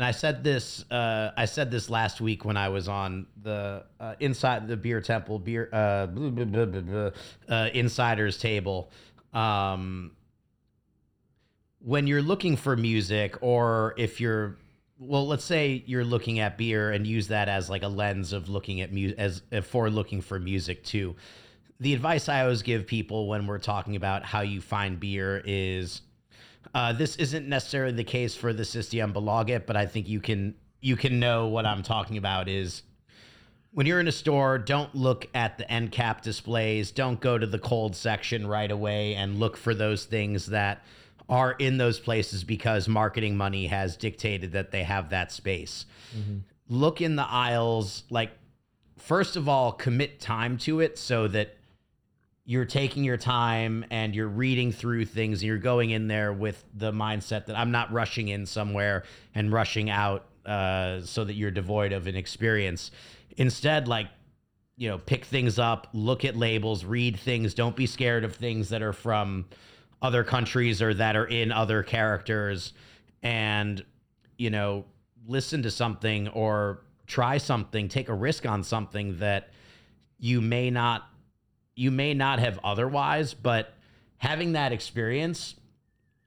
and 0.00 0.06
I 0.06 0.12
said 0.12 0.42
this 0.42 0.90
uh, 0.90 1.32
I 1.36 1.44
said 1.44 1.70
this 1.70 1.90
last 1.90 2.22
week 2.22 2.46
when 2.46 2.56
I 2.56 2.70
was 2.70 2.88
on 2.88 3.26
the 3.42 3.84
uh, 4.00 4.14
inside 4.18 4.66
the 4.66 4.74
beer 4.74 5.02
temple 5.02 5.38
beer 5.38 5.68
uh, 5.74 6.06
blah, 6.06 6.30
blah, 6.44 6.64
blah, 6.64 7.10
uh, 7.50 7.68
insiders 7.74 8.38
table. 8.38 8.90
Um, 9.34 10.12
when 11.80 12.06
you're 12.06 12.22
looking 12.22 12.56
for 12.56 12.78
music, 12.78 13.36
or 13.42 13.92
if 13.98 14.22
you're 14.22 14.56
well, 14.98 15.26
let's 15.26 15.44
say 15.44 15.82
you're 15.84 16.04
looking 16.04 16.38
at 16.38 16.56
beer 16.56 16.92
and 16.92 17.06
use 17.06 17.28
that 17.28 17.50
as 17.50 17.68
like 17.68 17.82
a 17.82 17.88
lens 17.88 18.32
of 18.32 18.48
looking 18.48 18.80
at 18.80 18.94
music 18.94 19.18
as 19.18 19.42
for 19.64 19.90
looking 19.90 20.22
for 20.22 20.40
music 20.40 20.82
too. 20.82 21.14
The 21.80 21.94
advice 21.94 22.28
I 22.28 22.42
always 22.42 22.62
give 22.62 22.86
people 22.86 23.26
when 23.26 23.46
we're 23.46 23.58
talking 23.58 23.96
about 23.96 24.24
how 24.24 24.42
you 24.42 24.60
find 24.60 25.00
beer 25.00 25.42
is 25.44 26.02
uh, 26.74 26.92
this 26.92 27.16
isn't 27.16 27.48
necessarily 27.48 27.94
the 27.94 28.04
case 28.04 28.34
for 28.34 28.52
the 28.52 28.62
Systembolaget, 28.62 29.66
but 29.66 29.76
I 29.76 29.86
think 29.86 30.08
you 30.08 30.20
can 30.20 30.54
you 30.80 30.96
can 30.96 31.20
know 31.20 31.48
what 31.48 31.66
I'm 31.66 31.82
talking 31.82 32.16
about 32.16 32.48
is 32.48 32.82
when 33.72 33.86
you're 33.86 34.00
in 34.00 34.08
a 34.08 34.12
store, 34.12 34.58
don't 34.58 34.94
look 34.94 35.28
at 35.34 35.58
the 35.58 35.70
end 35.70 35.92
cap 35.92 36.22
displays. 36.22 36.90
Don't 36.90 37.20
go 37.20 37.38
to 37.38 37.46
the 37.46 37.58
cold 37.58 37.94
section 37.94 38.46
right 38.46 38.70
away 38.70 39.14
and 39.14 39.38
look 39.38 39.56
for 39.56 39.74
those 39.74 40.04
things 40.04 40.46
that 40.46 40.82
are 41.28 41.52
in 41.52 41.78
those 41.78 42.00
places 42.00 42.42
because 42.42 42.88
marketing 42.88 43.36
money 43.36 43.68
has 43.68 43.96
dictated 43.96 44.52
that 44.52 44.72
they 44.72 44.82
have 44.82 45.10
that 45.10 45.30
space. 45.30 45.86
Mm-hmm. 46.16 46.38
Look 46.68 47.00
in 47.00 47.14
the 47.16 47.28
aisles, 47.28 48.02
like, 48.10 48.32
first 48.98 49.36
of 49.36 49.48
all, 49.48 49.72
commit 49.72 50.20
time 50.20 50.58
to 50.58 50.80
it 50.80 50.98
so 50.98 51.28
that 51.28 51.56
you're 52.50 52.64
taking 52.64 53.04
your 53.04 53.16
time 53.16 53.84
and 53.92 54.12
you're 54.12 54.26
reading 54.26 54.72
through 54.72 55.04
things 55.04 55.40
and 55.40 55.46
you're 55.46 55.56
going 55.56 55.90
in 55.90 56.08
there 56.08 56.32
with 56.32 56.64
the 56.74 56.90
mindset 56.90 57.46
that 57.46 57.56
I'm 57.56 57.70
not 57.70 57.92
rushing 57.92 58.26
in 58.26 58.44
somewhere 58.44 59.04
and 59.36 59.52
rushing 59.52 59.88
out 59.88 60.24
uh, 60.44 61.00
so 61.02 61.22
that 61.22 61.34
you're 61.34 61.52
devoid 61.52 61.92
of 61.92 62.08
an 62.08 62.16
experience. 62.16 62.90
Instead, 63.36 63.86
like, 63.86 64.08
you 64.76 64.88
know, 64.88 64.98
pick 64.98 65.26
things 65.26 65.60
up, 65.60 65.86
look 65.92 66.24
at 66.24 66.36
labels, 66.36 66.84
read 66.84 67.20
things. 67.20 67.54
Don't 67.54 67.76
be 67.76 67.86
scared 67.86 68.24
of 68.24 68.34
things 68.34 68.70
that 68.70 68.82
are 68.82 68.92
from 68.92 69.46
other 70.02 70.24
countries 70.24 70.82
or 70.82 70.92
that 70.92 71.14
are 71.14 71.26
in 71.26 71.52
other 71.52 71.84
characters 71.84 72.72
and, 73.22 73.84
you 74.38 74.50
know, 74.50 74.84
listen 75.28 75.62
to 75.62 75.70
something 75.70 76.26
or 76.30 76.80
try 77.06 77.38
something, 77.38 77.86
take 77.86 78.08
a 78.08 78.14
risk 78.14 78.44
on 78.44 78.64
something 78.64 79.18
that 79.18 79.50
you 80.18 80.40
may 80.40 80.68
not 80.68 81.06
you 81.80 81.90
may 81.90 82.12
not 82.12 82.38
have 82.40 82.60
otherwise, 82.62 83.32
but 83.32 83.72
having 84.18 84.52
that 84.52 84.70
experience 84.70 85.54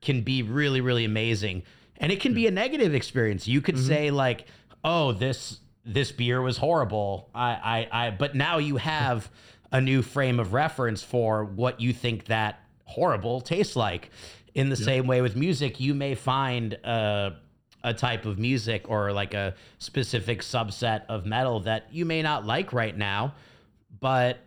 can 0.00 0.22
be 0.22 0.42
really, 0.42 0.80
really 0.80 1.04
amazing. 1.04 1.62
And 1.96 2.10
it 2.10 2.20
can 2.20 2.34
be 2.34 2.48
a 2.48 2.50
negative 2.50 2.92
experience. 2.92 3.46
You 3.46 3.60
could 3.60 3.76
mm-hmm. 3.76 3.86
say 3.86 4.10
like, 4.10 4.46
"Oh, 4.82 5.12
this 5.12 5.60
this 5.84 6.10
beer 6.10 6.42
was 6.42 6.56
horrible." 6.56 7.30
I, 7.32 7.86
I, 7.92 8.06
I. 8.06 8.10
But 8.10 8.34
now 8.34 8.58
you 8.58 8.78
have 8.78 9.30
a 9.70 9.80
new 9.80 10.02
frame 10.02 10.40
of 10.40 10.52
reference 10.52 11.04
for 11.04 11.44
what 11.44 11.80
you 11.80 11.92
think 11.92 12.24
that 12.24 12.60
horrible 12.84 13.40
tastes 13.40 13.76
like. 13.76 14.10
In 14.54 14.70
the 14.70 14.76
same 14.76 15.06
way 15.06 15.20
with 15.20 15.36
music, 15.36 15.78
you 15.80 15.94
may 15.94 16.14
find 16.14 16.74
a, 16.84 17.36
a 17.82 17.94
type 17.94 18.24
of 18.24 18.38
music 18.38 18.88
or 18.88 19.12
like 19.12 19.34
a 19.34 19.54
specific 19.78 20.42
subset 20.42 21.06
of 21.08 21.26
metal 21.26 21.60
that 21.60 21.86
you 21.92 22.04
may 22.04 22.22
not 22.22 22.44
like 22.44 22.72
right 22.72 22.96
now, 22.96 23.34
but 24.00 24.38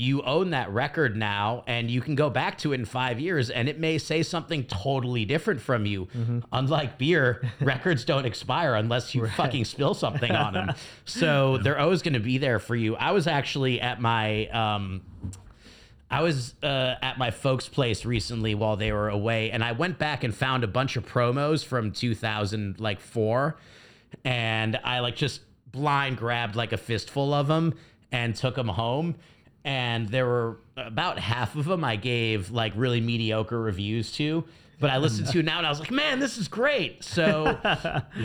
you 0.00 0.22
own 0.22 0.50
that 0.50 0.70
record 0.70 1.14
now 1.14 1.62
and 1.66 1.90
you 1.90 2.00
can 2.00 2.14
go 2.14 2.30
back 2.30 2.56
to 2.56 2.72
it 2.72 2.76
in 2.76 2.86
five 2.86 3.20
years 3.20 3.50
and 3.50 3.68
it 3.68 3.78
may 3.78 3.98
say 3.98 4.22
something 4.22 4.64
totally 4.64 5.26
different 5.26 5.60
from 5.60 5.84
you. 5.84 6.06
Mm-hmm. 6.06 6.38
Unlike 6.52 6.96
beer, 6.96 7.42
records 7.60 8.06
don't 8.06 8.24
expire 8.24 8.74
unless 8.76 9.14
you 9.14 9.24
right. 9.24 9.32
fucking 9.32 9.66
spill 9.66 9.92
something 9.92 10.32
on 10.32 10.54
them. 10.54 10.72
So 11.04 11.58
they're 11.58 11.78
always 11.78 12.02
going 12.02 12.14
to 12.14 12.20
be 12.20 12.38
there 12.38 12.58
for 12.58 12.76
you. 12.76 12.96
I 12.96 13.10
was 13.10 13.26
actually 13.26 13.80
at 13.80 14.00
my, 14.00 14.46
um, 14.48 15.02
I 16.10 16.22
was 16.22 16.54
uh, 16.62 16.94
at 17.02 17.18
my 17.18 17.30
folks' 17.30 17.68
place 17.68 18.04
recently 18.04 18.54
while 18.54 18.76
they 18.76 18.92
were 18.92 19.08
away, 19.08 19.50
and 19.50 19.62
I 19.62 19.72
went 19.72 19.98
back 19.98 20.24
and 20.24 20.34
found 20.34 20.62
a 20.62 20.68
bunch 20.68 20.96
of 20.96 21.04
promos 21.04 21.64
from 21.64 21.90
2000, 21.90 22.80
like 22.80 23.00
four, 23.00 23.56
and 24.24 24.78
I 24.84 25.00
like 25.00 25.16
just 25.16 25.40
blind 25.72 26.16
grabbed 26.16 26.54
like 26.54 26.72
a 26.72 26.76
fistful 26.76 27.34
of 27.34 27.48
them 27.48 27.74
and 28.12 28.34
took 28.34 28.54
them 28.54 28.68
home 28.68 29.16
and 29.64 30.08
there 30.08 30.26
were 30.26 30.58
about 30.76 31.18
half 31.18 31.56
of 31.56 31.66
them 31.66 31.84
I 31.84 31.96
gave 31.96 32.50
like 32.50 32.72
really 32.76 33.00
mediocre 33.00 33.60
reviews 33.60 34.12
to. 34.12 34.44
But 34.80 34.88
I 34.88 34.96
listened 34.96 35.28
to 35.28 35.40
it 35.40 35.44
now 35.44 35.58
and 35.58 35.66
I 35.66 35.68
was 35.68 35.78
like, 35.78 35.90
man, 35.90 36.20
this 36.20 36.38
is 36.38 36.48
great. 36.48 37.04
So, 37.04 37.58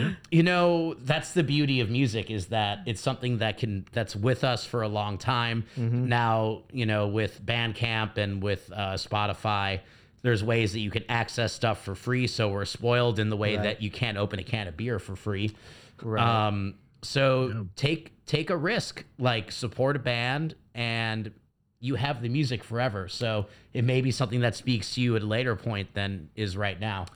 you 0.30 0.42
know, 0.42 0.94
that's 0.94 1.32
the 1.32 1.42
beauty 1.42 1.80
of 1.80 1.90
music 1.90 2.30
is 2.30 2.46
that 2.46 2.78
it's 2.86 3.02
something 3.02 3.38
that 3.38 3.58
can 3.58 3.84
that's 3.92 4.16
with 4.16 4.42
us 4.42 4.64
for 4.64 4.80
a 4.80 4.88
long 4.88 5.18
time. 5.18 5.64
Mm-hmm. 5.78 6.08
Now, 6.08 6.62
you 6.72 6.86
know, 6.86 7.08
with 7.08 7.44
Bandcamp 7.44 8.16
and 8.16 8.42
with 8.42 8.72
uh, 8.74 8.94
Spotify, 8.94 9.80
there's 10.22 10.42
ways 10.42 10.72
that 10.72 10.80
you 10.80 10.90
can 10.90 11.04
access 11.10 11.52
stuff 11.52 11.84
for 11.84 11.94
free. 11.94 12.26
So 12.26 12.48
we're 12.48 12.64
spoiled 12.64 13.18
in 13.18 13.28
the 13.28 13.36
way 13.36 13.56
right. 13.56 13.62
that 13.62 13.82
you 13.82 13.90
can't 13.90 14.16
open 14.16 14.38
a 14.38 14.42
can 14.42 14.66
of 14.66 14.78
beer 14.78 14.98
for 14.98 15.14
free. 15.14 15.54
Right. 16.02 16.46
Um, 16.46 16.74
so 17.06 17.48
yeah. 17.48 17.62
take 17.76 18.12
take 18.26 18.50
a 18.50 18.56
risk, 18.56 19.04
like 19.18 19.52
support 19.52 19.96
a 19.96 19.98
band, 19.98 20.54
and 20.74 21.32
you 21.80 21.94
have 21.94 22.22
the 22.22 22.28
music 22.28 22.64
forever. 22.64 23.08
So 23.08 23.46
it 23.72 23.84
may 23.84 24.00
be 24.00 24.10
something 24.10 24.40
that 24.40 24.56
speaks 24.56 24.94
to 24.94 25.00
you 25.00 25.16
at 25.16 25.22
a 25.22 25.26
later 25.26 25.56
point 25.56 25.94
than 25.94 26.30
is 26.34 26.56
right 26.56 26.78
now. 26.78 27.06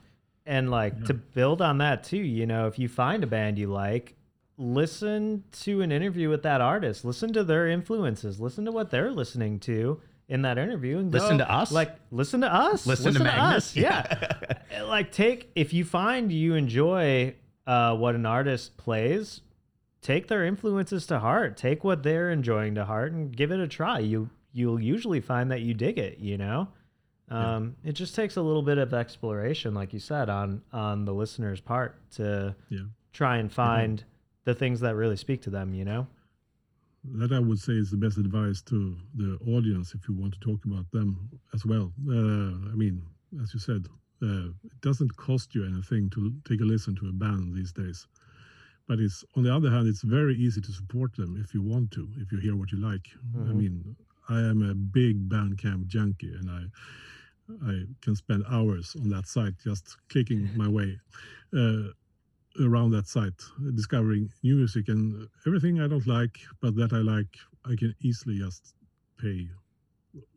And 0.47 0.71
like 0.71 0.95
yeah. 1.01 1.07
to 1.07 1.15
build 1.15 1.62
on 1.62 1.79
that 1.79 2.05
too, 2.05 2.19
you 2.19 2.47
know, 2.47 2.67
if 2.67 2.79
you 2.79 2.89
find 2.89 3.23
a 3.25 3.27
band 3.27 3.59
you 3.59 3.69
like, 3.69 4.15
listen 4.57 5.45
to 5.53 5.81
an 5.81 5.91
interview 5.93 6.29
with 6.29 6.43
that 6.43 6.61
artist, 6.61 7.05
listen 7.05 7.33
to 7.33 7.45
their 7.45 7.69
influences, 7.69 8.41
listen 8.41 8.65
to 8.65 8.73
what 8.73 8.91
they're 8.91 9.11
listening 9.11 9.59
to 9.61 10.01
in 10.29 10.43
that 10.43 10.59
interview 10.59 10.99
and 10.99 11.12
listen 11.12 11.39
go, 11.39 11.45
to 11.45 11.51
us. 11.51 11.73
Like 11.73 11.97
listen 12.11 12.43
to 12.43 12.53
us. 12.53 12.87
Listen, 12.87 13.07
listen 13.07 13.25
to, 13.25 13.31
to 13.31 13.39
us. 13.39 13.77
Yeah. 13.81 14.33
like 14.85 15.12
take 15.12 15.51
if 15.55 15.73
you 15.73 15.85
find 15.85 16.31
you 16.31 16.55
enjoy 16.55 17.35
uh, 17.67 17.97
what 17.97 18.15
an 18.15 18.27
artist 18.27 18.77
plays, 18.77 19.41
take 20.02 20.28
their 20.28 20.44
influences 20.44 21.06
to 21.06 21.18
heart. 21.18 21.56
Take 21.56 21.85
what 21.85 22.02
they're 22.02 22.31
enjoying 22.31 22.74
to 22.77 22.85
heart 22.85 23.12
and 23.12 23.35
give 23.35 23.51
it 23.51 23.60
a 23.60 23.68
try. 23.68 23.98
You 23.98 24.31
you'll 24.52 24.81
usually 24.81 25.20
find 25.20 25.51
that 25.51 25.60
you 25.60 25.74
dig 25.74 25.98
it. 25.98 26.18
You 26.18 26.39
know, 26.39 26.68
um, 27.28 27.77
yeah. 27.82 27.90
it 27.90 27.93
just 27.93 28.14
takes 28.14 28.36
a 28.36 28.43
little 28.43 28.62
bit 28.62 28.78
of 28.78 28.94
exploration, 28.94 29.74
like 29.74 29.93
you 29.93 30.01
said, 30.01 30.28
on 30.28 30.62
on 30.72 31.05
the 31.05 31.12
listener's 31.12 31.60
part 31.60 31.98
to 32.12 32.55
yeah. 32.68 32.81
try 33.12 33.36
and 33.39 33.52
find 33.52 34.05
the 34.44 34.55
things 34.55 34.81
that 34.81 34.94
really 34.94 35.16
speak 35.16 35.43
to 35.43 35.51
them. 35.51 35.74
You 35.74 35.85
know. 35.85 36.06
That 37.02 37.32
I 37.32 37.39
would 37.39 37.59
say 37.59 37.72
is 37.72 37.90
the 37.90 37.97
best 37.97 38.18
advice 38.18 38.60
to 38.62 38.94
the 39.14 39.39
audience 39.48 39.94
if 39.94 40.06
you 40.06 40.14
want 40.14 40.35
to 40.35 40.40
talk 40.40 40.62
about 40.66 40.85
them 40.93 41.31
as 41.55 41.64
well. 41.64 41.94
Uh, 42.06 42.68
I 42.70 42.74
mean, 42.74 43.02
as 43.43 43.55
you 43.55 43.60
said, 43.60 43.86
uh, 44.22 44.51
it 44.64 44.81
doesn't 44.82 45.16
cost 45.16 45.55
you 45.55 45.64
anything 45.64 46.10
to 46.10 46.31
take 46.47 46.60
a 46.60 46.64
listen 46.64 46.94
to 46.97 47.09
a 47.09 47.12
band 47.12 47.55
these 47.55 47.72
days 47.72 48.06
but 48.91 48.99
it's 48.99 49.25
on 49.37 49.43
the 49.45 49.55
other 49.57 49.71
hand 49.71 49.87
it's 49.87 50.03
very 50.03 50.35
easy 50.35 50.61
to 50.61 50.73
support 50.73 51.15
them 51.17 51.31
if 51.45 51.55
you 51.55 51.62
want 51.62 51.91
to 51.93 52.09
if 52.23 52.33
you 52.33 52.39
hear 52.39 52.57
what 52.57 52.73
you 52.73 52.79
like. 52.91 53.07
Mm-hmm. 53.37 53.51
i 53.51 53.53
mean 53.61 53.97
i 54.29 54.39
am 54.53 54.61
a 54.71 54.75
big 54.75 55.29
bandcamp 55.29 55.87
junkie 55.87 56.35
and 56.39 56.51
i 56.59 56.62
i 57.71 57.75
can 58.05 58.15
spend 58.17 58.45
hours 58.51 58.97
on 59.01 59.09
that 59.11 59.27
site 59.27 59.55
just 59.69 59.97
clicking 60.09 60.49
my 60.57 60.69
way 60.69 60.91
uh, 61.61 61.85
around 62.67 62.91
that 62.91 63.07
site 63.07 63.41
discovering 63.75 64.25
new 64.43 64.57
music 64.57 64.89
and 64.89 65.29
everything 65.47 65.81
i 65.81 65.89
don't 65.93 66.07
like 66.07 66.37
but 66.62 66.73
that 66.75 66.93
i 66.93 67.03
like 67.15 67.33
i 67.67 67.75
can 67.77 67.95
easily 68.03 68.39
just 68.39 68.75
pay 69.21 69.49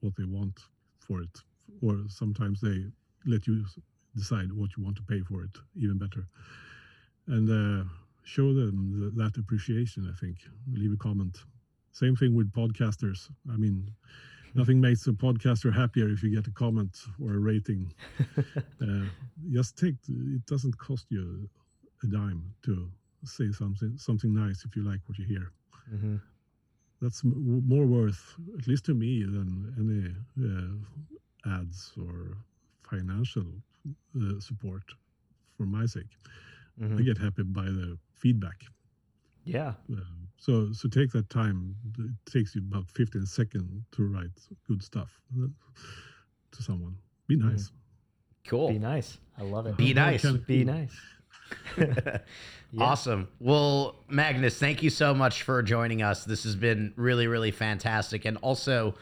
what 0.02 0.16
they 0.18 0.26
want 0.26 0.60
for 1.00 1.22
it. 1.22 1.40
Or 1.82 1.98
sometimes 2.10 2.62
they 2.62 2.86
let 3.26 3.48
you 3.48 3.66
decide 4.16 4.52
what 4.54 4.70
you 4.78 4.84
want 4.84 4.96
to 4.98 5.04
pay 5.04 5.22
for 5.22 5.44
it 5.44 5.56
even 5.76 5.98
better. 5.98 6.28
And 7.28 7.50
uh, 7.50 7.90
show 8.24 8.54
them 8.54 9.12
the, 9.16 9.24
that 9.24 9.38
appreciation. 9.38 10.12
I 10.12 10.18
think 10.20 10.38
leave 10.72 10.94
a 10.94 10.98
comment. 10.98 11.38
Same 11.92 12.16
thing 12.16 12.36
with 12.36 12.52
podcasters. 12.52 13.30
I 13.52 13.58
mean, 13.58 13.92
nothing 14.56 14.80
makes 14.82 15.06
a 15.08 15.12
podcaster 15.12 15.74
happier 15.74 16.10
if 16.10 16.24
you 16.24 16.34
get 16.34 16.48
a 16.48 16.52
comment 16.52 16.98
or 17.24 17.34
a 17.34 17.40
rating. 17.40 17.94
uh, 18.82 19.06
just 19.52 19.78
take. 19.78 19.96
It 20.08 20.46
doesn't 20.46 20.78
cost 20.78 21.08
you 21.10 21.50
a 22.04 22.08
dime 22.08 22.44
to 22.64 22.90
say 23.26 23.52
something 23.52 23.98
something 23.98 24.34
nice 24.34 24.66
if 24.66 24.76
you 24.76 24.84
like 24.84 25.00
what 25.06 25.18
you 25.18 25.26
hear. 25.26 25.52
Mm-hmm. 25.94 26.16
That's 27.02 27.24
m- 27.26 27.64
more 27.68 27.86
worth, 27.86 28.36
at 28.58 28.68
least 28.68 28.86
to 28.86 28.94
me, 28.94 29.24
than 29.24 29.74
any 29.78 30.48
uh, 30.48 31.60
ads 31.60 31.92
or 32.00 32.38
financial 32.90 33.46
uh, 34.18 34.40
support 34.40 34.84
for 35.58 35.64
my 35.66 35.86
sake. 35.86 36.18
Mm-hmm. 36.82 36.98
I 36.98 37.02
get 37.02 37.18
happy 37.18 37.44
by 37.44 37.66
the 37.66 37.98
feedback. 38.14 38.64
Yeah. 39.46 39.74
Uh, 39.92 40.00
so 40.38 40.72
so 40.72 40.88
take 40.90 41.12
that 41.12 41.30
time. 41.30 41.76
It 42.00 42.32
takes 42.32 42.56
you 42.56 42.62
about 42.70 42.90
15 42.90 43.26
seconds 43.26 43.84
to 43.94 44.08
write 44.08 44.30
good 44.68 44.84
stuff 44.84 45.10
uh, 45.42 45.48
to 46.52 46.64
someone. 46.64 46.96
Be 47.28 47.38
mm-hmm. 47.38 47.50
nice. 47.50 47.72
Cool. 48.46 48.70
Be 48.70 48.80
nice. 48.80 49.18
I 49.38 49.44
love 49.44 49.68
it. 49.68 49.78
Be 49.78 49.94
nice. 49.94 50.26
Be 50.26 50.64
nice. 50.64 50.96
Awesome. 52.80 53.28
Well, 53.40 54.04
Magnus, 54.08 54.58
thank 54.58 54.82
you 54.82 54.90
so 54.90 55.14
much 55.14 55.44
for 55.44 55.62
joining 55.62 56.02
us. 56.02 56.26
This 56.26 56.44
has 56.44 56.56
been 56.56 56.94
really, 56.96 57.28
really 57.28 57.52
fantastic. 57.52 58.26
And 58.26 58.38
also, 58.38 58.96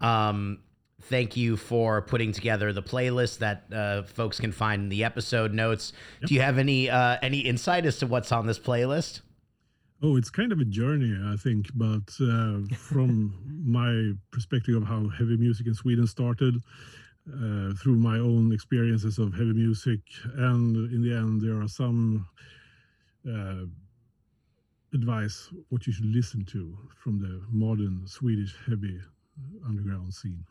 um, 0.00 0.58
thank 1.02 1.36
you 1.36 1.56
for 1.56 2.02
putting 2.02 2.32
together 2.32 2.72
the 2.72 2.82
playlist 2.82 3.38
that 3.38 3.64
uh, 3.72 4.02
folks 4.02 4.40
can 4.40 4.52
find 4.52 4.82
in 4.82 4.88
the 4.88 5.04
episode 5.04 5.52
notes. 5.52 5.92
Do 6.24 6.34
you 6.34 6.40
have 6.40 6.58
any 6.58 6.90
uh, 6.90 7.18
any 7.22 7.40
insight 7.40 7.86
as 7.86 7.98
to 7.98 8.06
what's 8.06 8.32
on 8.32 8.46
this 8.46 8.58
playlist? 8.58 9.20
Oh, 10.04 10.16
it's 10.16 10.30
kind 10.30 10.50
of 10.50 10.58
a 10.58 10.64
journey, 10.64 11.16
I 11.24 11.36
think. 11.36 11.68
But 11.74 12.10
uh, 12.20 12.74
from 12.76 13.34
my 13.64 14.12
perspective 14.30 14.76
of 14.76 14.84
how 14.84 15.08
heavy 15.08 15.36
music 15.36 15.66
in 15.66 15.74
Sweden 15.74 16.06
started, 16.06 16.56
uh, 17.28 17.72
through 17.74 17.96
my 17.96 18.18
own 18.18 18.52
experiences 18.52 19.18
of 19.18 19.32
heavy 19.32 19.52
music, 19.52 20.00
and 20.36 20.76
in 20.92 21.02
the 21.02 21.16
end, 21.16 21.40
there 21.40 21.60
are 21.60 21.68
some 21.68 22.26
uh, 23.28 23.64
advice 24.92 25.48
what 25.68 25.86
you 25.86 25.92
should 25.92 26.06
listen 26.06 26.44
to 26.46 26.76
from 27.02 27.20
the 27.20 27.40
modern 27.50 28.06
Swedish 28.06 28.56
heavy 28.66 28.98
underground 29.66 30.12
scene. 30.12 30.44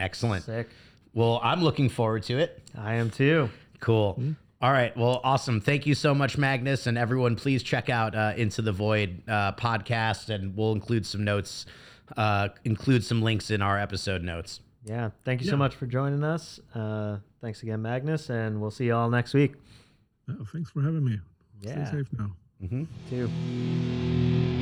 Excellent. 0.00 0.44
Sick. 0.44 0.68
Well, 1.14 1.40
I'm 1.42 1.62
looking 1.62 1.88
forward 1.88 2.22
to 2.24 2.38
it. 2.38 2.60
I 2.76 2.94
am 2.94 3.10
too. 3.10 3.50
Cool. 3.80 4.20
All 4.62 4.72
right. 4.72 4.94
Well, 4.96 5.20
awesome. 5.24 5.60
Thank 5.60 5.86
you 5.86 5.94
so 5.94 6.14
much, 6.14 6.36
Magnus. 6.36 6.86
And 6.86 6.98
everyone, 6.98 7.34
please 7.36 7.62
check 7.62 7.88
out 7.88 8.14
uh, 8.14 8.34
Into 8.36 8.62
the 8.62 8.72
Void 8.72 9.22
uh, 9.28 9.52
podcast, 9.52 10.28
and 10.28 10.56
we'll 10.56 10.72
include 10.72 11.06
some 11.06 11.24
notes, 11.24 11.66
uh, 12.16 12.48
include 12.64 13.02
some 13.04 13.22
links 13.22 13.50
in 13.50 13.62
our 13.62 13.78
episode 13.78 14.22
notes. 14.22 14.60
Yeah. 14.84 15.10
Thank 15.24 15.40
you 15.40 15.46
Yeah. 15.46 15.52
so 15.52 15.56
much 15.56 15.74
for 15.74 15.86
joining 15.86 16.22
us. 16.24 16.60
Uh, 16.74 17.18
thanks 17.40 17.62
again, 17.62 17.82
Magnus, 17.82 18.28
and 18.30 18.60
we'll 18.60 18.70
see 18.70 18.86
you 18.86 18.94
all 18.94 19.08
next 19.10 19.34
week. 19.34 19.54
Uh, 20.28 20.34
thanks 20.52 20.70
for 20.70 20.82
having 20.82 21.04
me. 21.04 21.18
Yeah. 21.62 21.86
Stay 21.88 21.98
safe 21.98 22.08
now. 22.18 22.30
Too. 23.08 24.59